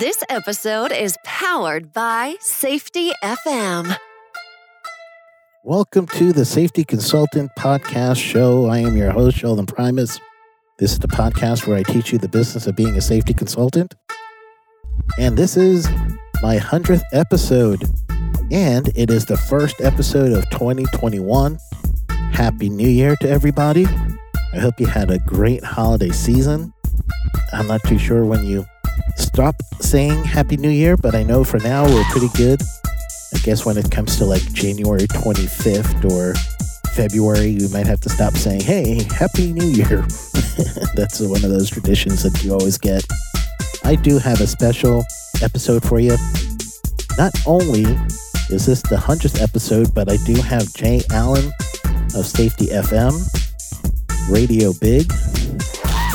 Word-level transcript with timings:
This 0.00 0.24
episode 0.30 0.92
is 0.92 1.14
powered 1.26 1.92
by 1.92 2.36
Safety 2.40 3.10
FM. 3.22 3.94
Welcome 5.62 6.06
to 6.06 6.32
the 6.32 6.46
Safety 6.46 6.84
Consultant 6.84 7.50
Podcast 7.58 8.16
Show. 8.16 8.64
I 8.64 8.78
am 8.78 8.96
your 8.96 9.10
host, 9.10 9.36
Sheldon 9.36 9.66
Primus. 9.66 10.18
This 10.78 10.92
is 10.92 11.00
the 11.00 11.06
podcast 11.06 11.66
where 11.66 11.76
I 11.76 11.82
teach 11.82 12.14
you 12.14 12.18
the 12.18 12.30
business 12.30 12.66
of 12.66 12.76
being 12.76 12.96
a 12.96 13.02
safety 13.02 13.34
consultant. 13.34 13.94
And 15.18 15.36
this 15.36 15.58
is 15.58 15.86
my 16.40 16.56
100th 16.56 17.02
episode. 17.12 17.84
And 18.50 18.88
it 18.96 19.10
is 19.10 19.26
the 19.26 19.36
first 19.36 19.82
episode 19.82 20.32
of 20.32 20.48
2021. 20.48 21.58
Happy 22.32 22.70
New 22.70 22.88
Year 22.88 23.16
to 23.16 23.28
everybody. 23.28 23.84
I 23.84 24.60
hope 24.60 24.80
you 24.80 24.86
had 24.86 25.10
a 25.10 25.18
great 25.18 25.62
holiday 25.62 26.08
season. 26.08 26.72
I'm 27.52 27.66
not 27.66 27.82
too 27.82 27.98
sure 27.98 28.24
when 28.24 28.46
you 28.46 28.64
stop 29.16 29.56
saying 29.80 30.24
Happy 30.24 30.56
New 30.56 30.70
Year, 30.70 30.96
but 30.96 31.14
I 31.14 31.22
know 31.22 31.44
for 31.44 31.58
now 31.58 31.84
we're 31.84 32.04
pretty 32.04 32.28
good. 32.36 32.60
I 33.34 33.38
guess 33.38 33.64
when 33.64 33.78
it 33.78 33.90
comes 33.90 34.16
to 34.16 34.24
like 34.24 34.42
January 34.52 35.06
25th 35.06 36.04
or 36.10 36.34
February, 36.94 37.56
we 37.60 37.68
might 37.68 37.86
have 37.86 38.00
to 38.00 38.08
stop 38.08 38.34
saying, 38.34 38.60
Hey, 38.60 39.04
Happy 39.14 39.52
New 39.52 39.66
Year. 39.66 40.00
That's 40.94 41.20
one 41.20 41.44
of 41.44 41.50
those 41.50 41.70
traditions 41.70 42.22
that 42.22 42.42
you 42.42 42.52
always 42.52 42.78
get. 42.78 43.04
I 43.84 43.94
do 43.94 44.18
have 44.18 44.40
a 44.40 44.46
special 44.46 45.04
episode 45.42 45.82
for 45.82 46.00
you. 46.00 46.16
Not 47.16 47.32
only 47.46 47.82
is 48.50 48.66
this 48.66 48.82
the 48.82 48.96
100th 48.96 49.40
episode, 49.40 49.94
but 49.94 50.10
I 50.10 50.16
do 50.26 50.34
have 50.42 50.72
Jay 50.74 51.02
Allen 51.10 51.52
of 52.14 52.26
Safety 52.26 52.66
FM, 52.66 53.12
Radio 54.30 54.72
Big. 54.80 55.10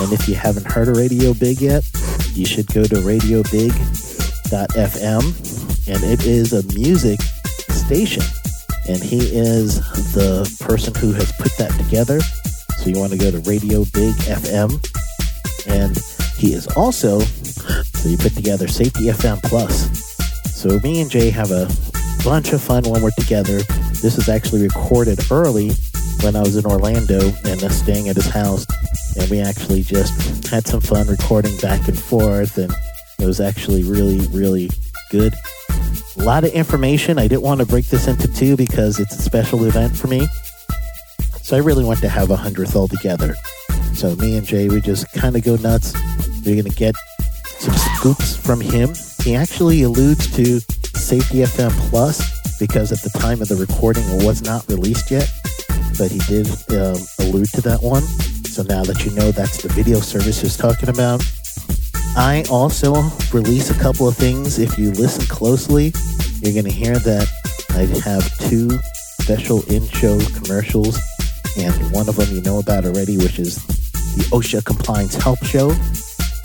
And 0.02 0.12
if 0.12 0.28
you 0.28 0.36
haven't 0.36 0.66
heard 0.66 0.90
of 0.90 0.98
Radio 0.98 1.34
Big 1.34 1.62
yet, 1.62 1.84
you 2.36 2.46
should 2.46 2.68
go 2.68 2.84
to 2.84 2.96
radiobig.fm. 2.96 3.64
And 5.88 6.04
it 6.04 6.26
is 6.26 6.54
a 6.54 6.64
music 6.74 7.22
station. 7.70 8.24
And 8.88 9.02
he 9.02 9.20
is 9.36 9.80
the 10.14 10.46
person 10.60 10.94
who 10.96 11.14
has 11.14 11.32
put 11.34 11.56
that 11.58 11.72
together. 11.84 12.20
So 12.20 12.90
you 12.90 13.00
want 13.00 13.14
to 13.14 13.18
go 13.18 13.32
to 13.32 13.40
Radio 13.50 13.86
Big 13.94 14.14
FM. 14.26 14.80
And 15.68 15.98
he 16.38 16.54
is 16.54 16.68
also, 16.76 17.20
so 17.20 18.10
you 18.10 18.18
put 18.18 18.36
together 18.36 18.68
Safety 18.68 19.06
FM 19.06 19.42
Plus. 19.44 19.90
So 20.54 20.80
me 20.80 21.02
and 21.02 21.10
Jay 21.10 21.30
have 21.30 21.52
a 21.52 21.68
bunch 22.24 22.54
of 22.54 22.62
fun 22.62 22.84
when 22.84 23.02
we're 23.02 23.12
together. 23.18 23.62
This 24.02 24.18
is 24.18 24.30
actually 24.30 24.64
recorded 24.64 25.20
early 25.32 25.72
when 26.24 26.36
I 26.36 26.42
was 26.42 26.56
in 26.56 26.66
Orlando 26.66 27.20
and 27.46 27.64
uh, 27.64 27.70
staying 27.70 28.10
at 28.10 28.16
his 28.16 28.30
house. 28.30 28.66
And 29.18 29.30
we 29.30 29.40
actually 29.40 29.84
just 29.84 30.48
had 30.48 30.68
some 30.68 30.82
fun 30.82 31.08
recording 31.08 31.56
back 31.58 31.88
and 31.88 31.98
forth. 31.98 32.58
And 32.58 32.74
it 33.20 33.26
was 33.26 33.40
actually 33.40 33.84
really, 33.84 34.26
really 34.28 34.70
good. 35.10 35.34
A 36.18 36.24
lot 36.24 36.44
of 36.44 36.52
information. 36.52 37.18
I 37.18 37.28
didn't 37.28 37.44
want 37.44 37.60
to 37.60 37.66
break 37.66 37.88
this 37.88 38.08
into 38.08 38.28
two 38.28 38.56
because 38.56 39.00
it's 39.00 39.18
a 39.18 39.22
special 39.22 39.66
event 39.66 39.96
for 39.96 40.08
me. 40.08 40.28
So 41.42 41.56
I 41.56 41.60
really 41.60 41.84
want 41.84 42.00
to 42.00 42.10
have 42.10 42.32
a 42.32 42.36
hundredth 42.36 42.76
all 42.76 42.88
together. 42.88 43.36
So 43.94 44.16
me 44.16 44.38
and 44.38 44.46
Jay, 44.46 44.68
we 44.68 44.82
just 44.82 45.12
kind 45.14 45.36
of 45.36 45.44
go 45.44 45.56
nuts. 45.58 45.94
We're 46.46 46.62
going 46.62 46.72
to 46.72 46.76
get 46.76 46.96
some 47.60 47.76
scoops 47.76 48.36
from 48.36 48.62
him. 48.62 48.94
He 49.24 49.36
actually 49.36 49.84
alludes 49.84 50.34
to 50.36 50.60
Safety 50.98 51.40
FM 51.40 51.72
Plus 51.90 52.58
because 52.60 52.92
at 52.92 53.00
the 53.02 53.18
time 53.20 53.42
of 53.42 53.48
the 53.48 53.56
recording 53.56 54.04
it 54.06 54.26
was 54.26 54.42
not 54.42 54.68
released 54.68 55.12
yet, 55.12 55.30
but 55.98 56.12
he 56.12 56.20
did 56.28 56.48
um, 56.72 56.98
allude 57.20 57.50
to 57.54 57.62
that 57.62 57.80
one. 57.82 58.04
So 58.48 58.64
now 58.64 58.84
that 58.84 59.06
you 59.06 59.12
know 59.12 59.32
that's 59.32 59.62
the 59.62 59.70
video 59.70 60.00
service 60.00 60.42
he's 60.42 60.58
talking 60.58 60.90
about. 60.90 61.24
I 62.16 62.46
also 62.50 62.94
release 63.34 63.70
a 63.70 63.80
couple 63.80 64.08
of 64.08 64.16
things. 64.16 64.58
If 64.58 64.78
you 64.78 64.92
listen 64.92 65.26
closely, 65.26 65.94
you're 66.40 66.54
going 66.54 66.66
to 66.66 66.72
hear 66.72 66.98
that 67.00 67.28
I 67.72 67.84
have 68.08 68.24
two 68.50 68.70
special 69.20 69.64
in-show 69.70 70.20
commercials, 70.40 70.98
and 71.58 71.74
one 71.92 72.08
of 72.08 72.16
them 72.16 72.34
you 72.34 72.42
know 72.42 72.60
about 72.60 72.86
already, 72.86 73.18
which 73.18 73.40
is 73.40 73.66
the 74.16 74.24
OSHA 74.32 74.64
Compliance 74.64 75.16
Help 75.16 75.44
Show. 75.44 75.70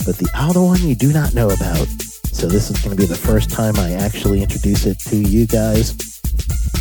But 0.04 0.16
the 0.16 0.30
other 0.34 0.60
one 0.60 0.80
you 0.82 0.94
do 0.94 1.12
not 1.12 1.34
know 1.34 1.50
about. 1.50 1.86
So 2.32 2.48
this 2.48 2.70
is 2.70 2.78
going 2.82 2.96
to 2.96 3.00
be 3.00 3.06
the 3.06 3.14
first 3.14 3.50
time 3.50 3.76
I 3.76 3.92
actually 3.92 4.42
introduce 4.42 4.86
it 4.86 4.98
to 5.10 5.16
you 5.16 5.46
guys. 5.46 5.94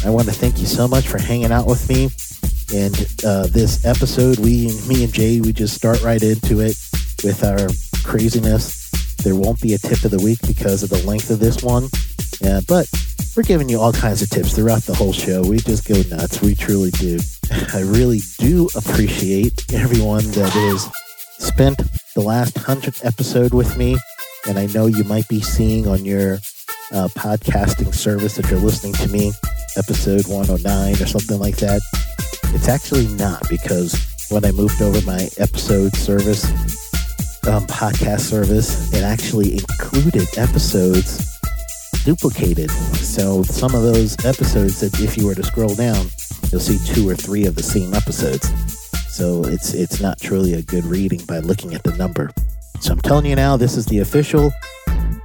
I 0.05 0.09
want 0.09 0.27
to 0.29 0.33
thank 0.33 0.59
you 0.59 0.65
so 0.65 0.88
much 0.88 1.07
for 1.07 1.19
hanging 1.19 1.51
out 1.51 1.67
with 1.67 1.88
me. 1.89 2.09
And 2.74 2.96
uh, 3.25 3.47
this 3.47 3.84
episode, 3.84 4.38
we, 4.38 4.72
me 4.88 5.03
and 5.03 5.12
Jay, 5.13 5.41
we 5.41 5.52
just 5.53 5.74
start 5.74 6.03
right 6.03 6.22
into 6.22 6.59
it 6.59 6.78
with 7.24 7.44
our 7.44 7.68
craziness. 8.03 8.90
There 9.24 9.35
won't 9.35 9.59
be 9.59 9.74
a 9.74 9.80
tip 9.80 10.03
of 10.06 10.12
the 10.12 10.22
week 10.24 10.40
because 10.46 10.84
of 10.84 10.90
the 10.90 11.02
length 11.07 11.31
of 11.31 11.40
this 11.40 11.63
one. 11.63 11.90
Yeah, 12.41 12.62
but 12.68 12.88
we're 13.35 13.44
giving 13.44 13.69
you 13.69 13.80
all 13.80 13.91
kinds 13.91 14.22
of 14.22 14.30
tips 14.30 14.53
throughout 14.53 14.84
the 14.84 14.94
whole 14.94 15.13
show. 15.13 15.41
We 15.41 15.57
just 15.57 15.88
go 15.88 16.02
nuts. 16.16 16.41
We 16.41 16.53
truly 16.53 16.91
do. 16.91 17.19
I 17.74 17.81
really 17.81 18.19
do 18.38 18.69
appreciate 18.75 19.74
everyone 19.74 20.25
that 20.31 20.51
has 20.53 20.91
spent 21.40 21.81
the 22.13 22.22
last 22.22 22.56
100th 22.56 23.03
episode 23.03 23.53
with 23.53 23.78
me. 23.78 23.97
And 24.47 24.59
I 24.59 24.68
know 24.68 24.86
you 24.86 25.03
might 25.06 25.28
be 25.28 25.41
seeing 25.41 25.88
on 25.88 26.06
your 26.06 26.36
uh, 26.91 27.07
podcasting 27.18 27.94
service 27.94 28.36
that 28.36 28.50
you're 28.50 28.59
listening 28.59 28.94
to 28.94 29.07
me, 29.09 29.31
episode 29.75 30.28
109 30.28 30.94
or 30.94 31.07
something 31.07 31.40
like 31.40 31.57
that. 31.57 31.81
It's 32.53 32.67
actually 32.67 33.07
not 33.15 33.47
because 33.49 34.27
when 34.29 34.45
I 34.45 34.51
moved 34.51 34.81
over 34.81 35.01
my 35.05 35.29
episode 35.37 35.95
service, 35.95 36.45
um, 37.47 37.65
podcast 37.67 38.21
service, 38.21 38.93
it 38.93 39.03
actually 39.03 39.53
included 39.53 40.27
episodes 40.37 41.39
duplicated. 42.03 42.71
So 42.71 43.43
some 43.43 43.75
of 43.75 43.83
those 43.83 44.17
episodes 44.25 44.79
that 44.81 44.99
if 44.99 45.17
you 45.17 45.25
were 45.25 45.35
to 45.35 45.43
scroll 45.43 45.75
down, 45.75 46.07
you'll 46.51 46.61
see 46.61 46.79
two 46.93 47.07
or 47.07 47.15
three 47.15 47.45
of 47.45 47.55
the 47.55 47.63
same 47.63 47.93
episodes. 47.93 48.49
So 49.09 49.43
it's 49.43 49.73
it's 49.73 49.99
not 49.99 50.19
truly 50.19 50.53
a 50.53 50.61
good 50.61 50.85
reading 50.85 51.23
by 51.25 51.39
looking 51.39 51.73
at 51.73 51.83
the 51.83 51.95
number. 51.97 52.31
So 52.79 52.93
I'm 52.93 53.01
telling 53.01 53.25
you 53.25 53.35
now, 53.35 53.57
this 53.57 53.75
is 53.75 53.85
the 53.85 53.99
official 53.99 54.51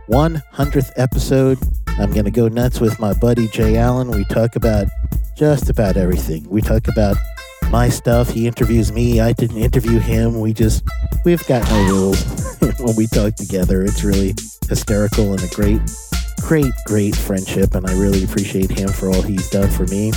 100th 0.08 0.92
episode. 0.96 1.58
I'm 1.98 2.12
going 2.12 2.24
to 2.24 2.30
go 2.30 2.48
nuts 2.48 2.80
with 2.80 2.98
my 3.00 3.14
buddy 3.14 3.48
Jay 3.48 3.76
Allen. 3.76 4.10
We 4.10 4.24
talk 4.24 4.56
about 4.56 4.88
just 5.36 5.70
about 5.70 5.96
everything. 5.96 6.48
We 6.48 6.60
talk 6.60 6.88
about 6.88 7.16
my 7.70 7.88
stuff. 7.88 8.28
He 8.28 8.46
interviews 8.46 8.92
me. 8.92 9.20
I 9.20 9.32
didn't 9.32 9.58
interview 9.58 9.98
him. 9.98 10.40
We 10.40 10.52
just, 10.52 10.84
we've 11.24 11.46
got 11.46 11.68
no 11.70 11.86
rules 11.86 12.58
when 12.80 12.96
we 12.96 13.06
talk 13.06 13.34
together. 13.36 13.82
It's 13.82 14.04
really 14.04 14.34
hysterical 14.68 15.32
and 15.32 15.42
a 15.42 15.48
great, 15.48 15.80
great, 16.42 16.72
great 16.86 17.16
friendship. 17.16 17.74
And 17.74 17.86
I 17.86 17.98
really 17.98 18.24
appreciate 18.24 18.70
him 18.70 18.88
for 18.88 19.08
all 19.08 19.22
he's 19.22 19.48
done 19.50 19.70
for 19.70 19.86
me. 19.86 20.12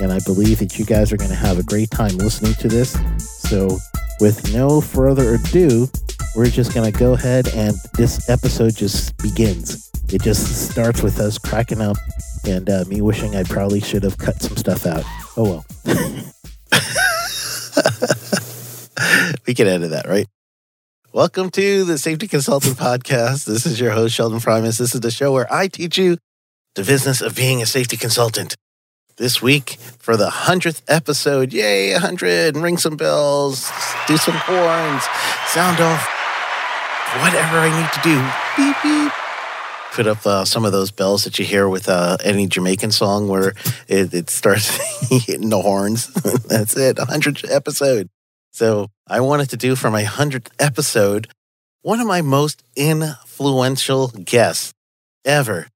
And 0.00 0.12
I 0.12 0.18
believe 0.26 0.58
that 0.58 0.78
you 0.78 0.84
guys 0.84 1.12
are 1.12 1.16
going 1.16 1.30
to 1.30 1.36
have 1.36 1.58
a 1.58 1.62
great 1.62 1.90
time 1.90 2.16
listening 2.18 2.52
to 2.54 2.68
this. 2.68 2.98
So, 3.18 3.78
with 4.20 4.52
no 4.52 4.80
further 4.80 5.34
ado, 5.34 5.88
we're 6.34 6.50
just 6.50 6.74
going 6.74 6.90
to 6.90 6.98
go 6.98 7.14
ahead 7.14 7.48
and 7.54 7.76
this 7.94 8.28
episode 8.28 8.76
just 8.76 9.16
begins. 9.18 9.90
It 10.12 10.22
just 10.22 10.70
starts 10.70 11.02
with 11.02 11.18
us 11.18 11.38
cracking 11.38 11.80
up 11.80 11.96
and 12.46 12.68
uh, 12.68 12.84
me 12.88 13.00
wishing 13.00 13.36
I 13.36 13.44
probably 13.44 13.80
should 13.80 14.02
have 14.02 14.18
cut 14.18 14.42
some 14.42 14.56
stuff 14.56 14.86
out. 14.86 15.04
Oh 15.36 15.44
well. 15.44 15.66
we 19.46 19.54
can 19.54 19.66
edit 19.66 19.90
that, 19.90 20.06
right? 20.06 20.26
Welcome 21.12 21.50
to 21.52 21.84
the 21.84 21.96
Safety 21.96 22.28
Consultant 22.28 22.76
Podcast. 22.76 23.46
This 23.46 23.64
is 23.64 23.80
your 23.80 23.92
host, 23.92 24.14
Sheldon 24.14 24.40
Primus. 24.40 24.76
This 24.76 24.94
is 24.94 25.00
the 25.00 25.10
show 25.10 25.32
where 25.32 25.50
I 25.52 25.68
teach 25.68 25.96
you 25.96 26.18
the 26.74 26.84
business 26.84 27.22
of 27.22 27.34
being 27.34 27.62
a 27.62 27.66
safety 27.66 27.96
consultant. 27.96 28.54
This 29.18 29.40
week, 29.40 29.78
for 29.98 30.14
the 30.18 30.28
100th 30.28 30.82
episode, 30.88 31.50
yay, 31.50 31.92
100, 31.92 32.54
ring 32.54 32.76
some 32.76 32.96
bells, 32.98 33.72
do 34.06 34.18
some 34.18 34.34
horns, 34.36 35.04
sound 35.48 35.80
off 35.80 36.06
whatever 37.22 37.56
I 37.56 37.72
need 37.80 37.90
to 37.92 38.00
do. 38.02 38.20
Beep, 38.58 38.76
beep. 38.82 39.12
Put 39.92 40.06
up 40.06 40.26
uh, 40.26 40.44
some 40.44 40.66
of 40.66 40.72
those 40.72 40.90
bells 40.90 41.24
that 41.24 41.38
you 41.38 41.46
hear 41.46 41.66
with 41.66 41.88
uh, 41.88 42.18
any 42.22 42.46
Jamaican 42.46 42.90
song 42.92 43.26
where 43.26 43.54
it, 43.88 44.12
it 44.12 44.28
starts 44.28 44.68
hitting 45.08 45.48
the 45.48 45.62
horns. 45.62 46.08
That's 46.48 46.76
it, 46.76 46.98
100th 46.98 47.50
episode. 47.50 48.10
So 48.52 48.90
I 49.06 49.20
wanted 49.20 49.48
to 49.48 49.56
do 49.56 49.76
for 49.76 49.90
my 49.90 50.04
100th 50.04 50.48
episode 50.58 51.28
one 51.80 52.00
of 52.00 52.06
my 52.06 52.20
most 52.20 52.64
influential 52.74 54.08
guests 54.08 54.74
ever. 55.24 55.68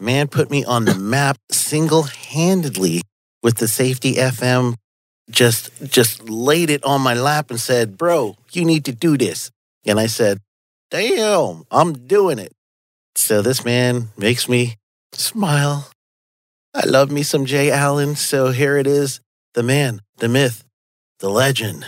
Man 0.00 0.28
put 0.28 0.50
me 0.50 0.64
on 0.64 0.84
the 0.84 0.94
map 0.94 1.38
single-handedly 1.50 3.02
with 3.42 3.56
the 3.56 3.68
Safety 3.68 4.14
FM. 4.14 4.74
Just 5.30 5.70
just 5.84 6.28
laid 6.28 6.68
it 6.68 6.84
on 6.84 7.00
my 7.00 7.14
lap 7.14 7.50
and 7.50 7.60
said, 7.60 7.96
"Bro, 7.96 8.36
you 8.52 8.64
need 8.64 8.84
to 8.84 8.92
do 8.92 9.16
this." 9.16 9.50
And 9.86 9.98
I 9.98 10.06
said, 10.06 10.40
"Damn, 10.90 11.64
I'm 11.70 12.06
doing 12.06 12.38
it." 12.38 12.52
So 13.16 13.40
this 13.40 13.64
man 13.64 14.10
makes 14.18 14.48
me 14.48 14.76
smile. 15.12 15.90
I 16.74 16.84
love 16.84 17.10
me 17.10 17.22
some 17.22 17.46
Jay 17.46 17.70
Allen. 17.70 18.16
So 18.16 18.50
here 18.50 18.76
it 18.76 18.86
is, 18.86 19.20
the 19.54 19.62
man, 19.62 20.02
the 20.18 20.28
myth, 20.28 20.64
the 21.20 21.30
legend, 21.30 21.86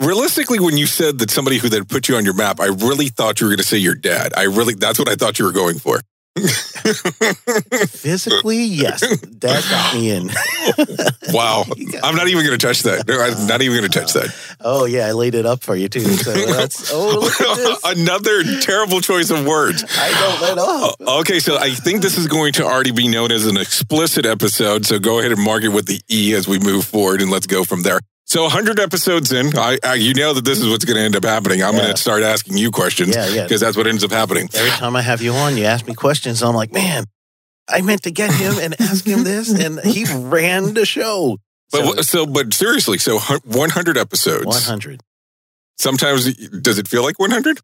realistically, 0.00 0.60
when 0.60 0.76
you 0.76 0.86
said 0.86 1.18
that 1.18 1.30
somebody 1.30 1.58
who 1.58 1.68
then 1.68 1.84
put 1.84 2.08
you 2.08 2.16
on 2.16 2.24
your 2.24 2.34
map, 2.34 2.60
I 2.60 2.66
really 2.66 3.08
thought 3.08 3.40
you 3.40 3.46
were 3.46 3.50
going 3.50 3.58
to 3.58 3.64
say 3.64 3.78
your 3.78 3.94
dad. 3.94 4.32
I 4.36 4.44
really, 4.44 4.74
that's 4.74 4.98
what 4.98 5.08
I 5.08 5.14
thought 5.14 5.38
you 5.38 5.44
were 5.44 5.52
going 5.52 5.78
for. 5.78 6.00
Physically, 7.88 8.64
yes. 8.64 9.00
Dad 9.20 9.64
got 9.70 9.94
me 9.94 10.10
in. 10.10 10.28
wow. 11.32 11.64
I'm 12.02 12.14
not 12.14 12.28
even 12.28 12.44
going 12.44 12.58
to 12.58 12.66
touch 12.66 12.82
that. 12.82 13.06
No, 13.08 13.20
I'm 13.20 13.46
not 13.46 13.62
even 13.62 13.76
going 13.78 13.90
to 13.90 13.98
touch 13.98 14.12
that. 14.12 14.34
Oh, 14.60 14.84
yeah. 14.84 15.06
I 15.06 15.12
laid 15.12 15.34
it 15.34 15.46
up 15.46 15.62
for 15.62 15.74
you, 15.74 15.88
too. 15.88 16.00
So 16.00 16.32
that's, 16.46 16.92
oh, 16.92 17.18
look 17.20 17.40
at 17.40 17.56
this. 17.56 17.80
Another 17.84 18.60
terrible 18.60 19.00
choice 19.00 19.30
of 19.30 19.46
words. 19.46 19.84
I 19.96 20.10
don't 20.10 20.40
let 20.42 20.58
off. 20.58 20.94
Uh, 21.00 21.20
okay, 21.20 21.40
so 21.40 21.58
I 21.58 21.70
think 21.70 22.02
this 22.02 22.18
is 22.18 22.26
going 22.26 22.52
to 22.54 22.64
already 22.64 22.92
be 22.92 23.08
known 23.08 23.32
as 23.32 23.46
an 23.46 23.56
explicit 23.56 24.26
episode. 24.26 24.86
So 24.86 24.98
go 24.98 25.18
ahead 25.18 25.32
and 25.32 25.42
mark 25.42 25.64
it 25.64 25.68
with 25.68 25.86
the 25.86 26.00
E 26.10 26.34
as 26.34 26.46
we 26.46 26.58
move 26.58 26.84
forward 26.84 27.20
and 27.22 27.30
let's 27.30 27.46
go 27.46 27.64
from 27.64 27.82
there. 27.82 28.00
So 28.28 28.42
100 28.42 28.78
episodes 28.78 29.32
in, 29.32 29.56
I, 29.56 29.78
I 29.82 29.94
you 29.94 30.12
know 30.12 30.34
that 30.34 30.44
this 30.44 30.58
is 30.60 30.68
what's 30.68 30.84
going 30.84 30.98
to 30.98 31.02
end 31.02 31.16
up 31.16 31.24
happening. 31.24 31.62
I'm 31.62 31.74
Yeah. 31.74 31.80
going 31.80 31.94
to 31.94 32.00
start 32.00 32.22
asking 32.22 32.58
you 32.58 32.70
questions 32.70 33.16
Yeah, 33.16 33.26
yeah. 33.28 33.42
because 33.44 33.62
that's 33.62 33.74
what 33.74 33.86
ends 33.86 34.04
up 34.04 34.10
happening. 34.10 34.50
Every 34.52 34.70
time 34.70 34.94
I 34.96 35.00
have 35.02 35.22
you 35.22 35.32
on, 35.32 35.56
you 35.56 35.64
ask 35.64 35.86
me 35.86 35.94
questions. 35.94 36.42
I'm 36.42 36.54
like, 36.54 36.70
man, 36.70 37.04
I 37.68 37.80
meant 37.80 38.02
to 38.02 38.10
get 38.10 38.30
him 38.30 38.58
and 38.60 38.78
ask 38.80 39.06
him 39.06 39.24
this, 39.24 39.48
and 39.50 39.80
he 39.80 40.04
ran 40.14 40.74
the 40.74 40.84
show. 40.84 41.38
But 41.72 41.84
So, 41.84 41.94
so, 41.96 42.02
so 42.02 42.26
but 42.26 42.52
seriously, 42.52 42.98
so 42.98 43.18
100 43.18 43.96
episodes. 43.96 44.44
100. 44.44 45.00
Sometimes 45.78 46.34
does 46.60 46.78
it 46.78 46.86
feel 46.86 47.02
like 47.02 47.18
100? 47.18 47.60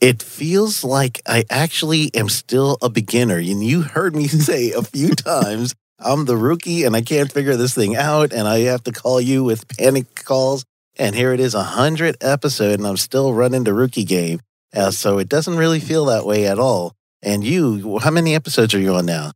It 0.00 0.22
feels 0.22 0.82
like 0.82 1.20
I 1.26 1.44
actually 1.50 2.10
am 2.14 2.28
still 2.30 2.78
a 2.80 2.88
beginner. 2.88 3.36
And 3.36 3.62
you 3.62 3.82
heard 3.82 4.16
me 4.16 4.28
say 4.48 4.72
a 4.72 4.80
few 4.82 5.10
times, 5.14 5.74
I'm 5.98 6.24
the 6.26 6.36
rookie 6.36 6.84
and 6.84 6.94
I 6.94 7.02
can't 7.02 7.30
figure 7.32 7.56
this 7.56 7.74
thing 7.74 7.96
out. 7.96 8.32
And 8.32 8.46
I 8.46 8.60
have 8.60 8.82
to 8.84 8.92
call 8.92 9.20
you 9.20 9.44
with 9.44 9.66
panic 9.76 10.24
calls. 10.24 10.64
And 10.98 11.14
here 11.14 11.32
it 11.32 11.40
is, 11.40 11.54
a 11.54 11.58
100 11.58 12.16
episode, 12.22 12.78
and 12.78 12.86
I'm 12.86 12.96
still 12.96 13.34
running 13.34 13.64
the 13.64 13.74
rookie 13.74 14.04
game. 14.04 14.40
Uh, 14.74 14.90
so 14.90 15.18
it 15.18 15.28
doesn't 15.28 15.56
really 15.56 15.80
feel 15.80 16.06
that 16.06 16.24
way 16.26 16.46
at 16.46 16.58
all. 16.58 16.94
And 17.22 17.44
you, 17.44 17.98
how 17.98 18.10
many 18.10 18.34
episodes 18.34 18.74
are 18.74 18.78
you 18.80 18.94
on 18.94 19.06
now? 19.06 19.32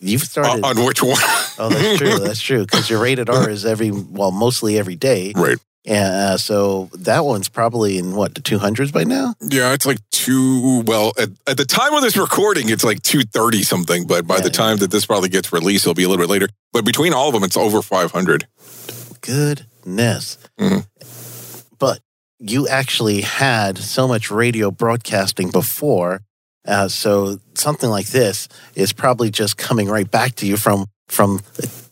You've 0.00 0.22
Uh, 0.22 0.26
started. 0.26 0.64
on 0.64 0.84
which 0.84 1.02
one? 1.02 1.16
Oh, 1.58 1.68
that's 1.70 1.98
true. 1.98 2.18
That's 2.18 2.40
true. 2.40 2.64
Because 2.64 2.90
your 2.90 3.00
rated 3.00 3.30
R 3.30 3.48
is 3.48 3.64
every, 3.64 3.90
well, 3.92 4.32
mostly 4.32 4.78
every 4.78 4.96
day. 4.96 5.32
right. 5.36 5.58
And 5.86 6.14
uh, 6.14 6.38
so 6.38 6.88
that 6.94 7.26
one's 7.26 7.50
probably 7.50 7.98
in 7.98 8.14
what, 8.16 8.34
the 8.34 8.40
200s 8.40 8.90
by 8.90 9.04
now? 9.04 9.34
Yeah, 9.42 9.74
it's 9.74 9.84
like 9.84 9.98
two. 10.10 10.82
Well, 10.86 11.12
at, 11.18 11.28
at 11.46 11.56
the 11.58 11.66
time 11.66 11.92
of 11.92 12.00
this 12.00 12.16
recording, 12.16 12.70
it's 12.70 12.84
like 12.84 13.02
230 13.02 13.62
something. 13.64 14.06
But 14.06 14.26
by 14.26 14.36
Yeah. 14.36 14.42
the 14.42 14.50
time 14.50 14.78
that 14.78 14.90
this 14.90 15.04
probably 15.04 15.28
gets 15.28 15.52
released, 15.52 15.84
it'll 15.84 15.92
be 15.94 16.04
a 16.04 16.08
little 16.08 16.22
bit 16.24 16.30
later. 16.30 16.48
But 16.72 16.86
between 16.86 17.12
all 17.12 17.28
of 17.28 17.34
them, 17.34 17.44
it's 17.44 17.56
over 17.56 17.82
500. 17.82 18.46
Goodness. 19.20 20.38
Mhm. 20.58 20.86
But 21.78 22.00
you 22.38 22.66
actually 22.68 23.20
had 23.22 23.76
so 23.78 24.08
much 24.08 24.30
radio 24.30 24.70
broadcasting 24.70 25.50
before. 25.50 26.22
Uh, 26.66 26.88
so 26.88 27.38
something 27.54 27.90
like 27.90 28.06
this 28.06 28.48
is 28.74 28.92
probably 28.94 29.30
just 29.30 29.56
coming 29.58 29.88
right 29.88 30.10
back 30.10 30.34
to 30.36 30.46
you 30.46 30.56
from, 30.56 30.86
from 31.08 31.40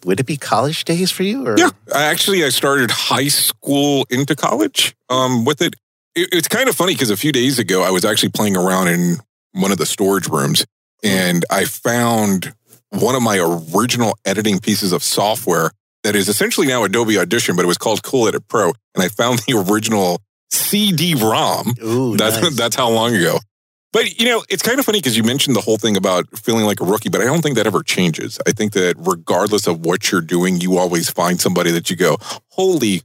would 0.04 0.20
it 0.20 0.26
be 0.26 0.36
college 0.36 0.84
days 0.84 1.10
for 1.10 1.22
you? 1.22 1.46
Or? 1.46 1.58
Yeah, 1.58 1.70
I 1.94 2.04
actually 2.04 2.44
I 2.44 2.48
started 2.50 2.90
high 2.90 3.28
school 3.28 4.06
into 4.10 4.34
college 4.34 4.94
um, 5.08 5.44
with 5.44 5.62
it. 5.62 5.74
it. 6.14 6.28
It's 6.32 6.48
kind 6.48 6.68
of 6.68 6.74
funny 6.74 6.94
because 6.94 7.10
a 7.10 7.16
few 7.16 7.32
days 7.32 7.58
ago 7.58 7.82
I 7.82 7.90
was 7.90 8.04
actually 8.04 8.30
playing 8.30 8.56
around 8.56 8.88
in 8.88 9.16
one 9.52 9.72
of 9.72 9.78
the 9.78 9.86
storage 9.86 10.28
rooms 10.28 10.64
and 11.02 11.44
I 11.50 11.64
found 11.64 12.54
one 12.90 13.14
of 13.14 13.22
my 13.22 13.38
original 13.38 14.16
editing 14.24 14.60
pieces 14.60 14.92
of 14.92 15.02
software 15.02 15.70
that 16.04 16.14
is 16.14 16.28
essentially 16.28 16.66
now 16.66 16.84
Adobe 16.84 17.18
Audition, 17.18 17.56
but 17.56 17.64
it 17.64 17.68
was 17.68 17.78
called 17.78 18.02
Cool 18.02 18.28
Edit 18.28 18.46
Pro, 18.48 18.72
and 18.94 19.02
I 19.02 19.08
found 19.08 19.40
the 19.40 19.64
original 19.70 20.20
CD-ROM. 20.50 21.74
Ooh, 21.82 22.16
That's 22.16 22.40
nice. 22.42 22.56
that's 22.56 22.76
how 22.76 22.90
long 22.90 23.14
ago. 23.14 23.38
But 23.92 24.18
you 24.18 24.26
know, 24.26 24.42
it's 24.48 24.62
kind 24.62 24.78
of 24.78 24.84
funny 24.86 24.98
because 24.98 25.16
you 25.16 25.22
mentioned 25.22 25.54
the 25.54 25.60
whole 25.60 25.76
thing 25.76 25.96
about 25.96 26.26
feeling 26.38 26.64
like 26.64 26.80
a 26.80 26.84
rookie, 26.84 27.08
but 27.10 27.20
I 27.20 27.24
don't 27.24 27.42
think 27.42 27.56
that 27.56 27.66
ever 27.66 27.82
changes. 27.82 28.38
I 28.46 28.52
think 28.52 28.72
that 28.72 28.94
regardless 28.98 29.66
of 29.66 29.84
what 29.84 30.10
you're 30.10 30.20
doing, 30.22 30.60
you 30.60 30.78
always 30.78 31.10
find 31.10 31.40
somebody 31.40 31.70
that 31.72 31.90
you 31.90 31.96
go, 31.96 32.16
"Holy 32.48 33.02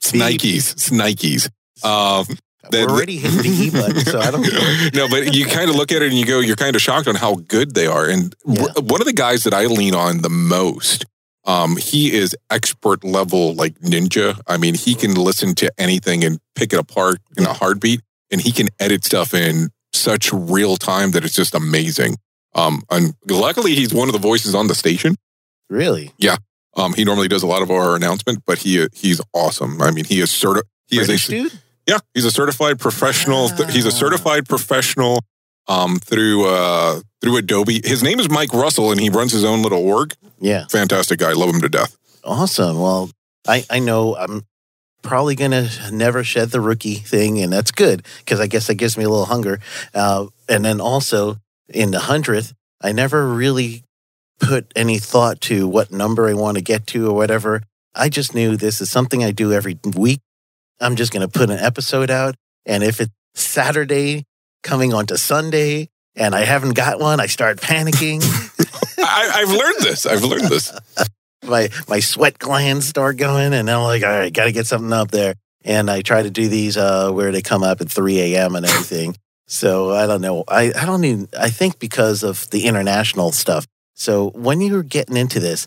snikes, 0.00 0.74
snikes." 0.76 1.48
Um, 1.84 2.26
We're 2.64 2.70
that- 2.70 2.88
already 2.90 3.16
hitting 3.18 3.42
the 3.42 3.48
E 3.66 3.70
button, 3.70 4.04
so 4.04 4.18
I 4.20 4.30
don't 4.30 4.42
know. 4.52 4.88
no, 4.94 5.08
but 5.08 5.34
you 5.34 5.46
kind 5.46 5.70
of 5.70 5.76
look 5.76 5.92
at 5.92 6.02
it 6.02 6.08
and 6.10 6.18
you 6.18 6.26
go, 6.26 6.40
you're 6.40 6.56
kind 6.56 6.74
of 6.74 6.82
shocked 6.82 7.06
on 7.06 7.14
how 7.14 7.36
good 7.36 7.74
they 7.74 7.86
are. 7.86 8.06
And 8.06 8.34
w- 8.44 8.66
one 8.82 9.00
of 9.00 9.06
the 9.06 9.12
guys 9.12 9.44
that 9.44 9.54
I 9.54 9.66
lean 9.66 9.94
on 9.94 10.22
the 10.22 10.28
most, 10.30 11.04
um, 11.44 11.76
he 11.76 12.12
is 12.12 12.34
expert 12.50 13.04
level 13.04 13.54
like 13.54 13.78
ninja. 13.80 14.40
I 14.48 14.56
mean, 14.56 14.74
he 14.74 14.94
can 14.96 15.14
listen 15.14 15.54
to 15.56 15.70
anything 15.78 16.24
and 16.24 16.40
pick 16.56 16.72
it 16.72 16.78
apart 16.80 17.18
in 17.36 17.44
a 17.46 17.52
heartbeat, 17.52 18.00
and 18.32 18.40
he 18.40 18.50
can 18.50 18.68
edit 18.80 19.04
stuff 19.04 19.32
in 19.32 19.68
such 19.96 20.32
real 20.32 20.76
time 20.76 21.12
that 21.12 21.24
it's 21.24 21.34
just 21.34 21.54
amazing. 21.54 22.16
Um, 22.54 22.82
and 22.90 23.14
luckily, 23.28 23.74
he's 23.74 23.92
one 23.92 24.08
of 24.08 24.12
the 24.12 24.18
voices 24.18 24.54
on 24.54 24.66
the 24.66 24.74
station. 24.74 25.16
Really? 25.68 26.12
Yeah. 26.18 26.36
Um, 26.76 26.94
he 26.94 27.04
normally 27.04 27.28
does 27.28 27.42
a 27.42 27.46
lot 27.46 27.62
of 27.62 27.70
our 27.70 27.96
announcement, 27.96 28.42
but 28.46 28.58
he 28.58 28.86
he's 28.92 29.20
awesome. 29.32 29.80
I 29.80 29.90
mean, 29.90 30.04
he 30.04 30.20
is 30.20 30.30
certi- 30.30 30.62
he 30.86 30.98
is 30.98 31.08
a 31.08 31.30
dude? 31.30 31.52
yeah, 31.86 31.98
he's 32.14 32.24
a 32.24 32.30
certified 32.30 32.78
professional. 32.78 33.48
he's 33.70 33.86
a 33.86 33.90
certified 33.90 34.46
professional 34.48 35.20
um, 35.68 35.96
through 35.96 36.46
uh, 36.46 37.00
through 37.20 37.36
Adobe. 37.38 37.80
His 37.84 38.02
name 38.02 38.20
is 38.20 38.30
Mike 38.30 38.52
Russell, 38.52 38.90
and 38.90 39.00
he 39.00 39.08
runs 39.08 39.32
his 39.32 39.44
own 39.44 39.62
little 39.62 39.86
org. 39.86 40.14
Yeah. 40.38 40.66
Fantastic 40.70 41.18
guy, 41.18 41.32
love 41.32 41.54
him 41.54 41.60
to 41.62 41.68
death. 41.68 41.96
Awesome. 42.22 42.78
Well, 42.80 43.10
I, 43.46 43.64
I 43.70 43.78
know 43.78 44.16
I'm 44.16 44.42
probably 45.06 45.34
going 45.34 45.52
to 45.52 45.70
never 45.92 46.24
shed 46.24 46.50
the 46.50 46.60
rookie 46.60 46.96
thing, 46.96 47.40
and 47.40 47.52
that's 47.52 47.70
good 47.70 48.04
because 48.18 48.40
I 48.40 48.46
guess 48.46 48.66
that 48.66 48.74
gives 48.74 48.98
me 48.98 49.04
a 49.04 49.08
little 49.08 49.24
hunger. 49.24 49.60
Uh, 49.94 50.26
and 50.48 50.64
then 50.64 50.80
also 50.80 51.36
in 51.68 51.92
the 51.92 52.00
hundredth, 52.00 52.52
I 52.80 52.92
never 52.92 53.26
really 53.26 53.84
put 54.38 54.70
any 54.76 54.98
thought 54.98 55.40
to 55.42 55.66
what 55.66 55.90
number 55.90 56.28
I 56.28 56.34
want 56.34 56.56
to 56.56 56.62
get 56.62 56.86
to 56.88 57.08
or 57.08 57.14
whatever. 57.14 57.62
I 57.94 58.08
just 58.08 58.34
knew 58.34 58.56
this 58.56 58.80
is 58.80 58.90
something 58.90 59.24
I 59.24 59.30
do 59.30 59.52
every 59.52 59.78
week. 59.96 60.20
I'm 60.80 60.96
just 60.96 61.12
going 61.12 61.26
to 61.26 61.38
put 61.38 61.50
an 61.50 61.58
episode 61.58 62.10
out, 62.10 62.34
and 62.66 62.84
if 62.84 63.00
it's 63.00 63.12
Saturday 63.34 64.24
coming 64.62 64.92
onto 64.92 65.16
Sunday 65.16 65.88
and 66.14 66.34
I 66.34 66.44
haven't 66.44 66.74
got 66.74 66.98
one, 66.98 67.20
I 67.20 67.26
start 67.26 67.58
panicking. 67.58 68.22
I, 68.98 69.30
I've 69.34 69.50
learned 69.50 69.80
this. 69.80 70.04
I've 70.06 70.24
learned 70.24 70.48
this. 70.48 70.76
my 71.46 71.68
my 71.88 72.00
sweat 72.00 72.38
glands 72.38 72.86
start 72.86 73.16
going, 73.16 73.52
and 73.52 73.70
I'm 73.70 73.82
like, 73.82 74.02
all 74.02 74.10
right, 74.10 74.32
got 74.32 74.44
to 74.44 74.52
get 74.52 74.66
something 74.66 74.92
up 74.92 75.10
there. 75.10 75.34
And 75.64 75.90
I 75.90 76.02
try 76.02 76.22
to 76.22 76.30
do 76.30 76.48
these 76.48 76.76
uh, 76.76 77.10
where 77.10 77.32
they 77.32 77.42
come 77.42 77.62
up 77.62 77.80
at 77.80 77.90
3 77.90 78.20
a.m. 78.20 78.54
and 78.54 78.64
everything. 78.64 79.16
So 79.48 79.90
I 79.90 80.06
don't 80.06 80.20
know. 80.20 80.44
I, 80.48 80.72
I 80.76 80.84
don't 80.86 81.04
even. 81.04 81.28
I 81.38 81.50
think 81.50 81.78
because 81.78 82.22
of 82.22 82.48
the 82.50 82.66
international 82.66 83.32
stuff. 83.32 83.66
So 83.94 84.30
when 84.30 84.60
you 84.60 84.74
were 84.74 84.82
getting 84.82 85.16
into 85.16 85.40
this, 85.40 85.66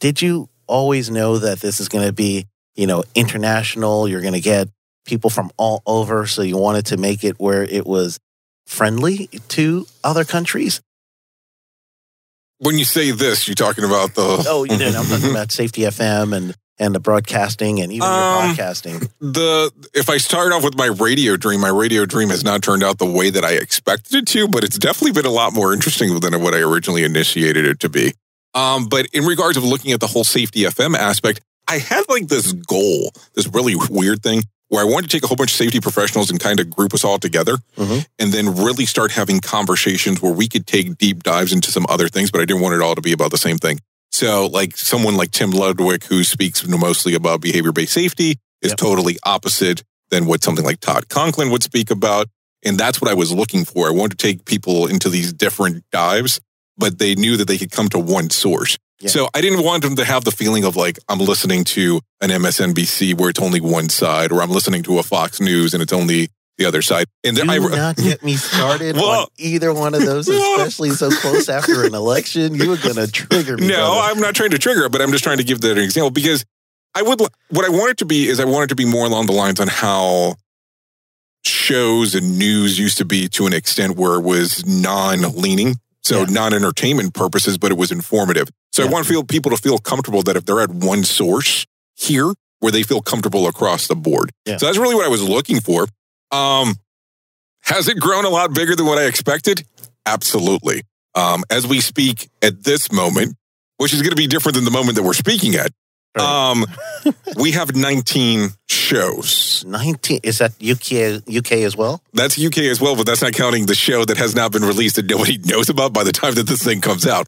did 0.00 0.22
you 0.22 0.48
always 0.66 1.10
know 1.10 1.38
that 1.38 1.60
this 1.60 1.80
is 1.80 1.88
going 1.88 2.06
to 2.06 2.12
be, 2.12 2.46
you 2.74 2.86
know, 2.86 3.02
international? 3.14 4.08
You're 4.08 4.20
going 4.20 4.34
to 4.34 4.40
get 4.40 4.68
people 5.04 5.30
from 5.30 5.50
all 5.56 5.82
over. 5.86 6.26
So 6.26 6.42
you 6.42 6.56
wanted 6.56 6.86
to 6.86 6.96
make 6.96 7.24
it 7.24 7.38
where 7.38 7.62
it 7.64 7.86
was 7.86 8.18
friendly 8.66 9.28
to 9.48 9.86
other 10.02 10.24
countries. 10.24 10.80
When 12.58 12.78
you 12.78 12.84
say 12.84 13.10
this, 13.10 13.46
you're 13.48 13.54
talking 13.54 13.84
about 13.84 14.14
the 14.14 14.44
Oh, 14.48 14.64
you 14.64 14.76
did. 14.76 14.94
I'm 14.94 15.04
talking 15.06 15.30
about 15.36 15.52
Safety 15.52 15.82
FM 15.82 16.34
and 16.34 16.54
and 16.76 16.92
the 16.92 16.98
broadcasting 16.98 17.80
and 17.80 17.92
even 17.92 18.08
Um, 18.08 18.46
your 18.48 18.54
podcasting. 18.56 19.08
the 19.20 19.70
if 19.94 20.08
I 20.10 20.16
start 20.16 20.52
off 20.52 20.64
with 20.64 20.76
my 20.76 20.86
radio 20.86 21.36
dream, 21.36 21.60
my 21.60 21.68
radio 21.68 22.04
dream 22.04 22.30
has 22.30 22.42
not 22.42 22.62
turned 22.62 22.82
out 22.82 22.98
the 22.98 23.06
way 23.06 23.30
that 23.30 23.44
I 23.44 23.52
expected 23.52 24.14
it 24.16 24.26
to, 24.28 24.48
but 24.48 24.64
it's 24.64 24.78
definitely 24.78 25.12
been 25.12 25.26
a 25.30 25.34
lot 25.34 25.52
more 25.52 25.72
interesting 25.72 26.18
than 26.18 26.40
what 26.42 26.52
I 26.54 26.58
originally 26.58 27.04
initiated 27.04 27.64
it 27.64 27.78
to 27.80 27.88
be. 27.88 28.12
Um, 28.54 28.86
but 28.86 29.06
in 29.12 29.24
regards 29.24 29.56
of 29.56 29.64
looking 29.64 29.92
at 29.92 30.00
the 30.00 30.06
whole 30.08 30.24
safety 30.24 30.60
FM 30.62 30.96
aspect, 30.96 31.40
I 31.68 31.78
had 31.78 32.04
like 32.08 32.26
this 32.28 32.52
goal, 32.52 33.12
this 33.34 33.46
really 33.48 33.74
weird 33.90 34.22
thing 34.22 34.42
where 34.74 34.82
I 34.82 34.88
wanted 34.90 35.08
to 35.08 35.16
take 35.16 35.22
a 35.22 35.28
whole 35.28 35.36
bunch 35.36 35.52
of 35.52 35.56
safety 35.56 35.78
professionals 35.78 36.30
and 36.30 36.40
kind 36.40 36.58
of 36.58 36.68
group 36.68 36.92
us 36.94 37.04
all 37.04 37.18
together 37.18 37.58
Mhm. 37.78 38.04
and 38.18 38.32
then 38.32 38.56
really 38.56 38.86
start 38.86 39.12
having 39.12 39.38
conversations 39.40 40.20
where 40.20 40.32
we 40.32 40.48
could 40.48 40.66
take 40.66 40.98
deep 40.98 41.22
dives 41.22 41.52
into 41.52 41.70
some 41.70 41.86
other 41.88 42.08
things, 42.08 42.30
but 42.32 42.40
I 42.40 42.44
didn't 42.44 42.60
want 42.62 42.74
it 42.74 42.80
all 42.82 42.96
to 42.96 43.00
be 43.00 43.12
about 43.12 43.30
the 43.30 43.38
same 43.38 43.56
thing. 43.58 43.78
So, 44.10 44.46
like 44.46 44.76
someone 44.76 45.16
like 45.16 45.30
Tim 45.30 45.50
Ludwig, 45.52 46.04
who 46.04 46.24
speaks 46.24 46.66
mostly 46.66 47.14
about 47.14 47.40
behavior 47.40 47.72
based 47.72 47.92
safety, 47.92 48.38
is 48.62 48.70
Yep. 48.72 48.78
totally 48.78 49.16
opposite 49.24 49.82
than 50.10 50.26
what 50.26 50.42
something 50.44 50.64
like 50.64 50.80
Todd 50.80 51.08
Conklin 51.08 51.50
would 51.50 51.62
speak 51.62 51.90
about. 51.90 52.28
And 52.64 52.78
that's 52.78 53.00
what 53.00 53.10
I 53.10 53.14
was 53.14 53.30
looking 53.32 53.64
for. 53.64 53.86
I 53.86 53.90
wanted 53.90 54.18
to 54.18 54.26
take 54.26 54.44
people 54.44 54.86
into 54.86 55.08
these 55.08 55.32
different 55.32 55.84
dives, 55.92 56.40
but 56.78 56.98
they 56.98 57.14
knew 57.14 57.36
that 57.36 57.46
they 57.46 57.58
could 57.58 57.70
come 57.70 57.88
to 57.90 57.98
one 57.98 58.30
source. 58.30 58.76
Yeah. 59.00 59.08
So 59.10 59.28
I 59.34 59.40
didn't 59.40 59.64
want 59.64 59.82
them 59.82 59.96
to 59.96 60.04
have 60.04 60.24
the 60.24 60.30
feeling 60.30 60.64
of 60.64 60.76
like, 60.76 60.98
I'm 61.08 61.18
listening 61.18 61.64
to 61.64 62.00
an 62.20 62.30
MSNBC 62.30 63.18
where 63.18 63.28
it's 63.30 63.40
only 63.40 63.60
one 63.60 63.88
side, 63.88 64.30
or 64.32 64.40
I'm 64.42 64.50
listening 64.50 64.82
to 64.84 64.98
a 64.98 65.02
Fox 65.02 65.40
News 65.40 65.74
and 65.74 65.82
it's 65.82 65.92
only 65.92 66.28
the 66.58 66.64
other 66.66 66.80
side. 66.82 67.06
And 67.24 67.36
Do 67.36 67.42
I, 67.50 67.58
not 67.58 67.96
get 67.96 68.22
me 68.22 68.36
started 68.36 68.96
on 68.98 69.26
either 69.36 69.74
one 69.74 69.94
of 69.94 70.04
those, 70.04 70.28
Well- 70.28 70.60
especially 70.60 70.90
so 70.90 71.10
close 71.10 71.48
after 71.48 71.84
an 71.84 71.94
election. 71.94 72.54
You 72.54 72.72
are 72.72 72.76
going 72.76 72.94
to 72.94 73.10
trigger 73.10 73.56
me. 73.56 73.66
No, 73.66 73.74
brother. 73.76 74.00
I'm 74.12 74.20
not 74.20 74.34
trying 74.36 74.50
to 74.50 74.58
trigger 74.58 74.88
but 74.88 75.02
I'm 75.02 75.10
just 75.10 75.24
trying 75.24 75.38
to 75.38 75.44
give 75.44 75.60
that 75.62 75.72
an 75.72 75.82
example 75.84 76.10
because 76.10 76.44
I 76.94 77.02
would 77.02 77.18
what 77.50 77.64
I 77.64 77.70
want 77.70 77.90
it 77.90 77.96
to 77.98 78.04
be 78.04 78.28
is 78.28 78.38
I 78.38 78.44
want 78.44 78.64
it 78.64 78.68
to 78.68 78.76
be 78.76 78.84
more 78.84 79.04
along 79.06 79.26
the 79.26 79.32
lines 79.32 79.58
on 79.58 79.66
how 79.66 80.36
shows 81.44 82.14
and 82.14 82.38
news 82.38 82.78
used 82.78 82.98
to 82.98 83.04
be 83.04 83.28
to 83.30 83.46
an 83.46 83.52
extent 83.52 83.96
where 83.96 84.14
it 84.14 84.22
was 84.22 84.64
non-leaning, 84.64 85.74
so 86.02 86.20
Yeah. 86.20 86.26
non-entertainment 86.30 87.14
purposes, 87.14 87.58
but 87.58 87.70
it 87.72 87.76
was 87.76 87.90
informative. 87.92 88.48
So 88.74 88.84
I 88.84 88.88
want 88.88 89.06
to 89.06 89.12
feel 89.12 89.22
people 89.22 89.52
to 89.52 89.56
feel 89.56 89.78
comfortable 89.78 90.22
that 90.22 90.36
if 90.36 90.44
they're 90.46 90.60
at 90.60 90.70
one 90.70 91.04
source 91.04 91.64
here, 91.94 92.32
where 92.58 92.72
they 92.72 92.82
feel 92.82 93.00
comfortable 93.00 93.46
across 93.46 93.86
the 93.86 93.94
board. 93.94 94.30
Yeah. 94.46 94.56
So 94.56 94.66
that's 94.66 94.78
really 94.78 94.96
what 94.96 95.04
I 95.04 95.08
was 95.08 95.22
looking 95.22 95.60
for. 95.60 95.86
Um, 96.32 96.74
has 97.62 97.86
it 97.86 98.00
grown 98.00 98.24
a 98.24 98.30
lot 98.30 98.52
bigger 98.52 98.74
than 98.74 98.86
what 98.86 98.98
I 98.98 99.04
expected? 99.04 99.64
Absolutely. 100.06 100.82
Um, 101.14 101.44
as 101.50 101.68
we 101.68 101.80
speak 101.80 102.28
at 102.42 102.64
this 102.64 102.90
moment, 102.90 103.36
which 103.76 103.94
is 103.94 104.02
going 104.02 104.10
to 104.10 104.16
be 104.16 104.26
different 104.26 104.56
than 104.56 104.64
the 104.64 104.72
moment 104.72 104.96
that 104.96 105.04
we're 105.04 105.12
speaking 105.14 105.54
at, 105.54 105.70
Right. 106.16 106.50
um, 106.50 106.64
we 107.36 107.52
have 107.52 107.74
19 107.74 108.50
shows. 108.68 109.64
19 109.66 110.20
is 110.22 110.38
that 110.38 110.52
UK 110.62 111.22
UK 111.28 111.52
as 111.64 111.76
well? 111.76 112.02
That's 112.12 112.38
UK 112.42 112.58
as 112.58 112.80
well, 112.80 112.94
but 112.96 113.04
that's 113.06 113.22
not 113.22 113.32
counting 113.32 113.66
the 113.66 113.74
show 113.74 114.04
that 114.04 114.16
has 114.16 114.34
not 114.34 114.52
been 114.52 114.62
released 114.62 114.96
that 114.96 115.06
nobody 115.06 115.38
knows 115.44 115.68
about 115.68 115.92
by 115.92 116.04
the 116.04 116.12
time 116.12 116.34
that 116.34 116.46
this 116.46 116.62
thing 116.62 116.80
comes 116.80 117.06
out. 117.06 117.26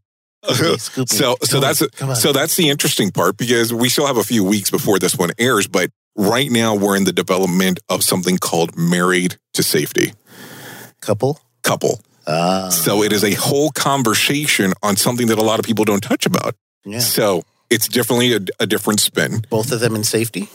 So, 1.06 1.36
so 1.42 1.58
Come 1.58 1.60
that's 1.60 1.82
on, 1.82 1.88
on. 2.10 2.16
so 2.16 2.32
that's 2.32 2.56
the 2.56 2.68
interesting 2.68 3.10
part 3.10 3.36
because 3.36 3.72
we 3.72 3.88
still 3.88 4.06
have 4.06 4.16
a 4.16 4.22
few 4.24 4.44
weeks 4.44 4.70
before 4.70 4.98
this 4.98 5.16
one 5.16 5.30
airs, 5.38 5.66
but 5.66 5.90
right 6.16 6.50
now 6.50 6.74
we're 6.74 6.96
in 6.96 7.04
the 7.04 7.12
development 7.12 7.80
of 7.88 8.02
something 8.02 8.38
called 8.38 8.76
Married 8.76 9.36
to 9.54 9.62
Safety 9.62 10.12
couple. 11.00 11.38
Couple. 11.62 12.00
Ah, 12.26 12.68
So 12.70 13.02
it 13.02 13.12
is 13.12 13.22
a 13.22 13.34
whole 13.34 13.70
conversation 13.70 14.72
on 14.82 14.96
something 14.96 15.28
that 15.28 15.38
a 15.38 15.42
lot 15.42 15.58
of 15.60 15.64
people 15.64 15.84
don't 15.84 16.02
touch 16.02 16.26
about. 16.26 16.54
yeah. 16.84 16.98
So 16.98 17.44
it's 17.70 17.86
definitely 17.88 18.32
a, 18.34 18.40
a 18.60 18.66
different 18.66 19.00
spin. 19.00 19.44
Both 19.50 19.70
of 19.72 19.80
them 19.80 19.94
in 19.94 20.02
safety. 20.04 20.48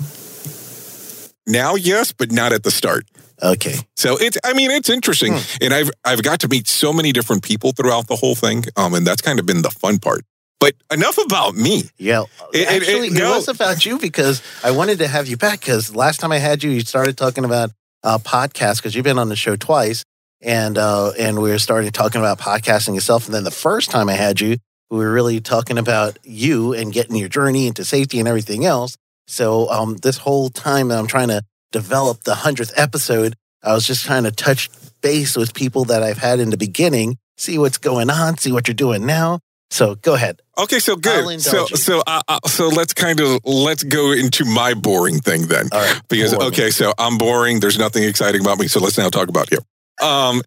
Now, 1.48 1.75
yes, 1.75 2.12
but 2.12 2.31
not 2.31 2.53
at 2.53 2.63
the 2.63 2.71
start. 2.71 3.05
Okay. 3.43 3.75
So 3.95 4.17
it's, 4.17 4.38
I 4.43 4.53
mean, 4.53 4.69
it's 4.71 4.89
interesting, 4.89 5.36
and 5.62 5.74
I've 5.74 5.89
I've 6.05 6.21
got 6.24 6.39
to 6.41 6.48
meet 6.48 6.67
so 6.67 6.93
many 6.93 7.12
different 7.12 7.43
people 7.43 7.71
throughout 7.71 8.07
the 8.07 8.15
whole 8.15 8.36
thing, 8.36 8.65
um, 8.77 8.93
and 8.93 9.05
that's 9.05 9.21
kind 9.21 9.39
of 9.39 9.45
been 9.45 9.62
the 9.63 9.71
fun 9.71 9.98
part. 10.00 10.24
But 10.60 10.75
enough 10.93 11.17
about 11.17 11.55
me. 11.55 11.86
Yeah. 11.98 12.25
It- 12.53 12.60
it- 12.60 12.67
Actually, 12.67 13.07
it- 13.07 13.13
it, 13.13 13.19
no. 13.19 13.31
was 13.38 13.48
about 13.48 13.83
you 13.83 13.98
because 13.98 14.43
I 14.63 14.69
wanted 14.71 15.00
to 15.00 15.07
have 15.07 15.27
you 15.27 15.36
back 15.38 15.60
because 15.60 15.95
last 15.95 16.19
time 16.19 16.31
I 16.31 16.38
had 16.38 16.62
you, 16.62 16.69
you 16.69 16.81
started 16.81 17.17
talking 17.17 17.45
about 17.45 17.71
uh, 18.03 18.19
podcasts 18.19 18.77
because 18.77 18.93
you've 18.93 19.03
been 19.03 19.17
on 19.17 19.29
the 19.29 19.36
show 19.36 19.55
twice, 19.55 20.03
and 20.39 20.77
uh, 20.77 21.12
and 21.17 21.41
we 21.41 21.50
were 21.50 21.57
starting 21.60 21.91
talking 21.91 22.21
about 22.21 22.38
podcasting 22.39 22.93
yourself. 22.93 23.25
And 23.25 23.33
then 23.33 23.43
the 23.43 23.50
first 23.50 23.89
time 23.89 24.07
I 24.07 24.13
had 24.13 24.39
you, 24.39 24.57
we 24.91 24.98
were 25.00 25.12
really 25.12 25.39
talking 25.41 25.79
about 25.79 26.19
you 26.24 26.74
and 26.74 26.93
getting 26.93 27.15
your 27.15 27.29
journey 27.29 27.65
into 27.65 27.83
safety 27.83 28.19
and 28.19 28.27
everything 28.27 28.63
else. 28.65 28.98
So 29.27 29.67
um, 29.71 29.95
this 29.98 30.17
whole 30.17 30.50
time 30.50 30.89
that 30.89 31.00
I'm 31.00 31.07
trying 31.07 31.29
to 31.29 31.41
develop 31.72 32.24
the 32.24 32.36
hundredth 32.36 32.74
episode, 32.75 33.36
I 33.63 33.74
was 33.74 33.86
just 33.86 34.06
trying 34.06 34.24
to 34.24 34.32
touch 34.32 34.70
base 35.01 35.36
with 35.36 35.54
people 35.54 35.86
that 35.86 36.04
I've 36.04 36.18
had 36.18 36.40
in 36.40 36.50
the 36.50 36.58
beginning, 36.58 37.18
see 37.38 37.58
what's 37.58 37.78
going 37.78 38.10
on, 38.10 38.38
see 38.38 38.51
what 38.51 38.68
you're 38.68 38.75
doing 38.75 39.06
now. 39.06 39.40
So 39.70 39.96
go 39.96 40.16
ahead. 40.16 40.42
Okay, 40.58 40.80
so 40.80 40.98
good. 40.98 41.42
So 41.42 41.66
you. 41.70 41.78
so 41.78 42.04
uh, 42.06 42.22
uh, 42.28 42.40
so 42.46 42.68
let's 42.68 42.94
kind 42.94 43.22
of 43.22 43.40
let's 43.46 43.84
go 43.84 44.12
into 44.12 44.44
my 44.44 44.74
boring 44.74 45.20
thing 45.20 45.48
then. 45.48 45.70
All 45.72 45.80
right. 45.80 46.01
Because 46.10 46.34
me. 46.38 46.46
okay, 46.48 46.72
so 46.72 46.94
I'm 47.00 47.18
boring. 47.18 47.62
There's 47.62 47.80
nothing 47.80 48.04
exciting 48.04 48.42
about 48.42 48.60
me. 48.60 48.68
So 48.68 48.82
let's 48.82 48.98
now 48.98 49.10
talk 49.10 49.30
about 49.30 49.50
you. 49.50 49.60
Um, 50.06 50.42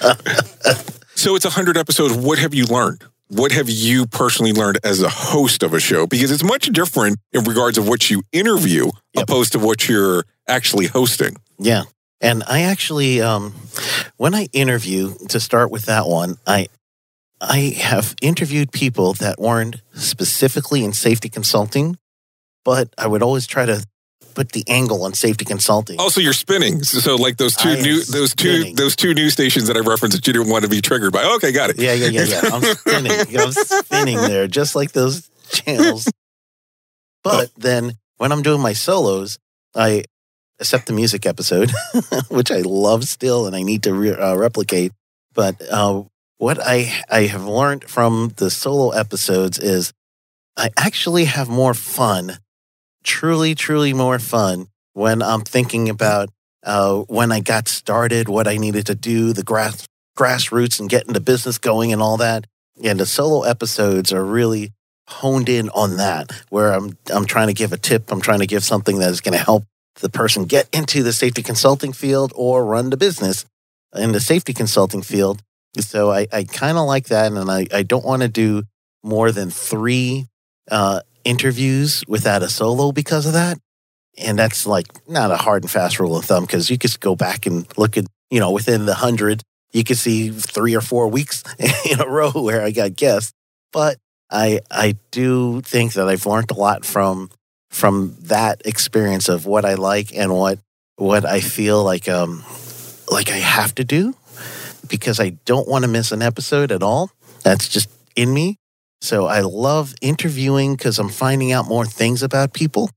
so 1.14 1.36
it's 1.36 1.44
hundred 1.44 1.76
episodes. 1.76 2.14
What 2.14 2.38
have 2.38 2.54
you 2.54 2.64
learned? 2.64 3.04
What 3.28 3.52
have 3.52 3.68
you 3.68 4.06
personally 4.06 4.52
learned 4.52 4.78
as 4.82 5.02
a 5.02 5.08
host 5.10 5.62
of 5.62 5.74
a 5.74 5.78
show? 5.78 6.06
Because 6.06 6.32
it's 6.32 6.42
much 6.42 6.66
different 6.68 7.18
in 7.32 7.44
regards 7.44 7.78
of 7.78 7.86
what 7.86 8.10
you 8.10 8.22
interview 8.32 8.90
Yep. 9.14 9.24
opposed 9.24 9.52
to 9.52 9.58
what 9.58 9.88
you're 9.88 10.24
actually 10.50 10.86
hosting. 10.86 11.36
Yeah. 11.58 11.84
And 12.20 12.42
I 12.46 12.62
actually, 12.62 13.22
um, 13.22 13.54
when 14.16 14.34
I 14.34 14.48
interview, 14.52 15.14
to 15.28 15.40
start 15.40 15.70
with 15.70 15.86
that 15.86 16.06
one, 16.06 16.36
I, 16.46 16.68
I 17.40 17.74
have 17.78 18.14
interviewed 18.20 18.72
people 18.72 19.14
that 19.14 19.38
weren't 19.38 19.76
specifically 19.94 20.84
in 20.84 20.92
safety 20.92 21.30
consulting, 21.30 21.96
but 22.64 22.92
I 22.98 23.06
would 23.06 23.22
always 23.22 23.46
try 23.46 23.64
to 23.64 23.86
put 24.34 24.52
the 24.52 24.64
angle 24.68 25.04
on 25.04 25.14
safety 25.14 25.44
consulting. 25.44 25.98
Also, 25.98 26.20
you're 26.20 26.32
spinning. 26.32 26.82
So, 26.82 27.16
like 27.16 27.36
those 27.38 27.56
two 27.56 27.70
I 27.70 27.80
new 27.80 28.02
those 28.04 28.34
two 28.34 28.72
those 28.74 28.94
two 28.94 29.14
news 29.14 29.32
stations 29.32 29.66
that 29.66 29.76
I 29.76 29.80
referenced 29.80 30.16
that 30.16 30.26
you 30.26 30.32
didn't 30.32 30.50
want 30.50 30.64
to 30.64 30.70
be 30.70 30.80
triggered 30.80 31.12
by. 31.12 31.24
Okay, 31.36 31.52
got 31.52 31.70
it. 31.70 31.78
Yeah, 31.78 31.94
yeah, 31.94 32.08
yeah, 32.08 32.24
yeah. 32.24 32.40
I'm 32.52 32.62
spinning. 32.62 33.12
I'm 33.38 33.52
spinning 33.52 34.16
there, 34.18 34.46
just 34.46 34.74
like 34.74 34.92
those 34.92 35.28
channels. 35.50 36.10
But 37.22 37.50
then 37.54 37.98
when 38.16 38.32
I'm 38.32 38.40
doing 38.40 38.62
my 38.62 38.72
solos, 38.72 39.38
I 39.74 40.04
except 40.60 40.86
the 40.86 40.92
music 40.92 41.26
episode, 41.26 41.72
which 42.28 42.50
I 42.52 42.60
love 42.60 43.04
still 43.04 43.46
and 43.46 43.56
I 43.56 43.62
need 43.62 43.82
to 43.84 43.94
re- 43.94 44.10
uh, 44.14 44.36
replicate. 44.36 44.92
But 45.34 45.60
uh, 45.70 46.04
what 46.38 46.58
I 46.60 46.92
I 47.08 47.22
have 47.22 47.44
learned 47.44 47.84
from 47.84 48.34
the 48.36 48.50
solo 48.50 48.90
episodes 48.90 49.58
is 49.58 49.92
I 50.56 50.70
actually 50.76 51.24
have 51.24 51.48
more 51.48 51.74
fun, 51.74 52.38
truly, 53.02 53.54
truly 53.54 53.94
more 53.94 54.18
fun 54.18 54.68
when 54.92 55.22
I'm 55.22 55.42
thinking 55.42 55.88
about 55.88 56.28
uh, 56.62 56.98
when 57.08 57.32
I 57.32 57.40
got 57.40 57.68
started, 57.68 58.28
what 58.28 58.46
I 58.46 58.58
needed 58.58 58.86
to 58.86 58.94
do, 58.94 59.32
the 59.32 59.42
grass 59.42 59.86
grassroots 60.18 60.78
and 60.78 60.90
getting 60.90 61.14
the 61.14 61.20
business 61.20 61.56
going 61.56 61.92
and 61.92 62.02
all 62.02 62.18
that. 62.18 62.46
And 62.84 63.00
the 63.00 63.06
solo 63.06 63.42
episodes 63.42 64.12
are 64.12 64.24
really 64.24 64.72
honed 65.08 65.48
in 65.48 65.70
on 65.70 65.96
that, 65.96 66.30
where 66.50 66.72
I'm 66.72 66.98
I'm 67.12 67.24
trying 67.24 67.48
to 67.48 67.54
give 67.54 67.72
a 67.72 67.78
tip, 67.78 68.12
I'm 68.12 68.20
trying 68.20 68.40
to 68.40 68.46
give 68.46 68.64
something 68.64 68.98
that 68.98 69.10
is 69.10 69.20
going 69.20 69.36
to 69.38 69.44
help 69.44 69.64
the 70.00 70.08
person 70.08 70.44
get 70.44 70.68
into 70.72 71.02
the 71.02 71.12
safety 71.12 71.42
consulting 71.42 71.92
field 71.92 72.32
or 72.34 72.64
run 72.64 72.90
the 72.90 72.96
business 72.96 73.44
in 73.94 74.12
the 74.12 74.20
safety 74.20 74.52
consulting 74.52 75.02
field. 75.02 75.42
So 75.78 76.10
I, 76.10 76.26
I 76.32 76.44
kind 76.44 76.78
of 76.78 76.86
like 76.86 77.06
that, 77.06 77.32
and 77.32 77.50
I, 77.50 77.66
I 77.72 77.82
don't 77.82 78.04
want 78.04 78.22
to 78.22 78.28
do 78.28 78.64
more 79.02 79.30
than 79.32 79.50
three 79.50 80.26
uh, 80.70 81.00
interviews 81.24 82.02
without 82.08 82.42
a 82.42 82.48
solo 82.48 82.92
because 82.92 83.26
of 83.26 83.34
that. 83.34 83.58
And 84.18 84.38
that's 84.38 84.66
like 84.66 84.86
not 85.08 85.30
a 85.30 85.36
hard 85.36 85.62
and 85.62 85.70
fast 85.70 86.00
rule 86.00 86.16
of 86.16 86.24
thumb 86.24 86.44
because 86.44 86.70
you 86.70 86.78
could 86.78 86.98
go 87.00 87.14
back 87.14 87.46
and 87.46 87.66
look 87.78 87.96
at, 87.96 88.04
you 88.30 88.40
know, 88.40 88.50
within 88.50 88.86
the 88.86 88.94
hundred, 88.94 89.42
you 89.72 89.84
could 89.84 89.96
see 89.96 90.30
three 90.30 90.74
or 90.74 90.80
four 90.80 91.08
weeks 91.08 91.44
in 91.90 92.00
a 92.00 92.08
row 92.08 92.30
where 92.30 92.62
I 92.62 92.72
got 92.72 92.96
guests. 92.96 93.32
But 93.72 93.98
I 94.30 94.60
I 94.70 94.96
do 95.10 95.60
think 95.60 95.94
that 95.94 96.08
I've 96.08 96.26
learned 96.26 96.50
a 96.50 96.54
lot 96.54 96.84
from 96.84 97.30
from 97.70 98.16
that 98.22 98.62
experience 98.64 99.28
of 99.28 99.46
what 99.46 99.64
I 99.64 99.74
like 99.74 100.14
and 100.14 100.34
what 100.34 100.58
what 100.96 101.24
I 101.24 101.40
feel 101.40 101.82
like 101.82 102.08
um 102.08 102.44
like 103.08 103.30
I 103.30 103.38
have 103.38 103.74
to 103.76 103.84
do 103.84 104.14
because 104.88 105.20
I 105.20 105.30
don't 105.44 105.68
want 105.68 105.84
to 105.84 105.88
miss 105.88 106.12
an 106.12 106.20
episode 106.20 106.72
at 106.72 106.82
all. 106.82 107.10
That's 107.42 107.68
just 107.68 107.88
in 108.16 108.34
me. 108.34 108.56
So 109.00 109.26
I 109.26 109.40
love 109.40 109.94
interviewing 110.02 110.74
because 110.76 110.98
I'm 110.98 111.08
finding 111.08 111.52
out 111.52 111.66
more 111.66 111.86
things 111.86 112.22
about 112.22 112.52
people. 112.52 112.90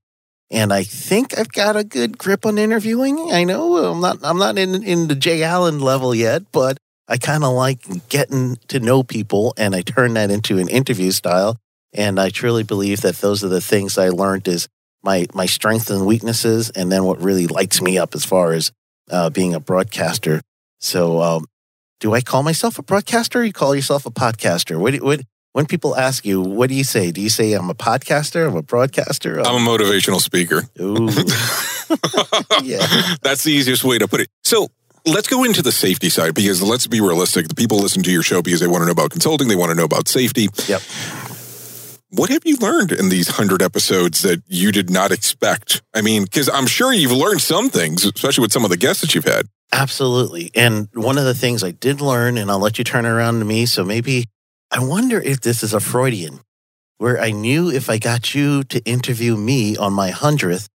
And 0.50 0.72
I 0.72 0.82
think 0.82 1.38
I've 1.38 1.52
got 1.52 1.76
a 1.76 1.84
good 1.84 2.18
grip 2.18 2.44
on 2.44 2.58
interviewing. 2.58 3.32
I 3.32 3.44
know 3.44 3.76
I'm 3.76 4.00
not 4.00 4.18
I'm 4.22 4.38
not 4.38 4.58
in 4.58 4.82
in 4.82 5.08
the 5.08 5.14
Jay 5.14 5.42
Allen 5.42 5.80
level 5.80 6.14
yet, 6.14 6.42
but 6.52 6.76
I 7.08 7.16
kind 7.16 7.44
of 7.44 7.52
like 7.52 8.08
getting 8.08 8.56
to 8.68 8.80
know 8.80 9.02
people 9.02 9.54
and 9.56 9.74
I 9.74 9.82
turn 9.82 10.14
that 10.14 10.30
into 10.30 10.58
an 10.58 10.68
interview 10.68 11.10
style. 11.10 11.56
And 11.94 12.18
I 12.18 12.28
truly 12.30 12.64
believe 12.64 13.02
that 13.02 13.16
those 13.16 13.44
are 13.44 13.48
the 13.48 13.60
things 13.60 13.96
I 13.96 14.08
learned 14.08 14.48
is 14.48 14.68
my 15.02 15.26
my 15.32 15.46
strengths 15.46 15.90
and 15.90 16.04
weaknesses, 16.04 16.70
and 16.70 16.90
then 16.90 17.04
what 17.04 17.20
really 17.20 17.46
lights 17.46 17.80
me 17.80 17.98
up 17.98 18.14
as 18.14 18.24
far 18.24 18.52
as 18.52 18.72
uh, 19.10 19.30
being 19.30 19.54
a 19.54 19.60
broadcaster. 19.60 20.40
So, 20.80 21.22
um, 21.22 21.46
do 22.00 22.12
I 22.14 22.20
call 22.20 22.42
myself 22.42 22.78
a 22.78 22.82
broadcaster? 22.82 23.40
Or 23.40 23.44
you 23.44 23.52
call 23.52 23.74
yourself 23.74 24.06
a 24.06 24.10
podcaster? 24.10 24.78
What, 24.78 24.94
what 24.96 25.22
when 25.52 25.66
people 25.66 25.96
ask 25.96 26.26
you, 26.26 26.40
what 26.40 26.68
do 26.68 26.74
you 26.74 26.82
say? 26.84 27.12
Do 27.12 27.20
you 27.20 27.30
say 27.30 27.52
I'm 27.52 27.70
a 27.70 27.74
podcaster? 27.74 28.48
I'm 28.48 28.56
a 28.56 28.62
broadcaster? 28.62 29.38
I'm 29.40 29.66
a 29.66 29.70
motivational 29.70 30.20
speaker. 30.20 30.64
Ooh, 30.80 31.06
yeah. 32.62 32.84
That's 33.22 33.44
the 33.44 33.52
easiest 33.52 33.84
way 33.84 33.98
to 33.98 34.08
put 34.08 34.20
it. 34.20 34.28
So 34.42 34.68
let's 35.06 35.28
go 35.28 35.44
into 35.44 35.62
the 35.62 35.70
safety 35.70 36.08
side 36.08 36.34
because 36.34 36.60
let's 36.60 36.86
be 36.88 37.00
realistic. 37.00 37.46
The 37.46 37.54
people 37.54 37.78
listen 37.78 38.02
to 38.02 38.10
your 38.10 38.22
show 38.22 38.42
because 38.42 38.60
they 38.60 38.66
want 38.66 38.82
to 38.82 38.86
know 38.86 38.92
about 38.92 39.12
consulting, 39.12 39.46
they 39.46 39.54
want 39.54 39.70
to 39.70 39.76
know 39.76 39.84
about 39.84 40.08
safety. 40.08 40.48
Yep. 40.66 40.82
What 42.16 42.30
have 42.30 42.42
you 42.44 42.56
learned 42.58 42.92
in 42.92 43.08
these 43.08 43.26
100 43.26 43.60
episodes 43.60 44.22
that 44.22 44.40
you 44.46 44.70
did 44.70 44.88
not 44.88 45.10
expect? 45.10 45.82
I 45.92 46.00
mean, 46.00 46.22
because 46.22 46.48
I'm 46.48 46.68
sure 46.68 46.92
you've 46.92 47.10
learned 47.10 47.40
some 47.40 47.70
things, 47.70 48.04
especially 48.04 48.42
with 48.42 48.52
some 48.52 48.64
of 48.64 48.70
the 48.70 48.76
guests 48.76 49.00
that 49.00 49.16
you've 49.16 49.24
had. 49.24 49.48
Absolutely. 49.72 50.52
And 50.54 50.86
one 50.94 51.18
of 51.18 51.24
the 51.24 51.34
things 51.34 51.64
I 51.64 51.72
did 51.72 52.00
learn, 52.00 52.38
and 52.38 52.52
I'll 52.52 52.60
let 52.60 52.78
you 52.78 52.84
turn 52.84 53.04
around 53.04 53.40
to 53.40 53.44
me. 53.44 53.66
So 53.66 53.82
maybe 53.82 54.26
I 54.70 54.78
wonder 54.78 55.20
if 55.20 55.40
this 55.40 55.64
is 55.64 55.74
a 55.74 55.80
Freudian, 55.80 56.38
where 56.98 57.20
I 57.20 57.32
knew 57.32 57.68
if 57.68 57.90
I 57.90 57.98
got 57.98 58.32
you 58.32 58.62
to 58.62 58.78
interview 58.84 59.36
me 59.36 59.76
on 59.76 59.92
my 59.92 60.10
hundredth, 60.10 60.68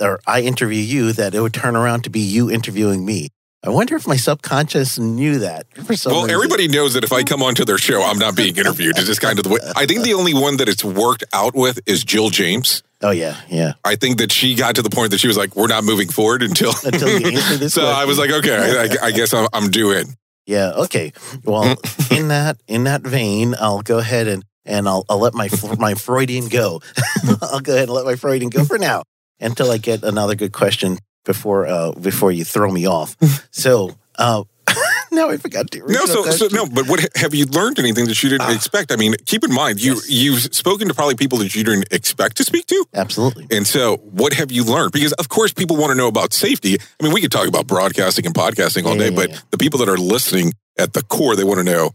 or 0.00 0.18
I 0.26 0.40
interview 0.40 0.82
you, 0.82 1.12
that 1.12 1.32
it 1.32 1.40
would 1.40 1.54
turn 1.54 1.76
around 1.76 2.02
to 2.04 2.10
be 2.10 2.18
you 2.18 2.50
interviewing 2.50 3.04
me. 3.04 3.28
I 3.64 3.70
wonder 3.70 3.94
if 3.94 4.08
my 4.08 4.16
subconscious 4.16 4.98
knew 4.98 5.38
that. 5.38 5.66
For 5.84 5.94
some 5.94 6.12
Well, 6.12 6.22
reason. 6.22 6.34
everybody 6.34 6.66
knows 6.66 6.94
that 6.94 7.04
if 7.04 7.12
I 7.12 7.22
come 7.22 7.44
onto 7.44 7.64
their 7.64 7.78
show, 7.78 8.02
I'm 8.02 8.18
not 8.18 8.34
being 8.34 8.56
interviewed. 8.56 8.98
It's 8.98 9.06
just 9.06 9.20
kind 9.20 9.38
of 9.38 9.44
the 9.44 9.50
way. 9.50 9.60
I 9.76 9.86
think 9.86 10.02
the 10.02 10.14
only 10.14 10.34
one 10.34 10.56
that 10.56 10.68
it's 10.68 10.84
worked 10.84 11.22
out 11.32 11.54
with 11.54 11.78
is 11.86 12.02
Jill 12.02 12.30
James. 12.30 12.82
Oh 13.02 13.10
yeah, 13.10 13.36
yeah. 13.48 13.74
I 13.84 13.94
think 13.96 14.18
that 14.18 14.32
she 14.32 14.54
got 14.56 14.74
to 14.76 14.82
the 14.82 14.90
point 14.90 15.10
that 15.12 15.18
she 15.18 15.28
was 15.28 15.36
like, 15.36 15.54
"We're 15.56 15.68
not 15.68 15.84
moving 15.84 16.08
forward 16.08 16.42
until." 16.42 16.72
Until 16.84 17.08
you 17.20 17.26
answer 17.36 17.56
this 17.56 17.74
so 17.78 17.84
I 17.86 18.04
was 18.04 18.18
like, 18.18 18.30
"Okay, 18.30 18.56
I, 18.56 19.06
I 19.06 19.10
guess 19.12 19.32
I'm, 19.34 19.48
I'm 19.52 19.70
due 19.70 19.92
in." 19.92 20.06
Yeah. 20.46 20.72
Okay. 20.84 21.12
Well, 21.44 21.76
in 22.10 22.28
that 22.28 22.58
in 22.68 22.84
that 22.84 23.02
vein, 23.02 23.54
I'll 23.60 23.82
go 23.82 23.98
ahead 23.98 24.26
and 24.28 24.44
and 24.64 24.88
I'll 24.88 25.04
I'll 25.08 25.18
let 25.20 25.34
my 25.34 25.48
my 25.78 25.94
Freudian 25.94 26.48
go. 26.48 26.80
I'll 27.42 27.60
go 27.60 27.72
ahead 27.74 27.88
and 27.88 27.92
let 27.92 28.04
my 28.06 28.14
Freudian 28.16 28.50
go 28.50 28.64
for 28.64 28.78
now 28.78 29.02
until 29.40 29.70
I 29.70 29.78
get 29.78 30.02
another 30.04 30.34
good 30.36 30.52
question 30.52 30.98
before 31.24 31.66
uh 31.66 31.92
before 31.92 32.32
you 32.32 32.44
throw 32.44 32.70
me 32.70 32.86
off. 32.86 33.16
So 33.50 33.90
uh 34.18 34.44
now 35.12 35.28
I 35.28 35.36
forgot 35.36 35.70
to 35.72 35.78
No, 35.86 36.06
so, 36.06 36.22
so 36.30 36.46
no, 36.52 36.64
but 36.66 36.88
what 36.88 37.00
have 37.16 37.34
you 37.34 37.44
learned 37.46 37.78
anything 37.78 38.06
that 38.06 38.22
you 38.22 38.28
didn't 38.30 38.48
Ah. 38.48 38.54
expect? 38.54 38.90
I 38.92 38.96
mean, 38.96 39.14
keep 39.26 39.44
in 39.44 39.52
mind 39.52 39.82
you 39.82 39.94
Yes. 39.94 40.08
you've 40.10 40.42
spoken 40.54 40.88
to 40.88 40.94
probably 40.94 41.16
people 41.16 41.38
that 41.38 41.54
you 41.54 41.64
didn't 41.64 41.88
expect 41.90 42.36
to 42.38 42.44
speak 42.44 42.66
to, 42.66 42.84
Absolutely. 42.94 43.46
and 43.50 43.66
so 43.66 43.96
what 44.20 44.32
have 44.32 44.50
you 44.52 44.64
learned? 44.64 44.92
Because 44.92 45.12
of 45.14 45.28
course 45.28 45.52
people 45.52 45.76
want 45.76 45.90
to 45.90 45.94
know 45.96 46.06
about 46.08 46.32
safety. 46.32 46.78
I 46.80 47.02
mean, 47.04 47.12
we 47.12 47.20
could 47.20 47.32
talk 47.32 47.48
about 47.48 47.66
broadcasting 47.66 48.24
and 48.26 48.34
podcasting 48.34 48.84
all 48.86 48.92
Yeah, 48.94 48.98
day, 49.04 49.10
yeah, 49.10 49.16
but 49.20 49.30
yeah. 49.30 49.38
the 49.50 49.58
people 49.58 49.78
that 49.80 49.88
are 49.88 49.98
listening 49.98 50.52
at 50.78 50.92
the 50.94 51.02
core, 51.02 51.34
they 51.36 51.44
want 51.44 51.58
to 51.58 51.64
know 51.64 51.90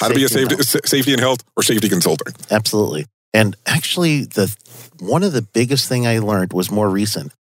how 0.00 0.08
to 0.08 0.14
be 0.14 0.24
a 0.24 0.28
Safety 0.28 0.56
safety 0.56 0.64
sa- 0.64 0.84
safety 0.96 1.12
and 1.12 1.20
health 1.20 1.42
or 1.56 1.62
safety 1.62 1.88
consultant. 1.88 2.36
Absolutely. 2.50 3.06
And 3.32 3.56
actually 3.64 4.24
the 4.24 4.54
one 5.00 5.22
of 5.22 5.32
the 5.32 5.42
biggest 5.42 5.88
thing 5.88 6.06
I 6.06 6.18
learned 6.18 6.52
was 6.52 6.70
more 6.70 6.90
recent. 6.90 7.32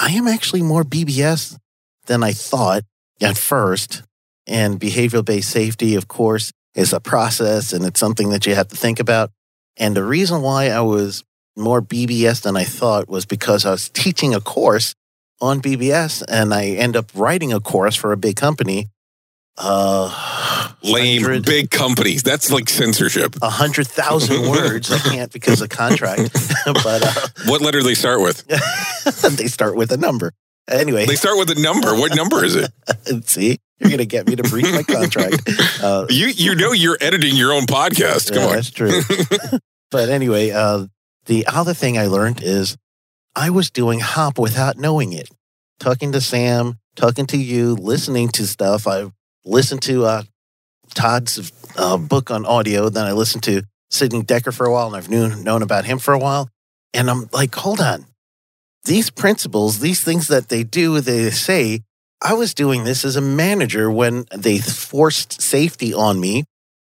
I 0.00 0.12
am 0.12 0.26
actually 0.26 0.62
more 0.62 0.82
BBS 0.82 1.58
than 2.06 2.24
I 2.24 2.32
thought 2.32 2.84
at 3.20 3.36
first. 3.36 4.02
And 4.46 4.80
behavioral 4.80 5.24
based 5.24 5.50
safety, 5.50 5.94
of 5.94 6.08
course, 6.08 6.52
is 6.74 6.94
a 6.94 7.00
process 7.00 7.74
and 7.74 7.84
it's 7.84 8.00
something 8.00 8.30
that 8.30 8.46
you 8.46 8.54
have 8.54 8.68
to 8.68 8.76
think 8.76 8.98
about. 8.98 9.30
And 9.76 9.94
the 9.94 10.02
reason 10.02 10.40
why 10.40 10.70
I 10.70 10.80
was 10.80 11.22
more 11.54 11.82
BBS 11.82 12.40
than 12.42 12.56
I 12.56 12.64
thought 12.64 13.10
was 13.10 13.26
because 13.26 13.66
I 13.66 13.72
was 13.72 13.90
teaching 13.90 14.34
a 14.34 14.40
course 14.40 14.94
on 15.40 15.60
BBS 15.60 16.24
and 16.26 16.54
I 16.54 16.68
end 16.68 16.96
up 16.96 17.10
writing 17.14 17.52
a 17.52 17.60
course 17.60 17.94
for 17.94 18.12
a 18.12 18.16
big 18.16 18.36
company. 18.36 18.88
Uh, 19.58 20.59
Lame 20.82 21.42
big 21.42 21.70
companies. 21.70 22.22
That's 22.22 22.50
like 22.50 22.68
censorship. 22.68 23.36
a 23.42 23.50
hundred 23.50 23.86
thousand 23.86 24.42
words. 24.50 24.90
I 24.90 24.98
can't 24.98 25.32
because 25.32 25.60
of 25.60 25.68
contract, 25.68 26.32
but 26.64 27.02
uh, 27.04 27.28
What 27.46 27.60
letter 27.60 27.80
do 27.80 27.84
they 27.84 27.94
start 27.94 28.20
with? 28.20 28.46
they 29.36 29.46
start 29.46 29.76
with 29.76 29.92
a 29.92 29.96
number. 29.96 30.32
Anyway, 30.68 31.04
They 31.06 31.16
start 31.16 31.36
with 31.38 31.50
a 31.50 31.60
number. 31.60 31.94
What 31.94 32.14
number 32.14 32.44
is 32.44 32.54
it? 32.56 32.70
see, 33.26 33.58
you're 33.78 33.90
gonna 33.90 34.04
get 34.04 34.26
me 34.28 34.36
to 34.36 34.42
breach 34.44 34.66
my 34.70 34.82
contract. 34.82 35.42
Uh, 35.82 36.06
You 36.08 36.28
you 36.28 36.54
know 36.54 36.72
you're 36.72 36.98
editing 37.00 37.34
your 37.36 37.52
own 37.52 37.62
podcast. 37.66 38.28
Come 38.32 38.42
yeah, 38.42 38.48
on. 38.48 38.54
that's 38.54 38.70
true. 38.70 39.00
but 39.90 40.08
anyway, 40.08 40.50
uh, 40.50 40.86
the 41.26 41.46
other 41.46 41.74
thing 41.74 41.98
I 41.98 42.06
learned 42.06 42.42
is 42.42 42.76
I 43.34 43.50
was 43.50 43.70
doing 43.70 44.00
HOP 44.00 44.38
without 44.38 44.76
knowing 44.76 45.12
it. 45.12 45.28
Talking 45.78 46.12
to 46.12 46.20
Sam, 46.20 46.78
talking 46.94 47.26
to 47.26 47.36
you, 47.38 47.74
listening 47.74 48.28
to 48.30 48.46
stuff. 48.46 48.86
I 48.86 49.06
listened 49.44 49.82
to 49.82 50.04
uh, 50.04 50.22
Todd's 50.94 51.52
uh, 51.76 51.96
book 51.96 52.30
on 52.30 52.46
audio. 52.46 52.88
Then 52.88 53.06
I 53.06 53.12
listened 53.12 53.42
to 53.44 53.62
Sidney 53.90 54.22
Dekker 54.22 54.54
for 54.54 54.66
a 54.66 54.72
while, 54.72 54.88
and 54.88 54.96
I've 54.96 55.08
knew, 55.08 55.34
known 55.36 55.62
about 55.62 55.84
him 55.84 55.98
for 55.98 56.14
a 56.14 56.18
while. 56.18 56.48
And 56.94 57.10
I'm 57.10 57.28
like, 57.32 57.54
hold 57.54 57.80
on. 57.80 58.06
These 58.84 59.10
principles, 59.10 59.80
these 59.80 60.02
things 60.02 60.28
that 60.28 60.48
they 60.48 60.62
do, 60.62 61.00
they 61.00 61.30
say, 61.30 61.80
I 62.22 62.34
was 62.34 62.54
doing 62.54 62.84
this 62.84 63.04
as 63.04 63.16
a 63.16 63.20
manager 63.20 63.90
when 63.90 64.26
they 64.34 64.58
forced 64.58 65.40
safety 65.40 65.94
on 65.94 66.20
me 66.20 66.44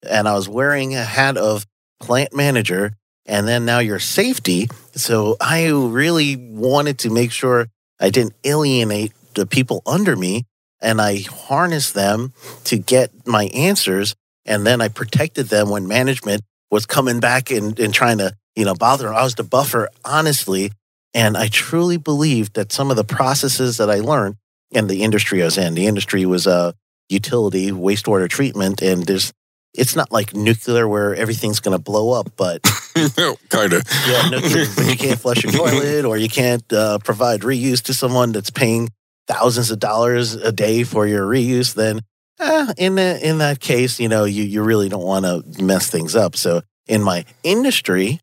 and 0.07 0.27
I 0.27 0.33
was 0.33 0.47
wearing 0.47 0.95
a 0.95 1.03
hat 1.03 1.37
of 1.37 1.65
plant 1.99 2.35
manager 2.35 2.93
and 3.25 3.47
then 3.47 3.65
now 3.65 3.79
you're 3.79 3.99
safety. 3.99 4.67
So 4.95 5.37
I 5.39 5.69
really 5.69 6.35
wanted 6.35 6.99
to 6.99 7.09
make 7.09 7.31
sure 7.31 7.67
I 7.99 8.09
didn't 8.09 8.33
alienate 8.43 9.13
the 9.33 9.47
people 9.47 9.81
under 9.85 10.15
me 10.15 10.45
and 10.83 11.01
I 11.01 11.21
harnessed 11.21 11.93
them 11.93 12.33
to 12.65 12.77
get 12.77 13.25
my 13.25 13.45
answers. 13.45 14.15
And 14.45 14.67
then 14.67 14.81
I 14.81 14.89
protected 14.89 15.47
them 15.47 15.69
when 15.69 15.87
management 15.87 16.41
was 16.69 16.85
coming 16.85 17.19
back 17.19 17.49
and, 17.49 17.79
and 17.79 17.93
trying 17.93 18.17
to, 18.17 18.35
you 18.55 18.65
know, 18.65 18.75
bother 18.75 19.07
them. 19.07 19.15
I 19.15 19.23
was 19.23 19.35
the 19.35 19.43
buffer, 19.43 19.89
honestly. 20.03 20.71
And 21.13 21.37
I 21.37 21.47
truly 21.47 21.97
believed 21.97 22.55
that 22.55 22.71
some 22.71 22.91
of 22.91 22.97
the 22.97 23.03
processes 23.03 23.77
that 23.77 23.89
I 23.89 23.99
learned 23.99 24.35
in 24.71 24.87
the 24.87 25.03
industry 25.03 25.41
I 25.41 25.45
was 25.45 25.57
in, 25.57 25.75
the 25.75 25.87
industry 25.87 26.25
was 26.25 26.45
uh, 26.47 26.73
utility, 27.07 27.71
wastewater 27.71 28.27
treatment, 28.27 28.81
and 28.81 29.05
there's 29.05 29.31
it's 29.75 29.95
not 29.95 30.11
like 30.11 30.35
nuclear 30.35 30.87
where 30.87 31.15
everything's 31.15 31.59
going 31.59 31.75
to 31.75 31.81
blow 31.81 32.11
up, 32.11 32.31
but 32.37 32.61
no, 33.17 33.35
kind 33.49 33.73
of. 33.73 33.83
yeah, 34.07 34.29
no. 34.29 34.39
But 34.39 34.85
you 34.87 34.97
can't 34.97 35.19
flush 35.19 35.43
your 35.43 35.51
toilet 35.53 36.05
or 36.05 36.17
you 36.17 36.29
can't 36.29 36.71
uh, 36.71 36.99
provide 36.99 37.41
reuse 37.41 37.81
to 37.83 37.93
someone 37.93 38.31
that's 38.31 38.51
paying 38.51 38.89
thousands 39.27 39.71
of 39.71 39.79
dollars 39.79 40.35
a 40.35 40.51
day 40.51 40.83
for 40.83 41.07
your 41.07 41.25
reuse. 41.25 41.73
Then, 41.73 42.01
eh, 42.39 42.73
in 42.77 42.95
the, 42.95 43.19
in 43.27 43.37
that 43.39 43.59
case, 43.59 43.99
you 43.99 44.07
know, 44.07 44.25
you 44.25 44.43
you 44.43 44.63
really 44.63 44.89
don't 44.89 45.03
want 45.03 45.25
to 45.25 45.63
mess 45.63 45.89
things 45.89 46.15
up. 46.15 46.35
So, 46.35 46.61
in 46.87 47.01
my 47.01 47.25
industry, 47.43 48.19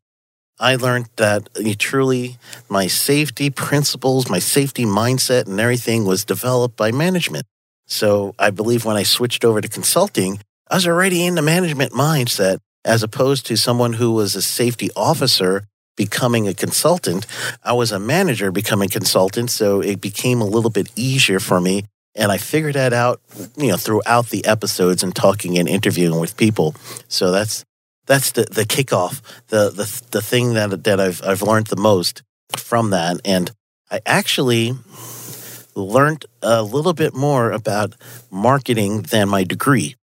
I 0.59 0.75
learned 0.75 1.07
that 1.17 1.49
you 1.59 1.75
truly 1.75 2.37
my 2.69 2.87
safety 2.87 3.49
principles, 3.49 4.29
my 4.29 4.39
safety 4.39 4.85
mindset, 4.85 5.47
and 5.47 5.59
everything 5.59 6.05
was 6.05 6.25
developed 6.25 6.77
by 6.77 6.91
management. 6.91 7.45
So, 7.87 8.35
I 8.37 8.51
believe 8.51 8.85
when 8.85 8.97
I 8.97 9.03
switched 9.03 9.43
over 9.43 9.61
to 9.61 9.67
consulting, 9.67 10.39
I 10.69 10.75
was 10.75 10.87
already 10.87 11.25
in 11.25 11.35
the 11.35 11.41
management 11.41 11.91
mindset 11.91 12.59
as 12.83 13.03
opposed 13.03 13.45
to 13.45 13.55
someone 13.55 13.93
who 13.93 14.11
was 14.11 14.35
a 14.35 14.41
safety 14.41 14.89
officer 14.95 15.65
becoming 15.95 16.47
a 16.47 16.53
consultant. 16.53 17.25
I 17.63 17.73
was 17.73 17.91
a 17.91 17.99
manager 17.99 18.51
becoming 18.51 18.89
consultant, 18.89 19.49
so 19.49 19.81
it 19.81 20.01
became 20.01 20.41
a 20.41 20.45
little 20.45 20.69
bit 20.69 20.91
easier 20.95 21.39
for 21.39 21.61
me. 21.61 21.85
And 22.15 22.31
I 22.31 22.37
figured 22.37 22.75
that 22.75 22.91
out, 22.93 23.21
you 23.55 23.69
know, 23.69 23.77
throughout 23.77 24.29
the 24.29 24.45
episodes 24.45 25.03
and 25.03 25.15
talking 25.15 25.57
and 25.57 25.67
interviewing 25.67 26.19
with 26.19 26.35
people. 26.35 26.75
So 27.07 27.31
that's 27.31 27.63
that's 28.05 28.31
the, 28.31 28.43
the 28.43 28.65
kickoff, 28.65 29.21
the 29.47 29.69
the 29.69 30.01
the 30.11 30.21
thing 30.21 30.53
that 30.55 30.83
that 30.83 30.99
I've 30.99 31.21
I've 31.23 31.41
learned 31.41 31.67
the 31.67 31.77
most 31.77 32.23
from 32.57 32.89
that. 32.89 33.21
And 33.23 33.51
I 33.89 34.01
actually 34.05 34.73
learned 35.75 36.25
a 36.41 36.63
little 36.63 36.93
bit 36.93 37.13
more 37.13 37.51
about 37.51 37.93
marketing 38.29 39.03
than 39.03 39.29
my 39.29 39.43
degree. 39.43 39.95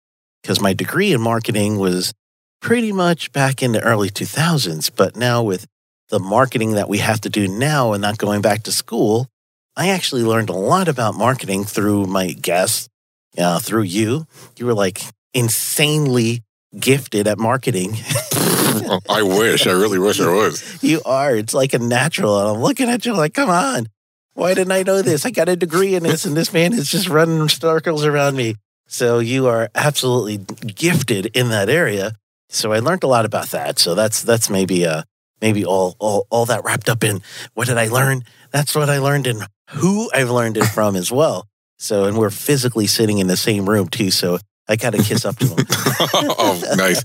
Because 0.42 0.61
my 0.61 0.72
degree 0.72 1.12
in 1.12 1.20
marketing 1.20 1.79
was 1.79 2.12
pretty 2.61 2.92
much 2.92 3.33
back 3.33 3.62
in 3.62 3.72
the 3.72 3.83
early 3.83 4.11
2000s. 4.11 4.90
But 4.94 5.16
now, 5.16 5.42
with 5.42 5.66
the 6.09 6.19
marketing 6.19 6.73
that 6.73 6.88
we 6.88 6.99
have 6.99 7.21
to 7.23 7.31
do 7.31 7.49
now 7.49 7.92
and 7.92 8.03
not 8.03 8.19
going 8.19 8.40
back 8.40 8.62
to 8.64 8.73
school, 8.73 9.29
I 9.77 9.88
actually 9.88 10.23
learned 10.23 10.49
a 10.49 10.55
lot 10.55 10.88
about 10.88 11.14
marketing 11.14 11.64
through 11.64 12.07
my 12.07 12.33
guests, 12.33 12.88
uh, 13.37 13.59
through 13.59 13.83
you. 13.83 14.27
You 14.57 14.66
were 14.66 14.75
like 14.75 15.03
insanely 15.35 16.42
gifted 16.79 17.27
at 17.27 17.38
marketing. 17.38 17.95
I 19.09 19.23
wish. 19.23 19.66
I 19.66 19.73
really 19.73 19.99
wish 19.99 20.21
I 20.21 20.33
was. 20.33 20.79
you 20.83 21.03
are. 21.05 21.35
It's 21.35 21.55
like 21.55 21.75
a 21.75 21.79
natural. 21.79 22.40
And 22.40 22.57
I'm 22.57 22.62
looking 22.62 22.88
at 22.88 23.05
you 23.05 23.14
like, 23.14 23.35
come 23.35 23.51
on. 23.51 23.88
Why 24.35 24.55
didn't 24.55 24.73
I 24.73 24.83
know 24.83 25.03
this? 25.03 25.25
I 25.25 25.31
got 25.31 25.49
a 25.49 25.57
degree 25.57 25.95
in 25.95 26.03
this, 26.03 26.27
and 26.27 26.37
this 26.37 26.53
man 26.53 26.75
is 26.75 26.90
just 26.90 27.09
running 27.09 27.49
circles 27.49 28.05
around 28.05 28.37
me. 28.37 28.57
So 28.87 29.19
you 29.19 29.47
are 29.47 29.71
absolutely 29.75 30.38
gifted 30.66 31.27
in 31.35 31.49
that 31.49 31.69
area. 31.71 32.12
So 32.51 32.73
I 32.73 32.79
learned 32.79 33.03
a 33.03 33.09
lot 33.09 33.25
about 33.25 33.49
that. 33.49 33.79
So 33.79 33.95
that's 33.95 34.23
that's 34.23 34.49
maybe 34.51 34.87
uh 34.87 35.03
maybe 35.40 35.64
all 35.64 35.96
all 35.99 36.27
all 36.31 36.46
that 36.46 36.64
wrapped 36.64 36.88
up 36.88 37.05
in 37.05 37.20
what 37.55 37.66
did 37.66 37.79
I 37.79 37.88
learn? 37.88 38.22
That's 38.51 38.75
what 38.75 38.90
I 38.90 38.99
learned 38.99 39.27
and 39.27 39.46
who 39.70 40.11
I've 40.14 40.31
learned 40.31 40.57
it 40.57 40.66
from 40.66 40.96
as 40.96 41.11
well. 41.11 41.46
So 41.79 42.05
and 42.05 42.16
we're 42.18 42.31
physically 42.31 42.87
sitting 42.87 43.18
in 43.18 43.27
the 43.27 43.37
same 43.37 43.68
room 43.68 43.88
too. 43.88 44.11
So 44.11 44.38
I 44.68 44.77
got 44.77 44.90
to 44.94 45.03
kiss 45.03 45.25
up 45.25 45.37
to 45.38 45.46
him. 45.46 45.57
oh, 46.14 46.75
nice. 46.77 47.03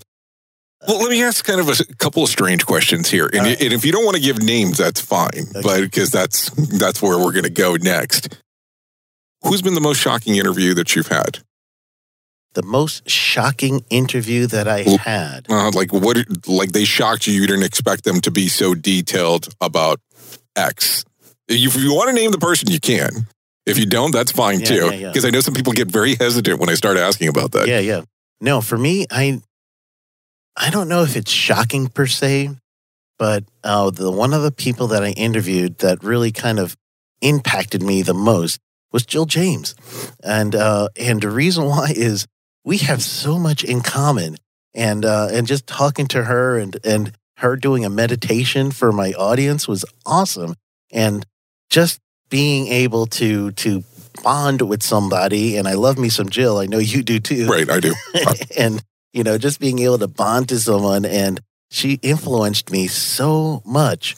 Well, 0.87 0.99
let 0.99 1.11
me 1.11 1.21
ask 1.21 1.45
kind 1.45 1.59
of 1.61 1.69
a 1.69 1.83
couple 1.95 2.23
of 2.23 2.29
strange 2.29 2.65
questions 2.65 3.09
here, 3.09 3.27
and, 3.27 3.41
uh. 3.41 3.43
right. 3.43 3.61
and 3.61 3.71
if 3.73 3.85
you 3.85 3.91
don't 3.91 4.03
want 4.03 4.17
to 4.17 4.21
give 4.21 4.41
names, 4.41 4.79
that's 4.79 4.99
fine. 4.99 5.45
Okay. 5.55 5.61
But 5.61 5.81
because 5.81 6.09
that's 6.09 6.49
that's 6.79 7.01
where 7.01 7.19
we're 7.19 7.33
going 7.33 7.43
to 7.43 7.51
go 7.51 7.75
next. 7.75 8.41
Who's 9.43 9.61
been 9.61 9.75
the 9.75 9.81
most 9.81 9.99
shocking 9.99 10.35
interview 10.37 10.73
that 10.75 10.95
you've 10.95 11.07
had? 11.07 11.39
The 12.53 12.63
most 12.63 13.09
shocking 13.09 13.83
interview 13.89 14.45
that 14.47 14.67
I 14.67 14.81
had. 14.83 15.45
Uh, 15.49 15.71
like 15.73 15.91
what? 15.93 16.17
Like 16.47 16.71
they 16.71 16.83
shocked 16.85 17.27
you. 17.27 17.33
You 17.33 17.47
didn't 17.47 17.63
expect 17.63 18.03
them 18.03 18.19
to 18.21 18.31
be 18.31 18.47
so 18.47 18.73
detailed 18.75 19.47
about 19.61 19.99
X. 20.55 21.05
If 21.47 21.75
you 21.75 21.93
want 21.93 22.09
to 22.09 22.13
name 22.13 22.31
the 22.31 22.37
person, 22.37 22.69
you 22.71 22.79
can. 22.79 23.27
If 23.65 23.77
you 23.77 23.85
don't, 23.85 24.11
that's 24.11 24.31
fine 24.31 24.59
Yeah, 24.59 24.65
too. 24.65 24.75
yeah, 24.75 24.91
yeah. 24.91 25.07
Because 25.09 25.25
I 25.25 25.29
know 25.29 25.41
some 25.41 25.53
people 25.53 25.73
get 25.73 25.89
very 25.89 26.15
hesitant 26.15 26.59
when 26.59 26.69
I 26.69 26.73
start 26.75 26.97
asking 26.97 27.27
about 27.29 27.51
that. 27.51 27.67
Yeah, 27.67 27.79
yeah. 27.79 28.01
No, 28.39 28.59
for 28.61 28.77
me, 28.77 29.05
I 29.11 29.41
I 30.57 30.69
don't 30.69 30.89
know 30.89 31.03
if 31.03 31.15
it's 31.15 31.31
shocking 31.31 31.87
per 31.87 32.07
se, 32.07 32.49
but 33.17 33.43
uh, 33.63 33.91
the 33.91 34.11
one 34.11 34.33
of 34.33 34.41
the 34.41 34.51
people 34.51 34.87
that 34.87 35.03
I 35.03 35.09
interviewed 35.11 35.77
that 35.79 36.03
really 36.03 36.31
kind 36.31 36.59
of 36.59 36.75
impacted 37.21 37.81
me 37.83 38.01
the 38.01 38.13
most 38.15 38.59
was 38.91 39.05
Jill 39.05 39.25
James, 39.25 39.75
and 40.23 40.55
uh, 40.55 40.89
and 40.97 41.21
the 41.21 41.29
reason 41.29 41.65
why 41.67 41.93
is 41.95 42.27
we 42.63 42.77
have 42.77 43.01
so 43.01 43.37
much 43.37 43.63
in 43.63 43.81
common, 43.81 44.37
and 44.73 45.05
uh, 45.05 45.29
and 45.31 45.47
just 45.47 45.67
talking 45.67 46.07
to 46.07 46.23
her 46.23 46.57
and 46.57 46.77
and 46.83 47.13
her 47.37 47.55
doing 47.55 47.85
a 47.85 47.89
meditation 47.89 48.71
for 48.71 48.91
my 48.91 49.13
audience 49.13 49.67
was 49.67 49.85
awesome, 50.05 50.55
and 50.91 51.25
just 51.69 51.99
being 52.29 52.67
able 52.67 53.05
to 53.07 53.51
to 53.51 53.83
bond 54.23 54.61
with 54.61 54.83
somebody, 54.83 55.57
and 55.57 55.67
I 55.67 55.73
love 55.73 55.97
me 55.97 56.09
some 56.09 56.29
Jill. 56.29 56.57
I 56.57 56.65
know 56.65 56.79
you 56.79 57.03
do 57.03 57.19
too, 57.19 57.47
Right, 57.47 57.69
I 57.69 57.79
do. 57.79 57.93
and 58.57 58.83
you 59.13 59.23
know 59.23 59.37
just 59.37 59.59
being 59.59 59.79
able 59.79 59.99
to 59.99 60.07
bond 60.07 60.49
to 60.49 60.59
someone 60.59 61.05
and 61.05 61.41
she 61.71 61.99
influenced 62.01 62.69
me 62.69 62.87
so 62.87 63.61
much 63.65 64.15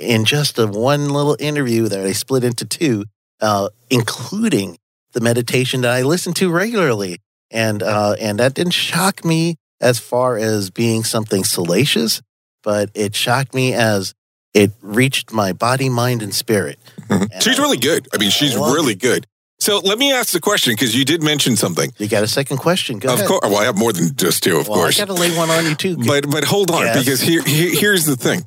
in 0.00 0.24
just 0.24 0.58
a 0.58 0.66
one 0.66 1.08
little 1.08 1.36
interview 1.38 1.88
that 1.88 2.04
I 2.04 2.12
split 2.12 2.42
into 2.42 2.64
two, 2.64 3.04
uh, 3.40 3.68
including 3.90 4.76
the 5.12 5.20
meditation 5.20 5.82
that 5.82 5.92
I 5.92 6.02
listen 6.02 6.34
to 6.34 6.50
regularly, 6.50 7.18
and 7.50 7.82
uh, 7.82 8.14
and 8.20 8.38
that 8.38 8.54
didn't 8.54 8.72
shock 8.74 9.24
me 9.24 9.56
as 9.80 9.98
far 9.98 10.36
as 10.36 10.70
being 10.70 11.04
something 11.04 11.44
salacious, 11.44 12.22
but 12.62 12.90
it 12.94 13.14
shocked 13.14 13.54
me 13.54 13.74
as 13.74 14.14
it 14.54 14.72
reached 14.80 15.32
my 15.32 15.52
body, 15.52 15.88
mind, 15.88 16.22
and 16.22 16.34
spirit. 16.34 16.78
And 17.10 17.30
she's 17.42 17.58
I- 17.58 17.62
really 17.62 17.76
good. 17.78 18.08
I 18.12 18.18
mean, 18.18 18.30
she's 18.30 18.56
I 18.56 18.72
really 18.72 18.94
good. 18.94 19.26
So 19.58 19.78
let 19.78 19.96
me 19.98 20.12
ask 20.12 20.32
the 20.32 20.40
question 20.40 20.74
because 20.74 20.94
you 20.94 21.04
did 21.06 21.22
mention 21.22 21.56
something. 21.56 21.90
You 21.96 22.08
got 22.08 22.22
a 22.22 22.28
second 22.28 22.58
question? 22.58 22.98
Go 22.98 23.08
of 23.08 23.14
ahead. 23.20 23.28
course, 23.28 23.40
well, 23.42 23.56
I 23.56 23.64
have 23.64 23.78
more 23.78 23.90
than 23.92 24.14
just 24.14 24.42
two, 24.42 24.58
of 24.58 24.68
well, 24.68 24.80
course. 24.80 25.00
I 25.00 25.06
got 25.06 25.14
to 25.14 25.18
lay 25.18 25.34
one 25.34 25.48
on 25.48 25.64
you 25.64 25.74
too. 25.74 25.96
But 25.96 26.30
but 26.30 26.44
hold 26.44 26.70
on, 26.70 26.82
Yes. 26.82 26.98
because 26.98 27.20
here, 27.22 27.42
here 27.42 27.70
here's 27.74 28.04
the 28.04 28.16
thing. 28.16 28.42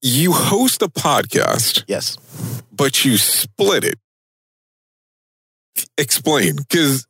You 0.00 0.32
host 0.32 0.82
a 0.82 0.88
podcast, 0.88 1.84
yes. 1.88 2.18
but 2.70 3.04
you 3.04 3.16
split 3.16 3.84
it. 3.84 3.98
Explain, 5.98 6.56
because 6.56 7.06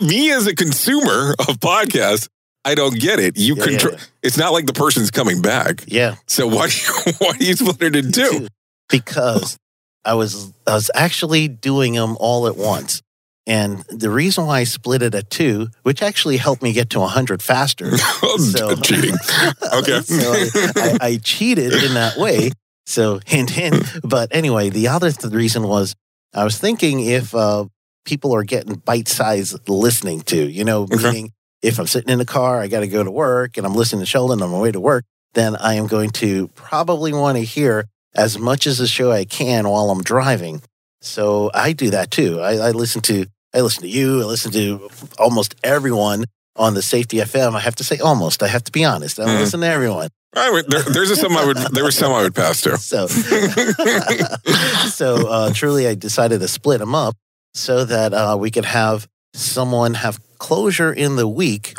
me 0.00 0.30
as 0.32 0.46
a 0.46 0.54
consumer 0.54 1.32
of 1.38 1.58
podcasts, 1.60 2.28
I 2.64 2.74
don't 2.74 2.98
get 2.98 3.18
it. 3.20 3.36
You 3.36 3.56
Yeah, 3.56 3.64
control. 3.64 3.94
yeah. 3.94 4.00
It's 4.22 4.36
not 4.38 4.52
like 4.52 4.66
the 4.66 4.72
person's 4.72 5.10
coming 5.10 5.42
back. 5.42 5.84
Yeah. 5.86 6.16
So 6.26 6.46
why 6.46 6.68
do 6.68 6.76
you, 6.76 7.12
why 7.18 7.32
do 7.32 7.44
you 7.44 7.54
split 7.54 7.82
it 7.82 7.96
in 8.04 8.12
two? 8.12 8.48
because 8.90 9.56
I 10.04 10.14
was 10.14 10.52
I 10.66 10.74
was 10.74 10.90
actually 10.94 11.48
doing 11.48 11.94
them 11.94 12.16
all 12.20 12.46
at 12.46 12.56
once. 12.56 13.00
And 13.46 13.80
the 13.90 14.08
reason 14.10 14.46
why 14.46 14.60
I 14.60 14.64
split 14.64 15.02
it 15.02 15.14
at 15.14 15.28
two, 15.28 15.68
which 15.82 16.00
actually 16.02 16.38
helped 16.38 16.62
me 16.62 16.72
get 16.72 16.88
to 16.90 17.00
100 17.00 17.42
faster. 17.42 17.90
So- 18.38 18.74
Cheating. 18.76 19.14
Okay. 19.74 20.00
so 20.00 20.32
I, 20.76 20.98
I 21.00 21.16
cheated 21.22 21.72
in 21.74 21.94
that 21.94 22.16
way. 22.16 22.50
So 22.86 23.20
hint, 23.26 23.50
hint. 23.50 23.84
But 24.02 24.34
anyway, 24.34 24.70
the 24.70 24.88
other 24.88 25.10
th- 25.12 25.32
reason 25.32 25.62
was 25.68 25.94
I 26.34 26.44
was 26.44 26.58
thinking 26.58 27.00
if 27.00 27.34
uh, 27.34 27.66
people 28.04 28.34
are 28.34 28.44
getting 28.44 28.74
bite 28.74 29.08
sized 29.08 29.68
listening 29.68 30.20
to, 30.22 30.36
you 30.36 30.64
know, 30.64 30.82
Okay. 30.84 30.96
meaning 30.96 31.32
if 31.62 31.78
I'm 31.78 31.86
sitting 31.86 32.10
in 32.10 32.18
the 32.18 32.24
car, 32.26 32.60
I 32.60 32.66
got 32.68 32.80
to 32.80 32.88
go 32.88 33.02
to 33.02 33.10
work 33.10 33.56
and 33.56 33.66
I'm 33.66 33.74
listening 33.74 34.00
to 34.00 34.06
Sheldon 34.06 34.42
on 34.42 34.50
my 34.50 34.58
way 34.58 34.70
to 34.72 34.80
work, 34.80 35.04
then 35.34 35.56
I 35.56 35.74
am 35.74 35.86
going 35.86 36.10
to 36.10 36.48
probably 36.48 37.12
want 37.12 37.38
to 37.38 37.44
hear 37.44 37.86
as 38.14 38.38
much 38.38 38.66
as 38.66 38.78
the 38.78 38.86
show 38.86 39.10
I 39.10 39.24
can 39.24 39.66
while 39.68 39.90
I'm 39.90 40.02
driving. 40.02 40.62
So 41.00 41.50
I 41.54 41.72
do 41.72 41.90
that 41.90 42.10
too. 42.10 42.40
I, 42.40 42.68
I 42.68 42.70
listen 42.70 43.00
to 43.02 43.26
I 43.54 43.60
listen 43.60 43.82
to 43.82 43.88
you. 43.88 44.20
I 44.20 44.24
listen 44.24 44.50
to 44.52 44.90
almost 45.18 45.54
everyone 45.62 46.24
on 46.56 46.74
the 46.74 46.82
Safety 46.82 47.18
FM. 47.18 47.54
I 47.54 47.60
have 47.60 47.76
to 47.76 47.84
say 47.84 47.98
almost. 47.98 48.42
I 48.42 48.48
have 48.48 48.64
to 48.64 48.72
be 48.72 48.84
honest. 48.84 49.18
I 49.20 49.24
Mhm. 49.26 49.38
listen 49.38 49.60
to 49.60 49.66
everyone. 49.68 50.08
I 50.36 50.50
would, 50.50 50.68
there, 50.68 50.82
there's 50.82 51.10
a 51.12 51.16
some 51.16 51.36
I 51.36 51.44
would 51.44 51.56
there 51.56 51.84
was 51.84 51.96
some 51.96 52.12
I 52.12 52.22
would 52.22 52.34
pass 52.34 52.60
to. 52.62 52.76
So, 52.78 53.06
so 54.88 55.28
uh, 55.28 55.52
truly, 55.52 55.86
I 55.86 55.94
decided 55.94 56.40
to 56.40 56.48
split 56.48 56.80
them 56.80 56.94
up 56.94 57.14
so 57.54 57.84
that 57.84 58.12
uh, 58.12 58.36
we 58.38 58.50
could 58.50 58.64
have 58.64 59.06
someone 59.32 59.94
have 59.94 60.20
closure 60.38 60.92
in 60.92 61.16
the 61.16 61.28
week, 61.28 61.74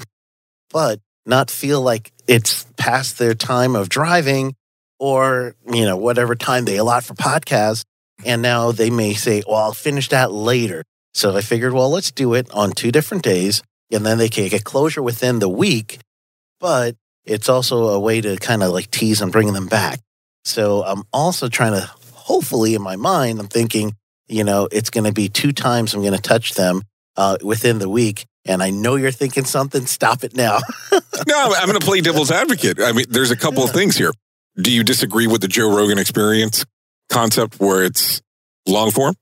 but 0.72 1.00
not 1.26 1.52
feel 1.52 1.82
like 1.82 2.12
it's 2.28 2.66
past 2.78 3.18
their 3.18 3.34
time 3.34 3.76
of 3.76 3.90
driving 3.90 4.56
or 5.00 5.56
you 5.72 5.84
know 5.86 5.98
whatever 5.98 6.36
time 6.36 6.66
they 6.66 6.78
allot 6.78 7.04
for 7.04 7.14
podcasts. 7.14 7.84
And 8.26 8.42
now 8.42 8.72
they 8.72 8.90
may 8.90 9.14
say, 9.14 9.44
"Well, 9.46 9.58
I'll 9.58 9.74
finish 9.74 10.10
that 10.10 10.32
later." 10.32 10.84
So 11.14 11.36
I 11.36 11.42
figured, 11.42 11.74
well, 11.74 11.90
let's 11.90 12.12
do 12.12 12.34
it 12.34 12.50
on 12.52 12.72
two 12.72 12.92
different 12.92 13.24
days, 13.24 13.62
and 13.92 14.06
then 14.06 14.18
they 14.18 14.30
can 14.30 14.50
get 14.50 14.64
closure 14.64 15.02
within 15.02 15.40
the 15.40 15.50
week. 15.50 16.00
But 16.60 16.96
it's 17.26 17.50
also 17.50 17.88
a 17.90 18.00
way 18.00 18.22
to 18.22 18.36
kind 18.38 18.64
of 18.64 18.72
like 18.72 18.92
tease 18.92 19.22
and 19.22 19.32
bring 19.32 19.54
them 19.54 19.68
back. 19.68 20.00
So 20.44 20.84
I'm 20.84 21.04
also 21.12 21.48
trying 21.48 21.74
to, 21.74 21.90
hopefully, 22.14 22.76
in 22.76 22.82
my 22.82 22.98
mind, 22.98 23.40
I'm 23.40 23.48
thinking, 23.48 23.96
you 24.28 24.44
know, 24.44 24.68
it's 24.72 24.90
going 24.90 25.04
to 25.04 25.12
be 25.12 25.30
two 25.30 25.52
times 25.52 25.94
I'm 25.94 26.02
going 26.02 26.14
to 26.14 26.22
touch 26.22 26.54
them 26.54 26.82
uh, 27.18 27.38
within 27.44 27.80
the 27.80 27.90
week. 27.90 28.26
And 28.48 28.62
I 28.62 28.70
know 28.70 28.96
you're 28.96 29.12
thinking 29.12 29.44
something. 29.46 29.86
Stop 29.88 30.24
it 30.24 30.36
now. 30.36 30.60
No, 31.28 31.54
I'm, 31.58 31.66
going 31.68 31.80
to 31.80 31.86
play 31.86 32.02
devil's 32.02 32.30
advocate. 32.30 32.80
I 32.80 32.92
mean, 32.92 33.06
there's 33.10 33.32
a 33.32 33.38
couple 33.38 33.64
of 33.64 33.72
things 33.72 33.98
here. 33.98 34.12
Do 34.58 34.72
you 34.72 34.84
disagree 34.84 35.28
with 35.28 35.40
the 35.40 35.48
Joe 35.48 35.74
Rogan 35.76 35.98
experience 35.98 36.66
concept 37.10 37.58
where 37.58 37.86
it's 37.86 38.22
long 38.68 38.92
form? 38.92 39.16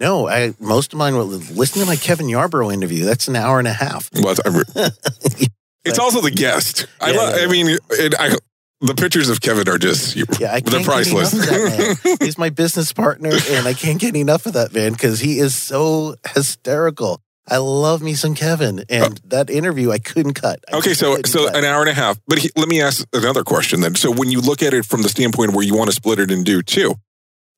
no, 0.00 0.26
I 0.26 0.54
most 0.58 0.94
of 0.94 0.98
mine 0.98 1.14
were 1.14 1.22
listen 1.22 1.80
to 1.80 1.86
my 1.86 1.96
Kevin 1.96 2.28
Yarborough 2.28 2.70
interview. 2.70 3.04
That's 3.04 3.28
an 3.28 3.36
hour 3.36 3.58
and 3.58 3.68
a 3.68 3.72
half. 3.72 4.08
Well, 4.14 4.34
it's, 4.34 5.46
it's 5.84 5.98
also 5.98 6.22
the 6.22 6.30
guest. 6.30 6.86
I, 7.00 7.10
Yeah, 7.10 7.18
lo- 7.18 7.36
yeah, 7.36 7.44
I 7.44 7.46
mean, 7.46 7.78
it, 7.90 8.14
I, 8.18 8.34
the 8.80 8.94
pictures 8.94 9.28
of 9.28 9.40
Kevin 9.40 9.68
are 9.68 9.78
just 9.78 10.16
Yeah, 10.16 10.24
I 10.52 10.60
they're 10.60 10.60
can't 10.60 10.64
get 10.64 10.72
enough 10.74 10.84
priceless. 10.86 11.32
of 11.32 11.38
that 11.40 11.96
man. 12.04 12.16
He's 12.20 12.38
my 12.38 12.50
business 12.50 12.92
partner, 12.92 13.30
and 13.50 13.66
I 13.66 13.74
can't 13.74 14.00
get 14.00 14.16
enough 14.16 14.46
of 14.46 14.54
that 14.54 14.72
man 14.74 14.92
because 14.92 15.20
he 15.20 15.38
is 15.38 15.54
so 15.54 16.16
hysterical. 16.34 17.20
I 17.48 17.56
love 17.56 18.00
me 18.00 18.14
some 18.14 18.34
Kevin, 18.34 18.84
and 18.88 19.20
oh. 19.20 19.28
that 19.28 19.50
interview 19.50 19.90
I 19.90 19.98
couldn't 19.98 20.34
cut. 20.34 20.60
I 20.72 20.76
Okay, 20.76 20.94
so 20.94 21.16
so 21.24 21.46
cut. 21.46 21.56
an 21.56 21.64
hour 21.64 21.80
and 21.80 21.90
a 21.90 21.94
half. 21.94 22.18
But 22.28 22.38
he, 22.38 22.50
let 22.56 22.68
me 22.68 22.80
ask 22.80 23.06
another 23.12 23.42
question 23.42 23.80
then. 23.80 23.96
So 23.96 24.10
when 24.12 24.30
you 24.30 24.40
look 24.40 24.62
at 24.62 24.72
it 24.72 24.84
from 24.84 25.02
the 25.02 25.08
standpoint 25.08 25.52
where 25.52 25.64
you 25.64 25.76
want 25.76 25.90
to 25.90 25.96
split 25.96 26.20
it 26.20 26.30
and 26.30 26.44
do 26.44 26.62
two, 26.62 26.94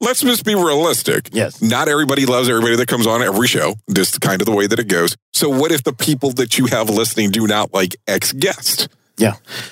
let's 0.01 0.23
just 0.23 0.45
be 0.47 0.55
realistic. 0.55 1.29
yes, 1.33 1.61
Not 1.61 1.89
everybody 1.89 2.25
loves 2.25 2.49
everybody 2.49 2.77
that 2.77 2.89
comes 2.89 3.07
on 3.07 3.23
every 3.23 3.47
show. 3.47 3.75
Just 3.93 4.21
kind 4.23 4.41
of 4.41 4.47
the 4.47 4.55
way 4.55 4.67
that 4.67 4.79
it 4.79 4.89
goes. 4.89 5.15
So 5.35 5.51
what 5.51 5.71
if 5.73 5.83
the 5.85 5.93
people 5.93 6.31
that 6.33 6.57
you 6.59 6.67
have 6.67 6.89
listening 6.89 7.31
do 7.31 7.47
not 7.47 7.75
like 7.75 7.95
X 8.07 8.33
guest? 8.33 8.89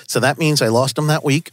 So 0.07 0.19
that 0.19 0.37
means 0.37 0.61
I 0.61 0.67
lost 0.69 0.95
them 0.95 1.07
that 1.07 1.23
week, 1.23 1.51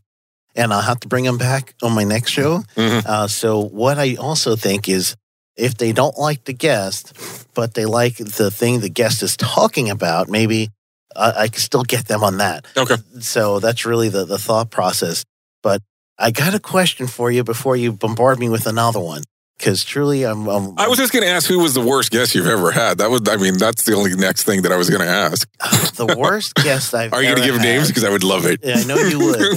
and 0.54 0.72
I'll 0.72 0.82
have 0.82 1.00
to 1.00 1.08
bring 1.08 1.24
them 1.24 1.38
back 1.38 1.74
on 1.82 1.92
my 1.92 2.04
next 2.04 2.30
show. 2.32 2.62
Mhm. 2.76 3.04
Uh, 3.06 3.28
so 3.28 3.60
what 3.60 3.98
I 3.98 4.16
also 4.16 4.56
think 4.56 4.88
is, 4.88 5.16
if 5.56 5.76
they 5.76 5.92
don't 5.92 6.16
like 6.18 6.44
the 6.44 6.52
guest, 6.52 7.12
but 7.54 7.74
they 7.74 7.84
like 7.84 8.16
the 8.16 8.50
thing 8.50 8.80
the 8.80 8.88
guest 8.88 9.22
is 9.22 9.36
talking 9.36 9.90
about, 9.90 10.28
maybe 10.28 10.70
I, 11.16 11.32
I 11.44 11.48
can 11.48 11.60
still 11.60 11.82
get 11.82 12.06
them 12.06 12.22
on 12.22 12.38
that. 12.38 12.64
Okay. 12.76 12.96
So 13.20 13.58
that's 13.60 13.84
really 13.84 14.08
the, 14.08 14.24
the 14.24 14.38
thought 14.38 14.70
process. 14.70 15.24
But 15.62 15.82
I 16.18 16.30
got 16.30 16.54
a 16.54 16.60
question 16.60 17.06
for 17.08 17.30
you 17.30 17.42
before 17.44 17.76
you 17.76 17.92
bombard 17.92 18.38
me 18.38 18.48
with 18.48 18.66
another 18.66 19.00
one. 19.00 19.22
Because 19.58 19.84
truly, 19.84 20.24
I'm, 20.24 20.46
I'm 20.48 20.78
I 20.78 20.86
was 20.86 20.98
just 20.98 21.12
going 21.12 21.24
to 21.24 21.28
ask 21.28 21.48
who 21.48 21.58
was 21.58 21.74
the 21.74 21.80
worst 21.80 22.12
guest 22.12 22.32
you've 22.34 22.46
ever 22.46 22.70
had. 22.70 22.98
That 22.98 23.10
would, 23.10 23.28
I 23.28 23.36
mean, 23.36 23.58
that's 23.58 23.82
the 23.82 23.94
only 23.94 24.14
next 24.14 24.44
thing 24.44 24.62
that 24.62 24.70
I 24.70 24.76
was 24.76 24.88
going 24.88 25.02
to 25.02 25.08
ask. 25.08 25.48
the 25.96 26.16
worst 26.16 26.54
guest 26.54 26.94
I've 26.94 27.12
Are 27.12 27.20
you 27.20 27.34
going 27.34 27.42
to 27.42 27.52
give 27.52 27.60
names? 27.60 27.88
Because 27.88 28.04
I 28.04 28.10
would 28.10 28.22
love 28.22 28.46
it. 28.46 28.60
Yeah, 28.62 28.76
I 28.76 28.84
know 28.84 28.96
you 28.96 29.18
would. 29.18 29.40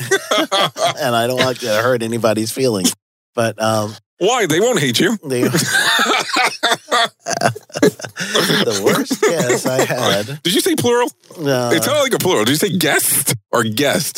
and 0.99 1.15
I 1.15 1.27
don't 1.27 1.39
like 1.39 1.59
to 1.59 1.67
hurt 1.67 2.01
anybody's 2.01 2.51
feelings. 2.51 2.95
But 3.35 3.61
um, 3.61 3.93
Why? 4.17 4.47
They 4.47 4.59
won't 4.59 4.79
hate 4.79 4.99
you. 4.99 5.17
they, 5.23 5.41
the 8.63 8.81
worst 8.83 9.21
guest 9.21 9.67
I 9.67 9.85
had, 9.85 10.41
Did 10.41 10.55
you 10.55 10.61
say 10.61 10.75
plural? 10.75 11.09
uh, 11.37 11.71
it 11.75 11.83
sounded 11.83 12.01
like 12.01 12.13
a 12.13 12.17
plural. 12.17 12.43
Did 12.43 12.51
you 12.51 12.57
say 12.57 12.75
guest 12.75 13.35
or 13.51 13.63
guest? 13.63 14.15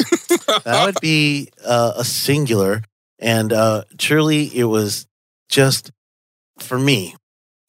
that 0.64 0.84
would 0.86 1.02
be 1.02 1.50
uh, 1.66 1.94
a 1.98 2.06
singular. 2.06 2.84
And 3.20 3.54
uh, 3.54 3.84
truly, 3.98 4.46
it 4.56 4.66
was 4.66 5.08
just 5.54 5.92
for 6.58 6.80
me, 6.80 7.16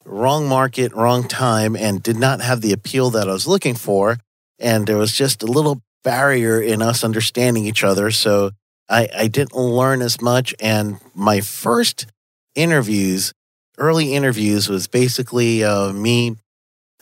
wrong 0.05 0.49
market, 0.49 0.93
wrong 0.95 1.29
time, 1.29 1.77
and 1.77 2.03
did 2.03 2.17
not 2.17 2.41
have 2.41 2.61
the 2.63 2.73
appeal 2.73 3.11
that 3.11 3.29
I 3.29 3.33
was 3.33 3.47
looking 3.47 3.75
for. 3.75 4.17
And 4.59 4.87
there 4.87 4.97
was 4.97 5.13
just 5.13 5.43
a 5.43 5.47
little 5.47 5.83
barrier 6.03 6.61
in 6.61 6.81
us 6.81 7.05
understanding 7.05 7.67
each 7.67 7.85
other. 7.85 8.11
So 8.11 8.51
I, 8.89 9.09
I 9.17 9.27
didn't 9.29 9.55
learn 9.55 10.01
as 10.03 10.21
much. 10.21 10.55
And 10.61 10.99
my 11.15 11.41
first 11.41 12.07
interviews, 12.55 13.33
early 13.79 14.15
interviews, 14.15 14.69
was 14.69 14.87
basically 14.87 15.63
uh, 15.65 15.93
me 15.93 16.37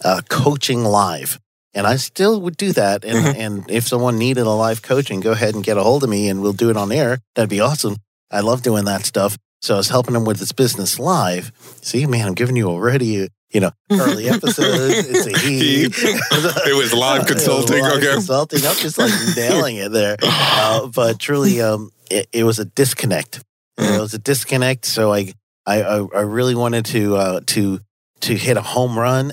uh, 0.05 0.23
coaching 0.29 0.83
live. 0.85 1.39
And 1.75 1.87
I 1.87 1.97
still 1.97 2.41
would 2.41 2.57
do 2.57 2.73
that. 2.73 3.05
And, 3.05 3.19
Mhm. 3.25 3.35
and 3.39 3.71
if 3.71 3.87
someone 3.87 4.19
needed 4.19 4.47
a 4.47 4.51
live 4.51 4.83
coaching, 4.83 5.21
go 5.21 5.33
ahead 5.33 5.55
and 5.55 5.65
get 5.65 5.77
a 5.79 5.83
hold 5.83 6.03
of 6.05 6.11
me 6.11 6.29
and 6.29 6.43
we'll 6.43 6.53
do 6.53 6.71
it 6.71 6.77
on 6.77 6.91
air. 6.93 7.19
That'd 7.35 7.51
be 7.51 7.61
awesome. 7.61 7.97
I 8.31 8.41
love 8.41 8.63
doing 8.63 8.85
that 8.87 9.05
stuff. 9.07 9.37
So 9.63 9.75
I 9.75 9.77
was 9.77 9.89
helping 9.89 10.17
him 10.17 10.25
with 10.25 10.41
his 10.41 10.51
business 10.51 10.99
live. 10.99 11.53
See, 11.83 12.05
man, 12.07 12.27
I'm 12.27 12.35
giving 12.35 12.57
you 12.57 12.69
already, 12.69 13.29
you 13.53 13.61
know, 13.61 13.71
early 13.93 14.29
episodes. 14.29 15.09
It's 15.09 15.27
a 15.27 15.39
he. 15.47 15.85
He. 15.85 15.85
It 16.69 16.77
was 16.77 16.93
live 16.93 17.27
consulting, 17.27 17.79
It 17.79 17.83
was 17.83 17.93
live 17.93 18.03
okay. 18.03 18.13
Consulting. 18.15 18.67
I'm 18.67 18.77
just 18.77 18.99
like 18.99 19.13
nailing 19.37 19.77
it 19.77 19.93
there. 19.93 20.17
Uh, 20.21 20.89
but 20.89 21.21
truly, 21.21 21.61
um, 21.61 21.91
it, 22.11 22.29
it 22.33 22.45
was 22.45 22.59
a 22.59 22.65
disconnect. 22.65 23.41
It 23.79 24.01
was 24.01 24.15
a 24.15 24.19
disconnect. 24.19 24.85
So 24.85 25.13
I 25.13 25.33
I 25.65 25.83
I, 25.83 26.07
I 26.15 26.21
really 26.23 26.57
wanted 26.57 26.85
to 26.87 27.17
uh, 27.17 27.41
to 27.47 27.81
to 28.23 28.37
hit 28.37 28.57
a 28.57 28.63
home 28.63 28.99
run, 28.99 29.33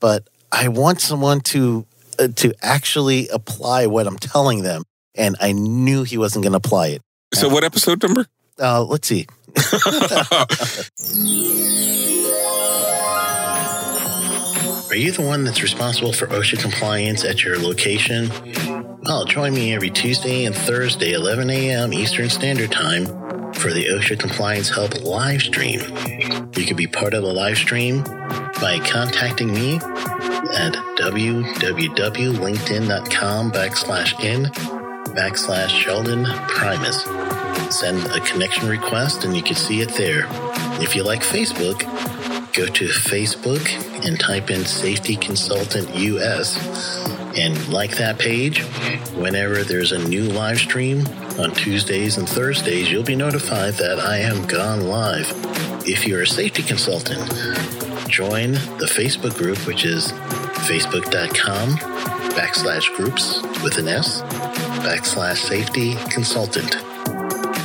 but 0.00 0.28
I 0.50 0.68
want 0.68 1.00
someone 1.00 1.40
to 1.40 1.86
uh, 2.18 2.28
to 2.36 2.52
actually 2.62 3.28
apply 3.28 3.86
what 3.86 4.06
I'm 4.06 4.18
telling 4.18 4.62
them, 4.62 4.82
and 5.14 5.34
I 5.40 5.52
knew 5.52 6.02
he 6.02 6.18
wasn't 6.18 6.42
going 6.44 6.52
to 6.52 6.58
apply 6.58 6.88
it. 6.88 7.02
So, 7.34 7.48
what 7.48 7.64
episode 7.64 8.02
number? 8.02 8.26
Uh, 8.58 8.82
let's 8.84 9.08
see. 9.08 9.26
Are 14.90 14.96
you 14.96 15.10
the 15.10 15.22
one 15.22 15.44
that's 15.44 15.62
responsible 15.62 16.12
for 16.12 16.26
OSHA 16.26 16.60
compliance 16.60 17.24
at 17.24 17.42
your 17.42 17.58
location? 17.58 18.30
Well, 19.04 19.24
join 19.24 19.54
me 19.54 19.74
every 19.74 19.88
Tuesday 19.88 20.44
and 20.44 20.54
Thursday, 20.54 21.14
11 21.14 21.48
a.m. 21.48 21.94
Eastern 21.94 22.28
Standard 22.28 22.70
Time, 22.70 23.06
for 23.54 23.72
the 23.72 23.86
OSHA 23.86 24.18
Compliance 24.18 24.68
Help 24.68 25.00
live 25.02 25.40
stream. 25.40 25.80
You 26.56 26.66
can 26.66 26.76
be 26.76 26.86
part 26.86 27.14
of 27.14 27.22
the 27.22 27.32
live 27.32 27.56
stream 27.56 28.02
by 28.02 28.78
contacting 28.84 29.50
me 29.52 29.76
at 29.76 30.74
www.linkedin.com 30.98 33.52
backslash 33.52 34.22
in 34.22 34.44
backslash 35.14 35.68
Sheldon 35.68 36.26
Primus. 36.48 37.06
Send 37.72 38.04
a 38.12 38.20
connection 38.20 38.68
request 38.68 39.24
and 39.24 39.34
you 39.34 39.42
can 39.42 39.56
see 39.56 39.80
it 39.80 39.88
there. 39.94 40.26
If 40.82 40.94
you 40.94 41.02
like 41.02 41.22
Facebook, 41.22 41.80
go 42.52 42.66
to 42.66 42.84
Facebook 42.88 43.66
and 44.06 44.20
type 44.20 44.50
in 44.50 44.66
Safety 44.66 45.16
Consultant 45.16 45.88
US 45.96 46.58
and 47.34 47.72
like 47.72 47.96
that 47.96 48.18
page. 48.18 48.60
Whenever 49.14 49.64
there's 49.64 49.90
a 49.90 50.06
new 50.06 50.24
live 50.24 50.58
stream 50.58 51.06
on 51.38 51.52
Tuesdays 51.52 52.18
and 52.18 52.28
Thursdays, 52.28 52.90
you'll 52.90 53.04
be 53.04 53.16
notified 53.16 53.72
that 53.74 53.98
I 53.98 54.18
am 54.18 54.46
gone 54.46 54.86
live. 54.86 55.32
If 55.86 56.06
you're 56.06 56.22
a 56.22 56.26
safety 56.26 56.62
consultant, 56.62 57.26
join 58.06 58.52
the 58.52 58.90
Facebook 58.92 59.34
group, 59.38 59.66
which 59.66 59.86
is 59.86 60.12
facebook.com 60.68 61.78
backslash 62.36 62.94
groups 62.96 63.40
with 63.62 63.78
an 63.78 63.88
S 63.88 64.20
backslash 64.84 65.38
safety 65.38 65.94
consultant. 66.10 66.91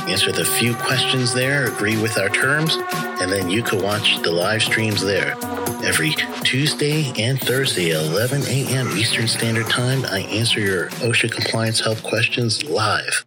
Answer 0.08 0.32
the 0.32 0.44
few 0.44 0.74
questions 0.74 1.34
there, 1.34 1.66
agree 1.66 2.00
with 2.00 2.18
our 2.18 2.30
terms, 2.30 2.78
and 3.20 3.30
then 3.30 3.50
you 3.50 3.62
can 3.62 3.82
watch 3.82 4.20
the 4.22 4.30
live 4.30 4.62
streams 4.62 5.02
there. 5.02 5.36
Every 5.84 6.12
Tuesday 6.44 7.12
and 7.18 7.38
Thursday 7.38 7.90
at 7.90 8.04
11 8.06 8.42
a.m. 8.46 8.88
Eastern 8.96 9.28
Standard 9.28 9.68
Time, 9.68 10.04
I 10.06 10.20
answer 10.20 10.60
your 10.60 10.88
OSHA 11.02 11.30
compliance 11.30 11.80
help 11.80 12.02
questions 12.02 12.64
live. 12.64 13.24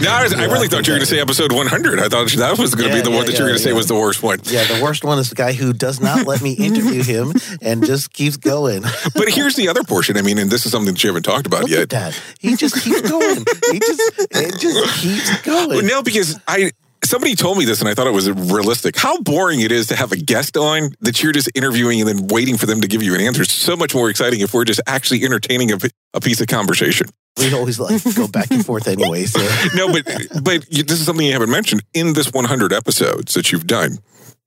No, 0.00 0.10
I, 0.10 0.22
was, 0.22 0.32
I 0.32 0.44
really 0.46 0.66
thought 0.68 0.86
you 0.86 0.92
were 0.92 0.98
going 0.98 1.00
to 1.00 1.06
say 1.06 1.20
episode 1.20 1.52
100. 1.52 1.98
I 2.00 2.08
thought 2.08 2.28
that 2.30 2.56
was 2.58 2.74
going 2.74 2.88
to 2.90 2.96
Yeah, 2.96 3.02
be 3.02 3.04
the 3.04 3.10
yeah, 3.10 3.16
one 3.16 3.26
that 3.26 3.32
you 3.34 3.40
were 3.44 3.48
going 3.50 3.58
to 3.58 3.62
say 3.62 3.72
was 3.72 3.86
the 3.86 3.94
worst 3.94 4.22
one. 4.22 4.40
Yeah, 4.44 4.64
the 4.64 4.82
worst 4.82 5.04
one 5.04 5.18
is 5.18 5.28
the 5.28 5.34
guy 5.34 5.52
who 5.52 5.72
does 5.72 6.00
not 6.00 6.26
let 6.26 6.40
me 6.40 6.52
interview 6.52 7.02
him 7.02 7.32
and 7.60 7.84
just 7.84 8.12
keeps 8.12 8.36
going. 8.36 8.82
But 9.14 9.28
here's 9.28 9.56
the 9.56 9.68
other 9.68 9.82
portion. 9.84 10.16
I 10.16 10.22
mean, 10.22 10.38
and 10.38 10.50
this 10.50 10.64
is 10.64 10.72
something 10.72 10.94
that 10.94 11.02
you 11.04 11.08
haven't 11.10 11.24
talked 11.24 11.46
about 11.46 11.68
Look 11.68 11.92
yet. 11.92 12.22
He 12.38 12.56
just 12.56 12.82
keeps 12.82 13.02
going. 13.02 13.44
He 13.72 13.78
just 13.78 14.00
it 14.32 14.60
just 14.60 15.00
keeps 15.02 15.46
Well, 15.46 15.68
going. 15.68 15.86
no, 15.86 16.02
because 16.02 16.38
I 16.48 16.72
somebody 17.04 17.34
told 17.34 17.58
me 17.58 17.64
this 17.64 17.80
and 17.80 17.88
I 17.88 17.94
thought 17.94 18.06
it 18.06 18.12
was 18.12 18.30
realistic. 18.30 18.96
How 18.96 19.20
boring 19.20 19.60
it 19.60 19.72
is 19.72 19.86
to 19.88 19.96
have 19.96 20.12
a 20.12 20.16
guest 20.16 20.56
on 20.56 20.90
that 21.00 21.22
you're 21.22 21.32
just 21.32 21.50
interviewing 21.54 22.00
and 22.00 22.08
then 22.08 22.26
waiting 22.28 22.56
for 22.56 22.66
them 22.66 22.80
to 22.80 22.88
give 22.88 23.02
you 23.02 23.14
an 23.14 23.20
answer. 23.20 23.42
It's 23.42 23.52
so 23.52 23.76
much 23.76 23.94
more 23.94 24.10
exciting 24.10 24.40
if 24.40 24.52
we're 24.54 24.64
just 24.64 24.80
actually 24.86 25.24
entertaining 25.24 25.72
a, 25.72 25.78
a 26.14 26.20
piece 26.20 26.40
of 26.40 26.46
conversation. 26.46 27.06
We 27.38 27.54
always 27.54 27.78
like 27.80 28.02
go 28.16 28.26
back 28.28 28.50
and 28.50 28.64
forth 28.66 28.86
anyway. 28.88 29.24
So 29.24 29.40
No, 29.74 29.92
but 29.92 30.04
but 30.42 30.66
this 30.70 30.92
is 31.00 31.06
something 31.06 31.24
you 31.24 31.32
haven't 31.32 31.50
mentioned 31.50 31.82
in 31.94 32.12
this 32.12 32.32
100 32.32 32.72
episodes 32.72 33.34
that 33.34 33.52
you've 33.52 33.66
done. 33.66 33.98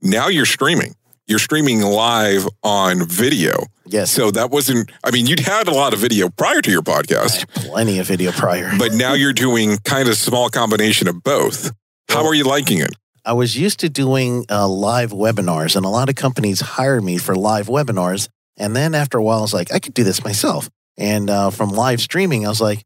Now 0.02 0.28
you're 0.28 0.46
streaming. 0.46 0.94
You're 1.26 1.40
streaming 1.40 1.82
live 1.82 2.46
on 2.64 3.08
video. 3.08 3.54
yes, 3.86 4.12
So 4.12 4.30
that 4.32 4.52
wasn't. 4.52 4.92
I 5.06 5.12
mean, 5.12 5.26
you'd 5.26 5.40
had 5.40 5.70
a 5.70 5.74
lot 5.74 5.94
of 5.94 6.00
video 6.00 6.28
prior 6.30 6.62
to 6.62 6.70
your 6.70 6.82
podcast, 6.82 7.48
plenty 7.56 7.98
of 8.00 8.08
video 8.08 8.34
prior. 8.34 8.72
but 8.78 8.92
now 8.92 9.14
you're 9.14 9.32
doing 9.32 9.78
kind 9.86 10.10
of 10.10 10.18
small 10.18 10.50
combination 10.50 11.08
of 11.08 11.24
both. 11.24 11.72
How 12.14 12.28
are 12.28 12.36
you 12.36 12.44
liking 12.44 12.78
it? 12.78 12.96
I 13.26 13.34
was 13.34 13.58
used 13.58 13.80
to 13.80 13.90
doing 13.90 14.46
uh, 14.48 14.68
live 14.68 15.10
webinars, 15.10 15.76
and 15.76 15.84
a 15.84 15.90
lot 15.90 16.10
of 16.10 16.16
companies 16.16 16.62
hired 16.62 17.04
me 17.04 17.18
for 17.18 17.36
live 17.36 17.66
webinars. 17.66 18.30
And 18.56 18.76
then 18.76 18.94
after 18.94 19.18
a 19.18 19.24
while, 19.24 19.40
I 19.40 19.42
was 19.42 19.54
like, 19.54 19.74
I 19.74 19.80
could 19.80 19.96
do 19.96 20.04
this 20.04 20.24
myself. 20.24 20.70
And 20.96 21.28
uh, 21.28 21.50
from 21.50 21.70
live 21.70 22.02
streaming, 22.02 22.46
I 22.46 22.50
was 22.50 22.62
like, 22.62 22.84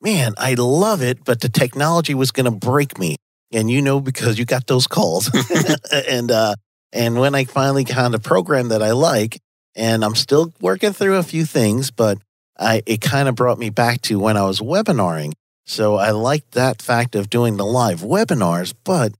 man, 0.00 0.34
I 0.38 0.54
love 0.54 1.02
it, 1.02 1.24
but 1.24 1.40
the 1.40 1.48
technology 1.48 2.14
was 2.14 2.30
going 2.30 2.44
to 2.44 2.52
break 2.52 3.00
me. 3.00 3.16
And 3.50 3.68
you 3.68 3.82
know, 3.82 3.98
because 3.98 4.38
you 4.38 4.44
got 4.44 4.68
those 4.68 4.86
calls. 4.86 5.28
and 5.92 6.30
uh, 6.30 6.54
and 6.92 7.18
when 7.18 7.34
I 7.34 7.46
finally 7.46 7.84
found 7.84 8.14
a 8.14 8.20
program 8.20 8.68
that 8.68 8.82
I 8.82 8.92
like, 8.92 9.40
and 9.74 10.04
I'm 10.04 10.14
still 10.14 10.52
working 10.60 10.92
through 10.92 11.16
a 11.16 11.24
few 11.24 11.44
things, 11.44 11.90
but 11.90 12.18
I 12.56 12.82
it 12.86 13.00
kind 13.00 13.28
of 13.28 13.34
brought 13.34 13.58
me 13.58 13.70
back 13.70 14.02
to 14.02 14.20
when 14.20 14.36
I 14.36 14.44
was 14.44 14.60
webinaring. 14.60 15.32
So 15.68 15.96
I 15.96 16.12
liked 16.12 16.52
that 16.52 16.80
fact 16.80 17.14
of 17.14 17.28
doing 17.28 17.58
the 17.58 17.66
live 17.66 18.00
webinars, 18.00 18.72
but 18.84 19.12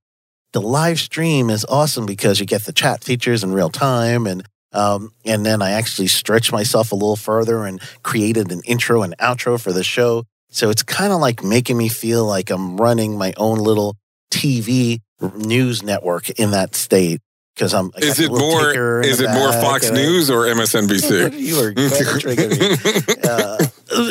the 0.54 0.62
live 0.62 0.98
stream 0.98 1.50
is 1.50 1.66
awesome 1.68 2.06
because 2.06 2.40
you 2.40 2.46
get 2.46 2.64
the 2.64 2.72
chat 2.72 3.04
features 3.04 3.44
in 3.44 3.52
real 3.52 3.68
time 3.68 4.26
and 4.26 4.42
um, 4.72 5.12
and 5.24 5.44
then 5.44 5.60
I 5.60 5.72
actually 5.72 6.08
stretched 6.08 6.50
myself 6.50 6.90
a 6.90 6.94
little 6.94 7.16
further 7.16 7.64
and 7.64 7.80
created 8.02 8.50
an 8.50 8.62
intro 8.64 9.02
and 9.02 9.16
outro 9.18 9.60
for 9.60 9.72
the 9.72 9.84
show. 9.84 10.24
So 10.50 10.70
it's 10.70 10.82
kind 10.82 11.12
of 11.12 11.20
like 11.20 11.44
making 11.44 11.76
me 11.76 11.88
feel 11.88 12.24
like 12.24 12.50
I'm 12.50 12.78
running 12.78 13.16
my 13.16 13.34
own 13.36 13.58
little 13.58 13.96
TV 14.30 15.00
news 15.34 15.82
network 15.82 16.30
in 16.30 16.50
that 16.52 16.74
state 16.74 17.20
because 17.58 17.74
I'm. 17.74 17.90
I 17.96 17.98
Is 18.06 18.20
it 18.20 18.30
more? 18.30 19.02
Is 19.02 19.20
it 19.20 19.30
more 19.30 19.52
Fox 19.52 19.90
I- 19.90 19.94
News 19.94 20.30
or 20.30 20.44
MSNBC? 20.46 21.38
you 21.38 21.58
are 21.58 21.70
going 21.72 21.90
to 21.90 22.18
trigger 22.20 22.48
me. 22.48 23.16
Uh, 23.24 23.66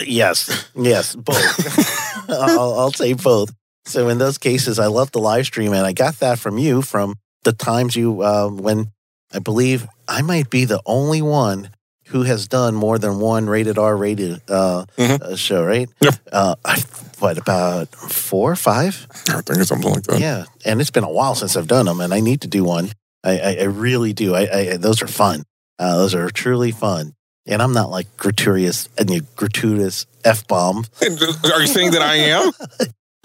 yes, 0.05 0.69
yes, 0.75 1.15
both. 1.15 2.29
I'll, 2.29 2.77
I'll 2.79 2.91
say 2.91 3.13
both. 3.13 3.53
So 3.85 4.09
in 4.09 4.17
those 4.17 4.37
cases, 4.37 4.79
I 4.79 4.87
love 4.87 5.11
the 5.11 5.19
live 5.19 5.45
stream, 5.45 5.71
and 5.73 5.85
I 5.85 5.93
got 5.93 6.19
that 6.19 6.39
from 6.39 6.57
you 6.57 6.81
from 6.81 7.15
the 7.43 7.53
times 7.53 7.95
you 7.95 8.21
uh, 8.21 8.49
when 8.49 8.91
I 9.33 9.39
believe 9.39 9.87
I 10.07 10.21
might 10.21 10.49
be 10.49 10.65
the 10.65 10.81
only 10.85 11.21
one 11.21 11.69
who 12.07 12.23
has 12.23 12.47
done 12.47 12.73
more 12.75 12.97
than 12.99 13.19
one 13.19 13.47
rated 13.47 13.77
R 13.77 13.95
rated 13.95 14.41
uh, 14.49 14.85
Mhm. 14.97 15.21
uh, 15.21 15.35
show, 15.37 15.63
right? 15.63 15.89
Yep. 16.01 16.15
Uh, 16.31 16.55
what 17.19 17.37
about 17.37 17.93
four, 17.95 18.51
or 18.51 18.55
five? 18.55 19.07
I 19.29 19.41
think 19.41 19.59
it's 19.59 19.69
something 19.69 19.91
like 19.91 20.03
that. 20.03 20.19
Yeah, 20.19 20.45
and 20.65 20.79
it's 20.81 20.91
been 20.91 21.03
a 21.03 21.09
while 21.11 21.35
since 21.35 21.55
I've 21.57 21.67
done 21.67 21.85
them, 21.85 21.99
and 22.01 22.13
I 22.13 22.19
need 22.19 22.41
to 22.41 22.47
do 22.47 22.63
one. 22.65 22.89
I, 23.27 23.37
I, 23.39 23.57
I 23.61 23.63
really 23.63 24.13
do. 24.13 24.33
I, 24.33 24.57
I 24.59 24.77
those 24.77 25.01
are 25.01 25.07
fun. 25.07 25.43
Uh, 25.77 25.97
those 25.97 26.15
are 26.15 26.29
truly 26.29 26.71
fun. 26.71 27.13
And 27.45 27.61
I'm 27.61 27.73
not 27.73 27.89
like 27.89 28.17
gratuitous 28.17 28.89
and 28.97 29.09
you 29.09 29.21
gratuitous 29.35 30.05
f 30.23 30.47
bomb. 30.47 30.85
Are 31.01 31.61
you 31.61 31.67
saying 31.67 31.91
that 31.91 32.01
I 32.01 32.15
am? 32.15 32.51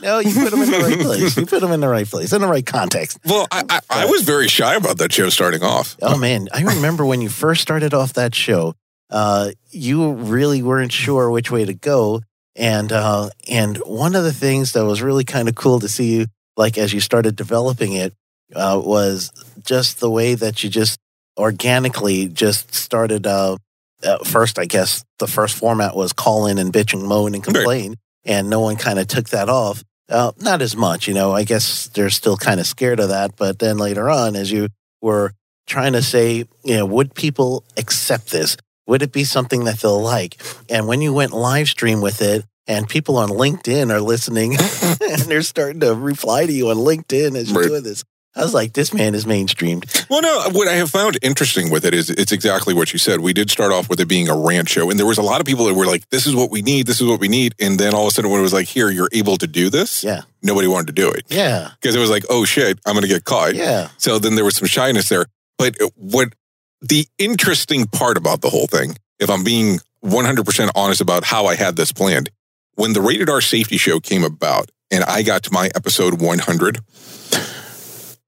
No, 0.00 0.18
you 0.18 0.34
put 0.34 0.50
them 0.50 0.62
in 0.62 0.70
the 0.72 0.78
right 0.78 0.98
place. 1.00 1.36
You 1.36 1.46
put 1.46 1.60
them 1.60 1.70
in 1.70 1.78
the 1.78 1.88
right 1.88 2.08
place, 2.08 2.32
in 2.32 2.40
the 2.40 2.48
right 2.48 2.66
context. 2.66 3.20
Well, 3.24 3.46
I, 3.52 3.62
I, 3.70 3.80
I 3.88 4.06
was 4.06 4.22
very 4.22 4.48
shy 4.48 4.74
about 4.74 4.98
that 4.98 5.12
show 5.12 5.28
starting 5.28 5.62
off. 5.62 5.96
Oh 6.02 6.18
man, 6.18 6.48
I 6.52 6.62
remember 6.62 7.06
when 7.06 7.20
you 7.20 7.28
first 7.28 7.62
started 7.62 7.94
off 7.94 8.14
that 8.14 8.34
show. 8.34 8.74
Uh, 9.10 9.52
you 9.70 10.12
really 10.14 10.60
weren't 10.60 10.90
sure 10.90 11.30
which 11.30 11.52
way 11.52 11.64
to 11.64 11.74
go, 11.74 12.22
and 12.56 12.90
uh, 12.90 13.30
and 13.48 13.76
one 13.86 14.16
of 14.16 14.24
the 14.24 14.32
things 14.32 14.72
that 14.72 14.84
was 14.84 15.02
really 15.02 15.22
kind 15.22 15.48
of 15.48 15.54
cool 15.54 15.78
to 15.78 15.88
see 15.88 16.16
you, 16.16 16.26
like 16.56 16.78
as 16.78 16.92
you 16.92 16.98
started 16.98 17.36
developing 17.36 17.92
it, 17.92 18.12
uh, 18.56 18.80
was 18.84 19.30
just 19.64 20.00
the 20.00 20.10
way 20.10 20.34
that 20.34 20.62
you 20.62 20.70
just 20.70 20.98
organically 21.38 22.28
just 22.28 22.74
started. 22.74 23.26
Uh, 23.26 23.56
uh, 24.02 24.18
first, 24.24 24.58
I 24.58 24.64
guess 24.64 25.04
the 25.18 25.26
first 25.26 25.56
format 25.56 25.94
was 25.94 26.12
call 26.12 26.46
in 26.46 26.58
and 26.58 26.72
bitch 26.72 26.92
and 26.92 27.02
moan 27.04 27.34
and 27.34 27.46
Right. 27.56 27.94
and 28.24 28.50
no 28.50 28.60
one 28.60 28.76
kind 28.76 28.98
of 28.98 29.06
took 29.06 29.28
that 29.30 29.48
off. 29.48 29.82
Uh, 30.08 30.32
not 30.40 30.60
as 30.60 30.76
much, 30.76 31.06
you 31.08 31.14
know. 31.14 31.32
I 31.32 31.44
guess 31.44 31.88
they're 31.94 32.10
still 32.10 32.36
kind 32.36 32.60
of 32.60 32.66
scared 32.66 33.00
of 33.00 33.08
that. 33.10 33.36
But 33.36 33.58
then 33.60 33.78
later 33.78 34.10
on, 34.10 34.34
as 34.36 34.50
you 34.50 34.68
were 35.00 35.32
trying 35.66 35.92
to 35.92 36.02
say, 36.02 36.44
you 36.64 36.76
know, 36.76 36.84
would 36.86 37.14
people 37.14 37.64
accept 37.76 38.30
this? 38.30 38.56
Would 38.88 39.02
it 39.02 39.12
be 39.12 39.24
something 39.24 39.64
that 39.64 39.78
they'll 39.78 40.02
like? 40.02 40.42
And 40.68 40.86
when 40.88 41.00
you 41.00 41.12
went 41.12 41.32
live 41.32 41.68
stream 41.68 42.00
with 42.00 42.20
it, 42.20 42.44
and 42.66 42.88
people 42.88 43.16
on 43.16 43.28
LinkedIn 43.28 43.90
are 43.92 44.00
listening 44.00 44.52
and 45.10 45.22
they're 45.22 45.42
starting 45.42 45.80
to 45.80 45.94
reply 45.94 46.46
to 46.46 46.52
you 46.52 46.70
on 46.70 46.76
LinkedIn 46.76 47.36
as 47.36 47.50
you're 47.50 47.60
Right. 47.62 47.68
doing 47.68 47.82
this, 47.82 48.04
I 48.34 48.42
was 48.42 48.54
like, 48.54 48.72
this 48.72 48.94
man 48.94 49.14
is 49.14 49.26
mainstreamed. 49.26 50.08
Well, 50.08 50.22
no, 50.22 50.48
what 50.52 50.66
I 50.66 50.72
have 50.72 50.90
found 50.90 51.18
interesting 51.20 51.70
with 51.70 51.84
it 51.84 51.92
is 51.92 52.08
it's 52.08 52.32
exactly 52.32 52.72
what 52.72 52.92
you 52.94 52.98
said. 52.98 53.20
We 53.20 53.34
did 53.34 53.50
start 53.50 53.72
off 53.72 53.90
with 53.90 54.00
it 54.00 54.08
being 54.08 54.28
a 54.30 54.36
rant 54.36 54.70
show, 54.70 54.88
and 54.90 54.98
there 54.98 55.06
was 55.06 55.18
a 55.18 55.22
lot 55.22 55.40
of 55.40 55.46
people 55.46 55.66
that 55.66 55.74
were 55.74 55.84
like, 55.84 56.08
this 56.08 56.26
is 56.26 56.34
what 56.34 56.50
we 56.50 56.62
need, 56.62 56.86
this 56.86 57.00
is 57.00 57.06
what 57.06 57.20
we 57.20 57.28
need. 57.28 57.54
And 57.60 57.78
then 57.78 57.92
all 57.94 58.02
of 58.04 58.08
a 58.08 58.10
sudden, 58.12 58.30
when 58.30 58.40
it 58.40 58.42
was 58.42 58.54
like, 58.54 58.68
here, 58.68 58.88
you're 58.90 59.10
able 59.12 59.36
to 59.36 59.46
do 59.46 59.68
this, 59.68 60.02
Yeah. 60.02 60.22
nobody 60.42 60.66
wanted 60.66 60.86
to 60.86 60.92
do 60.94 61.10
it 61.10 61.24
Yeah. 61.28 61.72
because 61.80 61.94
it 61.94 61.98
was 61.98 62.08
like, 62.10 62.24
oh 62.30 62.44
shit, 62.46 62.78
I'm 62.86 62.94
going 62.94 63.02
to 63.02 63.08
get 63.08 63.24
caught. 63.24 63.54
Yeah. 63.54 63.88
So 63.98 64.18
then 64.18 64.34
there 64.34 64.44
was 64.46 64.56
some 64.56 64.66
shyness 64.68 65.10
there. 65.10 65.26
But 65.58 65.76
what 65.96 66.32
the 66.80 67.06
interesting 67.18 67.86
part 67.86 68.16
about 68.16 68.40
the 68.40 68.48
whole 68.50 68.66
thing, 68.66 68.96
if 69.20 69.28
I'm 69.28 69.44
being 69.44 69.78
100% 70.02 70.70
honest 70.74 71.00
about 71.02 71.24
how 71.24 71.46
I 71.46 71.54
had 71.54 71.76
this 71.76 71.92
planned, 71.92 72.30
when 72.76 72.94
the 72.94 73.02
rated 73.02 73.28
R 73.28 73.42
safety 73.42 73.76
show 73.76 74.00
came 74.00 74.24
about 74.24 74.70
and 74.90 75.04
I 75.04 75.22
got 75.22 75.42
to 75.44 75.52
my 75.52 75.70
episode 75.74 76.20
100, 76.20 76.80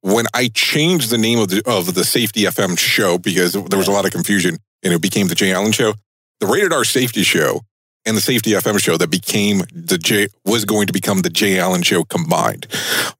when 0.05 0.27
I 0.35 0.49
changed 0.53 1.09
the 1.11 1.17
name 1.19 1.39
of 1.39 1.49
the 1.49 1.63
of 1.67 1.95
the 1.95 2.05
Safety 2.05 2.43
FM 2.43 2.79
show 2.79 3.17
because 3.17 3.55
there 3.55 3.79
was 3.79 3.89
a 3.89 3.93
lot 3.93 4.05
of 4.05 4.11
confusion 4.13 4.59
and 4.83 4.93
it 4.93 5.01
became 5.01 5.29
the 5.29 5.35
Jay 5.35 5.51
Allen 5.53 5.73
show, 5.73 5.95
the 6.41 6.47
Rated 6.47 6.73
R 6.75 6.85
Safety 6.85 7.23
Show 7.23 7.63
and 8.05 8.15
the 8.15 8.21
Safety 8.21 8.51
FM 8.51 8.79
show 8.79 8.99
that 8.99 9.11
became 9.11 9.63
the 9.73 9.97
J 9.97 10.29
was 10.45 10.67
going 10.67 10.87
to 10.89 10.93
become 10.93 11.23
the 11.23 11.31
Jay 11.31 11.59
Allen 11.59 11.81
show 11.83 12.05
combined. 12.05 12.67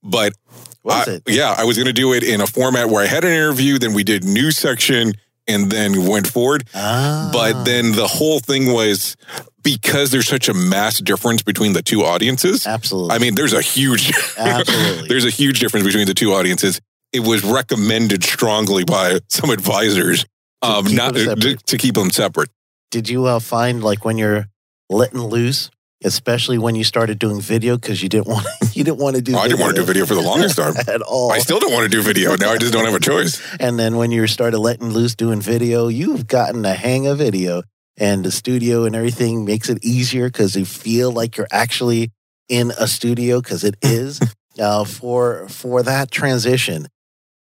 But 0.03 0.35
Was 0.83 1.09
I- 1.09 1.13
it? 1.13 1.23
yeah, 1.27 1.55
I 1.57 1.65
was 1.65 1.77
going 1.79 1.87
to 1.87 1.93
do 1.95 2.13
it 2.13 2.23
in 2.23 2.43
a 2.43 2.47
format 2.47 2.91
where 2.91 3.03
I 3.03 3.07
had 3.07 3.25
an 3.25 3.31
interview, 3.33 3.79
then 3.79 3.95
we 3.95 4.05
did 4.05 4.25
news 4.25 4.59
section, 4.59 5.15
and 5.49 5.71
then 5.73 6.07
went 6.07 6.27
forward. 6.27 6.65
Ah. 6.75 7.31
But 7.33 7.65
then 7.65 7.93
the 7.93 8.07
whole 8.07 8.41
thing 8.41 8.73
was 8.73 9.17
because 9.65 10.13
there's 10.13 10.29
such 10.29 10.49
a 10.49 10.55
mass 10.55 11.01
difference 11.01 11.43
between 11.43 11.73
the 11.73 11.83
two 11.83 12.03
audiences. 12.05 12.67
absolutely. 12.67 13.17
I 13.17 13.19
mean, 13.19 13.35
there's 13.35 13.55
a 13.55 13.63
huge 13.63 14.13
Absolutely. 14.37 15.09
there's 15.09 15.25
a 15.25 15.31
huge 15.31 15.59
difference 15.59 15.87
between 15.87 16.07
the 16.07 16.15
two 16.15 16.33
audiences. 16.33 16.81
It 17.13 17.21
was 17.21 17.43
recommended 17.43 18.23
strongly 18.23 18.85
by 18.85 19.19
some 19.29 19.51
advisors 19.51 20.27
um, 20.63 20.87
keep 20.87 20.97
not 20.97 21.15
to, 21.15 21.57
to 21.57 21.79
keep 21.79 21.95
them 21.95 22.11
separate. 22.11 22.51
Did 22.91 23.09
you 23.09 23.25
uh, 23.25 23.41
find 23.41 23.83
like 23.83 24.05
when 24.05 24.19
you're 24.19 24.47
letting 24.91 25.21
loose, 25.21 25.71
especially 26.05 26.59
when 26.59 26.75
you 26.75 26.85
started 26.85 27.19
doing 27.19 27.41
video 27.41 27.77
because 27.77 28.03
you 28.03 28.09
didn't 28.09 28.27
want 28.29 28.47
you 28.75 28.85
didn't 28.85 28.99
want 28.99 29.17
to 29.17 29.23
do 29.23 29.33
video 29.33 29.45
I 29.45 29.49
didn't 29.49 29.61
want 29.61 29.75
to 29.77 29.81
do 29.83 29.87
video 29.87 30.07
for 30.07 30.15
the 30.15 30.21
longest 30.23 30.59
time. 30.59 30.75
at 30.87 31.01
all. 31.03 31.33
I 31.33 31.39
still 31.39 31.59
don't 31.59 31.73
want 31.73 31.85
to 31.85 31.97
do 31.97 32.03
video. 32.03 32.37
Now 32.37 32.51
I 32.53 32.59
just 32.59 32.73
don't 32.73 32.85
have 32.85 32.95
a 32.95 33.01
choice. 33.01 33.41
and 33.59 33.79
then 33.79 33.97
when 33.97 34.11
you 34.11 34.27
started 34.27 34.59
letting 34.59 34.91
loose 34.91 35.15
doing 35.15 35.41
video, 35.41 35.89
you've 35.89 36.27
gotten 36.27 36.63
the 36.63 36.75
hang 36.75 37.07
of 37.07 37.19
video, 37.19 37.63
and 37.97 38.25
the 38.25 38.31
studio 38.31 38.85
and 38.85 38.95
everything 38.97 39.45
makes 39.45 39.69
it 39.69 39.85
easier 39.85 40.29
because 40.29 40.57
you 40.57 40.65
feel 40.65 41.13
like 41.13 41.37
you're 41.37 41.47
actually 41.53 42.11
in 42.49 42.73
a 42.79 42.87
studio 42.87 43.41
because 43.41 43.65
it 43.65 43.77
is. 43.83 44.21
uh, 44.61 44.85
for 44.85 45.49
for 45.49 45.83
that 45.83 46.11
transition, 46.11 46.87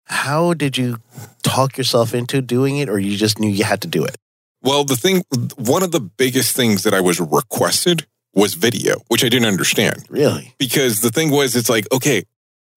how 0.05 0.53
did 0.53 0.77
you 0.77 0.97
talk 1.43 1.77
yourself 1.77 2.13
into 2.13 2.41
doing 2.41 2.77
it, 2.77 2.89
or 2.89 2.99
you 2.99 3.15
just 3.17 3.39
knew 3.39 3.49
you 3.49 3.63
had 3.63 3.81
to 3.81 3.87
do 3.87 4.03
it? 4.05 4.15
Well, 4.61 4.83
the 4.83 4.95
thing, 4.97 5.23
one 5.57 5.83
of 5.83 5.91
the 5.91 6.01
biggest 6.01 6.55
things 6.55 6.83
that 6.83 6.93
I 6.93 6.99
was 6.99 7.19
requested 7.21 8.05
was 8.33 8.55
video, 8.55 8.97
which 9.07 9.23
I 9.23 9.29
didn't 9.29 9.47
understand 9.47 10.05
Really? 10.09 10.53
because 10.59 10.99
the 11.01 11.09
thing 11.09 11.29
was, 11.31 11.55
it's 11.55 11.69
like, 11.69 11.87
okay, 11.93 12.23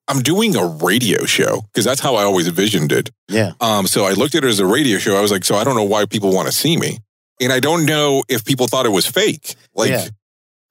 I'm 0.08 0.20
doing 0.20 0.54
a 0.56 0.64
radio 0.64 1.24
show 1.24 1.62
because 1.72 1.84
that's 1.84 2.00
how 2.00 2.14
I 2.14 2.22
always 2.22 2.46
envisioned 2.48 2.92
it. 2.92 3.10
Yeah. 3.28 3.52
Um, 3.60 3.86
so 3.86 4.04
I 4.04 4.12
looked 4.12 4.34
at 4.34 4.44
it 4.44 4.48
as 4.48 4.60
a 4.60 4.66
radio 4.66 4.98
show. 4.98 5.16
I 5.16 5.20
was 5.20 5.30
like, 5.32 5.44
so 5.44 5.56
I 5.56 5.64
don't 5.64 5.74
know 5.74 5.82
why 5.82 6.06
people 6.06 6.32
want 6.32 6.46
to 6.46 6.52
see 6.52 6.76
me. 6.76 6.98
And 7.40 7.52
I 7.52 7.60
don't 7.60 7.84
know 7.86 8.22
if 8.28 8.44
people 8.44 8.66
thought 8.66 8.86
it 8.86 8.90
was 8.90 9.06
fake. 9.06 9.54
Like, 9.74 9.90
Yeah. 9.90 10.08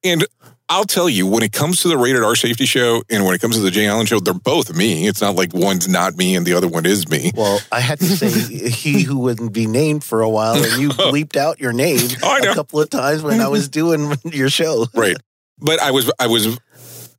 and 0.04 0.26
I'll 0.70 0.86
tell 0.86 1.10
you, 1.10 1.28
when 1.28 1.44
it 1.44 1.52
comes 1.52 1.82
to 1.82 1.90
the 1.90 1.98
rated 1.98 2.24
R 2.24 2.34
safety 2.34 2.66
show 2.66 3.04
and 3.10 3.26
when 3.26 3.36
it 3.36 3.42
comes 3.42 3.58
to 3.58 3.62
the 3.62 3.72
Jay 3.72 3.88
Allen 3.88 4.06
show, 4.06 4.22
they're 4.22 4.34
both 4.34 4.74
me. 4.74 5.06
It's 5.06 5.20
not 5.20 5.36
like 5.36 5.54
one's 5.54 5.90
not 5.90 6.16
me 6.16 6.34
and 6.34 6.46
the 6.46 6.54
other 6.54 6.70
one 6.70 6.86
is 6.86 7.10
me. 7.10 7.32
Well, 7.36 7.60
I 7.74 7.82
had 7.82 8.00
to 8.00 8.06
say 8.06 8.30
he 8.70 9.02
who 9.04 9.18
wouldn't 9.20 9.52
be 9.52 9.68
named 9.68 10.06
for 10.06 10.22
a 10.22 10.30
while, 10.30 10.56
and 10.56 10.82
you 10.82 10.90
oh. 10.98 11.12
bleeped 11.12 11.36
out 11.36 11.60
your 11.60 11.74
name 11.74 12.00
Oh, 12.24 12.38
a 12.38 12.54
couple 12.56 12.80
of 12.80 12.90
times 12.90 13.22
when 13.22 13.42
I 13.42 13.50
was 13.50 13.68
doing 13.68 14.14
your 14.24 14.50
show. 14.50 14.86
Right. 14.94 15.18
But 15.60 15.82
I 15.82 15.92
was, 15.92 16.10
I 16.20 16.28
was, 16.28 16.58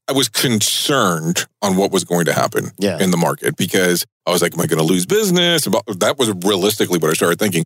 I 0.09 0.13
was 0.13 0.31
concerned 0.31 1.47
on 1.61 1.77
what 1.77 1.93
was 1.93 2.05
going 2.05 2.25
to 2.27 2.33
happen 2.33 2.71
Yeah. 2.79 2.99
in 3.01 3.11
the 3.11 3.17
market 3.19 3.57
because 3.57 4.07
I 4.27 4.31
was 4.31 4.41
like, 4.41 4.55
am 4.55 4.61
I 4.61 4.67
going 4.67 4.79
to 4.79 4.85
lose 4.91 5.05
business? 5.05 5.65
That 5.67 6.17
was 6.19 6.33
realistically 6.45 6.99
what 6.99 7.11
I 7.11 7.13
started 7.13 7.39
thinking. 7.39 7.65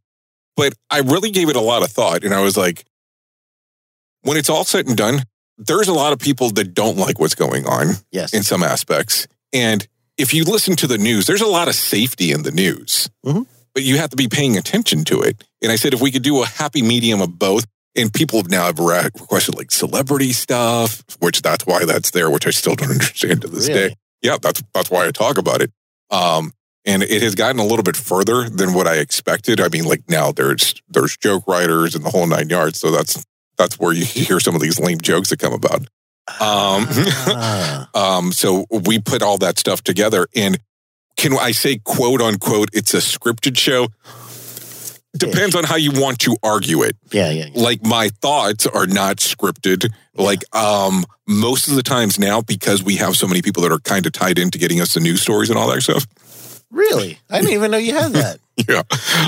But 0.56 0.72
I 0.90 0.98
really 1.00 1.30
gave 1.30 1.48
it 1.48 1.56
a 1.56 1.60
lot 1.60 1.82
of 1.82 1.90
thought, 1.90 2.24
and 2.24 2.32
I 2.34 2.40
was 2.40 2.56
like, 2.56 2.84
when 4.22 4.36
it's 4.36 4.48
all 4.50 4.64
said 4.64 4.86
and 4.86 4.96
done, 4.96 5.22
there's 5.58 5.88
a 5.88 5.92
lot 5.94 6.12
of 6.12 6.18
people 6.18 6.50
that 6.50 6.74
don't 6.74 6.96
like 6.98 7.18
what's 7.18 7.34
going 7.34 7.66
on 7.66 7.94
Yes. 8.10 8.32
in 8.34 8.42
some 8.42 8.62
aspects, 8.62 9.26
and 9.52 9.86
if 10.16 10.32
you 10.32 10.44
listen 10.44 10.76
to 10.76 10.86
the 10.86 10.98
news, 10.98 11.26
there's 11.26 11.42
a 11.42 11.46
lot 11.46 11.68
of 11.68 11.74
safety 11.74 12.32
in 12.32 12.42
the 12.42 12.50
news, 12.50 13.08
Mhm. 13.24 13.46
but 13.74 13.82
you 13.82 13.98
have 13.98 14.10
to 14.10 14.16
be 14.16 14.28
paying 14.28 14.56
attention 14.56 15.04
to 15.04 15.20
it. 15.20 15.44
And 15.62 15.70
I 15.70 15.76
said, 15.76 15.92
if 15.94 16.00
we 16.00 16.10
could 16.10 16.22
do 16.22 16.42
a 16.42 16.46
happy 16.46 16.80
medium 16.82 17.20
of 17.20 17.38
both, 17.38 17.66
and 17.94 18.12
people 18.12 18.38
have 18.38 18.50
now 18.50 18.64
have 18.64 18.78
re- 18.78 19.04
requested 19.14 19.54
like 19.56 19.70
celebrity 19.70 20.32
stuff, 20.32 21.02
which 21.18 21.40
that's 21.42 21.66
why 21.66 21.84
that's 21.84 22.10
there, 22.10 22.30
which 22.30 22.46
I 22.46 22.50
still 22.50 22.74
don't 22.74 22.90
understand 23.00 23.42
to 23.42 23.48
this 23.48 23.68
Really? 23.68 23.88
day. 23.90 23.96
Yeah, 24.22 24.36
that's 24.40 24.62
that's 24.74 24.90
why 24.90 25.06
I 25.06 25.10
talk 25.12 25.36
about 25.38 25.60
it. 25.62 25.70
Um, 26.10 26.52
and 26.86 27.02
it 27.02 27.20
has 27.22 27.34
gotten 27.34 27.58
a 27.60 27.64
little 27.66 27.82
bit 27.82 27.96
further 27.96 28.48
than 28.48 28.72
what 28.72 28.86
I 28.86 28.96
expected. 28.96 29.60
I 29.60 29.68
mean, 29.68 29.84
like 29.84 30.08
now 30.08 30.32
there's 30.32 30.74
there's 30.88 31.16
joke 31.16 31.46
writers 31.46 31.94
and 31.94 32.04
the 32.04 32.10
whole 32.10 32.26
nine 32.26 32.48
yards. 32.48 32.80
So 32.80 32.90
that's 32.90 33.22
that's 33.58 33.78
where 33.78 33.92
you 33.92 34.04
hear 34.06 34.40
some 34.40 34.54
of 34.54 34.60
these 34.62 34.78
lame 34.80 35.00
jokes 35.00 35.28
that 35.30 35.38
come 35.40 35.52
about. 35.52 35.80
Um, 36.40 36.86
Ah, 36.88 37.88
Um, 37.94 38.32
so 38.32 38.64
we 38.70 38.98
put 38.98 39.22
all 39.22 39.38
that 39.38 39.58
stuff 39.58 39.82
together, 39.82 40.26
and 40.34 40.58
can 41.16 41.32
I 41.34 41.52
say 41.52 41.78
quote 41.84 42.20
unquote? 42.22 42.70
It's 42.72 42.94
a 42.94 42.98
scripted 42.98 43.56
show. 43.58 43.88
Depends 45.16 45.54
on 45.56 45.64
how 45.64 45.76
you 45.76 45.92
want 45.92 46.18
to 46.20 46.36
argue 46.42 46.82
it. 46.82 46.94
yeah, 47.10 47.30
yeah, 47.30 47.46
yeah. 47.54 47.62
Like 47.62 47.82
my 47.82 48.10
thoughts 48.20 48.66
are 48.66 48.86
not 48.86 49.16
scripted. 49.16 49.90
Like 50.14 50.42
um, 50.54 51.06
most 51.26 51.68
of 51.68 51.74
the 51.74 51.82
times 51.82 52.18
now, 52.18 52.42
because 52.42 52.82
we 52.82 52.96
have 52.96 53.16
so 53.16 53.26
many 53.26 53.40
people 53.40 53.62
that 53.62 53.72
are 53.72 53.78
kind 53.78 54.04
of 54.04 54.12
tied 54.12 54.38
into 54.38 54.58
getting 54.58 54.78
us 54.78 54.92
the 54.92 55.00
news 55.00 55.22
stories 55.22 55.48
and 55.48 55.58
all 55.58 55.68
that 55.70 55.80
stuff. 55.80 56.06
Really? 56.70 57.18
I 57.30 57.40
didn't 57.40 57.54
even 57.54 57.70
know 57.70 57.78
you 57.78 57.94
had 57.94 58.12
that. 58.12 58.38
Yeah. 58.68 58.82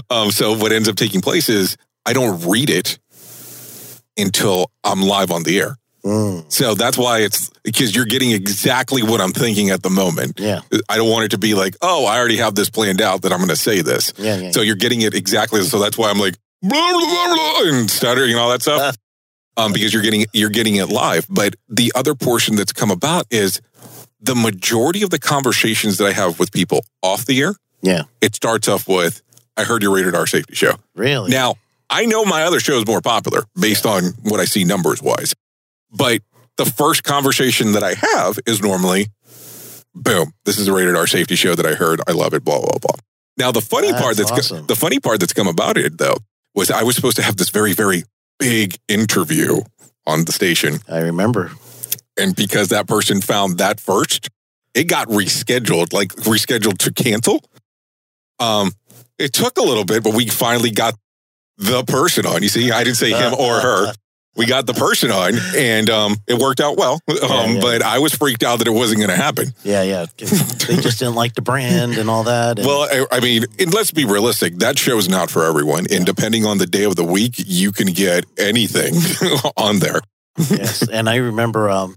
Um, 0.08 0.30
so 0.30 0.56
what 0.56 0.72
ends 0.72 0.88
up 0.88 0.96
taking 0.96 1.20
place 1.20 1.50
is 1.50 1.76
I 2.06 2.14
don't 2.14 2.46
read 2.48 2.70
it 2.70 2.98
until 4.16 4.70
I'm 4.84 5.02
live 5.02 5.30
on 5.30 5.42
the 5.42 5.58
air. 5.58 5.76
Mm, 6.04 6.50
So 6.50 6.74
that's 6.74 6.96
why 6.96 7.18
it's 7.20 7.50
because 7.62 7.94
you're 7.94 8.06
getting 8.06 8.30
exactly 8.30 9.02
what 9.02 9.20
I'm 9.20 9.32
thinking 9.32 9.68
at 9.70 9.82
the 9.82 9.90
moment. 9.90 10.38
yeah, 10.40 10.60
I 10.88 10.96
don't 10.96 11.10
want 11.10 11.24
it 11.26 11.30
to 11.32 11.38
be 11.38 11.54
like, 11.54 11.76
oh, 11.82 12.06
I 12.06 12.18
already 12.18 12.36
have 12.38 12.54
this 12.54 12.70
planned 12.70 13.02
out 13.02 13.22
that 13.22 13.32
I'm 13.32 13.38
going 13.38 13.50
to 13.50 13.56
say 13.56 13.82
this. 13.82 14.14
yeah, 14.16 14.36
yeah. 14.38 14.50
So 14.50 14.62
you're 14.62 14.76
getting 14.76 15.02
it 15.02 15.14
exactly. 15.14 15.60
So 15.62 15.78
that's 15.78 15.98
why 15.98 16.08
I'm 16.10 16.18
like 16.18 16.36
blah 16.62 16.70
blah 16.70 17.00
blah, 17.00 17.34
blah 17.34 17.78
and 17.78 17.90
stuttering 17.90 18.30
and 18.30 18.38
all 18.40 18.48
that 18.50 18.62
stuff, 18.62 18.96
um, 19.56 19.72
because 19.72 19.92
you're 19.92 20.02
getting 20.02 20.24
you're 20.32 20.48
getting 20.50 20.76
it 20.76 20.88
live. 20.88 21.26
But 21.28 21.56
the 21.68 21.92
other 21.94 22.14
portion 22.14 22.56
that's 22.56 22.72
come 22.72 22.90
about 22.90 23.26
is 23.30 23.60
the 24.20 24.34
majority 24.34 25.02
of 25.02 25.10
the 25.10 25.18
conversations 25.18 25.98
that 25.98 26.06
I 26.06 26.12
have 26.12 26.38
with 26.38 26.52
people 26.52 26.84
off 27.02 27.24
the 27.26 27.40
air. 27.40 27.54
Yeah. 27.80 28.02
it 28.20 28.34
starts 28.34 28.66
off 28.66 28.88
with, 28.88 29.22
"I 29.56 29.62
heard 29.64 29.82
your 29.82 29.94
rated 29.94 30.14
R 30.14 30.26
safety 30.26 30.54
show." 30.56 30.74
really? 30.96 31.30
Now, 31.30 31.54
I 31.90 32.06
know 32.06 32.24
my 32.24 32.42
other 32.42 32.58
show 32.60 32.78
is 32.78 32.86
more 32.86 33.00
popular 33.00 33.44
based 33.58 33.86
on 33.86 34.14
what 34.22 34.40
I 34.40 34.44
see 34.44 34.64
numbers 34.64 35.00
wise, 35.00 35.34
but 35.92 36.20
the 36.56 36.66
first 36.66 37.04
conversation 37.04 37.72
that 37.72 37.84
I 37.84 37.94
have 37.94 38.38
is 38.46 38.60
normally, 38.60 39.06
boom, 39.94 40.32
this 40.44 40.58
is 40.58 40.66
a 40.66 40.72
rated 40.72 40.96
R 40.96 41.06
safety 41.06 41.36
show 41.36 41.54
that 41.54 41.64
I 41.66 41.74
heard. 41.74 42.00
I 42.08 42.12
love 42.12 42.34
it, 42.34 42.44
blah, 42.44 42.58
blah, 42.58 42.78
blah. 42.80 42.96
Now, 43.36 43.52
the 43.52 43.60
funny 43.60 43.92
part 43.92 44.16
That's 44.16 44.30
that's 44.32 44.50
awesome. 44.50 44.66
the 44.66 44.74
funny 44.74 44.98
part 44.98 45.20
that's 45.20 45.32
come 45.32 45.46
about 45.46 45.78
it 45.78 45.98
though 45.98 46.16
was 46.54 46.70
I 46.72 46.82
was 46.82 46.96
supposed 46.96 47.16
to 47.16 47.22
have 47.22 47.36
this 47.36 47.50
very, 47.50 47.72
very 47.72 48.02
big 48.40 48.76
interview 48.88 49.60
on 50.06 50.24
the 50.24 50.32
station. 50.32 50.80
I 50.88 50.98
remember. 50.98 51.52
And 52.18 52.34
because 52.34 52.68
that 52.68 52.86
person 52.86 53.20
found 53.20 53.58
that 53.58 53.80
first, 53.80 54.28
it 54.74 54.84
got 54.84 55.08
rescheduled, 55.08 55.92
like 55.92 56.08
rescheduled 56.16 56.78
to 56.78 56.92
cancel. 56.92 57.42
Um, 58.38 58.72
it 59.18 59.32
took 59.32 59.58
a 59.58 59.62
little 59.62 59.84
bit, 59.84 60.02
but 60.04 60.14
we 60.14 60.28
finally 60.28 60.70
got 60.70 60.94
the 61.56 61.82
person 61.84 62.26
on. 62.26 62.42
You 62.42 62.48
see, 62.48 62.70
I 62.70 62.84
didn't 62.84 62.96
say 62.96 63.10
him 63.10 63.34
or 63.34 63.60
her. 63.60 63.92
We 64.36 64.46
got 64.46 64.66
the 64.66 64.74
person 64.74 65.10
on, 65.10 65.32
and 65.56 65.90
um, 65.90 66.16
it 66.28 66.38
worked 66.40 66.60
out 66.60 66.76
well. 66.76 67.00
Um, 67.08 67.54
yeah. 67.56 67.60
But 67.60 67.82
I 67.82 67.98
was 67.98 68.14
freaked 68.14 68.44
out 68.44 68.60
that 68.60 68.68
it 68.68 68.72
wasn't 68.72 69.00
going 69.00 69.10
to 69.10 69.16
happen. 69.16 69.48
Yeah, 69.64 69.82
yeah. 69.82 70.06
They 70.16 70.76
just 70.76 71.00
didn't 71.00 71.16
like 71.16 71.34
the 71.34 71.42
brand 71.42 71.98
and 71.98 72.08
all 72.08 72.22
that. 72.22 72.58
And, 72.60 72.66
Well, 72.66 72.82
I, 72.82 73.16
I 73.16 73.18
mean, 73.18 73.46
and 73.58 73.74
let's 73.74 73.90
be 73.90 74.04
realistic. 74.04 74.58
That 74.58 74.78
show 74.78 74.96
is 74.96 75.08
not 75.08 75.28
for 75.28 75.44
everyone, 75.44 75.86
and 75.90 76.06
depending 76.06 76.46
on 76.46 76.58
the 76.58 76.66
day 76.66 76.84
of 76.84 76.94
the 76.94 77.02
week, 77.02 77.34
you 77.38 77.72
can 77.72 77.88
get 77.88 78.26
anything 78.38 78.94
on 79.56 79.80
there. 79.80 80.00
yes. 80.50 80.86
And 80.88 81.08
I 81.08 81.16
remember 81.16 81.68
um, 81.68 81.96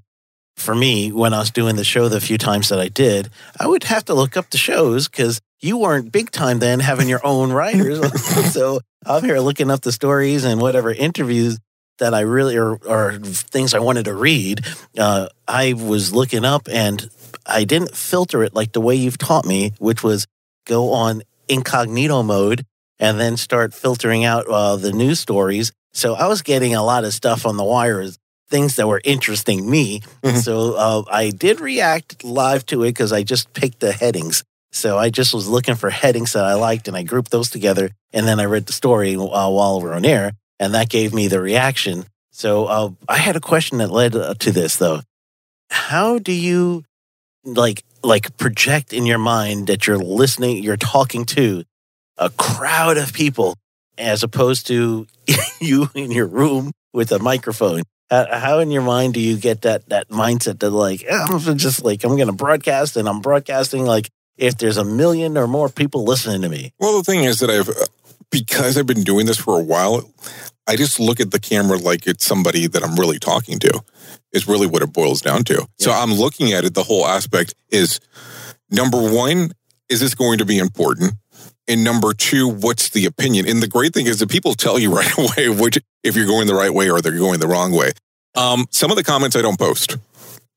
for 0.61 0.75
me, 0.75 1.11
when 1.11 1.33
I 1.33 1.39
was 1.39 1.51
doing 1.51 1.75
the 1.75 1.83
show 1.83 2.07
the 2.07 2.21
few 2.21 2.37
times 2.37 2.69
that 2.69 2.79
I 2.79 2.87
did, 2.87 3.29
I 3.59 3.67
would 3.67 3.83
have 3.85 4.05
to 4.05 4.13
look 4.13 4.37
up 4.37 4.49
the 4.49 4.57
shows 4.57 5.07
because 5.07 5.41
you 5.59 5.77
weren't 5.77 6.11
big 6.11 6.31
time 6.31 6.59
then 6.59 6.79
having 6.79 7.09
your 7.09 7.25
own 7.25 7.51
writers. 7.51 7.99
so 8.53 8.79
I'm 9.05 9.23
here 9.23 9.39
looking 9.39 9.71
up 9.71 9.81
the 9.81 9.91
stories 9.91 10.43
and 10.43 10.61
whatever 10.61 10.91
interviews 10.91 11.59
that 11.99 12.13
I 12.13 12.21
really, 12.21 12.57
or, 12.57 12.75
or 12.87 13.19
things 13.19 13.73
I 13.73 13.79
wanted 13.79 14.05
to 14.05 14.15
read, 14.15 14.65
uh, 14.97 15.27
I 15.47 15.73
was 15.73 16.13
looking 16.13 16.45
up 16.45 16.67
and 16.71 17.09
I 17.45 17.63
didn't 17.63 17.95
filter 17.95 18.43
it 18.43 18.55
like 18.55 18.71
the 18.71 18.81
way 18.81 18.95
you've 18.95 19.17
taught 19.17 19.45
me, 19.45 19.73
which 19.79 20.03
was 20.03 20.27
go 20.65 20.93
on 20.93 21.21
incognito 21.47 22.23
mode 22.23 22.65
and 22.99 23.19
then 23.19 23.37
start 23.37 23.73
filtering 23.73 24.25
out 24.25 24.47
uh, 24.47 24.75
the 24.75 24.91
news 24.91 25.19
stories. 25.19 25.71
So 25.93 26.13
I 26.13 26.27
was 26.27 26.41
getting 26.41 26.75
a 26.75 26.83
lot 26.83 27.03
of 27.03 27.13
stuff 27.13 27.45
on 27.45 27.57
the 27.57 27.63
wires, 27.63 28.17
things 28.51 28.75
that 28.75 28.87
were 28.87 29.01
interesting 29.03 29.67
me. 29.69 30.01
Mhm. 30.23 30.37
So 30.43 30.75
uh, 30.75 31.03
I 31.09 31.31
did 31.31 31.59
react 31.59 32.23
live 32.23 32.65
to 32.67 32.83
it 32.83 32.89
because 32.89 33.11
I 33.11 33.23
just 33.23 33.53
picked 33.53 33.79
the 33.79 33.91
headings. 33.91 34.43
So 34.71 34.97
I 34.97 35.09
just 35.09 35.33
was 35.33 35.47
looking 35.47 35.75
for 35.75 35.89
headings 35.89 36.33
that 36.33 36.45
I 36.45 36.53
liked 36.53 36.87
and 36.87 36.95
I 36.95 37.03
grouped 37.03 37.31
those 37.31 37.49
together. 37.49 37.89
And 38.13 38.27
then 38.27 38.39
I 38.39 38.45
read 38.45 38.67
the 38.67 38.73
story 38.73 39.15
uh, 39.15 39.49
while 39.49 39.79
we 39.79 39.85
were 39.85 39.93
on 39.95 40.05
air, 40.05 40.33
and 40.59 40.73
that 40.73 40.89
gave 40.89 41.13
me 41.13 41.27
the 41.27 41.41
reaction. 41.41 42.05
So 42.31 42.65
uh, 42.65 42.89
I 43.07 43.17
had 43.17 43.35
a 43.35 43.41
question 43.41 43.79
that 43.79 43.89
led 43.91 44.15
uh, 44.15 44.33
to 44.35 44.51
this 44.51 44.75
though. 44.77 45.01
How 45.69 46.19
do 46.19 46.33
you 46.33 46.83
like 47.43 47.83
like 48.03 48.37
project 48.37 48.93
in 48.93 49.05
your 49.05 49.19
mind 49.19 49.67
that 49.67 49.87
you're 49.87 49.97
listening, 49.97 50.63
you're 50.63 50.77
talking 50.77 51.25
to 51.25 51.63
a 52.17 52.29
crowd 52.29 52.97
of 52.97 53.13
people 53.13 53.55
as 53.97 54.23
opposed 54.23 54.67
to 54.67 55.07
you 55.61 55.89
in 55.95 56.11
your 56.11 56.27
room 56.27 56.71
with 56.93 57.11
a 57.11 57.19
microphone. 57.19 57.83
How, 58.11 58.27
how 58.29 58.59
in 58.59 58.71
your 58.71 58.81
mind 58.81 59.13
do 59.13 59.21
you 59.21 59.37
get 59.37 59.61
that 59.61 59.87
that 59.87 60.09
mindset 60.09 60.59
that 60.59 60.71
like 60.71 61.05
I'm 61.09 61.57
just 61.57 61.83
like 61.83 62.03
I'm 62.03 62.17
going 62.17 62.27
to 62.27 62.33
broadcast 62.33 62.97
and 62.97 63.07
I'm 63.07 63.21
broadcasting 63.21 63.85
like 63.85 64.11
if 64.37 64.57
there's 64.57 64.77
a 64.77 64.83
million 64.83 65.37
or 65.37 65.47
more 65.47 65.69
people 65.69 66.03
listening 66.03 66.41
to 66.41 66.49
me? 66.49 66.73
Well, 66.77 66.97
the 66.97 67.03
thing 67.03 67.23
is 67.23 67.39
that 67.39 67.49
I've 67.49 67.69
uh, 67.69 67.85
because 68.29 68.77
I've 68.77 68.85
been 68.85 69.03
doing 69.03 69.27
this 69.27 69.37
for 69.37 69.57
a 69.57 69.63
while, 69.63 70.09
I 70.67 70.75
just 70.75 70.99
look 70.99 71.21
at 71.21 71.31
the 71.31 71.39
camera 71.39 71.77
like 71.77 72.05
it's 72.05 72.25
somebody 72.25 72.67
that 72.67 72.83
I'm 72.83 72.95
really 72.95 73.17
talking 73.17 73.59
to. 73.59 73.81
Is 74.33 74.47
really 74.47 74.67
what 74.67 74.81
it 74.81 74.93
boils 74.93 75.21
down 75.21 75.43
to. 75.45 75.53
Yeah. 75.53 75.65
So 75.79 75.91
I'm 75.91 76.13
looking 76.13 76.53
at 76.53 76.63
it. 76.63 76.73
The 76.73 76.83
whole 76.83 77.05
aspect 77.05 77.53
is 77.69 77.99
number 78.69 78.97
one: 78.97 79.51
is 79.89 80.01
this 80.01 80.15
going 80.15 80.37
to 80.39 80.45
be 80.45 80.57
important? 80.57 81.13
And 81.67 81.83
number 81.83 82.13
two, 82.13 82.47
what's 82.47 82.89
the 82.89 83.05
opinion? 83.05 83.47
And 83.47 83.61
the 83.61 83.67
great 83.67 83.93
thing 83.93 84.07
is 84.07 84.19
that 84.19 84.29
people 84.29 84.53
tell 84.53 84.79
you 84.79 84.93
right 84.95 85.17
away 85.17 85.49
which 85.49 85.79
if 86.03 86.15
you're 86.15 86.27
going 86.27 86.47
the 86.47 86.55
right 86.55 86.73
way 86.73 86.89
or 86.89 87.01
they're 87.01 87.17
going 87.17 87.39
the 87.39 87.47
wrong 87.47 87.71
way. 87.71 87.91
Um, 88.35 88.65
some 88.71 88.91
of 88.91 88.97
the 88.97 89.03
comments 89.03 89.35
I 89.35 89.41
don't 89.41 89.59
post 89.59 89.97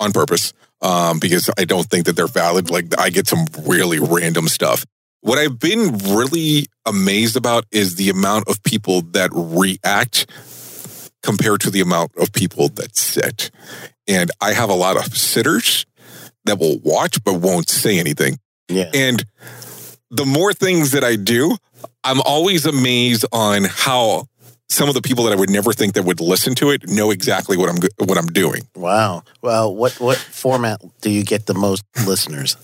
on 0.01 0.13
purpose 0.13 0.53
um, 0.81 1.19
because 1.19 1.51
I 1.59 1.65
don't 1.65 1.87
think 1.87 2.07
that 2.07 2.15
they're 2.17 2.27
valid. 2.27 2.71
Like 2.71 2.99
I 2.99 3.11
get 3.11 3.27
some 3.27 3.47
really 3.63 3.99
random 3.99 4.49
stuff. 4.49 4.85
What 5.21 5.39
I've 5.39 5.59
been 5.59 5.99
really 5.99 6.67
amazed 6.85 7.37
about 7.37 7.65
is 7.71 7.97
the 7.97 8.11
amount 8.11 8.49
of 8.49 8.63
people 8.63 9.01
that 9.13 9.31
react 9.33 10.27
compared 11.23 11.63
to 11.63 11.71
the 11.71 11.81
amount 11.81 12.13
of 12.19 12.33
people 12.33 12.69
that 12.69 12.95
sit. 12.95 13.51
And 14.07 14.31
I 14.41 14.53
have 14.53 14.69
a 14.69 14.75
lot 14.75 14.99
of 14.99 15.17
sitters 15.17 15.87
that 16.45 16.59
will 16.59 16.79
watch 16.81 17.25
but 17.25 17.35
won't 17.35 17.71
say 17.71 17.99
anything. 17.99 18.39
Yeah. 18.69 18.91
And 18.93 19.25
the 20.11 20.25
more 20.25 20.53
things 20.53 20.93
that 20.93 21.05
I 21.05 21.17
do, 21.17 21.57
I'm 22.03 22.21
always 22.23 22.67
amazed 22.67 23.25
on 23.33 23.65
how 23.65 24.27
some 24.69 24.89
of 24.89 24.95
the 24.95 25.03
people 25.03 25.25
that 25.25 25.33
I 25.33 25.37
would 25.37 25.51
never 25.51 25.73
think 25.73 25.95
that 25.95 26.05
would 26.05 26.21
listen 26.21 26.55
to 26.57 26.71
it 26.71 26.89
know 26.89 27.11
exactly 27.11 27.57
what 27.57 27.69
I'm 27.69 27.77
what 28.07 28.19
I'm 28.19 28.27
doing. 28.27 28.63
Wow. 28.75 29.23
Well, 29.43 29.75
what 29.75 30.01
what 30.01 30.17
format 30.17 30.81
do 31.01 31.11
you 31.11 31.25
get 31.25 31.47
the 31.47 31.55
most 31.55 31.85
listeners? 32.07 32.57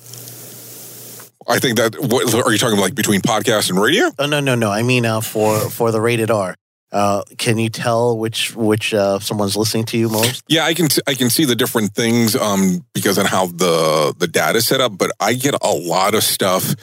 I 1.49 1.59
think 1.59 1.78
that 1.78 1.97
what 1.99 2.34
are 2.34 2.53
you 2.53 2.59
talking 2.59 2.74
about, 2.74 2.82
like 2.82 2.95
between 2.95 3.20
podcast 3.20 3.70
and 3.70 3.80
radio? 3.80 4.11
Oh 4.18 4.26
no, 4.26 4.41
no, 4.41 4.55
no. 4.55 4.70
I 4.70 4.82
mean 4.82 5.07
uh, 5.07 5.20
for 5.20 5.59
for 5.70 5.91
the 5.91 6.01
rated 6.01 6.30
R. 6.30 6.55
Uh, 6.93 7.22
can 7.38 7.57
you 7.57 7.68
tell 7.68 8.18
which 8.18 8.55
which 8.57 8.93
uh, 8.93 9.20
someone's 9.20 9.57
listening 9.57 9.84
to 9.84 9.97
you 9.97 10.09
most? 10.09 10.43
Yeah, 10.49 10.64
I 10.64 10.74
can 10.74 10.88
I 11.07 11.14
can 11.14 11.30
see 11.30 11.45
the 11.45 11.55
different 11.55 11.95
things 11.95 12.34
um, 12.34 12.84
because 12.95 13.16
on 13.18 13.26
how 13.26 13.47
the 13.47 14.14
the 14.18 14.26
data 14.26 14.59
is 14.59 14.66
set 14.66 14.80
up. 14.80 14.99
But 14.99 15.12
I 15.20 15.34
get 15.34 15.55
a 15.55 15.70
lot 15.70 16.14
of 16.14 16.24
stuff. 16.24 16.74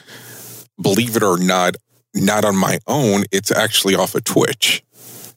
Believe 0.82 1.16
it 1.16 1.24
or 1.24 1.38
not, 1.38 1.76
not 2.14 2.46
on 2.46 2.56
my 2.56 2.80
own. 2.88 3.24
It's 3.32 3.52
actually 3.52 3.96
off 3.96 4.16
of 4.16 4.24
Twitch, 4.24 4.84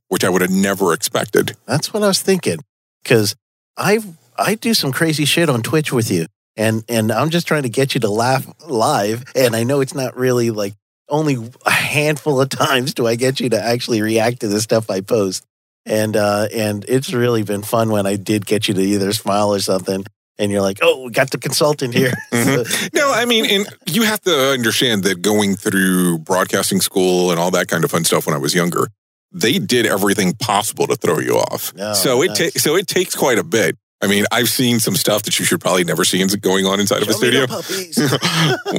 which 0.08 0.24
I 0.24 0.28
would 0.28 0.42
have 0.42 0.50
never 0.50 0.92
expected. 0.92 1.56
That's 1.66 1.92
what 1.92 2.02
I 2.02 2.08
was 2.08 2.22
thinking 2.22 2.58
because 3.02 3.36
I 3.76 4.00
I 4.36 4.54
do 4.54 4.74
some 4.74 4.92
crazy 4.92 5.24
shit 5.24 5.48
on 5.48 5.62
Twitch 5.62 5.92
with 5.92 6.10
you 6.10 6.26
and 6.56 6.84
and 6.88 7.10
I'm 7.10 7.30
just 7.30 7.46
trying 7.46 7.62
to 7.62 7.68
get 7.68 7.94
you 7.94 8.00
to 8.02 8.10
laugh 8.10 8.46
live. 8.66 9.24
And 9.34 9.56
I 9.56 9.64
know 9.64 9.80
it's 9.80 9.94
not 9.94 10.16
really 10.16 10.50
like 10.50 10.74
only 11.08 11.36
a 11.66 11.70
handful 11.70 12.40
of 12.40 12.48
times 12.50 12.94
do 12.94 13.06
I 13.06 13.16
get 13.16 13.40
you 13.40 13.48
to 13.50 13.62
actually 13.62 14.02
react 14.02 14.40
to 14.40 14.48
the 14.48 14.60
stuff 14.60 14.90
I 14.90 15.00
post. 15.00 15.44
And 15.86 16.16
uh, 16.16 16.48
and 16.54 16.84
it's 16.86 17.12
really 17.12 17.42
been 17.42 17.62
fun 17.62 17.90
when 17.90 18.06
I 18.06 18.16
did 18.16 18.46
get 18.46 18.68
you 18.68 18.74
to 18.74 18.82
either 18.82 19.12
smile 19.12 19.54
or 19.54 19.60
something. 19.60 20.04
And 20.40 20.50
you're 20.50 20.62
like, 20.62 20.78
oh, 20.80 21.04
we 21.04 21.10
got 21.10 21.30
the 21.30 21.38
consultant 21.38 21.94
here. 21.94 22.12
Mm-hmm. 22.32 22.96
no, 22.96 23.12
I 23.12 23.26
mean, 23.26 23.44
and 23.44 23.66
you 23.86 24.02
have 24.02 24.20
to 24.22 24.50
understand 24.52 25.04
that 25.04 25.20
going 25.20 25.56
through 25.56 26.18
broadcasting 26.20 26.80
school 26.80 27.30
and 27.30 27.38
all 27.38 27.50
that 27.50 27.68
kind 27.68 27.84
of 27.84 27.90
fun 27.90 28.04
stuff 28.04 28.24
when 28.26 28.34
I 28.34 28.38
was 28.38 28.54
younger, 28.54 28.88
they 29.32 29.58
did 29.58 29.84
everything 29.84 30.32
possible 30.34 30.86
to 30.86 30.96
throw 30.96 31.18
you 31.18 31.36
off. 31.36 31.72
Oh, 31.78 31.92
so 31.92 32.22
it 32.22 32.28
nice. 32.28 32.52
ta- 32.52 32.58
so 32.58 32.76
it 32.76 32.86
takes 32.86 33.14
quite 33.14 33.38
a 33.38 33.44
bit. 33.44 33.76
I 34.00 34.06
mean, 34.06 34.24
I've 34.32 34.48
seen 34.48 34.80
some 34.80 34.96
stuff 34.96 35.24
that 35.24 35.38
you 35.38 35.44
should 35.44 35.60
probably 35.60 35.84
never 35.84 36.04
see 36.04 36.22
going 36.40 36.64
on 36.64 36.80
inside 36.80 36.98
Show 36.98 37.02
of 37.02 37.08
a 37.10 37.12
studio. 37.12 37.46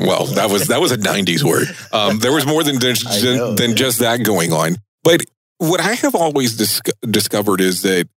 well, 0.07 0.25
that 0.25 0.49
was 0.49 0.67
that 0.67 0.81
was 0.81 0.91
a 0.91 0.97
'90s 0.97 1.43
word. 1.43 1.67
Um, 1.93 2.19
there 2.19 2.33
was 2.33 2.45
more 2.47 2.63
than 2.63 2.79
know, 3.37 3.53
than 3.53 3.75
just 3.75 3.99
that 3.99 4.23
going 4.23 4.51
on. 4.51 4.77
But 5.03 5.21
what 5.57 5.79
I 5.79 5.93
have 5.93 6.15
always 6.15 6.57
dis- 6.57 6.81
discovered 7.07 7.61
is 7.61 7.83
that 7.83 8.09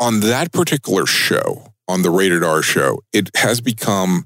on 0.00 0.20
that 0.20 0.52
particular 0.52 1.04
show, 1.04 1.71
on 1.92 2.02
the 2.02 2.10
Rated 2.10 2.42
R 2.42 2.62
show, 2.62 3.00
it 3.12 3.30
has 3.36 3.60
become 3.60 4.24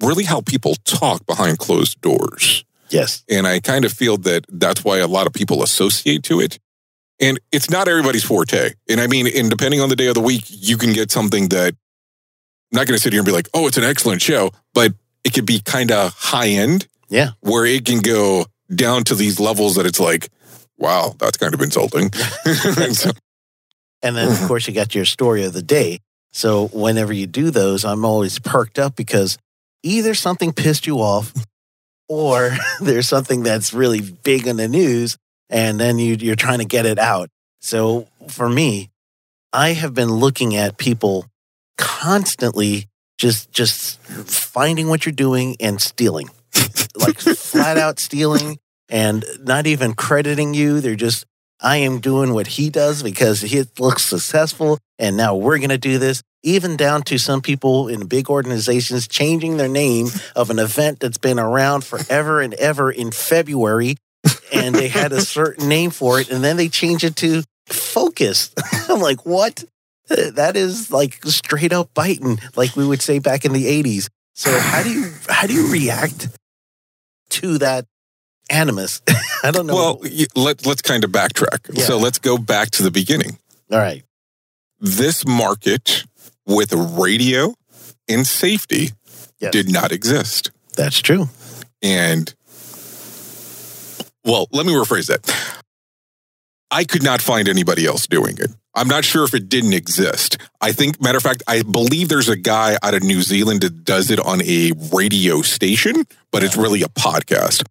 really 0.00 0.24
how 0.24 0.40
people 0.40 0.74
talk 0.84 1.26
behind 1.26 1.58
closed 1.58 2.00
doors. 2.00 2.64
Yes, 2.90 3.24
and 3.28 3.46
I 3.46 3.60
kind 3.60 3.84
of 3.84 3.92
feel 3.92 4.16
that 4.18 4.44
that's 4.48 4.84
why 4.84 4.98
a 4.98 5.06
lot 5.06 5.26
of 5.26 5.32
people 5.32 5.62
associate 5.62 6.22
to 6.24 6.40
it. 6.40 6.58
And 7.20 7.38
it's 7.52 7.70
not 7.70 7.88
everybody's 7.88 8.24
forte. 8.24 8.70
And 8.88 9.00
I 9.00 9.06
mean, 9.06 9.26
and 9.28 9.48
depending 9.48 9.80
on 9.80 9.88
the 9.88 9.96
day 9.96 10.08
of 10.08 10.14
the 10.14 10.20
week, 10.20 10.44
you 10.48 10.76
can 10.76 10.92
get 10.92 11.10
something 11.10 11.48
that 11.48 11.74
I'm 12.72 12.76
not 12.76 12.86
going 12.86 12.96
to 12.96 13.02
sit 13.02 13.12
here 13.12 13.20
and 13.20 13.26
be 13.26 13.32
like, 13.32 13.48
oh, 13.54 13.66
it's 13.66 13.76
an 13.76 13.84
excellent 13.84 14.22
show, 14.22 14.50
but 14.74 14.92
it 15.24 15.32
could 15.32 15.46
be 15.46 15.60
kind 15.60 15.92
of 15.92 16.12
high 16.14 16.48
end. 16.48 16.86
Yeah. 17.08 17.30
Where 17.40 17.64
it 17.64 17.84
can 17.84 18.00
go 18.00 18.46
down 18.74 19.04
to 19.04 19.14
these 19.14 19.38
levels 19.38 19.76
that 19.76 19.86
it's 19.86 20.00
like, 20.00 20.30
wow, 20.78 21.14
that's 21.18 21.36
kind 21.36 21.54
of 21.54 21.60
insulting. 21.60 22.10
and 24.02 24.16
then, 24.16 24.32
of 24.32 24.40
course, 24.48 24.66
you 24.66 24.74
got 24.74 24.94
your 24.94 25.04
story 25.04 25.44
of 25.44 25.52
the 25.52 25.62
day. 25.62 26.00
So 26.32 26.68
whenever 26.68 27.12
you 27.12 27.26
do 27.26 27.50
those, 27.50 27.84
I'm 27.84 28.04
always 28.04 28.38
perked 28.38 28.78
up 28.78 28.96
because 28.96 29.38
either 29.82 30.14
something 30.14 30.52
pissed 30.52 30.86
you 30.86 30.96
off 30.96 31.32
or 32.08 32.56
there's 32.80 33.08
something 33.08 33.42
that's 33.42 33.72
really 33.72 34.00
big 34.00 34.46
in 34.46 34.56
the 34.56 34.68
news 34.68 35.18
and 35.50 35.78
then 35.78 35.98
you, 35.98 36.14
you're 36.14 36.34
trying 36.34 36.58
to 36.58 36.64
get 36.64 36.86
it 36.86 36.98
out. 36.98 37.28
So 37.60 38.08
for 38.28 38.48
me, 38.48 38.90
I 39.52 39.74
have 39.74 39.92
been 39.94 40.10
looking 40.10 40.56
at 40.56 40.78
people 40.78 41.26
constantly 41.76 42.88
just 43.18 43.52
just 43.52 44.00
finding 44.00 44.88
what 44.88 45.06
you're 45.06 45.12
doing 45.12 45.56
and 45.60 45.80
stealing. 45.80 46.28
like 46.96 47.18
flat 47.18 47.78
out 47.78 48.00
stealing 48.00 48.58
and 48.88 49.24
not 49.40 49.66
even 49.66 49.94
crediting 49.94 50.54
you. 50.54 50.80
They're 50.80 50.96
just 50.96 51.24
I 51.62 51.78
am 51.78 52.00
doing 52.00 52.34
what 52.34 52.46
he 52.46 52.70
does 52.70 53.02
because 53.02 53.40
he 53.40 53.64
looks 53.78 54.02
successful 54.02 54.78
and 54.98 55.16
now 55.16 55.36
we're 55.36 55.58
going 55.58 55.70
to 55.70 55.78
do 55.78 55.98
this. 55.98 56.22
Even 56.42 56.76
down 56.76 57.02
to 57.02 57.18
some 57.18 57.40
people 57.40 57.88
in 57.88 58.06
big 58.06 58.28
organizations 58.28 59.06
changing 59.06 59.56
their 59.56 59.68
name 59.68 60.08
of 60.34 60.50
an 60.50 60.58
event 60.58 60.98
that's 60.98 61.18
been 61.18 61.38
around 61.38 61.84
forever 61.84 62.40
and 62.40 62.52
ever 62.54 62.90
in 62.90 63.12
February 63.12 63.96
and 64.52 64.74
they 64.74 64.88
had 64.88 65.12
a 65.12 65.20
certain 65.24 65.68
name 65.68 65.90
for 65.90 66.20
it, 66.20 66.30
and 66.30 66.44
then 66.44 66.56
they 66.56 66.68
changed 66.68 67.04
it 67.04 67.16
to 67.16 67.42
Focus. 67.66 68.52
I'm 68.88 69.00
like, 69.00 69.24
what? 69.24 69.64
That 70.08 70.56
is 70.56 70.90
like 70.90 71.24
straight 71.24 71.72
up 71.72 71.94
biting, 71.94 72.38
like 72.56 72.76
we 72.76 72.86
would 72.86 73.00
say 73.00 73.18
back 73.18 73.44
in 73.44 73.52
the 73.52 73.64
'80s. 73.82 74.08
So 74.34 74.50
how 74.58 74.82
do 74.82 74.90
you 74.90 75.10
how 75.28 75.46
do 75.46 75.54
you 75.54 75.72
react 75.72 76.28
to 77.30 77.58
that 77.58 77.86
animus? 78.50 79.02
I 79.42 79.50
don't 79.50 79.66
know. 79.66 79.74
Well, 79.74 80.02
let 80.34 80.66
let's 80.66 80.82
kind 80.82 81.04
of 81.04 81.10
backtrack. 81.10 81.70
Yeah. 81.72 81.84
So 81.84 81.98
let's 81.98 82.18
go 82.18 82.38
back 82.38 82.70
to 82.72 82.82
the 82.82 82.90
beginning. 82.90 83.38
All 83.70 83.78
right. 83.78 84.04
This 84.80 85.26
market 85.26 86.04
with 86.46 86.72
radio 86.72 87.54
and 88.08 88.26
safety 88.26 88.90
yes. 89.38 89.52
did 89.52 89.72
not 89.72 89.92
exist. 89.92 90.50
That's 90.76 91.00
true. 91.00 91.28
And 91.82 92.34
well, 94.24 94.46
let 94.52 94.66
me 94.66 94.72
rephrase 94.72 95.06
that. 95.08 95.60
I 96.70 96.84
could 96.84 97.02
not 97.02 97.20
find 97.20 97.48
anybody 97.48 97.86
else 97.86 98.06
doing 98.06 98.38
it. 98.38 98.50
I'm 98.74 98.88
not 98.88 99.04
sure 99.04 99.24
if 99.24 99.34
it 99.34 99.50
didn't 99.50 99.74
exist. 99.74 100.38
I 100.62 100.72
think, 100.72 101.02
matter 101.02 101.18
of 101.18 101.22
fact, 101.22 101.42
I 101.46 101.62
believe 101.62 102.08
there's 102.08 102.30
a 102.30 102.36
guy 102.36 102.78
out 102.82 102.94
of 102.94 103.02
New 103.02 103.20
Zealand 103.20 103.60
that 103.60 103.84
does 103.84 104.10
it 104.10 104.18
on 104.18 104.40
a 104.42 104.72
radio 104.92 105.42
station, 105.42 106.06
but 106.30 106.42
it's 106.42 106.56
really 106.56 106.82
a 106.82 106.86
podcast. 106.86 107.64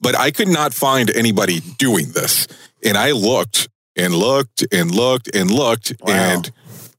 But 0.00 0.16
I 0.16 0.30
could 0.30 0.48
not 0.48 0.74
find 0.74 1.10
anybody 1.10 1.60
doing 1.78 2.12
this. 2.12 2.46
And 2.84 2.96
I 2.96 3.12
looked 3.12 3.68
and 3.96 4.14
looked 4.14 4.66
and 4.72 4.90
looked 4.90 5.34
and 5.34 5.50
looked 5.50 5.94
wow. 6.00 6.12
and 6.12 6.50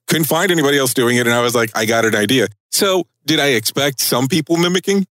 couldn't 0.08 0.26
find 0.26 0.52
anybody 0.52 0.78
else 0.78 0.94
doing 0.94 1.18
it. 1.18 1.28
And 1.28 1.36
I 1.36 1.42
was 1.42 1.54
like, 1.54 1.76
I 1.76 1.86
got 1.86 2.06
an 2.06 2.16
idea. 2.16 2.48
So 2.72 3.08
did 3.26 3.40
I 3.40 3.50
expect 3.50 4.00
some 4.00 4.28
people 4.28 4.58
mimicking? 4.58 5.06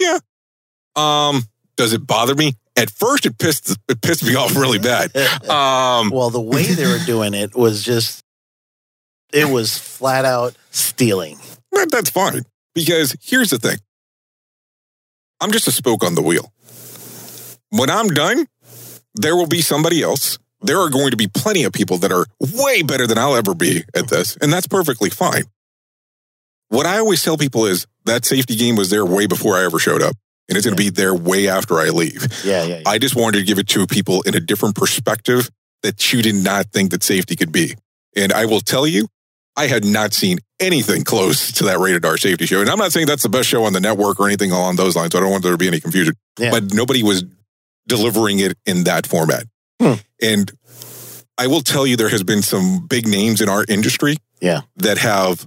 Yeah. 0.00 0.18
Um, 0.94 1.42
does 1.76 1.92
it 1.92 2.06
bother 2.06 2.34
me? 2.34 2.54
at 2.76 2.90
first 2.90 3.26
it 3.26 3.38
pissed 3.38 3.76
it 3.88 4.00
pissed 4.00 4.24
me 4.24 4.34
off 4.34 4.54
really 4.54 4.78
bad. 4.78 5.10
Um, 5.46 6.10
well, 6.10 6.30
the 6.30 6.40
way 6.40 6.64
they 6.64 6.86
were 6.86 6.98
doing 7.04 7.32
it 7.32 7.54
was 7.54 7.82
just 7.82 8.22
it 9.32 9.48
was 9.48 9.78
flat 9.78 10.24
out 10.24 10.56
stealing. 10.70 11.38
That's 11.90 12.10
fine 12.10 12.42
because 12.74 13.16
here's 13.22 13.50
the 13.50 13.58
thing: 13.58 13.78
I'm 15.40 15.52
just 15.52 15.68
a 15.68 15.72
spoke 15.72 16.04
on 16.04 16.14
the 16.14 16.22
wheel. 16.22 16.52
When 17.70 17.90
I'm 17.90 18.08
done, 18.08 18.46
there 19.14 19.36
will 19.36 19.46
be 19.46 19.60
somebody 19.60 20.02
else. 20.02 20.38
There 20.62 20.78
are 20.78 20.90
going 20.90 21.10
to 21.10 21.16
be 21.16 21.28
plenty 21.28 21.64
of 21.64 21.72
people 21.72 21.98
that 21.98 22.12
are 22.12 22.26
way 22.40 22.82
better 22.82 23.06
than 23.06 23.18
I'll 23.18 23.36
ever 23.36 23.54
be 23.54 23.84
at 23.94 24.02
hmm. 24.02 24.06
this, 24.06 24.36
and 24.36 24.52
that's 24.52 24.66
perfectly 24.66 25.10
fine. 25.10 25.44
what 26.68 26.86
I 26.86 26.98
always 26.98 27.22
tell 27.22 27.36
people 27.36 27.66
is 27.66 27.86
that 28.04 28.24
safety 28.24 28.56
game 28.56 28.76
was 28.76 28.90
there 28.90 29.04
way 29.04 29.26
before 29.26 29.56
I 29.56 29.64
ever 29.64 29.78
showed 29.78 30.02
up. 30.02 30.16
And 30.48 30.56
it's 30.56 30.64
going 30.64 30.76
to 30.76 30.82
be 30.82 30.90
there 30.90 31.12
way 31.12 31.48
after 31.48 31.80
I 31.80 31.88
leave. 31.88 32.28
Yeah, 32.44 32.62
yeah, 32.62 32.76
yeah. 32.76 32.82
I 32.86 32.98
just 32.98 33.16
wanted 33.16 33.38
to 33.38 33.44
give 33.44 33.58
it 33.58 33.66
to 33.68 33.84
people 33.84 34.22
in 34.22 34.36
a 34.36 34.40
different 34.40 34.76
perspective 34.76 35.50
that 35.82 36.12
you 36.12 36.22
did 36.22 36.36
not 36.36 36.66
think 36.66 36.92
that 36.92 37.02
safety 37.02 37.34
could 37.34 37.50
be. 37.50 37.74
And 38.14 38.32
I 38.32 38.46
will 38.46 38.60
tell 38.60 38.86
you, 38.86 39.08
I 39.56 39.66
had 39.66 39.84
not 39.84 40.12
seen 40.12 40.38
anything 40.60 41.02
close 41.02 41.50
to 41.52 41.64
that 41.64 41.78
rated 41.78 42.04
R 42.04 42.16
safety 42.16 42.46
show. 42.46 42.60
And 42.60 42.70
I'm 42.70 42.78
not 42.78 42.92
saying 42.92 43.06
that's 43.06 43.24
the 43.24 43.28
best 43.28 43.48
show 43.48 43.64
on 43.64 43.72
the 43.72 43.80
network 43.80 44.20
or 44.20 44.26
anything 44.26 44.52
along 44.52 44.76
those 44.76 44.94
lines. 44.94 45.14
I 45.14 45.20
don't 45.20 45.30
want 45.30 45.42
there 45.42 45.52
to 45.52 45.58
be 45.58 45.66
any 45.66 45.80
confusion. 45.80 46.14
Yeah. 46.38 46.50
But 46.50 46.72
nobody 46.72 47.02
was 47.02 47.24
delivering 47.88 48.38
it 48.40 48.56
in 48.66 48.84
that 48.84 49.06
format. 49.06 49.44
Hmm. 49.80 49.94
And 50.22 50.52
I 51.38 51.46
will 51.46 51.60
tell 51.60 51.86
you, 51.86 51.96
there 51.96 52.08
has 52.08 52.22
been 52.22 52.42
some 52.42 52.86
big 52.86 53.06
names 53.06 53.40
in 53.40 53.48
our 53.48 53.64
industry 53.68 54.16
Yeah. 54.40 54.62
that 54.76 54.98
have 54.98 55.46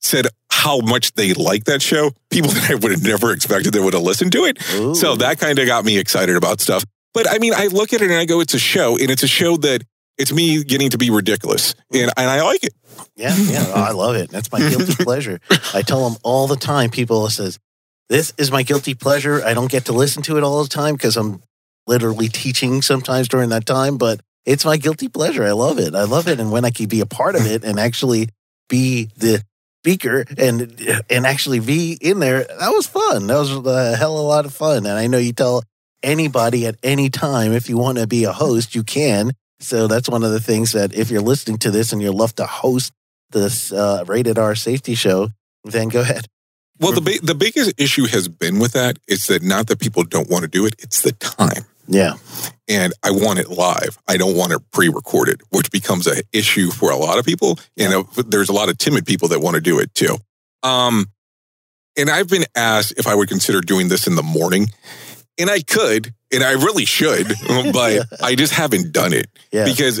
said 0.00 0.26
how 0.50 0.78
much 0.80 1.12
they 1.14 1.34
like 1.34 1.64
that 1.64 1.82
show. 1.82 2.12
People 2.30 2.50
that 2.54 2.70
I 2.70 2.74
would 2.74 2.92
have 2.92 3.02
never 3.02 3.32
expected 3.32 3.72
that 3.74 3.82
would 3.82 3.94
have 3.94 4.02
listened 4.02 4.32
to 4.32 4.44
it. 4.44 4.58
Ooh. 4.74 4.94
So 4.94 5.16
that 5.16 5.38
kind 5.38 5.58
of 5.58 5.66
got 5.66 5.84
me 5.84 5.98
excited 5.98 6.36
about 6.36 6.60
stuff. 6.60 6.84
But 7.12 7.28
I 7.30 7.38
mean, 7.38 7.52
I 7.54 7.66
look 7.68 7.92
at 7.92 8.00
it 8.02 8.10
and 8.10 8.18
I 8.18 8.24
go, 8.24 8.40
it's 8.40 8.54
a 8.54 8.58
show, 8.58 8.96
and 8.98 9.10
it's 9.10 9.22
a 9.22 9.28
show 9.28 9.56
that 9.58 9.82
it's 10.18 10.32
me 10.32 10.62
getting 10.64 10.90
to 10.90 10.98
be 10.98 11.10
ridiculous, 11.10 11.74
and 11.92 12.10
and 12.16 12.30
I 12.30 12.42
like 12.42 12.62
it. 12.64 12.72
Yeah, 13.16 13.34
yeah, 13.36 13.72
I 13.74 13.90
love 13.92 14.14
it. 14.16 14.30
That's 14.30 14.50
my 14.52 14.58
guilty 14.60 14.94
pleasure. 15.04 15.40
I 15.72 15.82
tell 15.82 16.08
them 16.08 16.18
all 16.24 16.46
the 16.48 16.56
time. 16.56 16.90
People 16.90 17.28
says, 17.30 17.58
"This 18.08 18.32
is 18.38 18.50
my 18.50 18.62
guilty 18.62 18.94
pleasure." 18.94 19.44
I 19.44 19.54
don't 19.54 19.70
get 19.70 19.86
to 19.86 19.92
listen 19.92 20.22
to 20.24 20.36
it 20.36 20.44
all 20.44 20.62
the 20.62 20.68
time 20.68 20.94
because 20.94 21.16
I'm 21.16 21.42
literally 21.86 22.28
teaching 22.28 22.82
sometimes 22.82 23.28
during 23.28 23.50
that 23.50 23.66
time. 23.66 23.96
But 23.96 24.20
it's 24.46 24.64
my 24.64 24.76
guilty 24.76 25.08
pleasure. 25.08 25.44
I 25.44 25.52
love 25.52 25.78
it. 25.78 25.94
I 25.94 26.04
love 26.04 26.28
it, 26.28 26.40
and 26.40 26.50
when 26.50 26.64
I 26.64 26.70
can 26.70 26.86
be 26.86 27.00
a 27.00 27.06
part 27.06 27.34
of 27.34 27.46
it 27.46 27.64
and 27.64 27.78
actually 27.78 28.28
be 28.68 29.10
the 29.16 29.42
speaker 29.82 30.24
and 30.38 30.80
and 31.10 31.26
actually 31.26 31.60
be 31.60 31.98
in 32.00 32.18
there, 32.18 32.44
that 32.44 32.70
was 32.70 32.86
fun. 32.86 33.26
That 33.26 33.38
was 33.38 33.50
a 33.66 33.96
hell 33.96 34.18
of 34.18 34.24
a 34.24 34.28
lot 34.28 34.46
of 34.46 34.54
fun. 34.54 34.86
And 34.86 34.98
I 34.98 35.06
know 35.06 35.18
you 35.18 35.32
tell 35.32 35.62
anybody 36.02 36.66
at 36.66 36.76
any 36.82 37.10
time 37.10 37.52
if 37.52 37.68
you 37.68 37.76
want 37.76 37.98
to 37.98 38.06
be 38.06 38.24
a 38.24 38.32
host, 38.32 38.74
you 38.74 38.82
can. 38.82 39.32
So 39.60 39.86
that's 39.86 40.08
one 40.08 40.22
of 40.22 40.30
the 40.30 40.40
things 40.40 40.72
that 40.72 40.94
if 40.94 41.10
you're 41.10 41.22
listening 41.22 41.58
to 41.58 41.70
this 41.70 41.92
and 41.92 42.02
you'd 42.02 42.12
love 42.12 42.34
to 42.36 42.46
host 42.46 42.92
this 43.30 43.72
uh, 43.72 44.04
rated 44.06 44.38
R 44.38 44.54
safety 44.54 44.94
show, 44.94 45.30
then 45.64 45.88
go 45.88 46.00
ahead. 46.02 46.26
Well, 46.80 46.92
the 46.92 47.00
big 47.00 47.22
the 47.22 47.34
biggest 47.34 47.74
issue 47.80 48.06
has 48.06 48.28
been 48.28 48.58
with 48.58 48.72
that 48.72 48.98
is 49.06 49.26
that 49.28 49.42
not 49.42 49.68
that 49.68 49.78
people 49.78 50.02
don't 50.02 50.28
want 50.28 50.42
to 50.42 50.48
do 50.48 50.66
it; 50.66 50.74
it's 50.78 51.02
the 51.02 51.12
time. 51.12 51.64
Yeah. 51.86 52.14
and 52.66 52.94
I 53.02 53.10
want 53.10 53.38
it 53.40 53.50
live. 53.50 53.98
I 54.08 54.16
don't 54.16 54.36
want 54.38 54.52
it 54.52 54.60
pre-recorded, 54.72 55.42
which 55.50 55.70
becomes 55.70 56.06
an 56.06 56.22
issue 56.32 56.70
for 56.70 56.90
a 56.90 56.96
lot 56.96 57.18
of 57.18 57.26
people. 57.26 57.58
And 57.76 57.92
uh, 57.92 58.04
there's 58.26 58.48
a 58.48 58.54
lot 58.54 58.70
of 58.70 58.78
timid 58.78 59.04
people 59.04 59.28
that 59.28 59.40
want 59.40 59.56
to 59.56 59.60
do 59.60 59.78
it 59.78 59.94
too. 59.94 60.16
Um, 60.62 61.06
and 61.98 62.08
I've 62.08 62.28
been 62.30 62.44
asked 62.56 62.94
if 62.96 63.06
I 63.06 63.14
would 63.14 63.28
consider 63.28 63.60
doing 63.60 63.88
this 63.88 64.06
in 64.06 64.16
the 64.16 64.22
morning, 64.22 64.68
and 65.38 65.50
I 65.50 65.60
could, 65.60 66.14
and 66.32 66.42
I 66.42 66.52
really 66.52 66.86
should, 66.86 67.28
but 67.74 68.06
I 68.22 68.34
just 68.34 68.54
haven't 68.54 68.92
done 68.92 69.12
it 69.12 69.26
Yeah. 69.52 69.66
because 69.66 70.00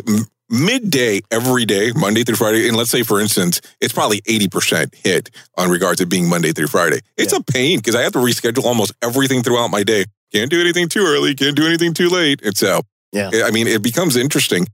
midday 0.54 1.20
every 1.30 1.64
day, 1.64 1.92
Monday 1.94 2.22
through 2.24 2.36
Friday, 2.36 2.68
and 2.68 2.76
let's 2.76 2.90
say 2.90 3.02
for 3.02 3.20
instance, 3.20 3.60
it's 3.80 3.92
probably 3.92 4.20
80% 4.22 4.94
hit 4.94 5.30
on 5.56 5.68
regards 5.68 5.98
to 6.00 6.06
being 6.06 6.28
Monday 6.28 6.52
through 6.52 6.68
Friday. 6.68 7.00
It's 7.16 7.32
Yeah. 7.32 7.40
a 7.40 7.42
pain 7.52 7.78
because 7.78 7.94
I 7.94 8.02
have 8.02 8.12
to 8.12 8.18
reschedule 8.20 8.64
almost 8.64 8.92
everything 9.02 9.42
throughout 9.42 9.68
my 9.70 9.82
day. 9.82 10.04
Can't 10.32 10.50
do 10.50 10.60
anything 10.60 10.88
too 10.88 11.04
early, 11.04 11.34
can't 11.34 11.56
do 11.56 11.66
anything 11.66 11.92
too 11.94 12.08
late. 12.08 12.40
And 12.42 12.56
so, 12.56 12.82
Yeah. 13.12 13.30
I 13.44 13.50
mean, 13.50 13.66
it 13.66 13.82
becomes 13.82 14.16
interesting. 14.16 14.66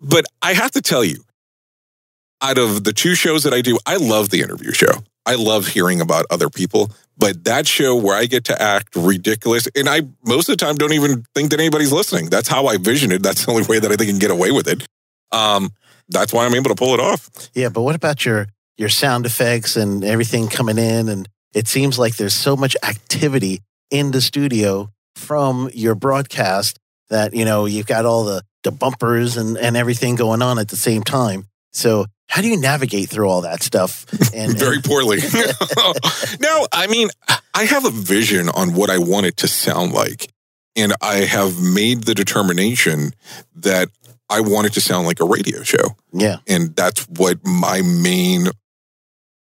But 0.00 0.24
I 0.42 0.52
have 0.54 0.72
to 0.72 0.82
tell 0.82 1.04
you, 1.04 1.24
out 2.40 2.58
of 2.58 2.82
the 2.84 2.92
two 2.92 3.14
shows 3.14 3.44
that 3.44 3.54
I 3.54 3.60
do, 3.60 3.78
I 3.86 3.96
love 3.96 4.30
the 4.30 4.40
interview 4.40 4.72
show. 4.72 5.04
I 5.24 5.36
love 5.36 5.68
hearing 5.68 6.00
about 6.00 6.26
other 6.30 6.48
people, 6.48 6.90
but 7.16 7.44
that 7.44 7.66
show 7.66 7.94
where 7.94 8.16
I 8.16 8.26
get 8.26 8.44
to 8.44 8.60
act 8.60 8.96
ridiculous, 8.96 9.68
and 9.76 9.88
I 9.88 10.02
most 10.24 10.48
of 10.48 10.56
the 10.56 10.64
time 10.64 10.76
don't 10.76 10.92
even 10.92 11.24
think 11.34 11.50
that 11.50 11.60
anybody's 11.60 11.92
listening. 11.92 12.28
That's 12.28 12.48
how 12.48 12.66
I 12.66 12.76
vision 12.76 13.12
it. 13.12 13.22
That's 13.22 13.44
the 13.44 13.52
only 13.52 13.64
way 13.64 13.78
that 13.78 13.90
I 13.90 13.96
think 13.96 14.08
I 14.08 14.12
can 14.12 14.18
get 14.18 14.30
away 14.30 14.50
with 14.50 14.66
it. 14.66 14.86
Um, 15.30 15.70
that's 16.08 16.32
why 16.32 16.44
I'm 16.44 16.54
able 16.54 16.70
to 16.70 16.74
pull 16.74 16.94
it 16.94 17.00
off. 17.00 17.30
Yeah, 17.54 17.68
but 17.68 17.82
what 17.82 17.94
about 17.94 18.24
your 18.24 18.48
your 18.76 18.88
sound 18.88 19.26
effects 19.26 19.76
and 19.76 20.04
everything 20.04 20.48
coming 20.48 20.78
in? 20.78 21.08
And 21.08 21.28
it 21.54 21.68
seems 21.68 21.98
like 21.98 22.16
there's 22.16 22.34
so 22.34 22.56
much 22.56 22.76
activity 22.82 23.60
in 23.90 24.10
the 24.10 24.20
studio 24.20 24.90
from 25.14 25.70
your 25.72 25.94
broadcast 25.94 26.78
that 27.10 27.34
you 27.34 27.44
know 27.44 27.66
you've 27.66 27.86
got 27.86 28.04
all 28.04 28.24
the 28.24 28.42
the 28.64 28.72
bumpers 28.72 29.36
and 29.36 29.56
and 29.56 29.76
everything 29.76 30.16
going 30.16 30.42
on 30.42 30.58
at 30.58 30.68
the 30.68 30.76
same 30.76 31.02
time. 31.02 31.46
So 31.72 32.06
how 32.32 32.40
do 32.40 32.48
you 32.48 32.56
navigate 32.58 33.10
through 33.10 33.28
all 33.28 33.42
that 33.42 33.62
stuff? 33.62 34.06
And 34.34 34.56
Very 34.58 34.76
and- 34.76 34.84
poorly. 34.84 35.18
no, 36.40 36.66
I 36.72 36.86
mean, 36.88 37.08
I 37.54 37.64
have 37.64 37.84
a 37.84 37.90
vision 37.90 38.48
on 38.48 38.72
what 38.74 38.88
I 38.88 38.96
want 38.98 39.26
it 39.26 39.36
to 39.38 39.48
sound 39.48 39.92
like. 39.92 40.32
And 40.74 40.94
I 41.02 41.16
have 41.16 41.60
made 41.60 42.04
the 42.04 42.14
determination 42.14 43.12
that 43.56 43.88
I 44.30 44.40
want 44.40 44.66
it 44.68 44.72
to 44.72 44.80
sound 44.80 45.06
like 45.06 45.20
a 45.20 45.26
radio 45.26 45.62
show. 45.62 45.96
yeah, 46.14 46.38
And 46.48 46.74
that's 46.74 47.06
what 47.08 47.44
my 47.46 47.82
main 47.82 48.46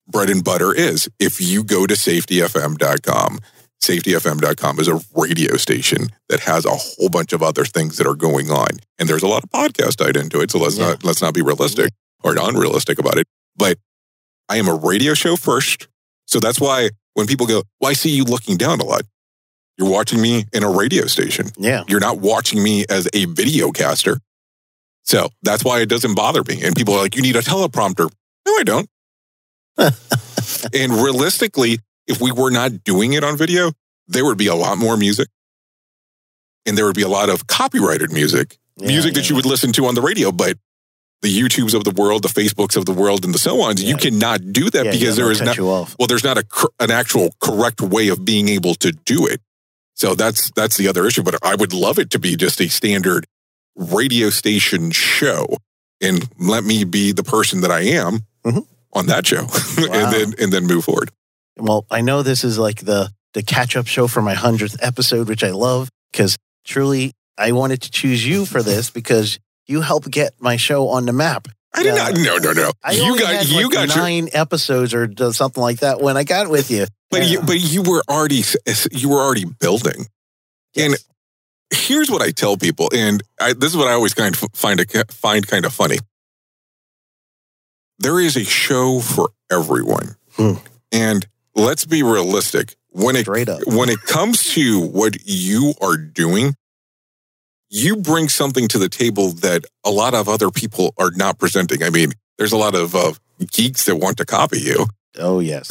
bread 0.08 0.28
and 0.30 0.42
butter 0.42 0.74
is. 0.74 1.08
If 1.20 1.40
you 1.40 1.62
go 1.62 1.86
to 1.86 1.94
safetyfm.com, 1.94 3.38
safetyfm.com 3.80 4.80
is 4.80 4.88
a 4.88 5.00
radio 5.14 5.56
station 5.56 6.08
that 6.28 6.40
has 6.40 6.64
a 6.64 6.70
whole 6.70 7.08
bunch 7.08 7.32
of 7.32 7.42
other 7.44 7.64
things 7.64 7.96
that 7.98 8.06
are 8.08 8.16
going 8.16 8.50
on. 8.50 8.68
And 8.98 9.08
there's 9.08 9.22
a 9.22 9.28
lot 9.28 9.44
of 9.44 9.50
podcast 9.50 9.96
tied 9.96 10.16
into 10.16 10.40
it. 10.40 10.50
So 10.50 10.58
let's 10.58 10.76
Yeah. 10.76 10.88
not 10.88 11.04
let's 11.04 11.22
not 11.22 11.34
be 11.34 11.42
realistic 11.42 11.90
or 12.22 12.34
unrealistic 12.38 12.98
about 12.98 13.18
it. 13.18 13.26
But 13.56 13.78
I 14.48 14.56
am 14.56 14.68
a 14.68 14.74
radio 14.74 15.14
show 15.14 15.36
first. 15.36 15.88
So 16.26 16.40
that's 16.40 16.60
why 16.60 16.90
when 17.14 17.26
people 17.26 17.46
go, 17.46 17.62
Well, 17.80 17.90
I 17.90 17.94
see 17.94 18.10
you 18.10 18.24
looking 18.24 18.56
down 18.56 18.80
a 18.80 18.84
lot. 18.84 19.02
You're 19.78 19.90
watching 19.90 20.20
me 20.20 20.44
in 20.52 20.62
a 20.62 20.70
radio 20.70 21.06
station. 21.06 21.46
yeah, 21.56 21.84
You're 21.88 22.00
not 22.00 22.18
watching 22.18 22.62
me 22.62 22.84
as 22.90 23.08
a 23.14 23.24
video 23.26 23.70
caster. 23.70 24.18
So 25.04 25.28
that's 25.42 25.64
why 25.64 25.80
it 25.80 25.88
doesn't 25.88 26.14
bother 26.14 26.42
me. 26.44 26.62
And 26.62 26.76
people 26.76 26.94
are 26.94 27.02
like, 27.02 27.16
you 27.16 27.22
need 27.22 27.36
a 27.36 27.40
teleprompter. 27.40 28.10
No, 28.46 28.52
I 28.52 28.62
don't. 28.64 28.88
and 29.78 30.92
realistically, 30.92 31.78
if 32.06 32.20
we 32.20 32.32
were 32.32 32.50
not 32.50 32.84
doing 32.84 33.14
it 33.14 33.24
on 33.24 33.36
video, 33.36 33.72
there 34.08 34.24
would 34.24 34.38
be 34.38 34.48
a 34.48 34.54
lot 34.54 34.78
more 34.78 34.96
music. 34.96 35.28
And 36.66 36.76
there 36.76 36.84
would 36.84 36.96
be 36.96 37.02
a 37.02 37.08
lot 37.08 37.30
of 37.30 37.46
copyrighted 37.46 38.12
music, 38.12 38.58
yeah, 38.76 38.88
music 38.88 39.14
yeah, 39.14 39.22
that 39.22 39.30
you 39.30 39.36
would 39.36 39.46
listen 39.46 39.72
to 39.72 39.86
on 39.86 39.94
the 39.94 40.02
radio. 40.02 40.30
But 40.30 40.58
the 41.22 41.28
YouTubes 41.28 41.74
of 41.74 41.84
the 41.84 41.90
world, 41.90 42.22
the 42.22 42.28
Facebooks 42.28 42.76
of 42.76 42.86
the 42.86 42.92
world, 42.92 43.24
and 43.24 43.34
the 43.34 43.38
so 43.38 43.60
ons, 43.60 43.82
you 43.82 43.96
cannot 43.96 44.52
do 44.52 44.70
that 44.70 44.86
yeah, 44.86 44.90
because 44.92 45.18
yeah, 45.18 45.22
there 45.24 45.30
is 45.30 45.40
not, 45.42 45.58
well, 45.58 46.06
there's 46.08 46.24
not 46.24 46.38
a 46.38 46.44
an 46.78 46.90
actual 46.90 47.34
correct 47.42 47.80
way 47.80 48.08
of 48.08 48.24
being 48.24 48.48
able 48.48 48.74
to 48.76 48.92
do 48.92 49.26
it. 49.26 49.40
So 49.94 50.14
that's 50.14 50.50
that's 50.52 50.76
the 50.78 50.88
other 50.88 51.06
issue. 51.06 51.22
But 51.22 51.36
I 51.44 51.54
would 51.54 51.72
love 51.74 51.98
it 51.98 52.10
to 52.10 52.18
be 52.18 52.36
just 52.36 52.60
a 52.60 52.68
standard 52.68 53.26
radio 53.76 54.30
station 54.30 54.90
show, 54.92 55.46
and 56.00 56.26
let 56.38 56.64
me 56.64 56.84
be 56.84 57.12
the 57.12 57.22
person 57.24 57.60
that 57.60 57.70
I 57.70 57.80
am 57.82 58.20
Mhm. 58.44 58.66
on 58.94 59.06
that 59.06 59.26
show, 59.26 59.42
Wow. 59.44 59.50
and 59.92 60.12
then 60.14 60.34
and 60.38 60.52
then 60.52 60.66
move 60.66 60.84
forward. 60.84 61.10
Well, 61.58 61.84
I 61.90 62.00
know 62.00 62.22
this 62.22 62.44
is 62.44 62.58
like 62.58 62.80
the 62.86 63.12
the 63.34 63.42
catch 63.42 63.76
up 63.76 63.86
show 63.86 64.06
for 64.08 64.22
my 64.22 64.34
hundredth 64.34 64.76
episode, 64.80 65.28
which 65.28 65.44
I 65.44 65.50
love 65.50 65.90
because 66.10 66.36
truly 66.64 67.12
I 67.36 67.52
wanted 67.52 67.82
to 67.82 67.90
choose 67.90 68.26
you 68.26 68.46
for 68.46 68.62
this 68.62 68.88
because 68.90 69.38
you 69.70 69.80
helped 69.82 70.10
get 70.10 70.32
my 70.40 70.56
show 70.56 70.88
on 70.88 71.06
the 71.06 71.12
map. 71.12 71.48
I 71.72 71.82
did 71.84 71.94
Yeah. 71.94 72.08
not. 72.08 72.16
No, 72.18 72.36
no, 72.38 72.52
no. 72.52 72.72
I 72.82 72.92
you 72.92 73.16
got 73.18 73.48
you 73.48 73.62
like 73.64 73.72
got 73.72 73.88
your. 73.94 74.04
nine 74.04 74.28
episodes 74.32 74.92
or 74.92 75.08
something 75.32 75.62
like 75.62 75.80
that 75.80 76.00
when 76.00 76.16
I 76.16 76.24
got 76.24 76.50
with 76.50 76.70
you. 76.70 76.86
But 77.10 77.26
you 77.28 77.40
but 77.42 77.60
you 77.60 77.82
were 77.82 78.02
already 78.08 78.42
you 78.90 79.08
were 79.08 79.20
already 79.20 79.44
building. 79.44 80.06
and- 80.76 80.96
here's 81.72 82.10
what 82.10 82.20
I 82.20 82.32
tell 82.32 82.56
people, 82.56 82.88
and 82.92 83.22
I, 83.40 83.52
this 83.52 83.70
is 83.70 83.76
what 83.76 83.86
I 83.86 83.92
always 83.92 84.12
kind 84.12 84.34
of 84.34 84.44
find 84.54 84.80
a, 84.80 85.04
find 85.06 85.46
kind 85.46 85.64
of 85.64 85.72
funny. 85.72 85.98
There 88.00 88.18
is 88.18 88.36
a 88.36 88.44
show 88.44 88.98
for 89.00 89.30
everyone, 89.50 90.16
Hmm. 90.36 90.54
and 90.90 91.26
let's 91.54 91.84
be 91.84 92.02
realistic. 92.02 92.74
When 92.92 93.14
it 93.14 93.28
up. 93.48 93.60
when 93.66 93.88
it 93.88 94.00
comes 94.02 94.52
to 94.54 94.80
what 94.80 95.16
you 95.24 95.74
are 95.80 95.96
doing, 95.96 96.56
you 97.70 97.96
bring 97.96 98.28
something 98.28 98.68
to 98.68 98.78
the 98.78 98.88
table 98.88 99.30
that 99.30 99.64
a 99.84 99.90
lot 99.90 100.12
of 100.12 100.28
other 100.28 100.50
people 100.50 100.92
are 100.98 101.10
not 101.12 101.38
presenting. 101.38 101.82
I 101.82 101.90
mean, 101.90 102.12
there's 102.36 102.52
a 102.52 102.56
lot 102.56 102.74
of 102.74 102.94
uh, 102.94 103.12
geeks 103.50 103.86
that 103.86 103.96
want 103.96 104.18
to 104.18 104.26
copy 104.26 104.60
you, 104.60 104.86
Oh 105.18 105.40
yes, 105.40 105.70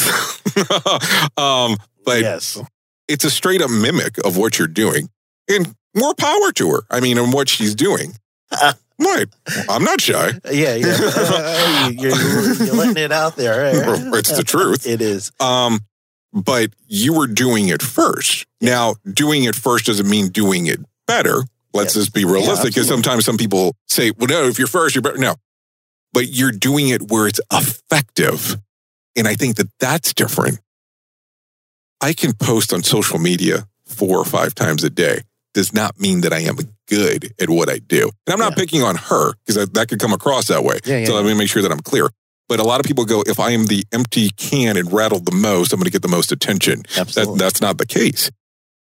um, 1.37 1.77
but 2.03 2.21
yes, 2.21 2.61
it's 3.07 3.23
a 3.23 3.29
straight 3.29 3.61
up 3.61 3.69
mimic 3.69 4.17
of 4.25 4.37
what 4.37 4.59
you're 4.59 4.67
doing. 4.67 5.09
And 5.47 5.73
more 5.95 6.13
power 6.13 6.51
to 6.53 6.69
her. 6.71 6.81
I 6.91 6.99
mean, 6.99 7.17
and 7.17 7.33
what 7.33 7.49
she's 7.49 7.73
doing. 7.73 8.13
what? 8.97 9.29
I'm 9.69 9.83
not 9.83 10.01
shy. 10.01 10.33
yeah, 10.51 10.75
yeah. 10.75 11.87
you, 11.89 12.09
you're, 12.09 12.53
you're 12.65 12.75
letting 12.75 13.03
it 13.03 13.11
out 13.11 13.35
there. 13.35 13.73
right? 13.73 14.19
It's 14.19 14.35
the 14.35 14.43
truth. 14.43 14.85
It 14.85 15.01
is. 15.01 15.31
Um, 15.39 15.79
but 16.33 16.69
you 16.87 17.13
were 17.13 17.27
doing 17.27 17.69
it 17.69 17.81
first. 17.81 18.45
Now, 18.61 18.95
doing 19.11 19.45
it 19.45 19.55
first 19.55 19.85
doesn't 19.85 20.07
mean 20.07 20.27
doing 20.27 20.67
it 20.67 20.79
better. 21.07 21.43
Let's 21.73 21.95
Yes. 21.95 22.05
just 22.05 22.13
be 22.13 22.25
realistic 22.25 22.69
because 22.73 22.85
absolutely. 22.89 23.03
sometimes 23.03 23.25
some 23.25 23.37
people 23.37 23.75
say, 23.87 24.11
well, 24.17 24.27
no, 24.27 24.43
if 24.47 24.57
you're 24.57 24.67
first, 24.67 24.95
you're 24.95 25.01
better. 25.01 25.17
No, 25.17 25.35
but 26.13 26.27
you're 26.29 26.51
doing 26.51 26.89
it 26.89 27.11
where 27.11 27.27
it's 27.27 27.39
effective. 27.51 28.57
And 29.15 29.27
I 29.27 29.35
think 29.35 29.55
that 29.57 29.67
that's 29.79 30.13
different. 30.13 30.59
I 32.01 32.13
can 32.13 32.33
post 32.33 32.73
on 32.73 32.83
social 32.83 33.19
media 33.19 33.67
four 33.85 34.17
or 34.17 34.25
five 34.25 34.55
times 34.55 34.83
a 34.83 34.89
day. 34.89 35.21
Does 35.53 35.73
not 35.73 35.99
mean 35.99 36.21
that 36.21 36.31
I 36.31 36.39
am 36.39 36.57
good 36.87 37.33
at 37.41 37.49
what 37.49 37.69
I 37.69 37.79
do. 37.79 38.11
And 38.25 38.33
I'm 38.33 38.39
not 38.39 38.51
Yeah. 38.51 38.61
picking 38.63 38.83
on 38.83 38.95
her 38.95 39.33
because 39.45 39.67
that 39.69 39.87
could 39.89 39.99
come 39.99 40.13
across 40.13 40.47
that 40.47 40.63
way. 40.63 40.79
Yeah, 40.85 40.99
yeah, 40.99 41.05
so 41.07 41.15
let 41.15 41.25
me 41.25 41.33
make 41.33 41.49
sure 41.49 41.61
that 41.63 41.71
I'm 41.71 41.79
clear. 41.81 42.09
But 42.47 42.59
a 42.59 42.63
lot 42.63 42.79
of 42.79 42.85
people 42.85 43.03
go, 43.05 43.23
if 43.27 43.39
I 43.39 43.51
am 43.51 43.65
the 43.65 43.83
empty 43.91 44.29
can 44.37 44.77
and 44.77 44.91
rattled 44.93 45.25
the 45.25 45.35
most, 45.35 45.73
I'm 45.73 45.79
going 45.79 45.85
to 45.85 45.91
get 45.91 46.01
the 46.01 46.07
most 46.07 46.31
attention. 46.31 46.83
That, 46.95 46.99
Absolutely. 46.99 47.37
that's 47.39 47.61
not 47.61 47.77
the 47.77 47.85
case. 47.85 48.31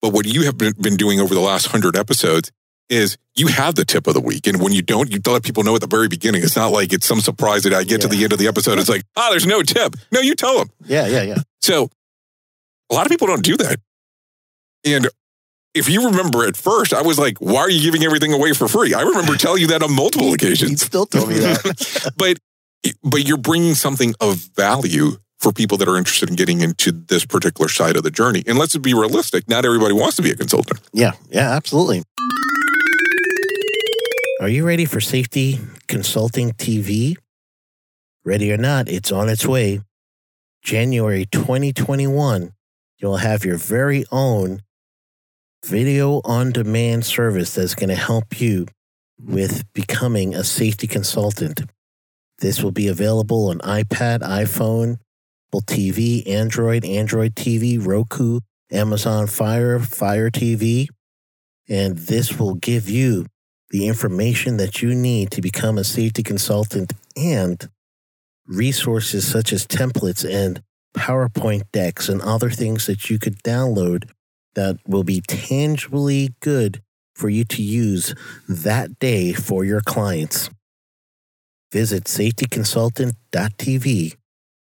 But 0.01 0.13
what 0.13 0.25
you 0.25 0.43
have 0.43 0.57
been, 0.57 0.73
been 0.79 0.95
doing 0.97 1.19
over 1.19 1.34
the 1.34 1.41
last 1.41 1.67
hundred 1.67 1.95
episodes 1.97 2.51
is 2.91 3.17
you 3.35 3.47
have 3.47 3.75
the 3.75 3.85
tip 3.85 4.05
of 4.05 4.13
the 4.13 4.19
week. 4.21 4.45
And 4.47 4.61
when 4.61 4.73
you 4.73 4.81
don't, 4.81 5.09
you 5.11 5.19
let 5.25 5.43
people 5.43 5.63
know 5.63 5.73
at 5.75 5.81
the 5.81 5.87
very 5.87 6.07
beginning. 6.09 6.43
It's 6.43 6.55
not 6.57 6.71
like 6.71 6.91
it's 6.93 7.07
some 7.07 7.21
surprise 7.21 7.63
that 7.63 7.73
I 7.73 7.83
get 7.85 8.01
to 8.01 8.07
the 8.07 8.23
end 8.23 8.33
of 8.33 8.39
the 8.39 8.47
episode. 8.47 8.77
It's 8.77 8.89
like, 8.89 9.03
ah, 9.15 9.29
there's 9.31 9.47
no 9.47 9.63
tip. 9.63 9.95
No, 10.11 10.19
you 10.19 10.35
tell 10.35 10.59
them. 10.59 10.69
yeah, 10.85 11.07
yeah, 11.07 11.21
yeah. 11.23 11.37
So 11.61 11.89
a 12.91 12.93
lot 12.93 13.05
of 13.05 13.09
people 13.09 13.27
don't 13.27 13.43
do 13.43 13.55
that. 13.57 13.79
And 14.85 15.07
if 15.73 15.87
you 15.87 16.07
remember 16.07 16.45
at 16.45 16.57
first, 16.57 16.93
I 16.93 17.01
was 17.01 17.17
like, 17.17 17.37
why 17.37 17.61
are 17.61 17.69
you 17.69 17.81
giving 17.81 18.03
everything 18.03 18.33
away 18.33 18.51
for 18.53 18.67
free? 18.67 18.93
I 18.93 19.01
remember 19.01 19.35
telling 19.37 19.61
you 19.61 19.67
that 19.67 19.81
on 19.81 19.95
multiple 19.95 20.27
You 20.29 20.33
occasions. 20.33 20.81
still 20.81 21.05
told 21.05 21.29
me 21.29 21.35
that. 21.39 22.11
but 22.17 22.37
but 23.03 23.25
you're 23.27 23.37
bringing 23.37 23.75
something 23.75 24.13
of 24.19 24.37
value 24.55 25.11
for 25.39 25.51
people 25.53 25.77
that 25.77 25.87
are 25.87 25.97
interested 25.97 26.29
in 26.29 26.35
getting 26.35 26.61
into 26.61 26.91
this 26.91 27.25
particular 27.25 27.69
side 27.69 27.95
of 27.95 28.03
the 28.03 28.11
journey. 28.11 28.43
And 28.45 28.57
let's 28.59 28.75
be 28.77 28.93
realistic, 28.93 29.47
not 29.47 29.65
everybody 29.65 29.93
wants 29.93 30.15
to 30.17 30.21
be 30.23 30.31
a 30.31 30.35
consultant. 30.35 30.81
yeah, 30.93 31.11
yeah, 31.29 31.51
absolutely. 31.51 32.03
Are 34.41 34.49
you 34.49 34.65
ready 34.65 34.85
for 34.85 34.99
Safety 34.99 35.59
Consulting 35.87 36.53
TV? 36.53 37.15
Ready 38.25 38.51
or 38.51 38.57
not, 38.57 38.89
it's 38.89 39.11
on 39.11 39.29
its 39.29 39.45
way. 39.45 39.81
January 40.63 41.27
2021, 41.27 42.51
you'll 42.97 43.17
have 43.17 43.45
your 43.45 43.57
very 43.57 44.03
own 44.11 44.63
video 45.63 46.21
on 46.25 46.51
demand 46.51 47.05
service 47.05 47.53
that's 47.53 47.75
going 47.75 47.89
to 47.89 47.95
help 47.95 48.41
you 48.41 48.65
with 49.19 49.71
becoming 49.73 50.33
a 50.33 50.43
safety 50.43 50.87
consultant. 50.87 51.61
This 52.39 52.63
will 52.63 52.71
be 52.71 52.87
available 52.87 53.49
on 53.49 53.59
iPad, 53.59 54.21
iPhone, 54.21 54.97
Apple 55.49 55.61
TV, 55.61 56.27
Android, 56.27 56.83
Android 56.83 57.35
TV, 57.35 57.77
Roku, 57.79 58.39
Amazon 58.71 59.27
Fire, 59.27 59.77
Fire 59.77 60.31
TV. 60.31 60.87
And 61.69 61.95
this 61.95 62.39
will 62.39 62.55
give 62.55 62.89
you 62.89 63.27
the 63.72 63.88
information 63.88 64.57
that 64.57 64.82
you 64.82 64.93
need 64.93 65.32
to 65.32 65.41
become 65.41 65.78
a 65.78 65.84
safety 65.84 66.24
consultant 66.24 66.93
and 67.15 67.69
resources 68.45 69.26
such 69.26 69.53
as 69.53 69.65
templates 69.65 70.30
and 70.30 70.61
PowerPoint 70.95 71.63
decks 71.72 72.09
and 72.09 72.22
other 72.22 72.49
things 72.49 72.86
that 72.86 73.09
you 73.09 73.17
could 73.17 73.41
download 73.43 74.09
that 74.55 74.78
will 74.86 75.05
be 75.05 75.22
tangibly 75.22 76.36
good 76.41 76.82
for 77.15 77.30
you 77.30 77.45
to 77.45 77.63
use 77.63 78.13
that 78.49 78.99
day 78.99 79.32
for 79.32 79.63
your 79.63 79.80
clients. 79.82 80.49
Visit 81.72 82.03
safetyconsultant.tv, 82.05 84.15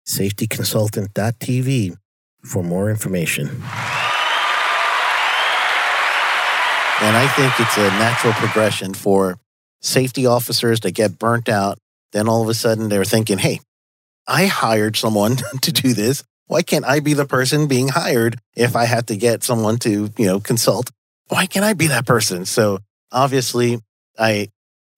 safetyconsultant.tv 0.07 1.97
for 2.43 2.63
more 2.63 2.89
information. 2.89 3.61
And 7.05 7.15
I 7.15 7.27
think 7.27 7.53
it's 7.59 7.77
a 7.77 7.87
natural 7.99 8.33
progression 8.33 8.95
for 8.95 9.37
safety 9.79 10.25
officers 10.25 10.79
to 10.79 10.89
get 10.89 11.19
burnt 11.19 11.47
out. 11.47 11.77
Then 12.13 12.27
all 12.27 12.41
of 12.41 12.49
a 12.49 12.55
sudden 12.55 12.89
they're 12.89 13.05
thinking, 13.05 13.37
hey, 13.37 13.59
I 14.27 14.47
hired 14.47 14.97
someone 14.97 15.35
to 15.61 15.71
do 15.71 15.93
this. 15.93 16.23
Why 16.47 16.63
can't 16.63 16.83
I 16.83 17.01
be 17.01 17.13
the 17.13 17.27
person 17.27 17.67
being 17.67 17.89
hired 17.89 18.39
if 18.55 18.75
I 18.75 18.85
have 18.85 19.05
to 19.05 19.17
get 19.17 19.43
someone 19.43 19.77
to, 19.79 20.09
you 20.17 20.25
know, 20.25 20.39
consult? 20.39 20.89
Why 21.27 21.45
can't 21.45 21.63
I 21.63 21.73
be 21.73 21.85
that 21.87 22.07
person? 22.07 22.43
So 22.43 22.79
obviously 23.11 23.79
I 24.17 24.49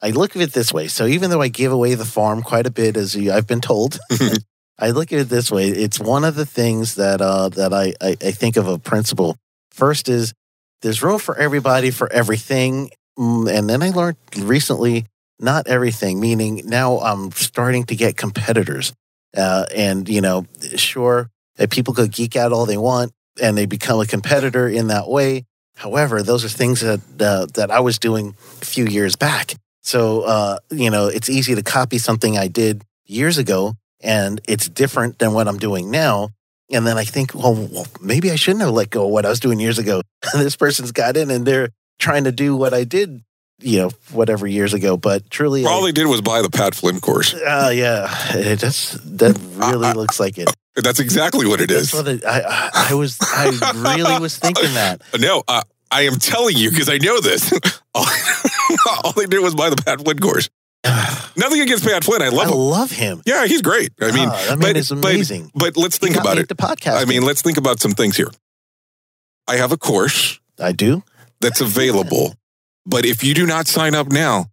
I 0.02 0.12
look 0.12 0.34
at 0.34 0.42
it 0.42 0.54
this 0.54 0.72
way. 0.72 0.88
So 0.88 1.08
even 1.08 1.30
though 1.30 1.42
I 1.42 1.50
give 1.50 1.74
away 1.74 1.96
the 1.96 2.06
farm 2.06 2.42
quite 2.42 2.68
a 2.68 2.72
bit, 2.72 2.96
as 2.96 3.18
you, 3.18 3.34
I've 3.34 3.48
been 3.48 3.60
told, 3.60 4.00
I 4.80 4.92
look 4.92 5.12
at 5.12 5.20
it 5.20 5.28
this 5.28 5.52
way. 5.52 5.68
It's 5.68 6.00
one 6.00 6.24
of 6.24 6.36
the 6.36 6.46
things 6.46 6.96
that 6.96 7.20
uh, 7.20 7.50
that 7.50 7.74
I, 7.74 7.96
I, 8.00 8.16
I 8.22 8.32
think 8.32 8.56
of 8.56 8.66
a 8.70 8.80
principle. 8.80 9.36
First 9.72 10.08
is 10.08 10.34
there's 10.82 11.04
room 11.04 11.20
for 11.20 11.38
everybody 11.38 11.92
for 11.92 12.12
everything. 12.12 12.92
Mm, 13.18 13.52
And 13.52 13.70
then 13.70 13.82
I 13.82 13.90
learned 13.90 14.18
recently, 14.38 15.06
not 15.40 15.68
everything, 15.68 16.20
meaning 16.20 16.62
now 16.66 17.00
I'm 17.00 17.32
starting 17.32 17.86
to 17.86 17.96
get 17.96 18.18
competitors. 18.18 18.94
Uh, 19.36 19.66
and, 19.76 20.08
you 20.10 20.22
know, 20.22 20.46
sure, 20.76 21.30
people 21.70 21.94
could 21.94 22.12
geek 22.12 22.36
out 22.36 22.52
all 22.52 22.66
they 22.66 22.78
want 22.78 23.12
and 23.42 23.58
they 23.58 23.66
become 23.66 24.00
a 24.00 24.06
competitor 24.06 24.68
in 24.68 24.88
that 24.88 25.08
way. 25.08 25.46
However, 25.76 26.24
those 26.24 26.44
are 26.44 26.50
things 26.50 26.82
that, 26.82 27.02
uh, 27.20 27.46
that 27.54 27.70
I 27.70 27.82
was 27.82 28.00
doing 28.00 28.36
a 28.62 28.66
few 28.66 28.86
years 28.86 29.16
back. 29.16 29.54
So, 29.84 30.22
uh, 30.22 30.58
you 30.72 30.90
know, 30.90 31.08
it's 31.08 31.30
easy 31.30 31.54
to 31.56 31.62
copy 31.62 31.98
something 32.00 32.38
I 32.38 32.48
did 32.48 32.84
years 33.06 33.38
ago 33.38 33.76
and 34.02 34.42
it's 34.48 34.68
different 34.68 35.20
than 35.20 35.34
what 35.34 35.48
I'm 35.48 35.58
doing 35.58 35.92
now. 35.92 36.30
And 36.72 36.86
then 36.86 36.98
I 36.98 37.06
think, 37.06 37.34
well, 37.34 37.54
well, 37.56 37.88
maybe 38.02 38.30
I 38.32 38.36
shouldn't 38.36 38.62
have 38.62 38.74
let 38.74 38.90
go 38.90 39.06
of 39.06 39.12
what 39.12 39.26
I 39.26 39.30
was 39.30 39.40
doing 39.40 39.60
years 39.60 39.80
ago. 39.80 40.02
this 40.34 40.56
person's 40.56 40.92
got 40.92 41.16
in 41.16 41.32
and 41.32 41.46
they're 41.46 41.70
trying 42.00 42.26
to 42.26 42.32
do 42.32 42.56
what 42.58 42.74
I 42.74 42.84
did, 42.84 43.24
you 43.60 43.80
know, 43.80 43.92
whatever 44.12 44.46
years 44.48 44.74
ago. 44.74 44.98
But 44.98 45.30
truly, 45.30 45.66
All 45.66 45.84
I, 45.84 45.88
they 45.88 45.92
did 45.94 46.08
was 46.08 46.22
buy 46.22 46.42
the 46.42 46.50
Pat 46.50 46.76
Flynn 46.76 47.00
course. 47.00 47.34
uh, 47.34 47.72
yeah, 47.74 48.08
it 48.36 48.60
just 48.60 49.18
that 49.18 49.40
really 49.56 49.94
looks 49.94 50.20
like 50.20 50.38
it. 50.38 50.50
That's 50.76 51.00
exactly 51.00 51.48
what 51.48 51.60
it 51.62 51.70
That's 51.70 51.92
is. 51.92 51.94
what 51.94 52.08
it, 52.08 52.24
I, 52.26 52.42
I 52.42 52.88
I 52.92 52.94
was. 52.94 53.18
I 53.22 53.46
really 53.76 54.20
was 54.20 54.38
thinking 54.38 54.74
that. 54.76 55.02
No, 55.20 55.44
uh, 55.48 55.62
I 55.90 56.02
am 56.02 56.16
telling 56.20 56.56
you 56.58 56.70
because 56.70 56.88
I 56.90 56.98
know 56.98 57.20
this. 57.20 57.52
all, 57.96 58.06
all 59.04 59.12
they 59.14 59.26
did 59.26 59.40
was 59.40 59.56
buy 59.56 59.70
the 59.72 59.76
Pat 59.78 60.02
Flynn 60.02 60.20
course. 60.20 60.50
Nothing 61.38 61.62
against 61.62 61.84
Pat 61.86 62.04
Flynn. 62.04 62.22
I 62.22 62.30
love 62.30 62.48
I 62.48 62.52
him. 62.52 62.58
love 62.58 62.92
him. 62.92 63.22
Yeah, 63.26 63.46
he's 63.46 63.62
great. 63.62 63.92
I 64.02 64.12
mean, 64.12 64.30
Ah, 64.30 64.46
that 64.50 64.60
man 64.60 64.74
but, 64.74 64.78
is 64.78 64.92
amazing. 64.92 65.52
But, 65.54 65.78
let's 65.78 65.98
He 65.98 66.08
think 66.08 66.18
about 66.20 66.38
it. 66.38 66.42
into 66.50 66.56
podcasting. 66.56 67.02
I 67.02 67.06
mean, 67.06 67.24
let's 67.24 67.42
think 67.42 67.58
about 67.58 67.80
some 67.80 67.92
things 67.92 68.18
here. 68.18 68.30
I 69.48 69.56
have 69.58 69.72
a 69.72 69.78
course 69.78 70.40
I 70.60 70.72
do. 70.72 71.04
that's 71.42 71.62
available, 71.62 72.36
but 72.86 73.06
if 73.06 73.24
you 73.24 73.34
do 73.34 73.46
not 73.46 73.68
sign 73.68 73.96
up 73.96 74.08
now, 74.12 74.46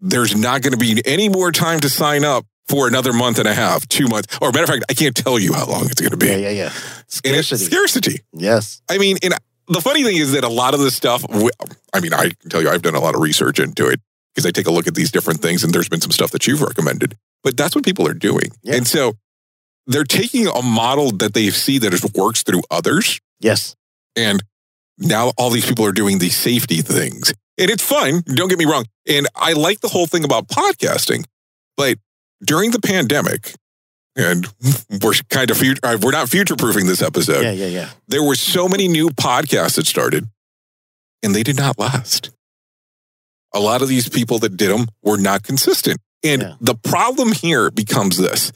there's 0.00 0.34
not 0.36 0.62
going 0.62 0.72
to 0.72 0.78
be 0.78 1.00
any 1.06 1.28
more 1.28 1.52
time 1.52 1.80
to 1.80 1.88
sign 1.88 2.24
up 2.24 2.44
for 2.68 2.88
another 2.88 3.12
month 3.12 3.38
and 3.38 3.46
a 3.48 3.54
half, 3.54 3.86
two 3.88 4.08
months, 4.08 4.36
or 4.40 4.50
matter 4.50 4.64
of 4.64 4.68
fact, 4.68 4.84
I 4.90 4.94
can't 4.94 5.14
tell 5.16 5.38
you 5.38 5.52
how 5.52 5.66
long 5.66 5.86
it's 5.86 6.00
going 6.00 6.10
to 6.10 6.16
be. 6.16 6.26
Yeah, 6.26 6.36
yeah, 6.36 6.50
yeah. 6.50 6.72
Scarcity. 7.08 7.64
scarcity. 7.64 8.20
yes. 8.32 8.82
I 8.90 8.98
mean, 8.98 9.16
and 9.22 9.34
the 9.68 9.80
funny 9.80 10.02
thing 10.04 10.16
is 10.16 10.32
that 10.32 10.44
a 10.44 10.48
lot 10.48 10.74
of 10.74 10.80
this 10.80 10.94
stuff, 10.94 11.24
I 11.92 12.00
mean, 12.00 12.12
I 12.12 12.30
can 12.30 12.50
tell 12.50 12.62
you, 12.62 12.70
I've 12.70 12.82
done 12.82 12.94
a 12.94 13.00
lot 13.00 13.14
of 13.14 13.20
research 13.20 13.58
into 13.60 13.88
it 13.88 14.00
because 14.34 14.46
I 14.46 14.50
take 14.50 14.66
a 14.66 14.70
look 14.70 14.86
at 14.86 14.94
these 14.94 15.10
different 15.10 15.40
things 15.40 15.62
and 15.62 15.72
there's 15.72 15.88
been 15.88 16.00
some 16.00 16.10
stuff 16.10 16.30
that 16.30 16.46
you've 16.46 16.62
recommended, 16.62 17.16
but 17.42 17.56
that's 17.56 17.74
what 17.74 17.84
people 17.84 18.06
are 18.06 18.14
doing. 18.14 18.50
Yeah. 18.62 18.76
And 18.76 18.86
so 18.86 19.14
they're 19.86 20.04
taking 20.04 20.46
a 20.46 20.62
model 20.62 21.10
that 21.12 21.34
they 21.34 21.50
see 21.50 21.78
that 21.78 21.92
it 21.92 22.02
works 22.14 22.42
through 22.42 22.62
others. 22.70 23.20
Yes. 23.40 23.76
And 24.16 24.42
now 24.98 25.32
all 25.36 25.50
these 25.50 25.66
people 25.66 25.84
are 25.84 25.92
doing 25.92 26.18
these 26.18 26.36
safety 26.36 26.82
things. 26.82 27.34
And 27.58 27.70
it's 27.70 27.82
fun, 27.82 28.22
don't 28.34 28.48
get 28.48 28.58
me 28.58 28.64
wrong. 28.64 28.86
And 29.08 29.26
I 29.34 29.52
like 29.52 29.80
the 29.80 29.88
whole 29.88 30.06
thing 30.06 30.24
about 30.24 30.48
podcasting. 30.48 31.24
But 31.76 31.98
during 32.44 32.70
the 32.70 32.80
pandemic, 32.80 33.54
and 34.16 34.46
we're 35.02 35.14
kind 35.30 35.50
of 35.50 35.56
future, 35.56 35.80
uh, 35.82 35.98
we're 36.00 36.12
not 36.12 36.28
future 36.28 36.56
proofing 36.56 36.86
this 36.86 37.00
episode 37.02 37.42
Yeah, 37.42 37.52
yeah, 37.52 37.66
yeah. 37.66 37.90
there 38.08 38.22
were 38.22 38.34
so 38.34 38.68
many 38.68 38.88
new 38.88 39.08
podcasts 39.08 39.76
that 39.76 39.86
started 39.86 40.28
and 41.22 41.34
they 41.34 41.42
did 41.42 41.56
not 41.56 41.78
last. 41.78 42.30
A 43.54 43.60
lot 43.60 43.82
of 43.82 43.88
these 43.88 44.08
people 44.08 44.38
that 44.40 44.56
did 44.56 44.70
them 44.70 44.86
were 45.02 45.18
not 45.18 45.42
consistent. 45.42 46.00
And 46.24 46.42
Yeah. 46.42 46.54
the 46.60 46.74
problem 46.74 47.32
here 47.32 47.70
becomes 47.70 48.16
this 48.16 48.52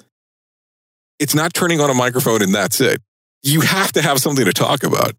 it's 1.18 1.34
not 1.34 1.54
turning 1.54 1.80
on 1.80 1.88
a 1.90 1.94
microphone 1.94 2.42
and 2.42 2.54
that's 2.54 2.80
it. 2.80 3.00
You 3.42 3.62
have 3.62 3.92
to 3.92 4.02
have 4.02 4.18
something 4.18 4.44
to 4.44 4.52
talk 4.52 4.82
about. 4.82 5.12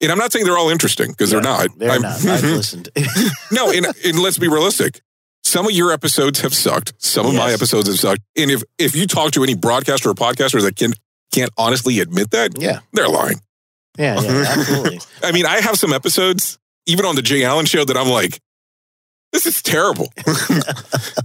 And 0.00 0.10
I'm 0.10 0.18
not 0.18 0.32
saying 0.32 0.46
they're 0.46 0.56
all 0.58 0.70
interesting 0.70 1.10
because 1.10 1.30
they're 1.30 1.40
not. 1.42 1.68
They're 1.78 1.90
I'm- 1.90 2.02
not. 2.02 2.24
I've 2.24 2.42
listened. 2.44 2.88
no, 3.52 3.70
and, 3.70 3.86
and 4.04 4.18
let's 4.18 4.38
be 4.38 4.48
realistic. 4.48 5.00
Some 5.44 5.66
of 5.66 5.72
your 5.72 5.92
episodes 5.92 6.40
have 6.40 6.54
sucked. 6.54 6.94
Some 6.98 7.26
of 7.26 7.34
my 7.34 7.52
episodes 7.52 7.88
have 7.88 7.98
sucked. 7.98 8.22
And 8.36 8.50
if 8.50 8.62
if 8.78 8.96
you 8.96 9.06
talk 9.06 9.32
to 9.32 9.42
any 9.42 9.54
broadcaster 9.54 10.08
or 10.08 10.14
podcaster 10.14 10.62
that 10.62 10.76
can 10.76 10.92
can't 11.32 11.50
honestly 11.58 12.00
admit 12.00 12.30
that, 12.30 12.60
yeah. 12.60 12.78
they're 12.92 13.08
lying. 13.08 13.40
Yeah, 13.98 14.20
yeah, 14.20 14.44
absolutely. 14.56 15.00
I 15.22 15.32
mean, 15.32 15.44
I 15.46 15.60
have 15.60 15.76
some 15.76 15.92
episodes, 15.92 16.58
even 16.86 17.04
on 17.04 17.16
the 17.16 17.22
Jay 17.22 17.44
Allen 17.44 17.66
show, 17.66 17.84
that 17.84 17.96
I'm 17.96 18.08
like, 18.08 18.38
this 19.32 19.46
is 19.46 19.62
terrible. 19.62 20.12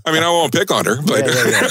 I 0.06 0.12
mean, 0.14 0.24
I 0.24 0.30
won't 0.30 0.54
pick 0.54 0.72
on 0.72 0.86
her, 0.86 1.02
but 1.02 1.26
Yeah, 1.26 1.50
yeah, 1.50 1.68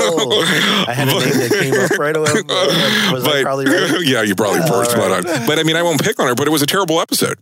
Oh, 0.00 0.44
I 0.88 0.92
had 0.92 1.08
a 1.08 1.12
name 1.12 1.20
that 1.20 1.50
came 1.60 1.74
up 1.74 1.98
right 1.98 2.16
away. 2.16 2.32
Was 3.12 3.24
I 3.24 3.28
But- 3.30 3.42
probably 3.42 3.66
right? 3.66 4.00
yeah, 4.06 4.22
you 4.22 4.34
probably 4.34 4.60
All 4.60 4.70
were 4.70 4.82
right. 4.84 5.26
on. 5.26 5.46
But 5.46 5.58
I 5.58 5.62
mean, 5.62 5.76
I 5.76 5.82
won't 5.82 6.02
pick 6.02 6.18
on 6.18 6.26
her, 6.28 6.34
but 6.34 6.46
it 6.46 6.50
was 6.50 6.62
a 6.62 6.66
terrible 6.66 7.00
episode. 7.00 7.38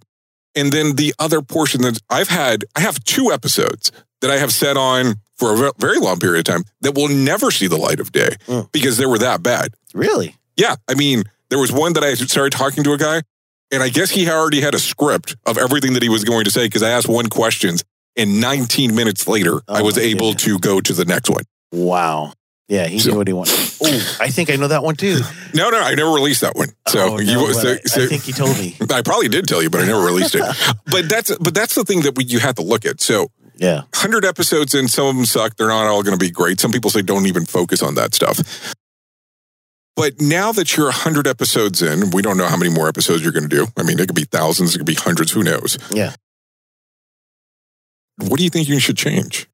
And 0.55 0.73
then 0.73 0.97
the 0.97 1.15
other 1.19 1.43
portion 1.43 1.83
that 1.83 1.99
I've 2.11 2.29
had, 2.29 2.65
I 2.75 2.81
have 2.81 3.03
two 3.05 3.31
episodes 3.33 3.93
that 4.23 4.31
I 4.31 4.39
have 4.39 4.53
set 4.53 4.77
on 4.77 5.17
for 5.37 5.67
a 5.67 5.73
very 5.79 5.99
long 5.99 6.19
period 6.19 6.49
of 6.49 6.55
time 6.55 6.65
that 6.81 6.93
will 6.95 7.09
never 7.09 7.51
see 7.51 7.67
the 7.67 7.77
light 7.77 8.01
of 8.01 8.11
day 8.13 8.31
Mm. 8.47 8.73
because 8.73 8.97
they 8.97 9.05
were 9.07 9.19
that 9.19 9.43
bad. 9.43 9.75
Really? 9.95 10.35
Yeah. 10.57 10.77
I 10.89 10.95
mean, 10.95 11.25
there 11.51 11.59
was 11.59 11.71
one 11.71 11.93
that 11.93 12.03
I 12.03 12.15
started 12.15 12.57
talking 12.57 12.83
to 12.85 12.93
a 12.95 12.99
guy, 12.99 13.23
and 13.73 13.83
I 13.83 13.89
guess 13.89 14.11
he 14.11 14.29
already 14.31 14.61
had 14.61 14.75
a 14.75 14.79
script 14.79 15.37
of 15.47 15.59
everything 15.59 15.95
that 15.95 16.03
he 16.03 16.09
was 16.09 16.25
going 16.25 16.45
to 16.45 16.51
say 16.51 16.67
because 16.67 16.83
I 16.83 16.91
asked 16.91 17.09
one 17.09 17.29
question, 17.29 17.77
and 18.17 18.41
19 18.41 18.95
minutes 18.95 19.27
later, 19.29 19.57
I 19.69 19.81
Oh 19.81 19.85
was 19.85 19.99
able 19.99 20.31
goodness. 20.33 20.45
to 20.45 20.59
go 20.59 20.81
to 20.81 20.93
the 20.93 21.05
next 21.05 21.31
one. 21.31 21.45
Wow. 21.73 22.33
Yeah, 22.69 22.87
he 22.89 22.99
So- 22.99 23.11
knew 23.11 23.17
what 23.19 23.29
he 23.29 23.33
wanted. 23.33 23.55
Oh, 23.83 24.17
I 24.21 24.29
think 24.31 24.51
I 24.51 24.57
know 24.57 24.69
that 24.69 24.83
one 24.83 24.97
too. 24.97 25.21
No, 25.55 25.71
no, 25.71 25.81
I 25.81 25.95
never 25.95 26.11
released 26.11 26.41
that 26.43 26.55
one. 26.57 26.69
So 26.89 27.15
Oh, 27.15 27.19
you, 27.19 27.33
no, 27.35 27.53
so, 27.53 27.73
I, 27.73 27.77
so- 27.85 28.03
I 28.03 28.07
think 28.09 28.25
he 28.25 28.33
told 28.33 28.59
me. 28.59 28.77
I 28.91 29.01
probably 29.03 29.29
did 29.29 29.47
tell 29.47 29.63
you, 29.63 29.71
but 29.71 29.81
I 29.81 29.87
never 29.87 30.01
released 30.05 30.35
it. 30.35 30.43
but 30.91 31.09
that's 31.09 31.35
but 31.39 31.55
that's 31.55 31.75
the 31.75 31.85
thing 31.85 32.03
that 32.03 32.15
we, 32.17 32.25
you 32.25 32.41
have 32.41 32.57
to 32.57 32.63
look 32.63 32.85
at. 32.85 33.01
So 33.01 33.29
Yeah. 33.57 33.83
100 33.95 34.25
episodes 34.25 34.75
and 34.75 34.91
some 34.91 35.07
of 35.07 35.17
them 35.17 35.25
suck. 35.25 35.57
They're 35.57 35.69
not 35.69 35.87
all 35.87 36.03
going 36.03 36.19
to 36.19 36.23
be 36.23 36.31
great. 36.31 36.61
Some 36.61 36.73
people 36.73 36.91
say 36.91 37.01
don't 37.03 37.27
even 37.27 37.47
focus 37.47 37.83
on 37.83 37.95
that 37.95 38.15
stuff. 38.15 38.39
But 39.97 40.21
now 40.21 40.53
that 40.53 40.77
you're 40.77 40.87
100 40.87 41.27
episodes 41.27 41.81
in, 41.81 42.11
we 42.11 42.21
don't 42.21 42.37
know 42.37 42.47
how 42.47 42.57
many 42.57 42.71
more 42.71 42.87
episodes 42.87 43.23
you're 43.23 43.33
going 43.33 43.49
to 43.49 43.57
do. 43.57 43.67
I 43.79 43.83
mean, 43.83 43.99
it 43.99 44.07
could 44.07 44.15
be 44.15 44.25
thousands, 44.25 44.75
it 44.75 44.79
could 44.79 44.87
be 44.87 44.95
hundreds, 44.95 45.33
who 45.33 45.43
knows? 45.43 45.79
Yeah. 45.91 46.15
What 48.19 48.37
do 48.37 48.45
you 48.45 48.51
think 48.51 48.69
you 48.69 48.79
should 48.79 48.99
change? 48.99 49.49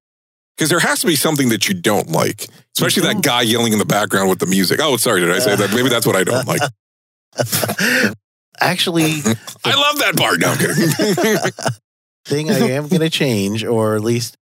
Because 0.57 0.69
there 0.69 0.81
has 0.81 1.01
to 1.01 1.07
be 1.07 1.17
something 1.17 1.49
that 1.49 1.69
you 1.69 1.75
don't 1.75 2.11
like, 2.11 2.49
especially 2.77 3.05
that 3.05 3.15
don't? 3.15 3.25
guy 3.25 3.43
yelling 3.43 3.73
in 3.73 3.79
the 3.79 3.85
background 3.85 4.29
with 4.29 4.41
the 4.41 4.47
music. 4.47 4.81
Oh, 4.83 4.97
sorry, 4.97 5.21
did 5.21 5.31
I 5.31 5.39
say 5.39 5.57
that? 5.57 5.73
Maybe 5.73 5.89
that's 5.89 6.07
what 6.07 6.17
I 6.17 6.25
don't 6.25 6.47
like. 6.47 6.61
Actually, 8.61 9.05
I 9.65 9.75
love 9.75 9.99
that 9.99 10.15
part. 10.17 10.41
No, 10.41 10.55
kidding. 10.57 11.53
thing 12.25 12.51
I 12.51 12.71
am 12.73 12.89
going 12.89 13.01
to 13.01 13.11
change, 13.11 13.65
or 13.65 13.97
at 13.97 14.03
least 14.03 14.37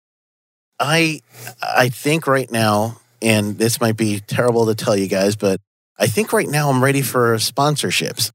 I, 0.79 1.21
I 1.61 1.89
think 1.89 2.25
right 2.27 2.49
now, 2.49 2.99
and 3.21 3.57
this 3.57 3.81
might 3.81 3.97
be 3.97 4.19
terrible 4.19 4.67
to 4.67 4.75
tell 4.75 4.95
you 4.95 5.07
guys, 5.07 5.35
but 5.35 5.59
I 5.97 6.07
think 6.07 6.33
right 6.33 6.47
now 6.47 6.69
I'm 6.69 6.83
ready 6.83 7.01
for 7.01 7.35
sponsorships. 7.35 8.31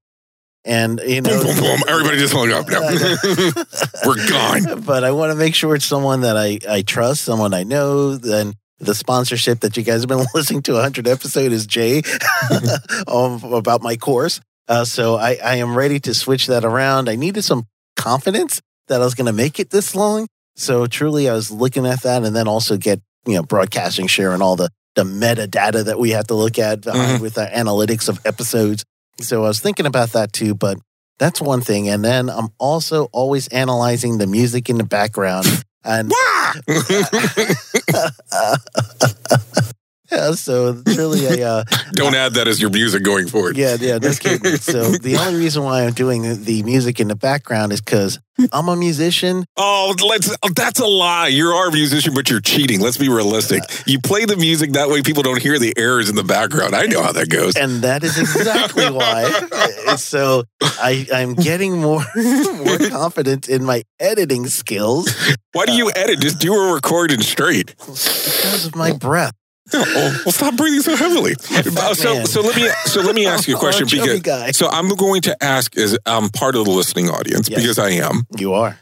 And 0.65 1.01
you 1.05 1.21
know, 1.21 1.43
boom, 1.43 1.57
boom, 1.57 1.65
boom. 1.65 1.79
Everybody 1.89 2.19
just 2.19 2.33
hung 2.33 2.53
up. 2.53 2.69
No. 2.69 2.81
We're 4.07 4.29
gone. 4.29 4.83
but 4.83 5.03
I 5.03 5.11
want 5.11 5.33
to 5.33 5.37
make 5.37 5.55
sure 5.55 5.75
it's 5.75 5.85
someone 5.85 6.21
that 6.21 6.37
I, 6.37 6.59
I 6.69 6.83
trust, 6.83 7.23
someone 7.23 7.53
I 7.53 7.65
know. 7.65 8.17
Then 8.17 8.55
the 8.79 8.95
sponsorship 8.95 9.61
that 9.61 9.77
you 9.77 9.83
guys 9.83 10.03
have 10.03 10.09
been 10.09 10.25
listening 10.35 10.63
to 10.63 10.75
100 10.75 11.09
episode 11.09 11.53
is 11.53 11.67
Jay 11.67 12.03
um, 13.07 13.43
about 13.45 13.83
my 13.83 13.97
course. 13.97 14.41
Uh, 14.69 14.85
so 14.85 15.17
I, 15.17 15.39
I 15.43 15.57
am 15.57 15.77
ready 15.77 15.99
to 16.01 16.15
switch 16.15 16.47
that 16.47 16.65
around. 16.65 17.09
I 17.09 17.17
needed 17.17 17.43
some 17.43 17.67
confidence 17.97 18.61
that 18.89 19.01
I 19.01 19.05
was 19.05 19.15
going 19.15 19.27
to 19.27 19.33
make 19.33 19.59
it 19.59 19.71
this 19.71 19.95
long. 19.95 20.27
So 20.55 20.87
truly, 20.87 21.29
I 21.29 21.33
was 21.33 21.51
looking 21.51 21.87
at 21.87 22.03
that, 22.03 22.25
and 22.25 22.37
then 22.37 22.47
also 22.47 22.77
get 22.77 23.01
you 23.27 23.35
know 23.35 23.43
broadcasting 23.43 24.07
share 24.07 24.33
and 24.33 24.43
all 24.43 24.57
the 24.57 24.71
the 24.95 25.05
metadata 25.05 25.85
that 25.85 25.99
we 25.99 26.11
have 26.11 26.27
to 26.29 26.35
look 26.35 26.59
at 26.59 26.83
behind 26.83 27.23
with 27.23 27.39
our 27.39 27.49
analytics 27.49 28.09
of 28.09 28.25
episodes. 28.27 28.85
So 29.21 29.45
I 29.45 29.49
was 29.49 29.61
thinking 29.61 29.87
about 29.87 30.11
that 30.11 30.33
too, 30.33 30.55
but 30.55 30.79
that's 31.19 31.41
one 31.41 31.61
thing. 31.61 31.89
And 31.89 32.05
then 32.05 32.29
I'm 32.29 32.49
also 32.59 33.05
always 33.13 33.49
analyzing 33.49 34.19
the 34.19 34.27
music 34.27 34.69
in 34.69 34.79
the 34.79 34.85
background. 34.85 35.47
And 35.85 36.13
yeah, 40.13 40.33
so 40.33 40.83
really, 40.87 41.27
I 41.27 41.45
uh, 41.47 41.65
Don't 41.93 42.15
add 42.15 42.35
that 42.35 42.47
as 42.49 42.61
your 42.61 42.71
music 42.71 43.03
going 43.03 43.29
forward. 43.29 43.57
yeah, 43.57 43.77
yeah, 43.81 43.99
no 43.99 44.13
kidding. 44.13 44.57
So 44.57 44.91
the 44.93 45.17
only 45.21 45.39
reason 45.41 45.63
why 45.65 45.85
I'm 45.85 45.93
doing 45.93 46.45
the 46.45 46.63
music 46.63 47.01
in 47.01 47.09
the 47.09 47.17
background 47.17 47.73
is 47.73 47.81
because 47.81 48.19
I'm 48.53 48.69
a 48.69 48.77
musician. 48.77 49.45
Oh, 49.57 49.95
let's. 50.07 50.35
oh, 50.43 50.49
that's 50.55 50.81
a 50.81 50.87
lie. 50.87 51.29
You 51.29 51.49
are 51.49 51.69
a 51.69 51.73
musician, 51.73 52.15
but 52.15 52.31
you're 52.31 52.41
cheating. 52.41 52.81
Let's 52.81 52.97
be 52.97 53.09
realistic. 53.09 53.63
You 53.87 54.01
play 54.01 54.25
the 54.25 54.37
music 54.37 54.73
that 54.73 54.89
way 54.89 55.03
people 55.03 55.23
don't 55.23 55.41
hear 55.41 55.59
the 55.59 55.75
errors 55.77 56.09
in 56.09 56.17
the 56.17 56.25
background. 56.25 56.75
I 56.75 56.87
know 56.87 57.03
how 57.03 57.13
that 57.13 57.29
goes. 57.29 57.57
and 57.57 57.83
that 57.83 58.03
is 58.05 58.19
exactly 58.19 58.91
why. 58.91 59.31
So 59.97 60.45
I, 60.63 61.07
I'm 61.13 61.35
getting 61.35 61.81
more 61.81 62.03
more 62.17 62.79
confident 62.89 63.49
in 63.49 63.63
my 63.65 63.83
editing 64.01 64.47
skills 64.47 65.15
Why 65.53 65.67
do 65.67 65.73
you 65.73 65.91
edit? 65.95 66.21
Just 66.21 66.39
do 66.41 66.55
a 66.55 66.73
recording 66.73 67.21
straight. 67.21 67.75
because 67.77 68.65
of 68.67 68.75
my 68.75 68.93
breath. 68.93 69.35
Oh, 69.75 70.23
well, 70.25 70.33
stop 70.33 70.57
breathing 70.57 70.81
so 70.83 70.95
heavily. 70.97 71.35
Uh, 71.51 71.95
so, 71.95 72.25
so 72.25 72.41
let 72.43 72.57
me 72.57 72.69
so 72.87 73.01
let 73.01 73.15
me 73.15 73.27
ask 73.27 73.49
you 73.49 73.57
a 73.57 73.59
question 73.67 73.87
because 73.91 74.21
guy. 74.21 74.51
so 74.51 74.69
I'm 74.69 74.89
going 74.89 75.23
to 75.23 75.37
ask 75.43 75.77
as 75.77 75.99
I'm 76.07 76.29
part 76.31 76.55
of 76.57 76.65
the 76.65 76.71
listening 76.71 77.09
audience 77.09 77.49
Yes. 77.49 77.61
because 77.61 77.79
I 77.79 77.91
am. 77.91 78.27
You 78.39 78.53
are. 78.55 78.79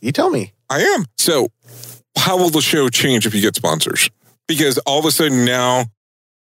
You 0.00 0.12
tell 0.12 0.30
me. 0.30 0.52
I 0.70 0.80
am. 0.80 1.04
So, 1.18 1.48
how 2.16 2.36
will 2.38 2.50
the 2.50 2.60
show 2.62 2.88
change 2.88 3.26
if 3.26 3.34
you 3.34 3.40
get 3.40 3.54
sponsors? 3.56 4.08
Because 4.48 4.78
all 4.78 4.98
of 4.98 5.04
a 5.04 5.10
sudden 5.10 5.44
now, 5.44 5.84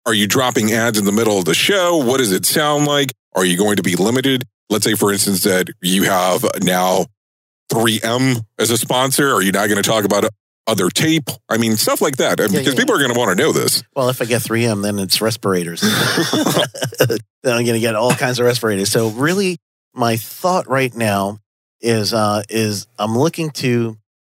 are 0.05 0.13
you 0.13 0.27
dropping 0.27 0.71
ads 0.71 0.97
in 0.97 1.05
the 1.05 1.11
middle 1.11 1.37
of 1.37 1.45
the 1.45 1.53
show? 1.53 1.97
What 1.97 2.17
does 2.17 2.31
it 2.31 2.45
sound 2.45 2.85
like? 2.87 3.11
Are 3.35 3.45
you 3.45 3.57
going 3.57 3.75
to 3.77 3.83
be 3.83 3.95
limited? 3.95 4.43
Let's 4.69 4.85
say, 4.85 4.95
for 4.95 5.11
instance, 5.11 5.43
that 5.43 5.67
you 5.81 6.03
have 6.03 6.45
now 6.63 7.05
3M 7.71 8.43
as 8.59 8.71
a 8.71 8.77
sponsor. 8.77 9.31
Are 9.33 9.41
you 9.41 9.51
not 9.51 9.67
going 9.69 9.81
to 9.81 9.87
talk 9.87 10.05
about 10.05 10.25
other 10.67 10.89
tape? 10.89 11.29
I 11.49 11.57
mean, 11.57 11.77
stuff 11.77 12.01
like 12.01 12.17
that. 12.17 12.39
Yeah, 12.39 12.47
because 12.47 12.73
yeah. 12.73 12.79
people 12.79 12.95
are 12.95 12.99
going 12.99 13.13
to 13.13 13.19
want 13.19 13.37
to 13.37 13.43
know 13.43 13.51
this. 13.51 13.83
Well, 13.95 14.09
if 14.09 14.21
I 14.21 14.25
get 14.25 14.41
3M, 14.41 14.81
then 14.81 14.99
it's 14.99 15.21
respirators. 15.21 15.81
then 15.81 17.19
I'm 17.45 17.65
going 17.65 17.73
to 17.73 17.79
get 17.79 17.95
all 17.95 18.13
kinds 18.13 18.39
of 18.39 18.45
respirators. 18.45 18.91
So 18.91 19.09
really, 19.09 19.57
my 19.93 20.17
thought 20.17 20.67
right 20.67 20.93
now 20.93 21.39
is 21.81 22.13
uh, 22.13 22.43
is 22.49 22.87
I'm 22.97 23.17
looking 23.17 23.51
to 23.51 23.97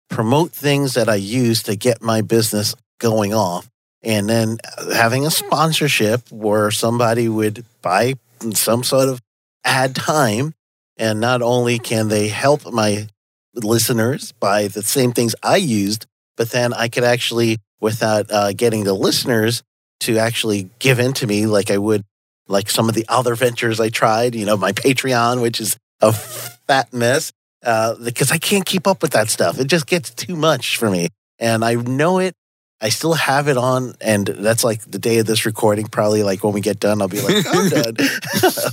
promote 0.08 0.52
things 0.52 0.94
that 0.94 1.08
I 1.08 1.16
use 1.16 1.62
to 1.64 1.76
get 1.76 2.02
my 2.02 2.20
business 2.20 2.74
going 2.98 3.34
off, 3.34 3.68
and 4.02 4.28
then 4.28 4.58
having 4.92 5.26
a 5.26 5.30
sponsorship 5.30 6.30
where 6.30 6.70
somebody 6.70 7.28
would 7.28 7.64
buy 7.82 8.14
some 8.52 8.82
sort 8.82 9.08
of 9.08 9.20
ad 9.64 9.94
time, 9.94 10.54
and 10.96 11.20
not 11.20 11.42
only 11.42 11.78
can 11.78 12.08
they 12.08 12.28
help 12.28 12.70
my 12.72 13.08
listeners 13.54 14.32
buy 14.32 14.68
the 14.68 14.82
same 14.82 15.12
things 15.12 15.34
I 15.42 15.56
used, 15.56 16.06
but 16.36 16.50
then 16.50 16.72
I 16.72 16.88
could 16.88 17.04
actually, 17.04 17.58
without 17.80 18.30
uh, 18.30 18.52
getting 18.52 18.84
the 18.84 18.94
listeners 18.94 19.62
to 20.00 20.18
actually 20.18 20.70
give 20.78 20.98
in 20.98 21.12
to 21.14 21.26
me 21.26 21.46
like 21.46 21.70
I 21.70 21.78
would, 21.78 22.02
like 22.48 22.70
some 22.70 22.88
of 22.88 22.94
the 22.94 23.06
other 23.08 23.34
ventures 23.34 23.80
I 23.80 23.88
tried, 23.88 24.34
you 24.34 24.46
know, 24.46 24.56
my 24.56 24.72
Patreon, 24.72 25.42
which 25.42 25.60
is 25.60 25.76
a 26.00 26.12
fat 26.12 26.92
mess, 26.92 27.32
uh, 27.64 27.96
because 28.02 28.30
I 28.30 28.38
can't 28.38 28.64
keep 28.64 28.86
up 28.86 29.02
with 29.02 29.12
that 29.12 29.28
stuff. 29.28 29.58
It 29.58 29.66
just 29.66 29.86
gets 29.86 30.10
too 30.10 30.36
much 30.36 30.76
for 30.76 30.90
me. 30.90 31.08
And 31.38 31.64
I 31.64 31.74
know 31.74 32.18
it. 32.18 32.34
I 32.80 32.90
still 32.90 33.14
have 33.14 33.48
it 33.48 33.56
on, 33.56 33.94
and 34.02 34.26
that's 34.26 34.62
like 34.62 34.82
the 34.82 34.98
day 34.98 35.18
of 35.18 35.26
this 35.26 35.46
recording. 35.46 35.86
Probably 35.86 36.22
like 36.22 36.44
when 36.44 36.52
we 36.52 36.60
get 36.60 36.78
done, 36.78 37.00
I'll 37.00 37.08
be 37.08 37.22
like, 37.22 37.46
I'm 37.46 37.68
done. 37.70 37.96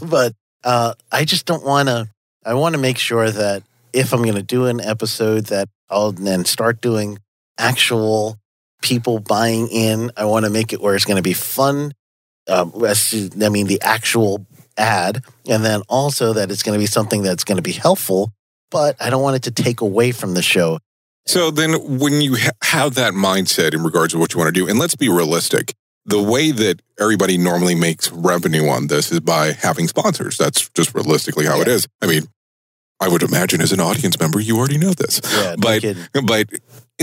but 0.10 0.34
uh, 0.64 0.94
I 1.12 1.24
just 1.24 1.46
don't 1.46 1.64
want 1.64 1.88
to. 1.88 2.10
I 2.46 2.54
want 2.56 2.76
to 2.76 2.82
make 2.82 2.98
sure 2.98 3.32
that 3.32 3.64
if 3.94 4.14
I'm 4.14 4.22
going 4.22 4.36
to 4.36 4.44
do 4.44 4.66
an 4.66 4.82
episode, 4.82 5.46
that 5.46 5.70
I'll 5.90 6.12
then 6.12 6.44
start 6.44 6.82
doing 6.82 7.20
actual 7.58 8.38
people 8.82 9.20
buying 9.20 9.68
in. 9.70 10.12
I 10.18 10.26
want 10.26 10.46
to 10.46 10.52
make 10.52 10.74
it 10.74 10.82
where 10.82 10.96
it's 10.96 11.06
going 11.06 11.18
to 11.18 11.24
be 11.24 11.34
fun. 11.34 11.94
Um, 12.48 12.74
I 12.76 13.50
mean, 13.50 13.68
the 13.68 13.80
actual 13.82 14.46
ad, 14.78 15.24
and 15.48 15.64
then 15.64 15.82
also 15.88 16.34
that 16.34 16.52
it's 16.52 16.64
going 16.64 16.78
to 16.78 16.80
be 16.82 16.88
something 16.88 17.22
that's 17.24 17.44
going 17.44 17.56
to 17.58 17.62
be 17.62 17.72
helpful. 17.72 18.34
But 18.70 18.96
I 19.00 19.10
don't 19.10 19.22
want 19.22 19.36
it 19.38 19.44
to 19.44 19.64
take 19.64 19.82
away 19.82 20.12
from 20.12 20.34
the 20.34 20.42
show. 20.42 20.80
So 21.26 21.52
then, 21.52 22.00
when 22.00 22.20
you 22.20 22.36
ha- 22.36 22.52
have 22.64 22.96
that 22.96 23.14
mindset 23.14 23.74
in 23.74 23.82
regards 23.84 24.12
to 24.14 24.20
what 24.20 24.34
you 24.34 24.40
want 24.40 24.54
to 24.54 24.60
do, 24.60 24.68
and 24.68 24.78
let's 24.78 24.96
be 24.96 25.08
realistic, 25.08 25.74
the 26.06 26.22
way 26.22 26.52
that 26.52 26.82
everybody 27.00 27.38
normally 27.38 27.76
makes 27.76 28.12
revenue 28.12 28.68
on 28.68 28.88
this 28.88 29.10
is 29.10 29.22
by 29.22 29.54
having 29.54 29.88
sponsors. 29.88 30.38
That's 30.38 30.68
just 30.72 30.94
realistically 30.94 31.46
how 31.46 31.62
it 31.62 31.68
Yeah. 31.68 31.76
is. 31.76 31.88
I 32.02 32.08
mean, 32.08 32.24
I 33.00 33.08
would 33.08 33.24
imagine 33.24 33.62
as 33.62 33.72
an 33.72 33.80
audience 33.80 34.20
member, 34.20 34.42
you 34.42 34.58
already 34.58 34.78
know 34.78 34.92
this. 34.94 35.22
Yeah, 35.34 35.56
But-. 35.58 35.84
But 36.26 36.50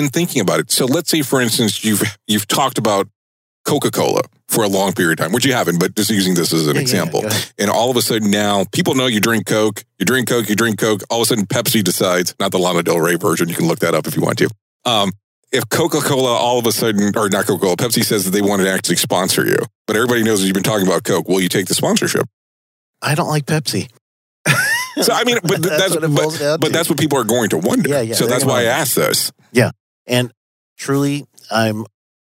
in 0.01 0.09
thinking 0.09 0.41
about 0.43 0.59
it, 0.61 0.71
so 0.71 0.85
let's 0.87 1.11
say, 1.11 1.23
for 1.23 1.41
instance, 1.41 1.85
you've 1.85 2.03
you've 2.27 2.47
talked 2.49 2.79
about 2.79 3.07
Coca 3.65 3.91
Cola 3.91 4.23
for 4.49 4.65
a 4.65 4.69
long 4.69 4.93
period 4.93 5.21
of 5.21 5.25
time, 5.25 5.33
which 5.33 5.45
you 5.47 5.53
haven't, 5.53 5.79
but 5.79 5.95
just 5.95 6.11
using 6.11 6.35
this 6.35 6.53
as 6.53 6.67
an 6.67 6.75
Yeah, 6.75 6.81
yeah, 6.81 6.83
example. 6.83 7.25
ahead. 7.25 7.53
And 7.59 7.71
all 7.71 7.91
of 7.91 7.97
a 7.97 8.03
sudden 8.03 8.31
now, 8.31 8.65
people 8.73 8.95
know 8.95 9.07
you 9.07 9.21
drink 9.21 9.47
Coke, 9.47 9.85
you 9.99 10.07
drink 10.07 10.29
Coke, 10.29 10.49
you 10.49 10.57
drink 10.57 10.79
Coke. 10.81 11.03
All 11.11 11.19
of 11.21 11.23
a 11.23 11.27
sudden, 11.27 11.47
Pepsi 11.47 11.85
decides, 11.85 12.35
not 12.41 12.51
the 12.51 12.59
Lana 12.59 12.83
Del 12.83 12.99
Rey 12.99 13.15
version, 13.17 13.49
you 13.49 13.55
can 13.55 13.69
look 13.69 13.79
that 13.81 13.95
up 13.95 14.07
if 14.09 14.17
you 14.17 14.23
want 14.23 14.39
to. 14.39 14.49
Um, 14.85 15.13
if 15.53 15.69
Coca 15.69 16.01
Cola 16.01 16.31
all 16.35 16.59
of 16.59 16.67
a 16.67 16.73
sudden, 16.73 17.13
or 17.17 17.29
not 17.29 17.47
Coca 17.47 17.61
Cola, 17.61 17.77
Pepsi 17.77 18.03
says 18.05 18.25
that 18.25 18.31
they 18.31 18.43
want 18.43 18.63
to 18.63 18.71
actually 18.71 18.97
sponsor 18.97 19.47
you, 19.47 19.59
but 19.87 19.95
everybody 19.95 20.23
knows 20.25 20.41
that 20.41 20.47
you've 20.47 20.55
been 20.55 20.63
talking 20.63 20.87
about 20.87 21.05
Coke, 21.05 21.29
will 21.29 21.41
you 21.41 21.49
take 21.49 21.67
the 21.67 21.75
sponsorship? 21.75 22.27
I 23.03 23.15
don't 23.15 23.29
like 23.29 23.47
Pepsi. 23.47 23.89
So, 24.97 25.13
I 25.13 25.25
mean, 25.25 25.39
but 25.43 25.63
that's, 25.63 25.95
what 25.95 26.03
it 26.05 26.15
boils 26.15 26.39
down 26.39 26.59
but 26.61 26.73
that's 26.73 26.89
what 26.91 26.99
people 26.99 27.19
are 27.19 27.25
going 27.25 27.51
to 27.51 27.59
wonder. 27.59 27.89
Yeah, 27.89 28.01
yeah, 28.01 28.15
so 28.15 28.27
that's 28.27 28.45
why 28.45 28.63
I 28.63 28.65
asked 28.65 28.97
this. 28.97 29.33
And 30.11 30.31
truly 30.77 31.25
i'm 31.51 31.87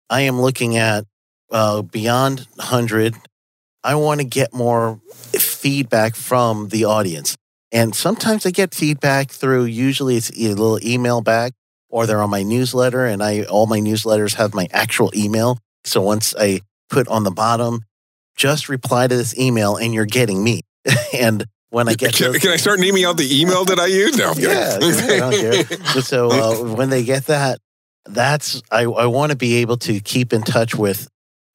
i 0.10 0.22
am 0.22 0.42
looking 0.42 0.78
at 0.78 1.06
uh, 1.52 1.82
beyond 1.84 2.48
100 2.56 3.14
i 3.84 3.94
want 3.94 4.20
to 4.20 4.26
get 4.26 4.54
more 4.54 5.00
feedback 5.34 6.16
from 6.16 6.70
the 6.70 6.86
audience 6.86 7.38
and 7.72 7.94
sometimes 7.94 8.46
i 8.46 8.50
get 8.50 8.74
feedback 8.74 9.30
through 9.30 9.66
usually 9.66 10.16
it's 10.16 10.32
a 10.32 10.50
little 10.50 10.80
email 10.84 11.22
back 11.22 11.54
or 11.90 12.06
they're 12.06 12.22
on 12.22 12.30
my 12.30 12.44
newsletter 12.44 13.06
and 13.06 13.24
I 13.24 13.44
all 13.44 13.68
my 13.68 13.80
newsletters 13.80 14.36
have 14.36 14.54
my 14.54 14.68
actual 14.72 15.12
email. 15.16 15.60
So 15.86 16.02
once 16.02 16.36
I 16.38 16.60
put 16.90 17.08
on 17.08 17.24
the 17.24 17.32
bottom, 17.32 17.86
just 18.36 18.68
reply 18.68 19.08
to 19.08 19.16
this 19.16 19.38
email 19.40 19.78
and 19.78 19.94
you're 19.94 20.06
getting 20.06 20.44
me. 20.44 20.62
and 21.14 21.46
when 21.70 21.88
I 21.88 21.94
get 21.94 22.14
Can, 22.14 22.34
those- 22.34 22.42
can 22.42 22.52
I 22.52 22.58
start 22.58 22.82
naming 22.82 23.06
out 23.06 23.16
the 23.16 23.40
email 23.42 23.64
that 23.66 23.80
I 23.80 23.86
use? 23.86 24.18
No, 24.18 24.30
I'm 24.32 24.36
kidding. 24.36 24.50
yeah, 24.50 24.76
I 24.76 25.32
don't 25.32 25.68
care. 25.68 26.02
So 26.02 26.32
uh, 26.32 26.76
when 26.76 26.90
they 26.90 27.04
get 27.06 27.28
that, 27.28 27.60
that's 28.06 28.62
I, 28.72 28.84
I 28.84 29.06
want 29.08 29.32
to 29.32 29.38
be 29.38 29.56
able 29.56 29.78
to 29.78 30.00
keep 30.00 30.34
in 30.34 30.44
touch 30.44 30.76
with 30.76 31.08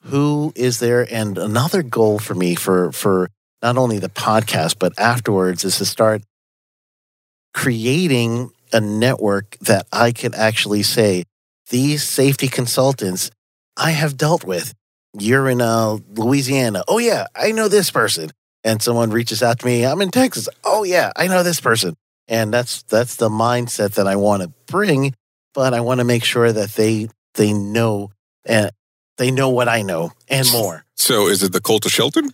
who 0.05 0.53
is 0.57 0.80
there. 0.80 1.07
And 1.12 1.38
another 1.38 1.82
goal 1.82 2.18
for 2.18 2.34
me 2.34 2.55
for 2.55 2.92
for 2.92 3.30
not 3.62 3.76
only 3.76 3.98
the 3.98 4.09
podcast 4.09 4.76
but 4.78 4.98
afterwards 4.98 5.64
is 5.64 5.78
to 5.78 5.84
start 5.84 6.22
creating 7.53 8.51
a 8.72 8.80
network 8.80 9.57
that 9.61 9.86
I 9.92 10.12
could 10.12 10.34
actually 10.34 10.82
say 10.82 11.24
these 11.70 12.03
safety 12.03 12.48
consultants 12.48 13.30
I 13.76 13.90
have 13.92 14.16
dealt 14.16 14.44
with. 14.44 14.74
You're 15.18 15.48
in 15.48 15.61
uh, 15.61 15.98
Louisiana. 16.14 16.84
Oh 16.86 16.98
yeah, 16.98 17.26
I 17.34 17.53
know 17.53 17.68
this 17.68 17.90
person. 17.90 18.30
And 18.62 18.82
someone 18.82 19.11
reaches 19.11 19.42
out 19.42 19.59
to 19.61 19.66
me. 19.66 19.86
I'm 19.86 20.03
in 20.03 20.11
Texas. 20.11 20.46
Oh 20.64 20.84
yeah, 20.84 21.12
I 21.16 21.28
know 21.28 21.42
this 21.42 21.61
person 21.61 21.96
and 22.30 22.55
that's 22.55 22.82
that's 22.84 23.16
the 23.16 23.28
mindset 23.28 23.94
that 23.94 24.07
I 24.07 24.16
want 24.16 24.42
to 24.42 24.48
bring. 24.66 25.12
But 25.55 25.74
I 25.74 25.80
want 25.80 25.98
to 25.98 26.05
make 26.05 26.24
sure 26.24 26.53
that 26.53 26.70
they 26.70 27.09
they 27.34 27.53
know 27.53 28.11
and 28.44 28.70
they 29.18 29.30
know 29.30 29.51
what 29.51 29.68
I 29.68 29.82
know 29.82 30.12
and 30.28 30.51
more. 30.53 30.84
So 30.96 31.28
is 31.28 31.42
it 31.42 31.53
the 31.53 31.61
cult 31.61 31.86
of 31.86 31.92
Sheldon? 31.92 32.30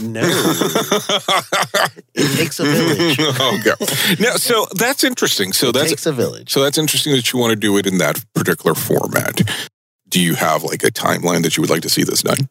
No, 0.00 0.20
it 2.14 2.36
takes 2.36 2.60
a 2.60 2.64
village. 2.64 3.16
oh 3.20 3.60
god. 3.64 3.80
Now, 4.20 4.36
so 4.36 4.66
that's 4.76 5.02
interesting. 5.02 5.52
So 5.52 5.70
it 5.70 5.72
that's 5.72 5.90
takes 5.90 6.06
a 6.06 6.12
village. 6.12 6.50
so 6.52 6.62
that's 6.62 6.78
interesting 6.78 7.12
that 7.14 7.32
you 7.32 7.38
want 7.40 7.50
to 7.50 7.56
do 7.56 7.76
it 7.78 7.86
in 7.86 7.98
that 7.98 8.24
particular 8.32 8.76
format. 8.76 9.40
Do 10.08 10.20
you 10.20 10.36
have 10.36 10.62
like 10.62 10.84
a 10.84 10.92
timeline 10.92 11.42
that 11.42 11.56
you 11.56 11.62
would 11.62 11.70
like 11.70 11.82
to 11.82 11.88
see 11.88 12.04
this 12.04 12.22
done? 12.22 12.48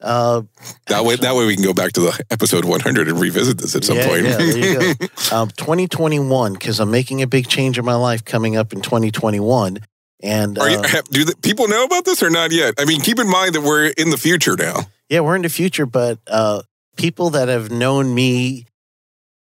Uh, 0.00 0.42
That 0.86 1.04
way, 1.04 1.16
that 1.16 1.34
way 1.34 1.46
we 1.46 1.54
can 1.54 1.64
go 1.64 1.74
back 1.74 1.92
to 1.92 2.00
the 2.00 2.24
episode 2.30 2.64
100 2.64 3.08
and 3.08 3.20
revisit 3.20 3.58
this 3.58 3.74
at 3.76 3.84
some 3.84 3.96
Yeah, 3.96 4.06
point. 4.08 4.24
yeah, 4.24 4.36
there 4.36 4.56
you 4.90 4.94
um, 5.32 5.48
2021 5.50 6.54
because 6.54 6.80
I'm 6.80 6.90
making 6.90 7.22
a 7.22 7.26
big 7.26 7.48
change 7.48 7.78
in 7.78 7.84
my 7.84 7.94
life 7.94 8.24
coming 8.24 8.56
up 8.56 8.72
in 8.72 8.80
2021. 8.80 9.78
And 10.22 10.58
Are 10.58 10.68
you, 10.70 10.78
uh, 10.78 11.02
do 11.10 11.24
the, 11.24 11.34
people 11.42 11.68
know 11.68 11.84
about 11.84 12.04
this 12.04 12.22
or 12.22 12.30
not 12.30 12.50
yet? 12.52 12.74
I 12.78 12.84
mean, 12.84 13.00
keep 13.00 13.18
in 13.18 13.28
mind 13.28 13.54
that 13.54 13.62
we're 13.62 13.86
in 13.96 14.10
the 14.10 14.18
future 14.18 14.56
now. 14.56 14.80
yeah, 15.08 15.20
we're 15.20 15.36
in 15.36 15.42
the 15.42 15.48
future, 15.48 15.86
but 15.86 16.18
uh, 16.26 16.62
people 16.96 17.30
that 17.30 17.48
have 17.48 17.70
known 17.70 18.14
me 18.14 18.66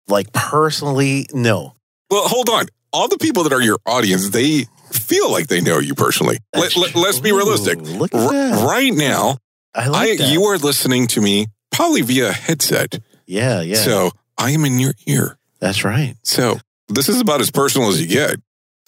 like 0.08 0.32
personally, 0.32 1.26
no. 1.32 1.74
Well, 2.10 2.26
hold 2.28 2.48
on. 2.48 2.66
All 2.92 3.08
the 3.08 3.18
people 3.18 3.44
that 3.44 3.52
are 3.52 3.62
your 3.62 3.78
audience, 3.86 4.30
they 4.30 4.66
feel 4.90 5.30
like 5.30 5.46
they 5.46 5.60
know 5.60 5.78
you 5.78 5.94
personally. 5.94 6.38
Let, 6.54 6.76
us 6.76 7.20
be 7.20 7.30
realistic. 7.32 7.78
Look 7.80 8.12
at 8.14 8.20
R- 8.20 8.32
that. 8.32 8.66
right 8.66 8.92
now, 8.92 9.38
I 9.74 9.84
I, 9.84 9.88
like 9.88 10.18
that. 10.18 10.32
you 10.32 10.44
are 10.44 10.58
listening 10.58 11.06
to 11.08 11.20
me 11.20 11.46
probably 11.70 12.02
via 12.02 12.32
headset. 12.32 13.00
yeah, 13.26 13.60
yeah. 13.60 13.76
So 13.76 14.10
I 14.38 14.50
am 14.50 14.64
in 14.64 14.78
your 14.78 14.94
ear. 15.06 15.38
that's 15.60 15.84
right. 15.84 16.16
So 16.22 16.58
this 16.88 17.08
is 17.08 17.20
about 17.20 17.40
as 17.40 17.50
personal 17.50 17.88
as 17.88 18.00
you 18.00 18.08
get. 18.08 18.36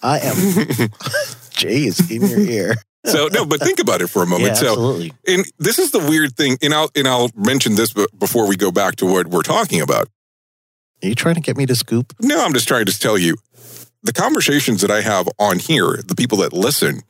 I 0.01 0.19
am. 0.19 0.35
Jay 1.51 1.85
is 1.85 2.11
in 2.11 2.21
your 2.27 2.39
ear. 2.39 2.75
so 3.05 3.27
no, 3.27 3.45
but 3.45 3.61
think 3.61 3.79
about 3.79 4.01
it 4.01 4.07
for 4.07 4.23
a 4.23 4.25
moment. 4.25 4.49
yeah, 4.49 4.53
so 4.55 4.67
absolutely. 4.69 5.13
and 5.27 5.45
this 5.59 5.79
is 5.79 5.91
the 5.91 5.99
weird 5.99 6.35
thing, 6.35 6.57
and 6.61 6.73
I'll 6.73 6.89
and 6.95 7.07
I'll 7.07 7.29
mention 7.35 7.75
this 7.75 7.93
be- 7.93 8.05
before 8.17 8.47
we 8.47 8.55
go 8.57 8.71
back 8.71 8.95
to 8.97 9.05
what 9.05 9.27
we're 9.27 9.43
talking 9.43 9.81
about. 9.81 10.09
Are 11.03 11.07
you 11.07 11.15
trying 11.15 11.35
to 11.35 11.41
get 11.41 11.57
me 11.57 11.65
to 11.65 11.75
scoop? 11.75 12.13
No, 12.21 12.43
I'm 12.43 12.53
just 12.53 12.67
trying 12.67 12.85
to 12.85 12.97
tell 12.99 13.17
you 13.17 13.35
the 14.03 14.13
conversations 14.13 14.81
that 14.81 14.91
I 14.91 15.01
have 15.01 15.27
on 15.39 15.59
here, 15.59 16.01
the 16.05 16.15
people 16.15 16.37
that 16.39 16.53
listen, 16.53 17.01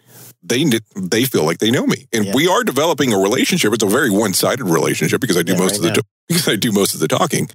they 0.44 0.66
they 0.96 1.26
feel 1.26 1.44
like 1.46 1.60
they 1.60 1.72
know 1.72 1.86
me, 1.88 2.08
and 2.14 2.26
Yeah. 2.26 2.34
we 2.36 2.48
are 2.48 2.64
developing 2.64 3.14
a 3.14 3.18
relationship. 3.18 3.74
It's 3.74 3.84
a 3.84 3.88
very 3.88 4.10
one 4.10 4.34
sided 4.34 4.66
relationship 4.66 5.22
because 5.22 5.38
I 5.38 5.44
do 5.44 5.54
Yeah, 5.54 5.60
most 5.60 5.72
right 5.72 5.78
of 5.78 5.84
the 5.84 5.90
now. 5.90 6.02
because 6.28 6.48
I 6.48 6.56
do 6.58 6.72
most 6.72 6.94
of 6.94 7.00
the 7.00 7.08
talking. 7.08 7.50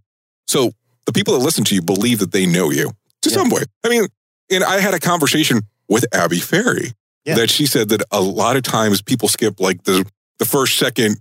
So 0.46 0.72
the 1.06 1.12
people 1.12 1.34
that 1.34 1.44
listen 1.44 1.64
to 1.64 1.74
you 1.74 1.82
believe 1.82 2.18
that 2.20 2.32
they 2.32 2.46
know 2.46 2.70
you 2.70 2.92
to 3.22 3.28
Yeah. 3.30 3.34
some 3.34 3.50
way. 3.50 3.62
I 3.84 3.88
mean, 3.88 4.06
and 4.50 4.64
I 4.64 4.80
had 4.80 4.94
a 4.94 5.00
conversation 5.00 5.60
with 5.88 6.06
Abby 6.12 6.40
Ferri 6.40 6.92
Yeah. 7.26 7.34
that 7.36 7.50
she 7.50 7.66
said 7.66 7.88
that 7.90 8.02
a 8.10 8.20
lot 8.22 8.56
of 8.56 8.62
times 8.62 9.02
people 9.02 9.28
skip 9.28 9.60
like 9.60 9.84
the 9.84 10.04
the 10.38 10.44
first 10.46 10.78
second 10.78 11.18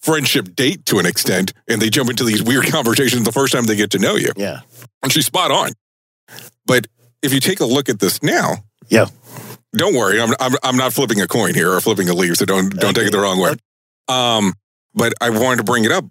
friendship 0.00 0.54
date 0.54 0.84
to 0.86 0.98
an 0.98 1.06
extent 1.06 1.52
and 1.66 1.82
they 1.82 1.90
jump 1.90 2.08
into 2.10 2.22
these 2.24 2.42
weird 2.42 2.66
conversations 2.70 3.24
the 3.24 3.32
first 3.32 3.52
time 3.52 3.64
they 3.64 3.74
get 3.76 3.90
to 3.90 3.98
know 3.98 4.14
you 4.16 4.32
Yeah. 4.36 4.60
and 5.02 5.12
she's 5.12 5.26
spot 5.26 5.50
on. 5.50 5.72
But 6.66 6.86
if 7.22 7.32
you 7.32 7.40
take 7.40 7.58
a 7.60 7.64
look 7.64 7.88
at 7.88 7.98
this 7.98 8.22
now, 8.22 8.58
Yeah. 8.88 9.06
Don't 9.72 9.94
worry, 9.94 10.20
I'm 10.20 10.32
I'm, 10.40 10.52
I'm 10.62 10.76
not 10.76 10.92
flipping 10.92 11.20
a 11.20 11.26
coin 11.26 11.54
here 11.54 11.72
or 11.72 11.80
flipping 11.80 12.08
a 12.08 12.14
leaf, 12.14 12.36
so 12.36 12.44
don't 12.44 12.70
don't 12.70 12.94
take 12.94 13.06
it 13.06 13.12
the 13.12 13.20
wrong 13.20 13.40
way. 13.40 13.54
Um, 14.08 14.54
but 14.94 15.12
I 15.20 15.30
wanted 15.30 15.58
to 15.58 15.64
bring 15.64 15.84
it 15.84 15.92
up. 15.92 16.04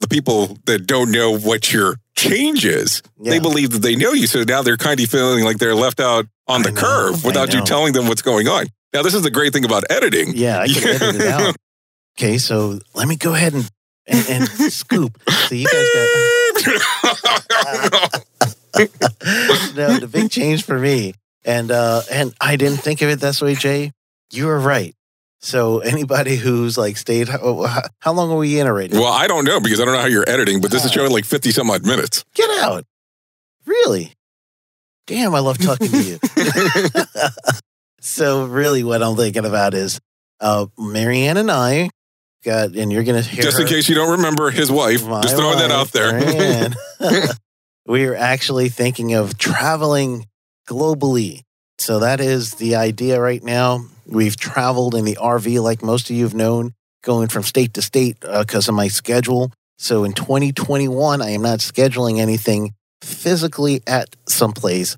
The 0.00 0.08
people 0.08 0.58
that 0.66 0.86
don't 0.86 1.10
know 1.10 1.38
what 1.38 1.72
your 1.72 1.96
change 2.16 2.64
is, 2.64 3.02
they 3.18 3.38
believe 3.38 3.70
that 3.70 3.82
they 3.82 3.96
know 3.96 4.12
you, 4.12 4.26
so 4.26 4.42
now 4.42 4.62
they're 4.62 4.76
kind 4.76 5.00
of 5.00 5.08
feeling 5.08 5.44
like 5.44 5.58
they're 5.58 5.74
left 5.74 6.00
out 6.00 6.26
on 6.46 6.62
the 6.62 6.72
know, 6.72 6.80
curve 6.80 7.24
without 7.24 7.54
you 7.54 7.64
telling 7.64 7.92
them 7.92 8.08
what's 8.08 8.22
going 8.22 8.48
on. 8.48 8.66
Now, 8.92 9.02
this 9.02 9.14
is 9.14 9.22
the 9.22 9.30
great 9.30 9.52
thing 9.52 9.64
about 9.64 9.84
editing. 9.90 10.32
Yeah, 10.36 10.60
I 10.60 10.68
can 10.68 10.88
edit 11.02 11.16
it 11.16 11.26
out. 11.26 11.56
Okay, 12.16 12.38
so 12.38 12.78
let 12.94 13.08
me 13.08 13.16
go 13.16 13.34
ahead 13.34 13.54
and 13.54 13.68
and, 14.06 14.28
and 14.28 14.48
scoop. 14.72 15.20
So 15.48 15.56
you 15.56 15.66
guys 15.66 15.88
got 15.94 16.06
no 19.74 19.98
the 19.98 20.08
big 20.10 20.30
change 20.30 20.62
for 20.62 20.78
me, 20.78 21.14
and 21.44 21.70
uh 21.70 22.02
and 22.10 22.34
I 22.40 22.56
didn't 22.56 22.78
think 22.78 23.02
of 23.02 23.08
it 23.10 23.20
this 23.20 23.40
way, 23.42 23.54
Jay. 23.54 23.92
You 24.32 24.46
were 24.46 24.58
right. 24.58 24.94
So 25.40 25.80
anybody 25.80 26.36
who's 26.36 26.78
like 26.78 26.96
stayed, 26.96 27.28
how, 27.28 27.66
how 28.00 28.12
long 28.14 28.30
are 28.30 28.36
we 28.38 28.58
in 28.58 28.66
already? 28.66 28.96
well, 28.96 29.12
I 29.12 29.26
don't 29.26 29.44
know 29.44 29.60
because 29.60 29.78
I 29.80 29.84
don't 29.84 29.92
know 29.94 30.00
how 30.00 30.06
you're 30.06 30.28
editing, 30.28 30.60
but 30.62 30.70
this 30.70 30.84
is 30.84 30.90
Uh, 30.90 30.94
showing 30.94 31.12
like 31.12 31.26
50 31.26 31.50
some 31.50 31.70
odd 31.70 31.84
minutes. 31.84 32.24
Get 32.34 32.48
out! 32.62 32.84
Really? 33.66 34.14
Damn, 35.06 35.34
I 35.34 35.40
love 35.40 35.58
talking 35.58 35.88
to 35.90 36.02
you. 36.02 36.18
so 38.00 38.46
really, 38.46 38.84
what 38.84 39.02
I'm 39.02 39.16
thinking 39.16 39.44
about 39.44 39.74
is 39.74 40.00
uh 40.40 40.66
Marianne 40.78 41.36
and 41.36 41.50
I 41.50 41.90
got, 42.44 42.74
and 42.74 42.92
you're 42.92 43.04
gonna 43.04 43.22
hear 43.22 43.42
Just 43.42 43.58
in 43.58 43.66
her- 43.66 43.72
case 43.72 43.88
you 43.88 43.94
don't 43.94 44.12
remember 44.12 44.50
his 44.50 44.70
wife, 44.70 45.06
My 45.06 45.20
just 45.22 45.36
throwing 45.36 45.58
that 45.58 45.70
out 45.70 45.92
there. 45.92 46.70
We 47.86 48.06
are 48.06 48.14
actually 48.14 48.70
thinking 48.70 49.12
of 49.12 49.36
traveling 49.36 50.26
globally. 50.68 51.42
So 51.78 52.00
that 52.00 52.20
is 52.20 52.54
the 52.54 52.76
idea 52.76 53.20
right 53.20 53.42
now. 53.42 53.86
We've 54.06 54.36
traveled 54.36 54.94
in 54.94 55.04
the 55.04 55.18
RV, 55.20 55.62
like 55.62 55.82
most 55.82 56.10
of 56.10 56.16
you 56.16 56.24
have 56.24 56.34
known, 56.34 56.74
going 57.02 57.28
from 57.28 57.42
state 57.42 57.74
to 57.74 57.82
state 57.82 58.18
because 58.20 58.68
of 58.68 58.74
my 58.74 58.88
schedule. 58.88 59.52
So 59.78 60.04
in 60.04 60.12
2021, 60.12 61.20
I 61.20 61.30
am 61.30 61.42
not 61.42 61.58
scheduling 61.58 62.18
anything 62.18 62.74
physically 63.02 63.82
at 63.86 64.14
some 64.28 64.52
place, 64.52 64.96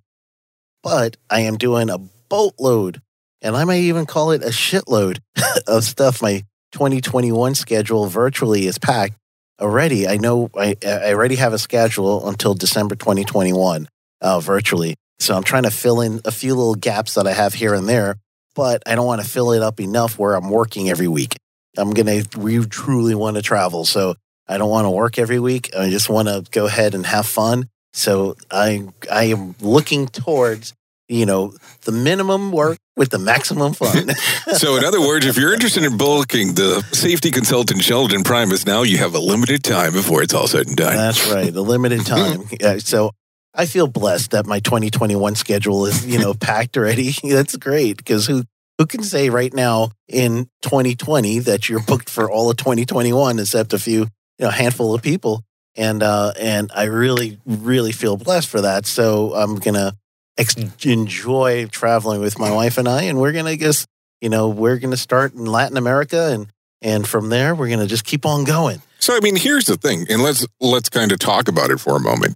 but 0.83 1.17
I 1.31 1.41
am 1.41 1.57
doing 1.57 1.91
a 1.91 1.99
boatload, 2.29 3.01
and 3.43 3.57
I 3.57 3.65
might 3.65 3.81
even 3.81 4.07
call 4.07 4.33
it 4.33 4.43
a 4.43 4.49
shitload 4.49 5.19
of 5.67 5.85
stuff. 5.85 6.23
My 6.23 6.45
2021 6.73 7.55
schedule 7.55 8.07
virtually 8.07 8.67
is 8.67 8.79
packed 8.79 9.17
already. 9.61 10.07
I 10.07 10.17
know 10.17 10.51
I, 10.57 10.77
I 10.87 11.13
already 11.13 11.37
have 11.37 11.53
a 11.53 11.59
schedule 11.59 12.29
until 12.29 12.55
December 12.55 12.95
2021 12.95 13.89
uh, 14.21 14.41
virtually. 14.41 14.97
So 15.19 15.35
I'm 15.35 15.43
trying 15.43 15.65
to 15.65 15.71
fill 15.71 16.01
in 16.01 16.21
a 16.25 16.31
few 16.31 16.55
little 16.55 16.75
gaps 16.75 17.15
that 17.15 17.27
I 17.27 17.33
have 17.33 17.55
here 17.55 17.75
and 17.75 17.89
there, 17.89 18.19
but 18.55 18.83
I 18.87 18.95
don't 18.95 19.07
want 19.07 19.23
to 19.23 19.29
fill 19.29 19.53
it 19.53 19.63
up 19.63 19.81
enough 19.81 20.19
where 20.19 20.35
I'm 20.35 20.51
working 20.51 20.89
every 20.91 21.09
week. 21.09 21.37
I'm 21.79 21.93
going 21.93 22.25
to, 22.25 22.39
we 22.39 22.65
truly 22.67 23.15
want 23.15 23.37
to 23.37 23.43
travel. 23.43 23.85
So 23.85 24.15
I 24.49 24.59
don't 24.59 24.71
want 24.71 24.85
to 24.85 24.91
work 24.91 25.19
every 25.19 25.39
week. 25.41 25.71
I 25.77 25.91
just 25.91 26.09
want 26.09 26.29
to 26.29 26.45
go 26.51 26.67
ahead 26.67 26.95
and 26.95 27.05
have 27.07 27.27
fun. 27.27 27.69
So 27.93 28.37
I, 28.51 28.87
I 29.11 29.25
am 29.25 29.55
looking 29.61 30.07
towards, 30.07 30.75
you 31.09 31.27
know, 31.27 31.55
the 31.83 31.93
minimum 31.93 32.53
work 32.53 32.79
with 32.97 33.11
the 33.11 33.19
maximum 33.19 33.73
fun. 33.75 34.11
So, 34.57 34.77
in 34.77 34.85
other 34.85 35.01
words, 35.01 35.27
if 35.27 35.37
you're 35.37 35.53
interested 35.53 35.83
in 35.83 35.99
bulking, 35.99 36.55
the 36.55 36.81
safety 36.93 37.31
consultant 37.31 37.83
Sheldon 37.83 38.23
Primus, 38.23 38.65
now 38.65 38.85
you 38.85 38.97
have 38.99 39.15
a 39.15 39.19
limited 39.19 39.63
time 39.63 39.93
before 39.93 40.23
it's 40.23 40.33
all 40.33 40.47
said 40.47 40.67
and 40.69 40.77
done. 40.77 40.97
That's 40.97 41.31
right. 41.31 41.53
The 41.53 41.63
limited 41.63 42.07
time. 42.07 42.45
So 42.79 43.11
I 43.57 43.67
feel 43.67 43.87
blessed 43.87 44.33
that 44.33 44.47
my 44.47 44.61
2021 44.61 45.35
schedule 45.35 45.87
is, 45.87 46.07
you 46.07 46.19
know, 46.19 46.35
packed 46.41 46.77
already. 46.77 47.15
That's 47.25 47.57
great 47.57 47.97
because 47.97 48.27
who 48.27 48.45
who 48.79 48.87
can 48.87 49.03
say 49.03 49.31
right 49.31 49.55
now 49.55 49.91
in 50.07 50.51
2020 50.63 51.39
that 51.41 51.69
you're 51.69 51.83
booked 51.83 52.11
for 52.11 52.31
all 52.31 52.51
of 52.51 52.59
2021 52.59 53.39
except 53.39 53.73
a 53.73 53.79
few, 53.79 54.01
you 54.01 54.09
know, 54.41 54.51
handful 54.51 54.95
of 54.95 55.03
people. 55.03 55.43
And 55.75 56.03
uh 56.03 56.33
and 56.39 56.71
I 56.75 56.85
really 56.85 57.39
really 57.47 57.93
feel 57.93 58.17
blessed 58.17 58.49
for 58.49 58.61
that. 58.61 58.87
So 58.87 59.35
I'm 59.35 59.57
going 59.57 59.75
to 59.75 59.97
ex- 60.37 60.57
enjoy 60.85 61.67
traveling 61.67 62.21
with 62.21 62.39
my 62.39 62.51
wife 62.51 62.77
and 62.77 62.89
I 62.89 63.05
and 63.05 63.19
we're 63.19 63.33
going 63.33 63.47
to 63.47 63.57
guess, 63.57 63.87
you 64.21 64.29
know, 64.29 64.49
we're 64.49 64.79
going 64.79 64.91
to 64.91 64.97
start 64.99 65.33
in 65.33 65.47
Latin 65.47 65.77
America 65.77 66.31
and 66.33 66.53
and 66.83 67.09
from 67.09 67.31
there 67.31 67.55
we're 67.55 67.69
going 67.69 67.81
to 67.81 67.87
just 67.87 68.05
keep 68.05 68.27
on 68.27 68.45
going. 68.45 68.83
So, 68.99 69.17
I 69.17 69.21
mean, 69.21 69.37
here's 69.37 69.67
the 69.67 69.77
thing, 69.77 70.07
and 70.11 70.21
let's 70.21 70.45
let's 70.61 70.89
kind 70.89 71.13
of 71.13 71.21
talk 71.21 71.47
about 71.49 71.71
it 71.71 71.79
for 71.79 71.97
a 71.97 72.01
moment. 72.01 72.35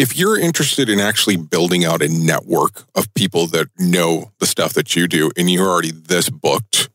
If 0.00 0.16
you're 0.16 0.38
interested 0.38 0.88
in 0.88 0.98
actually 0.98 1.36
building 1.36 1.84
out 1.84 2.00
a 2.00 2.08
network 2.08 2.84
of 2.94 3.12
people 3.12 3.46
that 3.48 3.68
know 3.78 4.32
the 4.38 4.46
stuff 4.46 4.72
that 4.72 4.96
you 4.96 5.06
do 5.06 5.30
and 5.36 5.50
you're 5.50 5.68
already 5.68 5.90
this 5.90 6.30
booked, 6.30 6.88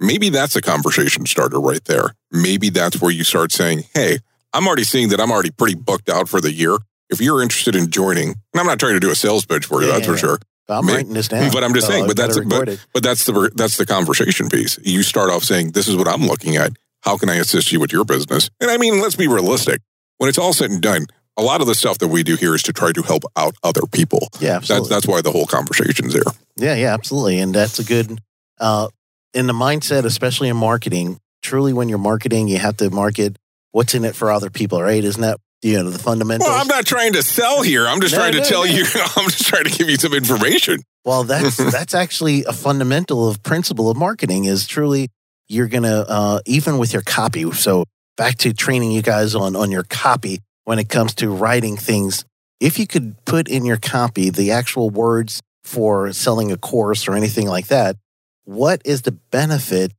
maybe 0.00 0.30
that's 0.30 0.56
a 0.56 0.62
conversation 0.62 1.26
starter 1.26 1.60
right 1.60 1.84
there. 1.84 2.14
Maybe 2.32 2.70
that's 2.70 3.02
where 3.02 3.10
you 3.10 3.22
start 3.22 3.52
saying, 3.52 3.84
Hey, 3.92 4.20
I'm 4.54 4.66
already 4.66 4.84
seeing 4.84 5.10
that 5.10 5.20
I'm 5.20 5.30
already 5.30 5.50
pretty 5.50 5.74
booked 5.74 6.08
out 6.08 6.26
for 6.26 6.40
the 6.40 6.50
year. 6.50 6.78
If 7.10 7.20
you're 7.20 7.42
interested 7.42 7.76
in 7.76 7.90
joining, 7.90 8.28
and 8.28 8.60
I'm 8.60 8.66
not 8.66 8.80
trying 8.80 8.94
to 8.94 9.00
do 9.00 9.10
a 9.10 9.14
sales 9.14 9.44
pitch 9.44 9.66
for 9.66 9.82
you, 9.82 9.88
Yeah, 9.88 9.94
that's 9.94 10.06
yeah, 10.06 10.12
for 10.14 10.18
sure. 10.18 10.38
I'm 10.70 10.86
writing 10.86 11.12
this 11.12 11.28
down. 11.28 11.52
But 11.52 11.64
I'm 11.64 11.74
just 11.74 11.86
so 11.86 11.92
saying, 11.92 12.06
but 12.06 12.16
that's 12.16 12.40
but, 12.40 12.78
but 12.94 13.02
that's 13.02 13.24
the 13.24 13.50
that's 13.54 13.76
the 13.76 13.86
conversation 13.86 14.48
piece. 14.48 14.78
You 14.82 15.02
start 15.02 15.30
off 15.30 15.42
saying, 15.42 15.72
"This 15.72 15.88
is 15.88 15.96
what 15.96 16.06
I'm 16.06 16.26
looking 16.26 16.56
at. 16.56 16.72
How 17.00 17.16
can 17.16 17.30
I 17.30 17.36
assist 17.36 17.72
you 17.72 17.80
with 17.80 17.90
your 17.90 18.04
business?" 18.04 18.50
And 18.60 18.70
I 18.70 18.76
mean, 18.76 19.00
let's 19.00 19.16
be 19.16 19.28
realistic. 19.28 19.80
When 20.18 20.28
it's 20.28 20.36
all 20.36 20.52
said 20.52 20.70
and 20.70 20.82
done, 20.82 21.06
a 21.38 21.42
lot 21.42 21.60
of 21.60 21.66
the 21.66 21.74
stuff 21.74 21.98
that 21.98 22.08
we 22.08 22.22
do 22.24 22.34
here 22.36 22.54
is 22.54 22.62
to 22.64 22.72
try 22.72 22.92
to 22.92 23.02
help 23.02 23.22
out 23.36 23.54
other 23.62 23.82
people. 23.92 24.28
Yeah, 24.40 24.54
That's 24.58 24.70
absolutely. 24.70 24.88
that's 24.90 25.06
why 25.06 25.22
the 25.22 25.30
whole 25.30 25.46
conversation's 25.46 26.12
there. 26.12 26.24
Yeah, 26.56 26.74
yeah, 26.74 26.92
absolutely. 26.92 27.38
And 27.38 27.54
that's 27.54 27.78
a 27.78 27.84
good 27.84 28.18
uh 28.60 28.88
in 29.34 29.46
the 29.46 29.52
mindset, 29.52 30.04
especially 30.04 30.48
in 30.48 30.56
marketing, 30.56 31.20
truly 31.42 31.72
when 31.72 31.88
you're 31.88 31.98
marketing, 31.98 32.48
you 32.48 32.58
have 32.58 32.76
to 32.78 32.90
market 32.90 33.36
what's 33.70 33.94
in 33.94 34.04
it 34.04 34.16
for 34.16 34.30
other 34.32 34.50
people, 34.50 34.82
right? 34.82 35.02
Isn't 35.02 35.22
that 35.22 35.38
you 35.62 35.74
know 35.82 35.90
the 35.90 35.98
fundamentals? 35.98 36.48
Well, 36.48 36.60
I'm 36.60 36.66
not 36.68 36.86
trying 36.86 37.12
to 37.14 37.22
sell 37.22 37.62
here. 37.62 37.86
I'm 37.86 38.00
just 38.00 38.14
No, 38.14 38.20
trying 38.20 38.32
to 38.32 38.40
tell 38.48 38.64
no. 38.64 38.70
you. 38.72 38.84
I'm 39.16 39.28
just 39.30 39.46
trying 39.46 39.64
to 39.64 39.70
give 39.70 39.88
you 39.88 39.96
some 39.96 40.14
information. 40.14 40.80
Well, 41.04 41.22
that's 41.32 41.56
that's 41.56 41.94
actually 41.94 42.44
a 42.44 42.52
fundamental 42.52 43.28
of 43.28 43.42
principle 43.42 43.90
of 43.90 43.96
marketing 43.96 44.44
is 44.46 44.66
truly 44.66 45.08
you're 45.46 45.68
gonna 45.68 46.04
uh, 46.08 46.40
even 46.46 46.78
with 46.78 46.92
your 46.92 47.02
copy. 47.02 47.50
So 47.52 47.84
back 48.16 48.38
to 48.38 48.52
training 48.52 48.90
you 48.90 49.02
guys 49.02 49.34
on 49.36 49.54
on 49.54 49.70
your 49.70 49.84
copy 49.84 50.40
when 50.68 50.78
it 50.78 50.90
comes 50.90 51.14
to 51.14 51.30
writing 51.30 51.78
things. 51.78 52.26
If 52.60 52.78
you 52.78 52.86
could 52.86 53.16
put 53.24 53.48
in 53.48 53.64
your 53.64 53.78
copy 53.78 54.28
the 54.28 54.50
actual 54.50 54.90
words 54.90 55.40
for 55.64 56.12
selling 56.12 56.52
a 56.52 56.58
course 56.58 57.08
or 57.08 57.14
anything 57.14 57.48
like 57.48 57.68
that, 57.68 57.96
what 58.44 58.82
is 58.84 59.00
the 59.00 59.12
benefit 59.12 59.94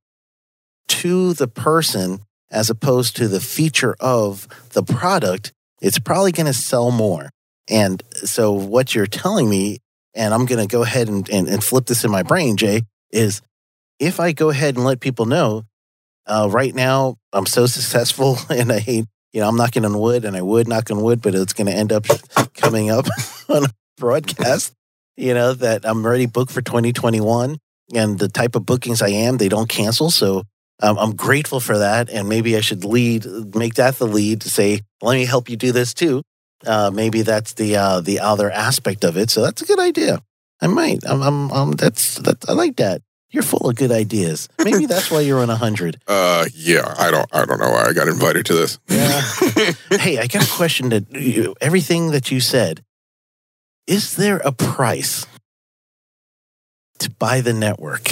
to 0.89 1.33
the 1.33 1.47
person 1.47 2.19
as 2.51 2.69
opposed 2.69 3.15
to 3.15 3.27
the 3.27 3.39
feature 3.39 3.95
of 3.99 4.47
the 4.73 4.83
product? 4.83 5.53
It's 5.81 5.97
probably 5.97 6.31
going 6.31 6.45
to 6.45 6.53
sell 6.53 6.91
more. 6.91 7.31
And 7.67 8.03
so 8.13 8.51
what 8.51 8.93
you're 8.93 9.07
telling 9.07 9.49
me 9.49 9.79
and 10.13 10.35
I'm 10.35 10.45
going 10.45 10.61
to 10.61 10.71
go 10.71 10.83
ahead 10.83 11.07
and, 11.07 11.27
and, 11.31 11.47
and 11.47 11.63
flip 11.63 11.87
this 11.87 12.03
in 12.03 12.11
my 12.11 12.21
brain, 12.21 12.57
Jay, 12.57 12.83
is 13.11 13.41
if 13.97 14.19
I 14.19 14.33
go 14.33 14.51
ahead 14.51 14.75
and 14.75 14.85
let 14.85 14.99
people 14.99 15.25
know, 15.25 15.63
uh, 16.27 16.47
right 16.51 16.75
now 16.75 17.15
I'm 17.33 17.47
so 17.47 17.65
successful 17.65 18.37
and 18.51 18.71
I 18.71 18.77
hate, 18.77 19.07
you 19.33 19.41
know, 19.41 19.47
I'm 19.47 19.55
knocking 19.55 19.85
on 19.85 19.97
wood 19.97 20.25
and 20.25 20.35
I 20.35 20.41
would 20.41 20.67
knock 20.67 20.91
on 20.91 21.01
wood, 21.01 21.21
but 21.21 21.35
it's 21.35 21.53
going 21.53 21.67
to 21.67 21.73
end 21.73 21.91
up 21.91 22.05
coming 22.55 22.89
up 22.89 23.05
on 23.49 23.65
a 23.65 23.69
broadcast, 23.97 24.73
you 25.17 25.33
know, 25.33 25.53
that 25.53 25.85
I'm 25.85 26.05
already 26.05 26.25
booked 26.25 26.51
for 26.51 26.61
2021 26.61 27.57
and 27.93 28.19
the 28.19 28.27
type 28.27 28.55
of 28.55 28.65
bookings 28.65 29.01
I 29.01 29.09
am, 29.09 29.37
they 29.37 29.49
don't 29.49 29.69
cancel. 29.69 30.09
So 30.09 30.43
um, 30.81 30.97
I'm 30.97 31.15
grateful 31.15 31.59
for 31.59 31.77
that. 31.77 32.09
And 32.09 32.29
maybe 32.29 32.55
I 32.55 32.61
should 32.61 32.85
lead, 32.85 33.25
make 33.55 33.75
that 33.75 33.95
the 33.95 34.07
lead 34.07 34.41
to 34.41 34.49
say, 34.49 34.81
let 35.01 35.15
me 35.15 35.25
help 35.25 35.49
you 35.49 35.57
do 35.57 35.71
this 35.71 35.93
too 35.93 36.23
uh, 36.65 36.91
maybe 36.93 37.21
that's 37.21 37.53
the 37.53 37.75
uh, 37.75 38.01
the 38.01 38.19
other 38.19 38.51
aspect 38.51 39.03
of 39.03 39.17
it. 39.17 39.29
So 39.29 39.41
that's 39.41 39.61
a 39.61 39.65
good 39.65 39.79
idea. 39.79 40.21
I 40.61 40.67
might. 40.67 40.99
I'm. 41.07 41.21
I'm. 41.21 41.51
I'm 41.51 41.71
that's. 41.71 42.15
That. 42.17 42.43
I 42.47 42.53
like 42.53 42.77
that. 42.77 43.01
You're 43.31 43.43
full 43.43 43.69
of 43.69 43.75
good 43.75 43.91
ideas. 43.91 44.49
Maybe 44.63 44.85
that's 44.87 45.11
why 45.11 45.21
you're 45.21 45.39
on 45.39 45.49
a 45.49 45.55
hundred. 45.55 46.01
Uh, 46.07 46.45
yeah. 46.53 46.95
I 46.97 47.11
don't. 47.11 47.27
I 47.33 47.45
don't 47.45 47.59
know 47.59 47.69
why 47.69 47.85
I 47.85 47.93
got 47.93 48.07
invited 48.07 48.45
to 48.47 48.53
this. 48.53 48.79
Yeah. 48.87 49.21
hey, 49.97 50.17
I 50.17 50.27
got 50.27 50.47
a 50.47 50.51
question. 50.51 50.89
That 50.89 51.11
you, 51.11 51.55
everything 51.61 52.11
that 52.11 52.31
you 52.31 52.39
said. 52.39 52.83
Is 53.87 54.15
there 54.15 54.37
a 54.45 54.51
price 54.51 55.25
to 56.99 57.09
buy 57.09 57.41
the 57.41 57.53
network? 57.53 58.09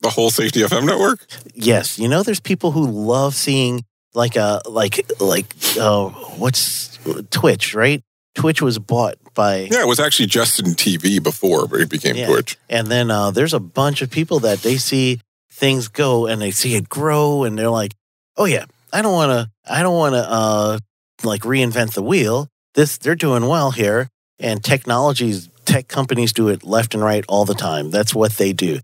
the 0.00 0.10
whole 0.10 0.30
Safety 0.30 0.60
FM 0.60 0.86
network. 0.86 1.26
Yes. 1.54 1.98
You 1.98 2.08
know, 2.08 2.22
there's 2.22 2.40
people 2.40 2.70
who 2.70 2.86
love 2.86 3.34
seeing 3.34 3.84
like 4.14 4.36
a 4.36 4.60
like 4.66 5.04
like 5.20 5.54
uh, 5.78 6.08
what's 6.38 6.98
Twitch, 7.30 7.74
right? 7.74 8.02
Twitch 8.36 8.62
was 8.62 8.78
bought 8.78 9.16
by 9.34 9.60
Yeah, 9.70 9.80
it 9.80 9.88
was 9.88 9.98
actually 9.98 10.26
Justin 10.26 10.66
TV 10.74 11.20
before, 11.20 11.66
but 11.66 11.80
it 11.80 11.88
became 11.90 12.14
Yeah. 12.14 12.26
Twitch. 12.26 12.56
And 12.68 12.86
then 12.86 13.10
uh, 13.10 13.32
there's 13.32 13.54
a 13.54 13.60
bunch 13.60 14.02
of 14.02 14.10
people 14.10 14.38
that 14.40 14.60
they 14.60 14.76
see 14.76 15.20
things 15.50 15.88
go 15.88 16.26
and 16.26 16.40
they 16.40 16.50
see 16.52 16.74
it 16.76 16.88
grow 16.88 17.42
and 17.42 17.58
they're 17.58 17.70
like, 17.70 17.92
oh 18.36 18.44
yeah, 18.44 18.66
I 18.92 19.02
don't 19.02 19.14
want 19.14 19.30
to, 19.32 19.50
I 19.68 19.82
don't 19.82 19.96
want 19.96 20.14
to 20.14 20.30
uh, 20.30 20.78
like 21.24 21.42
reinvent 21.42 21.94
the 21.94 22.02
wheel. 22.02 22.48
This 22.74 22.98
they're 22.98 23.14
doing 23.14 23.46
well 23.46 23.70
here, 23.70 24.10
and 24.38 24.62
technologies, 24.62 25.48
tech 25.64 25.88
companies 25.88 26.34
do 26.34 26.48
it 26.48 26.62
left 26.62 26.92
and 26.94 27.02
right 27.02 27.24
all 27.26 27.46
the 27.46 27.54
time. 27.54 27.90
That's 27.90 28.14
what 28.14 28.32
they 28.32 28.52
do. 28.52 28.80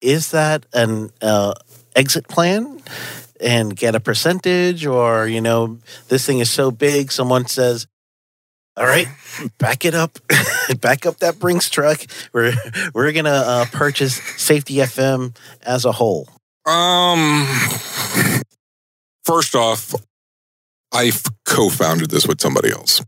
Is 0.00 0.32
that 0.32 0.66
an 0.72 1.10
uh, 1.22 1.54
exit 1.94 2.28
plan? 2.28 2.82
And 3.40 3.76
get 3.76 3.94
a 3.94 4.00
percentage, 4.00 4.84
or 4.84 5.28
you 5.28 5.40
know, 5.40 5.78
this 6.08 6.26
thing 6.26 6.40
is 6.40 6.50
so 6.50 6.72
big. 6.72 7.12
Someone 7.12 7.46
says, 7.46 7.86
"All 8.78 8.86
right, 8.86 9.08
back 9.58 9.84
it 9.84 9.94
up, 9.94 10.18
back 10.80 11.06
up 11.06 11.18
that 11.18 11.38
Brinks 11.38 11.68
truck. 11.68 12.00
We're 12.32 12.54
we're 12.94 13.12
gonna 13.12 13.30
uh, 13.30 13.64
purchase 13.72 14.14
Safety 14.36 14.76
FM 14.76 15.36
as 15.62 15.84
a 15.84 15.92
whole." 15.92 16.28
Um, 16.66 17.46
first 19.24 19.54
off, 19.54 19.94
I 20.92 21.12
co-founded 21.44 22.10
this 22.10 22.26
with 22.26 22.40
somebody 22.40 22.70
else. 22.70 23.02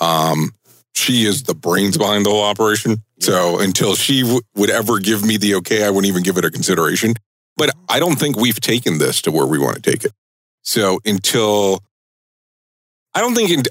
Um, 0.00 0.52
she 0.94 1.24
is 1.24 1.44
the 1.44 1.54
brains 1.54 1.96
behind 1.98 2.26
the 2.26 2.30
whole 2.30 2.44
operation. 2.44 3.02
So 3.20 3.58
until 3.60 3.94
she 3.94 4.22
w- 4.22 4.40
would 4.56 4.70
ever 4.70 4.98
give 4.98 5.24
me 5.24 5.36
the 5.36 5.56
okay, 5.56 5.84
I 5.84 5.90
wouldn't 5.90 6.06
even 6.06 6.22
give 6.22 6.38
it 6.38 6.44
a 6.44 6.50
consideration. 6.50 7.14
But 7.56 7.70
I 7.88 7.98
don't 7.98 8.18
think 8.18 8.36
we've 8.36 8.60
taken 8.60 8.98
this 8.98 9.22
to 9.22 9.30
where 9.30 9.46
we 9.46 9.58
want 9.58 9.76
to 9.76 9.82
take 9.82 10.04
it. 10.04 10.12
So 10.62 11.00
until 11.04 11.82
I 13.14 13.20
don't 13.20 13.34
think 13.34 13.50
in, 13.50 13.62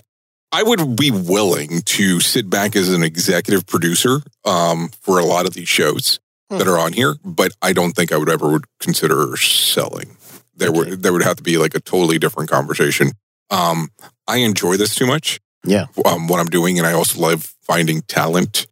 I 0.51 0.63
would 0.63 0.95
be 0.97 1.11
willing 1.11 1.81
to 1.83 2.19
sit 2.19 2.49
back 2.49 2.75
as 2.75 2.89
an 2.93 3.03
executive 3.03 3.65
producer 3.65 4.21
um, 4.45 4.89
for 5.01 5.19
a 5.19 5.25
lot 5.25 5.45
of 5.45 5.53
these 5.53 5.69
shows 5.69 6.19
that 6.49 6.67
are 6.67 6.77
on 6.77 6.91
here, 6.93 7.15
but 7.23 7.53
I 7.61 7.71
don't 7.71 7.93
think 7.93 8.11
I 8.11 8.17
would 8.17 8.29
ever 8.29 8.49
would 8.49 8.65
consider 8.79 9.37
selling. 9.37 10.17
There 10.55 10.69
Okay. 10.69 10.77
would 10.91 11.03
there 11.03 11.13
would 11.13 11.23
have 11.23 11.37
to 11.37 11.43
be 11.43 11.57
like 11.57 11.73
a 11.75 11.79
totally 11.79 12.19
different 12.19 12.49
conversation. 12.49 13.13
Um, 13.49 13.89
I 14.27 14.37
enjoy 14.37 14.75
this 14.77 14.93
too 14.93 15.05
much. 15.07 15.39
Yeah. 15.65 15.85
Um, 16.05 16.27
what 16.27 16.39
I'm 16.41 16.47
doing, 16.49 16.77
and 16.77 16.85
I 16.87 16.91
also 16.93 17.19
love 17.19 17.53
finding 17.61 18.01
talent. 18.01 18.67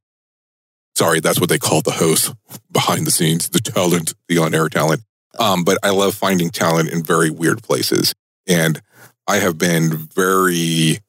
Sorry, 0.97 1.21
that's 1.21 1.39
what 1.39 1.47
they 1.49 1.57
call 1.57 1.81
the 1.81 1.91
host 1.91 2.33
behind 2.71 3.07
the 3.07 3.11
scenes, 3.11 3.49
the 3.49 3.59
talent, 3.59 4.13
the 4.27 4.37
on 4.39 4.53
air 4.53 4.67
talent. 4.67 5.01
Um, 5.37 5.63
but 5.63 5.77
I 5.81 5.91
love 5.91 6.13
finding 6.15 6.49
talent 6.49 6.89
in 6.89 7.01
very 7.03 7.29
weird 7.29 7.63
places, 7.63 8.13
and 8.45 8.81
I 9.27 9.37
have 9.37 9.57
been 9.57 9.95
very 10.13 10.99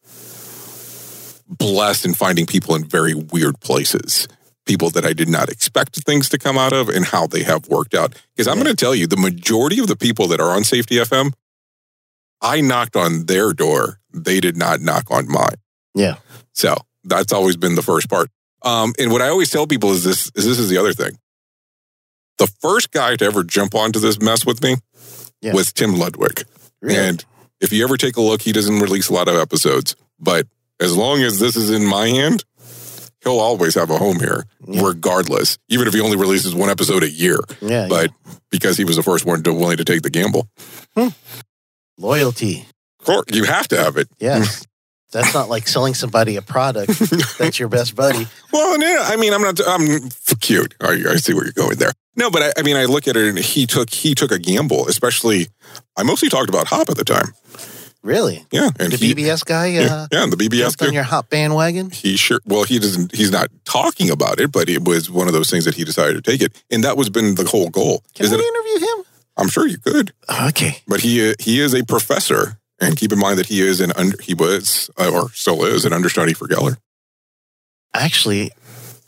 blessed 1.51 2.05
in 2.07 2.15
finding 2.15 2.47
people 2.47 2.75
in 2.75 2.85
very 2.85 3.15
weird 3.15 3.61
places 3.61 4.27
people 4.67 4.91
that 4.91 5.05
I 5.05 5.13
did 5.13 5.29
not 5.29 5.49
expect 5.49 5.97
things 6.05 6.29
to 6.29 6.39
come 6.39 6.57
out 6.57 6.73
of 6.73 6.89
and 6.89 7.05
how 7.05 7.27
they 7.27 7.43
have 7.43 7.67
worked 7.69 7.93
out. 7.93 8.15
Because 8.37 8.47
I'm 8.47 8.55
going 8.55 8.67
to 8.69 8.77
tell 8.77 8.95
you, 8.95 9.09
the 9.09 9.17
majority 9.17 9.81
of 9.81 9.89
the 9.89 9.97
people 9.97 10.29
that 10.29 10.39
are 10.41 10.51
on 10.51 10.63
Safety 10.63 10.95
FM, 10.97 11.33
I 12.41 12.61
knocked 12.61 12.95
on 12.95 13.27
their 13.27 13.53
door. 13.53 13.99
They 14.15 14.39
did 14.39 14.57
not 14.57 14.81
knock 14.81 15.11
on 15.11 15.27
mine. 15.29 15.57
Yeah. 15.95 16.17
So 16.53 16.77
that's 17.03 17.33
always 17.33 17.57
been 17.57 17.75
the 17.75 17.83
first 17.83 18.09
part. 18.09 18.29
Um, 18.63 18.93
and 18.99 19.11
what 19.11 19.23
I 19.23 19.29
always 19.29 19.51
tell 19.51 19.67
people 19.67 19.91
is 19.91 20.05
this: 20.05 20.31
is 20.37 20.45
this 20.45 20.59
is 20.61 20.69
the 20.69 20.77
other 20.77 20.93
thing. 20.93 21.19
The 22.39 22.47
first 22.61 22.93
guy 22.93 23.17
to 23.17 23.25
ever 23.25 23.43
jump 23.43 23.75
onto 23.75 23.99
this 23.99 24.21
mess 24.21 24.47
with 24.47 24.63
me 24.63 24.77
Yeah. 25.41 25.53
was 25.53 25.73
Tim 25.73 25.97
Ludwig. 25.99 26.45
Really? 26.81 26.97
And 26.97 27.25
if 27.61 27.73
you 27.73 27.83
ever 27.83 27.97
take 27.97 28.17
a 28.17 28.21
look, 28.21 28.43
he 28.43 28.53
doesn't 28.53 28.79
release 28.79 29.09
a 29.09 29.15
lot 29.15 29.29
of 29.29 29.35
episodes. 29.35 29.97
But 30.19 30.47
as 30.81 30.97
long 30.97 31.23
as 31.23 31.39
this 31.39 31.57
is 31.57 31.71
in 31.71 31.87
my 31.87 32.09
hand, 32.09 32.45
he'll 33.23 33.39
always 33.39 33.75
have 33.75 33.91
a 33.91 33.99
home 33.99 34.19
here, 34.19 34.45
Yeah. 34.67 34.83
regardless. 34.85 35.59
Even 35.69 35.87
if 35.87 35.95
he 35.95 36.01
only 36.01 36.17
releases 36.17 36.55
one 36.55 36.71
episode 36.71 37.03
a 37.03 37.11
year, 37.11 37.39
yeah, 37.61 37.87
but 37.89 38.11
because 38.51 38.77
he 38.77 38.85
was 38.85 38.97
the 38.97 39.03
first 39.03 39.25
one 39.27 39.43
to 39.43 39.53
willing 39.53 39.77
to 39.77 39.85
take 39.85 40.03
the 40.03 40.11
gamble. 40.11 40.49
yeah. 40.97 41.11
loyalty. 41.99 42.67
Of 43.01 43.07
course, 43.07 43.25
you 43.33 43.45
have 43.45 43.69
to 43.69 43.77
have 43.83 43.97
it. 43.97 44.09
Yes. 44.19 44.67
That's 45.13 45.35
not 45.35 45.49
like 45.49 45.67
selling 45.67 45.95
somebody 45.95 46.37
a 46.37 46.43
product 46.43 46.97
that's 47.37 47.59
your 47.59 47.69
best 47.69 47.97
buddy. 47.97 48.29
Well, 48.53 48.79
no, 48.79 49.03
I 49.05 49.17
mean, 49.17 49.33
I'm 49.33 49.43
not. 49.43 49.61
I'm 49.67 50.09
cute. 50.41 50.75
I, 50.81 51.03
I 51.09 51.17
see 51.17 51.35
where 51.35 51.43
you're 51.45 51.53
going 51.53 51.79
there. 51.79 51.91
No, 52.17 52.31
but 52.31 52.43
I, 52.43 52.53
I 52.61 52.63
mean, 52.63 52.77
I 52.77 52.85
look 52.85 53.07
at 53.09 53.17
it, 53.17 53.29
and 53.29 53.39
he 53.39 53.67
took 53.67 53.91
he 53.91 54.15
took 54.15 54.31
a 54.31 54.39
gamble. 54.39 54.87
Especially, 54.89 55.49
I 55.97 56.05
mostly 56.05 56.29
talked 56.29 56.49
about 56.49 56.67
HOP 56.69 56.91
at 56.91 56.97
the 56.97 57.05
time. 57.05 57.33
Really? 58.03 58.47
Yeah, 58.51 58.71
and 58.79 58.93
The 58.93 58.97
he, 58.97 59.15
BBS 59.15 59.45
guy 59.45 59.67
yeah, 59.67 59.81
uh, 59.93 60.07
yeah, 60.11 60.27
the 60.27 60.37
BBS 60.37 60.77
guy. 60.77 60.87
on 60.87 60.95
your 60.95 61.03
HOP 61.03 61.29
bandwagon? 61.29 61.91
He 61.91 62.17
sure. 62.17 62.41
Well, 62.47 62.65
he 62.65 62.79
doesn't. 62.79 63.15
He's 63.15 63.31
not 63.31 63.49
talking 63.65 64.09
about 64.11 64.41
it, 64.41 64.51
but 64.53 64.69
it 64.71 64.85
was 64.87 65.11
one 65.11 65.27
of 65.27 65.35
those 65.35 65.51
things 65.51 65.67
that 65.67 65.75
he 65.75 65.85
decided 65.85 66.15
to 66.15 66.23
take 66.31 66.41
it, 66.41 66.63
and 66.71 66.83
that 66.83 66.97
was 66.97 67.11
been 67.11 67.35
the 67.35 67.45
whole 67.45 67.69
goal. 67.69 68.03
Can 68.15 68.25
is 68.25 68.31
that 68.31 68.41
interview 68.41 68.89
him? 68.89 69.05
I'm 69.37 69.49
sure 69.49 69.67
you 69.67 69.79
could, 69.79 70.13
Okay. 70.49 70.79
but 70.89 71.01
he 71.01 71.35
he 71.39 71.61
is 71.61 71.75
a 71.75 71.85
professor 71.85 72.59
And 72.83 72.97
keep 72.97 73.13
in 73.13 73.19
mind 73.19 73.39
that 73.39 73.47
he 73.47 73.61
is 73.61 73.81
an 73.81 73.93
under, 73.95 74.17
he 74.23 74.33
was 74.35 74.89
uh, 74.99 75.11
or 75.13 75.31
still 75.33 75.63
is 75.65 75.85
an 75.85 75.93
understudy 75.93 76.33
for 76.33 76.49
Geller. 76.49 76.79
Actually, 77.93 78.51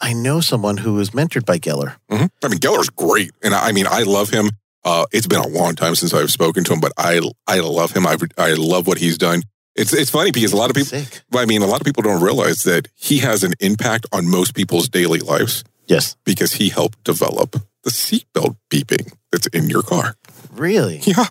I 0.01 0.13
know 0.13 0.41
someone 0.41 0.77
who 0.79 0.95
was 0.95 1.11
mentored 1.11 1.47
by 1.47 1.59
Geller. 1.59 1.97
Mm-hmm. 2.11 2.27
I 2.45 2.49
mean, 2.49 2.59
Geller's 2.61 2.91
great, 2.91 3.31
and 3.43 3.55
I, 3.55 3.69
I 3.69 3.73
mean, 3.73 3.87
I 3.89 4.03
love 4.03 4.29
him. 4.31 4.51
Uh, 4.85 5.07
it's 5.13 5.27
been 5.27 5.41
a 5.41 5.47
long 5.49 5.75
time 5.75 5.95
since 5.95 6.13
I've 6.13 6.31
spoken 6.31 6.65
to 6.65 6.73
him, 6.73 6.81
but 6.81 6.93
I 6.99 7.21
I 7.47 7.61
love 7.61 7.93
him. 7.93 8.07
I 8.07 8.17
I 8.37 8.55
love 8.55 8.87
what 8.87 8.99
he's 8.99 9.17
done. 9.19 9.43
It's 9.77 9.93
it's 9.93 10.11
funny 10.11 10.33
because 10.33 10.53
a 10.53 10.57
lot 10.57 10.71
of 10.71 10.77
people. 10.77 10.99
Sick. 10.99 11.23
I 11.35 11.47
mean, 11.47 11.63
a 11.63 11.67
lot 11.67 11.81
of 11.81 11.85
people 11.85 12.03
don't 12.03 12.23
realize 12.23 12.65
that 12.65 12.89
he 12.95 13.19
has 13.19 13.43
an 13.45 13.55
impact 13.61 14.07
on 14.13 14.29
most 14.29 14.55
people's 14.55 14.89
daily 14.89 15.21
lives 15.21 15.65
Yes. 15.87 16.17
because 16.25 16.55
he 16.55 16.69
helped 16.69 17.03
develop 17.05 17.53
the 17.85 17.91
seatbelt 17.91 18.57
beeping 18.71 19.13
that's 19.31 19.47
in 19.49 19.69
your 19.71 19.83
car. 19.83 20.17
Really? 20.53 21.01
Yeah. 21.07 21.27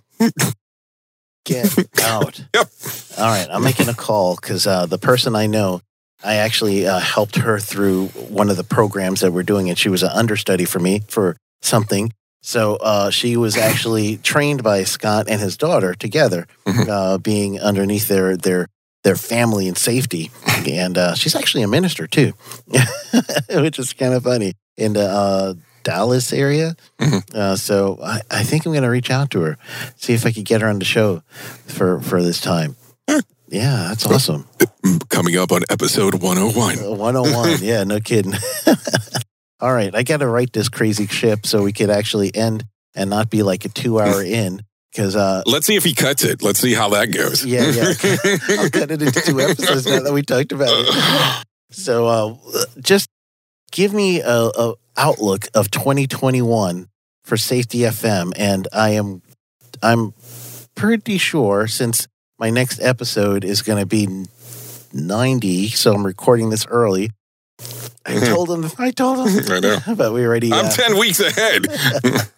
Get 1.46 1.76
out. 2.04 2.44
Yep. 2.54 2.68
All 3.18 3.26
right. 3.26 3.48
I'm 3.50 3.64
making 3.64 3.90
a 3.90 3.94
call 3.94 4.36
because 4.36 4.68
uh, 4.68 4.86
the 4.86 4.98
person 5.00 5.36
I 5.36 5.48
know, 5.48 5.82
I 6.24 6.36
actually 6.36 6.86
uh, 6.86 7.00
helped 7.00 7.38
her 7.38 7.60
through 7.60 8.08
one 8.10 8.50
of 8.50 8.58
the 8.58 8.64
programs 8.64 9.22
that 9.22 9.32
we're 9.34 9.42
doing, 9.44 9.68
and 9.70 9.78
she 9.78 9.90
was 9.90 10.04
an 10.04 10.10
understudy 10.14 10.66
for 10.66 10.80
me 10.80 11.02
for 11.08 11.36
something. 11.62 12.14
So 12.42 12.76
uh, 12.78 13.10
she 13.12 13.38
was 13.38 13.56
actually 13.56 14.18
trained 14.18 14.64
by 14.64 14.84
Scott 14.84 15.28
and 15.30 15.40
his 15.40 15.58
daughter 15.58 15.94
together, 15.94 16.48
Mhm. 16.66 16.88
uh, 16.90 17.18
being 17.20 17.60
underneath 17.60 18.08
their 18.08 18.36
their 18.38 18.68
their 19.04 19.16
family 19.16 19.68
and 19.68 19.78
safety. 19.78 20.32
And 20.68 20.98
uh, 20.98 21.16
she's 21.16 21.36
actually 21.36 21.64
a 21.64 21.68
minister 21.68 22.08
too, 22.08 22.34
which 23.50 23.80
is 23.80 23.94
kind 23.94 24.14
of 24.14 24.24
funny 24.24 24.54
in 24.78 24.94
the 24.94 25.06
uh, 25.10 25.54
Dallas 25.84 26.34
area. 26.34 26.76
Mhm. 27.00 27.22
Uh, 27.36 27.56
so 27.56 27.98
I, 28.04 28.22
I 28.30 28.44
think 28.44 28.66
I'm 28.66 28.72
going 28.74 28.84
to 28.84 28.90
reach 28.90 29.10
out 29.12 29.30
to 29.32 29.42
her, 29.42 29.58
see 29.96 30.14
if 30.14 30.26
I 30.26 30.32
could 30.32 30.46
get 30.46 30.62
her 30.62 30.68
on 30.68 30.80
the 30.80 30.86
show 30.86 31.22
for 31.68 32.00
for 32.02 32.22
this 32.24 32.40
time. 32.42 32.76
Yeah, 33.50 33.88
that's 33.90 34.06
awesome. 34.06 34.48
Coming 35.10 35.36
up 35.38 35.52
on 35.52 35.62
episode 35.70 36.22
101. 36.24 36.80
Uh, 36.80 36.92
101. 36.96 37.58
yeah, 37.62 37.84
no 37.84 38.00
kidding. 38.00 38.34
All 39.62 39.72
right, 39.74 39.94
I 39.94 40.04
got 40.04 40.18
to 40.18 40.28
write 40.28 40.54
this 40.54 40.70
crazy 40.70 41.06
ship 41.08 41.46
so 41.46 41.62
we 41.64 41.72
could 41.72 41.90
actually 41.92 42.36
end 42.36 42.66
and 42.96 43.10
not 43.10 43.30
be 43.30 43.44
like 43.44 43.64
a 43.66 43.70
two 43.70 44.00
hour 44.00 44.24
in. 44.26 44.64
Because, 44.92 45.16
uh, 45.16 45.44
Let's 45.46 45.66
see 45.68 45.76
if 45.78 45.86
he 45.86 45.94
cuts 45.94 46.26
it. 46.26 46.42
Let's 46.44 46.60
see 46.60 46.74
how 46.74 46.90
that 46.90 47.14
goes. 47.14 47.46
yeah, 47.46 47.70
yeah. 47.70 47.94
I'll 48.60 48.70
cut 48.70 48.92
it 48.92 49.02
into 49.02 49.22
two 49.22 49.40
episodes 49.40 49.86
now 49.86 50.02
that 50.02 50.12
we 50.12 50.22
talked 50.22 50.52
about 50.52 50.70
it. 50.72 51.46
So, 51.74 52.06
uh, 52.06 52.66
just 52.82 53.08
give 53.72 53.94
me 53.94 54.20
a, 54.20 54.28
a 54.54 54.74
outlook 54.98 55.48
of 55.54 55.72
2021 55.72 56.90
for 57.24 57.38
Safety 57.38 57.80
FM, 57.80 58.34
and 58.36 58.68
I 58.74 58.90
am, 58.90 59.22
I'm 59.82 60.14
pretty 60.76 61.18
sure 61.18 61.68
since 61.68 62.10
my 62.38 62.50
next 62.50 62.82
episode 62.82 63.46
is 63.46 63.62
going 63.62 63.80
to 63.80 63.86
be 63.86 64.26
90, 64.92 65.70
so 65.70 65.94
I'm 65.94 66.06
recording 66.06 66.50
this 66.50 66.66
early. 66.68 67.12
I 68.06 68.20
told 68.20 68.50
him. 68.50 68.70
I 68.78 68.92
told 68.92 69.28
him. 69.28 69.44
I 69.52 69.60
know. 69.60 69.78
but 69.96 70.14
we 70.14 70.26
already. 70.26 70.52
I'm 70.52 70.66
uh, 70.66 70.72
10 70.72 70.98
weeks 70.98 71.20
ahead. 71.20 71.68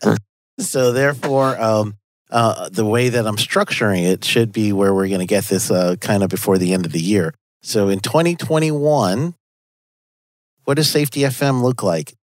so 0.60 0.92
therefore, 0.92 1.60
um, 1.60 1.98
uh, 2.30 2.70
the 2.70 2.86
way 2.86 3.10
that 3.10 3.26
I'm 3.26 3.38
structuring 3.38 4.04
it 4.04 4.26
should 4.26 4.52
be 4.52 4.74
where 4.74 4.94
we're 4.94 5.08
going 5.08 5.20
to 5.20 5.26
get 5.26 5.46
this 5.46 5.72
uh, 5.72 5.96
kind 6.00 6.24
of 6.24 6.30
before 6.30 6.58
the 6.58 6.74
end 6.74 6.86
of 6.86 6.92
the 6.92 7.02
year. 7.02 7.34
So 7.62 7.90
in 7.90 8.00
2021, 8.00 9.36
what 10.66 10.74
does 10.76 10.90
Safety 10.90 11.22
FM 11.22 11.62
look 11.62 11.84
like? 11.84 12.14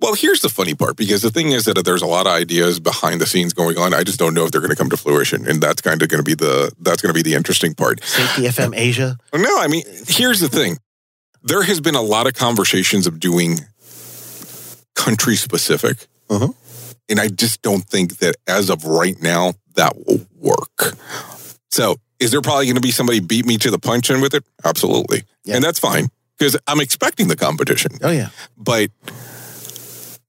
Well, 0.00 0.14
here's 0.14 0.40
the 0.40 0.48
funny 0.48 0.74
part 0.74 0.96
because 0.96 1.22
the 1.22 1.30
thing 1.30 1.52
is 1.52 1.64
that 1.64 1.82
there's 1.84 2.02
a 2.02 2.06
lot 2.06 2.26
of 2.26 2.32
ideas 2.32 2.80
behind 2.80 3.20
the 3.20 3.26
scenes 3.26 3.52
going 3.54 3.78
on. 3.78 3.94
I 3.94 4.02
just 4.02 4.18
don't 4.18 4.34
know 4.34 4.44
if 4.44 4.50
they're 4.50 4.60
going 4.60 4.70
to 4.70 4.76
come 4.76 4.90
to 4.90 4.96
fruition, 4.96 5.48
and 5.48 5.62
that's 5.62 5.80
kind 5.80 6.02
of 6.02 6.08
going 6.08 6.18
to 6.18 6.24
be 6.24 6.34
the 6.34 6.72
that's 6.80 7.00
going 7.00 7.14
to 7.14 7.14
be 7.14 7.22
the 7.22 7.34
interesting 7.34 7.74
part. 7.74 8.02
Safety 8.04 8.42
FM 8.42 8.76
Asia. 8.76 9.16
No, 9.32 9.58
I 9.58 9.68
mean, 9.68 9.84
here's 10.06 10.40
the 10.40 10.48
thing. 10.48 10.78
There 11.44 11.62
has 11.62 11.80
been 11.80 11.94
a 11.94 12.02
lot 12.02 12.26
of 12.26 12.34
conversations 12.34 13.06
of 13.06 13.20
doing 13.20 13.60
country 14.94 15.36
specific. 15.36 16.06
Mhm. 16.28 16.54
And 17.08 17.20
I 17.20 17.28
just 17.28 17.60
don't 17.62 17.84
think 17.84 18.18
that 18.18 18.36
as 18.46 18.70
of 18.70 18.84
right 18.84 19.20
now, 19.20 19.54
that 19.76 19.94
will 20.06 20.26
work. 20.34 20.96
So 21.70 21.96
is 22.18 22.30
there 22.30 22.40
probably 22.40 22.66
going 22.66 22.76
to 22.76 22.80
be 22.80 22.90
somebody 22.90 23.20
beat 23.20 23.44
me 23.44 23.58
to 23.58 23.70
the 23.70 23.78
punch 23.78 24.08
in 24.10 24.20
with 24.20 24.34
it? 24.34 24.44
Absolutely. 24.64 25.24
Yeah. 25.44 25.56
And 25.56 25.64
that's 25.64 25.78
fine 25.78 26.08
because 26.38 26.56
I'm 26.66 26.80
expecting 26.80 27.28
the 27.28 27.36
competition. 27.36 27.92
Oh 28.02 28.10
yeah, 28.10 28.30
But 28.56 28.90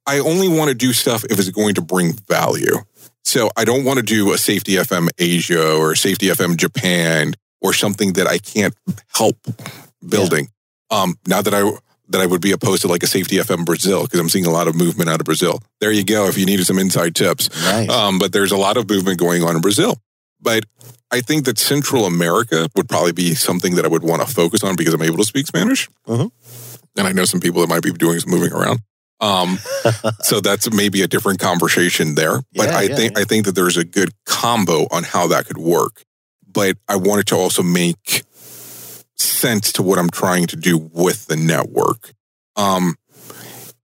I 0.08 0.20
only 0.20 0.48
want 0.48 0.70
to 0.70 0.76
do 0.76 0.94
stuff 0.94 1.24
if 1.30 1.40
it's 1.40 1.50
going 1.50 1.76
to 1.76 1.82
bring 1.82 2.14
value. 2.28 2.84
So 3.24 3.50
I 3.56 3.64
don't 3.66 3.86
want 3.86 3.98
to 3.98 4.04
do 4.04 4.34
a 4.34 4.38
Safety 4.38 4.74
FM 4.74 5.10
Asia 5.18 5.74
or 5.76 5.96
Safety 5.96 6.28
FM 6.28 6.58
Japan 6.58 7.36
or 7.62 7.74
something 7.74 8.14
that 8.14 8.28
I 8.28 8.38
can't 8.38 8.76
help 9.08 9.38
building. 10.08 10.50
Um, 10.92 11.16
not 11.28 11.46
that 11.46 11.54
I 11.54 11.70
that 12.10 12.22
I 12.22 12.26
would 12.28 12.42
be 12.42 12.52
opposed 12.52 12.84
to 12.84 12.88
like 12.88 13.02
a 13.02 13.08
Safety 13.08 13.38
FM 13.38 13.66
Brazil 13.66 14.04
because 14.04 14.20
I'm 14.20 14.30
seeing 14.30 14.46
a 14.46 14.52
lot 14.52 14.68
of 14.68 14.76
movement 14.76 15.10
out 15.10 15.20
of 15.20 15.26
Brazil. 15.26 15.60
There 15.82 15.92
you 15.92 16.04
go. 16.04 16.28
If 16.28 16.38
you 16.38 16.46
needed 16.46 16.66
some 16.68 16.78
inside 16.78 17.16
tips, 17.16 17.50
nice. 17.64 17.90
um, 17.90 18.20
but 18.20 18.32
there's 18.32 18.52
a 18.52 18.58
lot 18.58 18.78
of 18.78 18.88
movement 18.88 19.20
going 19.20 19.44
on 19.44 19.56
in 19.56 19.62
Brazil. 19.62 19.98
But 20.40 20.66
I 21.12 21.22
think 21.22 21.46
that 21.46 21.58
Central 21.58 22.06
America 22.06 22.70
would 22.76 22.88
probably 22.88 23.14
be 23.14 23.34
something 23.34 23.76
that 23.76 23.86
I 23.86 23.88
would 23.88 24.04
want 24.04 24.22
to 24.22 24.32
focus 24.32 24.64
on 24.64 24.76
because 24.76 24.94
I'm 24.94 25.02
able 25.02 25.18
to 25.18 25.24
speak 25.24 25.48
Spanish. 25.48 25.90
Mhm. 26.08 26.30
And 26.98 27.08
I 27.08 27.12
know 27.12 27.26
some 27.26 27.40
people 27.40 27.62
that 27.62 27.68
might 27.70 27.82
be 27.84 27.92
doing 27.92 28.20
some 28.20 28.30
moving 28.32 28.54
around. 28.54 28.82
Um, 29.20 29.58
so 30.22 30.40
that's 30.42 30.72
maybe 30.72 31.02
a 31.02 31.08
different 31.08 31.40
conversation 31.40 32.14
there. 32.16 32.42
But 32.54 32.70
Yeah, 32.70 32.78
I 32.78 32.82
yeah, 32.84 32.96
think 32.96 33.14
yeah. 33.16 33.22
I 33.22 33.24
think 33.24 33.46
that 33.46 33.56
there's 33.56 33.78
a 33.78 33.84
good 33.84 34.12
combo 34.26 34.88
on 34.92 35.04
how 35.04 35.26
that 35.28 35.48
could 35.48 35.58
work. 35.58 36.04
But 36.48 36.78
I 36.88 36.98
wanted 36.98 37.26
to 37.28 37.36
also 37.36 37.64
make 37.64 38.24
sense 39.46 39.72
to 39.74 39.84
what 39.84 40.00
I'm 40.00 40.10
trying 40.10 40.48
to 40.48 40.56
do 40.56 40.78
with 40.78 41.28
the 41.28 41.36
network. 41.36 42.14
Um, 42.56 42.96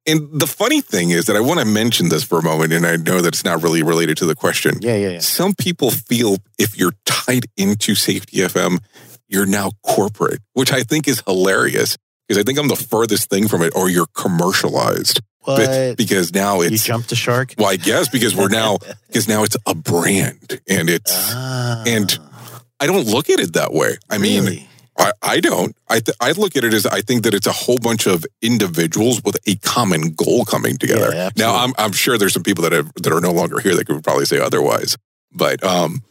and 0.08 0.28
the 0.40 0.48
funny 0.48 0.82
thing 0.82 1.12
is 1.12 1.26
that 1.26 1.36
I 1.36 1.40
want 1.40 1.60
to 1.60 1.66
mention 1.66 2.10
this 2.10 2.24
for 2.24 2.40
a 2.40 2.44
moment, 2.44 2.74
and 2.74 2.86
I 2.88 2.96
know 2.96 3.22
that 3.22 3.28
it's 3.36 3.46
not 3.46 3.62
really 3.62 3.84
related 3.84 4.18
to 4.18 4.26
the 4.26 4.34
question. 4.34 4.76
yeah, 4.82 4.96
yeah, 4.96 5.10
yeah. 5.10 5.20
Some 5.20 5.54
people 5.54 5.92
feel 5.92 6.38
if 6.58 6.78
you're 6.78 6.94
tied 7.06 7.46
into 7.56 7.94
Safety 7.94 8.38
FM, 8.38 8.80
you're 9.28 9.46
now 9.46 9.72
corporate, 9.84 10.40
which 10.54 10.72
I 10.74 10.82
think 10.82 11.08
is 11.08 11.22
hilarious 11.28 11.98
because 12.28 12.40
I 12.40 12.44
think 12.44 12.58
I'm 12.58 12.68
the 12.68 12.76
furthest 12.76 13.30
thing 13.30 13.48
from 13.48 13.62
it, 13.62 13.74
or 13.76 13.90
you're 13.90 14.08
commercialized 14.16 15.22
What? 15.42 15.96
because 15.98 16.34
now 16.34 16.62
you 16.62 16.78
jumped 16.78 17.10
the 17.10 17.16
shark? 17.16 17.54
Well, 17.58 17.68
I 17.70 17.76
guess 17.76 18.10
because 18.10 18.36
we're 18.36 18.50
now 18.50 18.80
because 19.08 19.28
now 19.28 19.44
it's 19.44 19.58
a 19.68 19.76
brand, 19.76 20.60
and 20.68 20.90
it's. 20.90 21.14
Ah, 21.14 21.84
and 21.86 22.18
I 22.80 22.88
don't 22.88 23.06
look 23.06 23.30
at 23.30 23.40
it 23.40 23.54
that 23.54 23.72
way. 23.72 23.98
I 24.10 24.18
mean, 24.18 24.44
really? 24.44 24.68
I, 25.02 25.12
I 25.22 25.40
don't. 25.40 25.76
I 25.90 26.00
th- 26.00 26.18
I 26.22 26.32
look 26.32 26.56
at 26.56 26.64
it 26.64 26.74
as 26.74 26.86
I 26.86 27.02
think 27.02 27.24
that 27.24 27.34
it's 27.34 27.48
a 27.48 27.52
whole 27.52 27.78
bunch 27.78 28.06
of 28.08 28.26
individuals 28.42 29.24
with 29.24 29.38
a 29.48 29.56
common 29.58 30.14
goal 30.14 30.46
coming 30.46 30.78
together. 30.78 31.12
Yeah, 31.14 31.30
now, 31.36 31.56
I'm. 31.56 31.74
I'm 31.78 31.92
sure 31.92 32.18
there's 32.18 32.34
some 32.34 32.44
people 32.44 32.64
that 32.64 32.72
have, 32.72 32.94
that 32.94 33.12
are 33.12 33.22
no 33.22 33.32
longer 33.32 33.60
here 33.60 33.76
that 33.76 33.86
could 33.88 34.04
probably 34.04 34.26
say 34.26 34.40
otherwise. 34.40 34.98
But 35.32 35.64
um, 35.64 36.04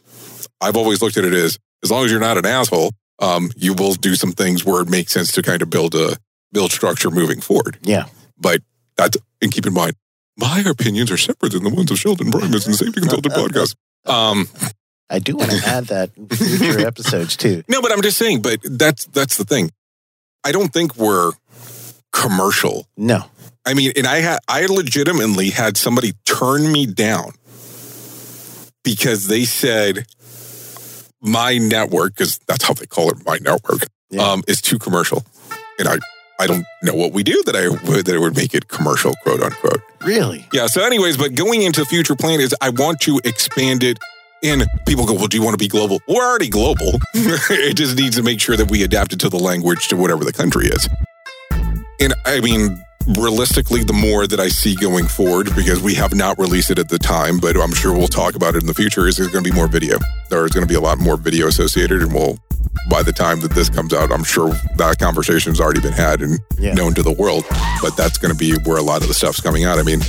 I've 0.59 0.75
always 0.75 1.01
looked 1.01 1.17
at 1.17 1.25
it 1.25 1.33
as 1.33 1.57
as 1.83 1.91
long 1.91 2.05
as 2.05 2.11
you're 2.11 2.19
not 2.19 2.37
an 2.37 2.45
asshole, 2.45 2.91
um, 3.19 3.51
you 3.55 3.73
will 3.73 3.93
do 3.93 4.15
some 4.15 4.31
things 4.31 4.65
where 4.65 4.81
it 4.81 4.89
makes 4.89 5.11
sense 5.11 5.31
to 5.33 5.41
kind 5.41 5.61
of 5.61 5.69
build 5.69 5.95
a 5.95 6.17
build 6.51 6.71
structure 6.71 7.09
moving 7.09 7.39
forward. 7.41 7.77
yeah. 7.81 8.05
But 8.37 8.61
that's 8.97 9.17
and 9.41 9.51
keep 9.51 9.65
in 9.65 9.73
mind, 9.73 9.93
my 10.37 10.63
opinions 10.65 11.11
are 11.11 11.17
separate 11.17 11.53
than 11.53 11.63
the 11.63 11.69
ones 11.69 11.91
of 11.91 11.99
Sheldon 11.99 12.31
Primus 12.31 12.65
and 12.65 12.75
Safety 12.75 13.01
Consultant 13.01 13.33
Podcast. 13.35 13.75
Um, 14.05 14.47
I 15.11 15.19
do 15.19 15.35
want 15.35 15.51
to 15.51 15.57
add 15.65 15.85
that 15.85 16.09
in 16.15 16.27
future 16.29 16.87
episodes 16.87 17.35
too. 17.37 17.63
No, 17.67 17.81
but 17.81 17.91
I'm 17.91 18.01
just 18.01 18.17
saying, 18.17 18.41
but 18.41 18.59
that's 18.63 19.05
that's 19.05 19.37
the 19.37 19.43
thing. 19.43 19.71
I 20.43 20.51
don't 20.51 20.71
think 20.73 20.95
we're 20.95 21.33
commercial. 22.11 22.87
No. 22.97 23.25
I 23.65 23.73
mean, 23.75 23.91
and 23.95 24.07
I 24.07 24.17
had 24.21 24.39
I 24.47 24.65
legitimately 24.65 25.51
had 25.51 25.77
somebody 25.77 26.13
turn 26.25 26.71
me 26.71 26.85
down 26.87 27.33
because 28.83 29.27
they 29.27 29.43
said 29.43 30.05
my 31.21 31.57
network, 31.59 32.15
because 32.15 32.39
that's 32.47 32.63
how 32.63 32.73
they 32.73 32.87
call 32.87 33.11
it, 33.11 33.23
my 33.25 33.37
network, 33.41 33.83
Yeah. 34.09 34.23
um, 34.23 34.43
is 34.47 34.61
too 34.61 34.79
commercial. 34.79 35.23
And 35.77 35.87
I 35.87 35.97
I 36.39 36.47
don't 36.47 36.65
know 36.81 36.95
what 36.95 37.11
we 37.13 37.21
do 37.21 37.43
that 37.45 37.55
I 37.55 37.69
would 37.69 38.05
that 38.05 38.15
it 38.15 38.19
would 38.19 38.35
make 38.35 38.55
it 38.55 38.67
commercial, 38.67 39.13
quote 39.21 39.41
unquote. 39.43 39.81
Really? 40.03 40.47
Yeah. 40.51 40.65
So, 40.65 40.83
anyways, 40.83 41.17
but 41.17 41.35
going 41.35 41.61
into 41.61 41.81
the 41.81 41.85
future 41.85 42.15
plan 42.15 42.39
is 42.39 42.55
I 42.61 42.69
want 42.69 42.99
to 43.01 43.21
expand 43.23 43.83
it. 43.83 43.99
And 44.43 44.65
people 44.87 45.05
go, 45.05 45.13
well, 45.13 45.27
do 45.27 45.37
you 45.37 45.43
want 45.43 45.53
to 45.53 45.57
be 45.63 45.67
global? 45.67 45.99
We're 46.07 46.25
already 46.25 46.49
global. 46.49 46.99
it 47.13 47.75
just 47.75 47.95
needs 47.95 48.15
to 48.15 48.23
make 48.23 48.39
sure 48.41 48.57
that 48.57 48.71
we 48.71 48.83
adapt 48.83 49.13
it 49.13 49.19
to 49.19 49.29
the 49.29 49.37
language 49.37 49.87
to 49.89 49.95
whatever 49.95 50.23
the 50.23 50.33
country 50.33 50.65
is. 50.67 50.89
And 51.99 52.15
I 52.25 52.39
mean, 52.39 52.83
realistically, 53.15 53.83
the 53.83 53.93
more 53.93 54.25
that 54.25 54.39
I 54.39 54.47
see 54.47 54.75
going 54.75 55.05
forward, 55.05 55.53
because 55.55 55.79
we 55.81 55.93
have 55.95 56.15
not 56.15 56.39
released 56.39 56.71
it 56.71 56.79
at 56.79 56.89
the 56.89 56.97
time, 56.97 57.37
but 57.39 57.55
I'm 57.55 57.73
sure 57.73 57.93
we'll 57.95 58.07
talk 58.07 58.33
about 58.35 58.55
it 58.55 58.63
in 58.63 58.67
the 58.67 58.73
future, 58.73 59.07
is 59.07 59.17
there's 59.17 59.29
going 59.29 59.43
to 59.43 59.49
be 59.49 59.55
more 59.55 59.67
video. 59.67 59.99
There's 60.29 60.51
going 60.51 60.65
to 60.65 60.67
be 60.69 60.75
a 60.75 60.81
lot 60.81 60.97
more 60.97 61.17
video 61.17 61.45
associated. 61.47 62.01
And 62.01 62.11
we'll, 62.11 62.39
by 62.89 63.03
the 63.03 63.13
time 63.13 63.41
that 63.41 63.51
this 63.51 63.69
comes 63.69 63.93
out, 63.93 64.11
I'm 64.11 64.23
sure 64.23 64.49
that 64.77 64.97
conversation's 64.97 65.59
already 65.61 65.81
been 65.81 65.93
had 65.93 66.21
and 66.21 66.39
Yeah. 66.57 66.73
known 66.73 66.95
to 66.95 67.03
the 67.03 67.13
world. 67.13 67.45
But 67.79 67.95
that's 67.95 68.17
going 68.17 68.31
to 68.33 68.37
be 68.37 68.53
where 68.67 68.77
a 68.77 68.83
lot 68.83 69.03
of 69.03 69.07
the 69.07 69.13
stuff's 69.13 69.39
coming 69.41 69.65
out. 69.65 69.77
I 69.77 69.83
mean, 69.83 70.01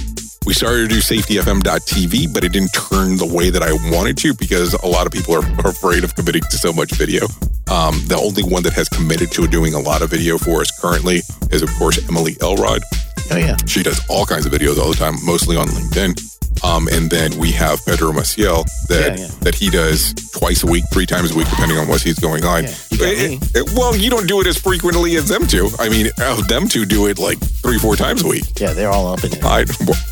We 0.45 0.55
started 0.55 0.89
to 0.91 0.95
do 0.95 1.01
safetyfm.tv, 1.01 2.35
but 2.35 2.43
it 2.45 2.53
didn't 2.53 2.71
turn 2.73 3.17
the 3.17 3.27
way 3.27 3.51
that 3.51 3.63
I 3.63 3.73
wanted 3.95 4.17
to 4.19 4.35
because 4.35 4.75
a 4.75 4.87
lot 4.87 5.07
of 5.07 5.13
people 5.13 5.35
are, 5.35 5.45
are 5.65 5.71
afraid 5.71 6.03
of 6.05 6.15
committing 6.17 6.43
to 6.43 6.57
so 6.59 6.73
much 6.73 6.93
video. 6.93 7.27
Um, 7.71 7.95
the 8.09 8.19
only 8.21 8.43
one 8.43 8.63
that 8.65 8.73
has 8.73 8.89
committed 8.89 9.31
to 9.33 9.47
doing 9.47 9.75
a 9.75 9.79
lot 9.79 10.03
of 10.03 10.11
video 10.11 10.39
for 10.39 10.61
us 10.61 10.71
currently 10.81 11.21
is, 11.53 11.63
of 11.63 11.71
course, 11.79 12.03
Emily 12.09 12.37
Elrod. 12.43 12.83
Oh, 13.31 13.37
yeah. 13.37 13.57
She 13.67 13.83
does 13.85 14.01
all 14.11 14.27
kinds 14.27 14.45
of 14.45 14.53
videos 14.53 14.79
all 14.79 14.91
the 14.91 14.97
time, 14.99 15.15
mostly 15.25 15.57
on 15.57 15.69
LinkedIn. 15.69 16.19
Um, 16.65 16.87
and 16.93 17.09
then 17.11 17.37
we 17.39 17.51
have 17.53 17.85
Pedro 17.87 18.13
Maciel 18.13 18.65
that 18.89 19.19
Yeah, 19.19 19.25
yeah. 19.25 19.31
that 19.41 19.55
he 19.55 19.71
does 19.71 20.13
twice 20.33 20.63
a 20.63 20.67
week, 20.67 20.85
three 20.93 21.07
times 21.07 21.33
a 21.33 21.37
week, 21.37 21.49
depending 21.51 21.79
on 21.79 21.89
what 21.89 22.03
he's 22.03 22.19
going 22.19 22.45
on. 22.45 22.65
Yeah, 22.65 22.75
It- 22.93 23.43
it- 23.55 23.73
well, 23.75 23.97
you 23.97 24.11
don't 24.11 24.27
do 24.29 24.41
it 24.41 24.47
as 24.47 24.59
frequently 24.59 25.17
as 25.17 25.29
them 25.29 25.47
two. 25.47 25.71
I 25.79 25.89
mean, 25.89 26.11
uh, 26.21 26.41
them 26.49 26.69
two 26.69 26.85
do 26.85 27.07
it 27.07 27.19
like 27.19 27.39
three, 27.41 27.79
four 27.79 27.97
times 27.97 28.23
a 28.23 28.27
week. 28.29 28.45
Yeah, 28.61 28.75
they're 28.75 28.91
all 28.91 29.07
up 29.13 29.25
in 29.25 29.33
it. 29.33 29.43
I, 29.45 29.65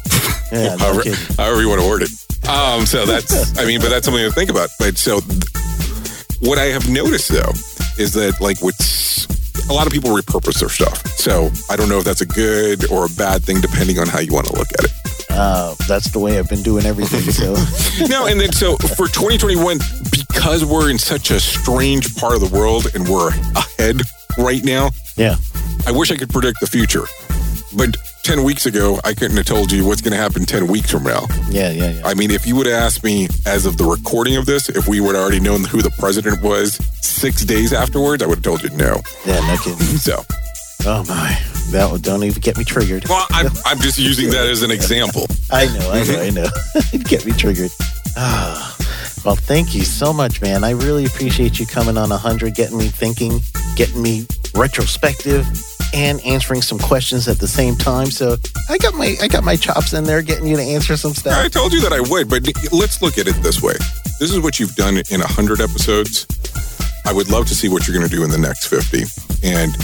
Yeah, 0.52 0.76
however, 0.78 1.02
however 1.36 1.60
you 1.60 1.68
want 1.68 1.80
to 1.80 1.88
word 1.88 2.02
it. 2.02 2.10
Um, 2.48 2.86
so 2.86 3.06
that's, 3.06 3.58
I 3.58 3.64
mean, 3.66 3.80
but 3.80 3.90
that's 3.90 4.06
something 4.06 4.22
to 4.24 4.32
think 4.32 4.50
about. 4.50 4.70
But 4.78 4.98
so 4.98 5.20
what 6.40 6.58
I 6.58 6.66
have 6.66 6.88
noticed 6.88 7.28
though 7.28 7.52
is 7.98 8.12
that 8.14 8.40
like 8.40 8.60
with 8.62 8.76
a 9.68 9.72
lot 9.72 9.86
of 9.86 9.92
people 9.92 10.10
repurpose 10.10 10.58
their 10.60 10.68
stuff. 10.68 11.06
So 11.16 11.50
I 11.70 11.76
don't 11.76 11.88
know 11.88 11.98
if 11.98 12.04
that's 12.04 12.22
a 12.22 12.26
good 12.26 12.90
or 12.90 13.06
a 13.06 13.08
bad 13.10 13.44
thing, 13.44 13.60
depending 13.60 13.98
on 13.98 14.08
how 14.08 14.20
you 14.20 14.32
want 14.32 14.46
to 14.46 14.54
look 14.54 14.68
at 14.78 14.84
it. 14.84 14.90
Uh, 15.30 15.74
that's 15.86 16.10
the 16.10 16.18
way 16.18 16.38
I've 16.38 16.48
been 16.48 16.62
doing 16.62 16.84
everything. 16.86 17.20
So, 17.20 17.54
no, 18.08 18.26
and 18.26 18.40
then 18.40 18.52
so 18.52 18.76
for 18.76 19.06
2021, 19.06 19.78
because 20.10 20.64
we're 20.64 20.90
in 20.90 20.98
such 20.98 21.30
a 21.30 21.38
strange 21.38 22.16
part 22.16 22.34
of 22.34 22.40
the 22.40 22.48
world 22.48 22.88
and 22.94 23.08
we're 23.08 23.28
ahead 23.54 24.02
right 24.38 24.64
now, 24.64 24.90
yeah. 25.16 25.36
I 25.86 25.92
wish 25.92 26.10
I 26.10 26.16
could 26.16 26.30
predict 26.30 26.60
the 26.60 26.66
future. 26.66 27.04
But 27.76 27.96
10 28.22 28.44
weeks 28.44 28.66
ago, 28.66 29.00
I 29.04 29.14
couldn't 29.14 29.36
have 29.38 29.46
told 29.46 29.72
you 29.72 29.86
what's 29.86 30.00
going 30.02 30.12
to 30.12 30.18
happen 30.18 30.44
10 30.44 30.66
weeks 30.66 30.90
from 30.90 31.04
now. 31.04 31.26
Yeah, 31.48 31.70
yeah, 31.70 31.90
yeah. 31.92 32.02
I 32.04 32.14
mean, 32.14 32.30
if 32.30 32.46
you 32.46 32.54
would 32.56 32.66
have 32.66 32.74
asked 32.82 33.02
me 33.02 33.28
as 33.46 33.64
of 33.66 33.78
the 33.78 33.84
recording 33.84 34.36
of 34.36 34.46
this, 34.46 34.68
if 34.68 34.86
we 34.86 35.00
would 35.00 35.14
have 35.14 35.22
already 35.22 35.40
known 35.40 35.64
who 35.64 35.80
the 35.82 35.90
president 35.98 36.42
was 36.42 36.74
six 37.00 37.44
days 37.44 37.72
afterwards, 37.72 38.22
I 38.22 38.26
would 38.26 38.36
have 38.36 38.44
told 38.44 38.62
you 38.62 38.70
no. 38.70 39.00
Yeah, 39.24 39.40
no 39.46 39.56
kidding. 39.56 39.78
So, 39.96 40.22
Oh, 40.86 41.04
my. 41.08 41.38
That 41.72 41.88
would, 41.92 42.02
don't 42.02 42.24
even 42.24 42.40
get 42.40 42.56
me 42.58 42.64
triggered. 42.64 43.04
well, 43.08 43.26
I'm, 43.30 43.48
I'm 43.64 43.78
just 43.80 43.98
using 43.98 44.30
that 44.30 44.46
as 44.48 44.62
an 44.62 44.70
example. 44.70 45.26
I 45.50 45.66
know, 45.66 45.90
I 45.90 46.04
know, 46.04 46.20
I 46.22 46.30
know. 46.30 46.46
It'd 46.92 47.04
get 47.06 47.24
me 47.26 47.32
triggered. 47.32 47.70
Ah, 48.16 48.76
well, 49.24 49.36
thank 49.36 49.74
you 49.74 49.82
so 49.82 50.12
much, 50.12 50.40
man. 50.42 50.64
I 50.64 50.70
really 50.70 51.04
appreciate 51.04 51.58
you 51.60 51.66
coming 51.66 51.96
on 51.96 52.10
100, 52.10 52.54
getting 52.54 52.78
me 52.78 52.88
thinking, 52.88 53.40
getting 53.76 54.02
me 54.02 54.26
retrospective, 54.54 55.46
and 55.92 56.20
answering 56.24 56.62
some 56.62 56.78
questions 56.78 57.28
at 57.28 57.38
the 57.38 57.48
same 57.48 57.76
time. 57.76 58.10
So 58.10 58.36
I 58.68 58.78
got 58.78 58.94
my 58.94 59.16
I 59.20 59.28
got 59.28 59.44
my 59.44 59.56
chops 59.56 59.92
in 59.92 60.04
there, 60.04 60.22
getting 60.22 60.46
you 60.46 60.56
to 60.56 60.62
answer 60.62 60.96
some 60.96 61.14
stuff. 61.14 61.36
I 61.36 61.48
told 61.48 61.72
you 61.72 61.80
that 61.82 61.92
I 61.92 62.00
would, 62.00 62.28
but 62.28 62.46
let's 62.72 63.02
look 63.02 63.18
at 63.18 63.26
it 63.26 63.34
this 63.42 63.62
way. 63.62 63.74
This 64.18 64.30
is 64.32 64.40
what 64.40 64.60
you've 64.60 64.74
done 64.76 64.98
in 65.10 65.20
100 65.20 65.60
episodes. 65.60 66.26
I 67.06 67.12
would 67.12 67.30
love 67.30 67.46
to 67.46 67.54
see 67.54 67.68
what 67.68 67.88
you're 67.88 67.96
going 67.96 68.08
to 68.08 68.14
do 68.14 68.22
in 68.22 68.30
the 68.30 68.38
next 68.38 68.66
50. 68.66 69.02
And 69.42 69.74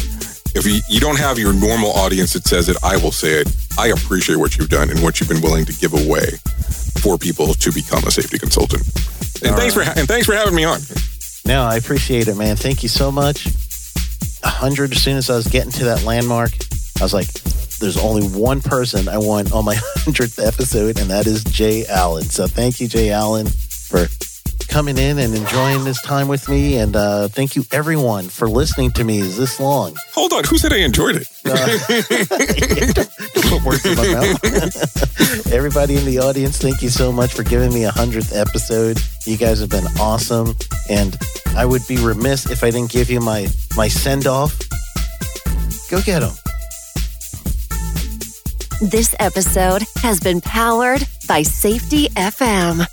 if 0.54 0.66
you, 0.66 0.80
you 0.88 1.00
don't 1.00 1.18
have 1.18 1.38
your 1.38 1.52
normal 1.52 1.90
audience 1.92 2.34
that 2.34 2.44
says 2.44 2.68
it, 2.68 2.76
I 2.82 2.96
will 2.98 3.12
say 3.12 3.40
it. 3.40 3.56
I 3.78 3.88
appreciate 3.88 4.36
what 4.36 4.56
you've 4.56 4.68
done 4.68 4.90
and 4.90 5.02
what 5.02 5.18
you've 5.18 5.28
been 5.28 5.40
willing 5.40 5.64
to 5.64 5.72
give 5.72 5.94
away 5.94 6.36
for 7.00 7.18
people 7.18 7.54
to 7.54 7.72
become 7.72 8.04
a 8.04 8.10
safety 8.10 8.38
consultant. 8.38 8.82
And 9.42 9.52
All 9.52 9.58
thanks 9.58 9.74
for 9.74 9.84
ha- 9.84 9.94
and 9.96 10.06
thanks 10.06 10.26
for 10.26 10.34
having 10.34 10.54
me 10.54 10.64
on. 10.64 10.80
No, 11.46 11.62
I 11.62 11.76
appreciate 11.76 12.28
it, 12.28 12.36
man. 12.36 12.56
Thank 12.56 12.82
you 12.82 12.88
so 12.88 13.10
much. 13.10 13.48
100, 14.46 14.92
as 14.92 15.02
soon 15.02 15.16
as 15.16 15.28
I 15.28 15.36
was 15.36 15.48
getting 15.48 15.72
to 15.72 15.84
that 15.84 16.04
landmark, 16.04 16.52
I 17.00 17.02
was 17.02 17.12
like, 17.12 17.32
there's 17.78 17.98
only 17.98 18.26
one 18.26 18.60
person 18.60 19.08
I 19.08 19.18
want 19.18 19.52
on 19.52 19.64
my 19.64 19.74
100th 20.06 20.44
episode, 20.44 20.98
and 20.98 21.10
that 21.10 21.26
is 21.26 21.44
Jay 21.44 21.86
Allen. 21.86 22.24
So 22.24 22.46
thank 22.46 22.80
you, 22.80 22.88
Jay 22.88 23.10
Allen, 23.10 23.46
for 23.46 24.06
coming 24.66 24.98
in 24.98 25.18
and 25.18 25.34
enjoying 25.34 25.84
this 25.84 26.00
time 26.02 26.28
with 26.28 26.48
me. 26.48 26.76
And 26.78 26.94
uh, 26.96 27.28
thank 27.28 27.56
you, 27.56 27.64
everyone, 27.72 28.28
for 28.28 28.48
listening 28.48 28.90
to 28.92 29.04
me 29.04 29.20
is 29.20 29.36
this 29.36 29.58
long. 29.60 29.96
Hold 30.14 30.32
on, 30.32 30.44
who 30.44 30.58
said 30.58 30.72
I 30.72 30.78
enjoyed 30.78 31.16
it? 31.16 31.28
Put 33.48 33.62
words 33.64 33.84
in 33.86 33.96
my 33.96 34.08
mouth. 34.14 35.52
Everybody 35.52 35.96
in 35.96 36.04
the 36.04 36.18
audience, 36.18 36.58
thank 36.58 36.82
you 36.82 36.88
so 36.88 37.10
much 37.12 37.32
for 37.34 37.42
giving 37.42 37.72
me 37.72 37.84
a 37.84 37.90
100th 37.90 38.38
episode. 38.38 38.98
You 39.24 39.36
guys 39.36 39.60
have 39.60 39.70
been 39.70 39.86
awesome. 39.98 40.54
And 40.90 41.16
I 41.56 41.64
would 41.64 41.86
be 41.86 41.96
remiss 41.98 42.50
if 42.50 42.62
I 42.62 42.70
didn't 42.70 42.90
give 42.90 43.10
you 43.10 43.20
my, 43.20 43.48
my 43.76 43.88
send 43.88 44.26
off. 44.26 44.58
Go 45.90 46.00
get 46.02 46.20
them. 46.20 46.34
This 48.82 49.14
episode 49.18 49.84
has 50.02 50.20
been 50.20 50.42
powered 50.42 51.02
by 51.26 51.42
Safety 51.42 52.08
FM. 52.10 52.86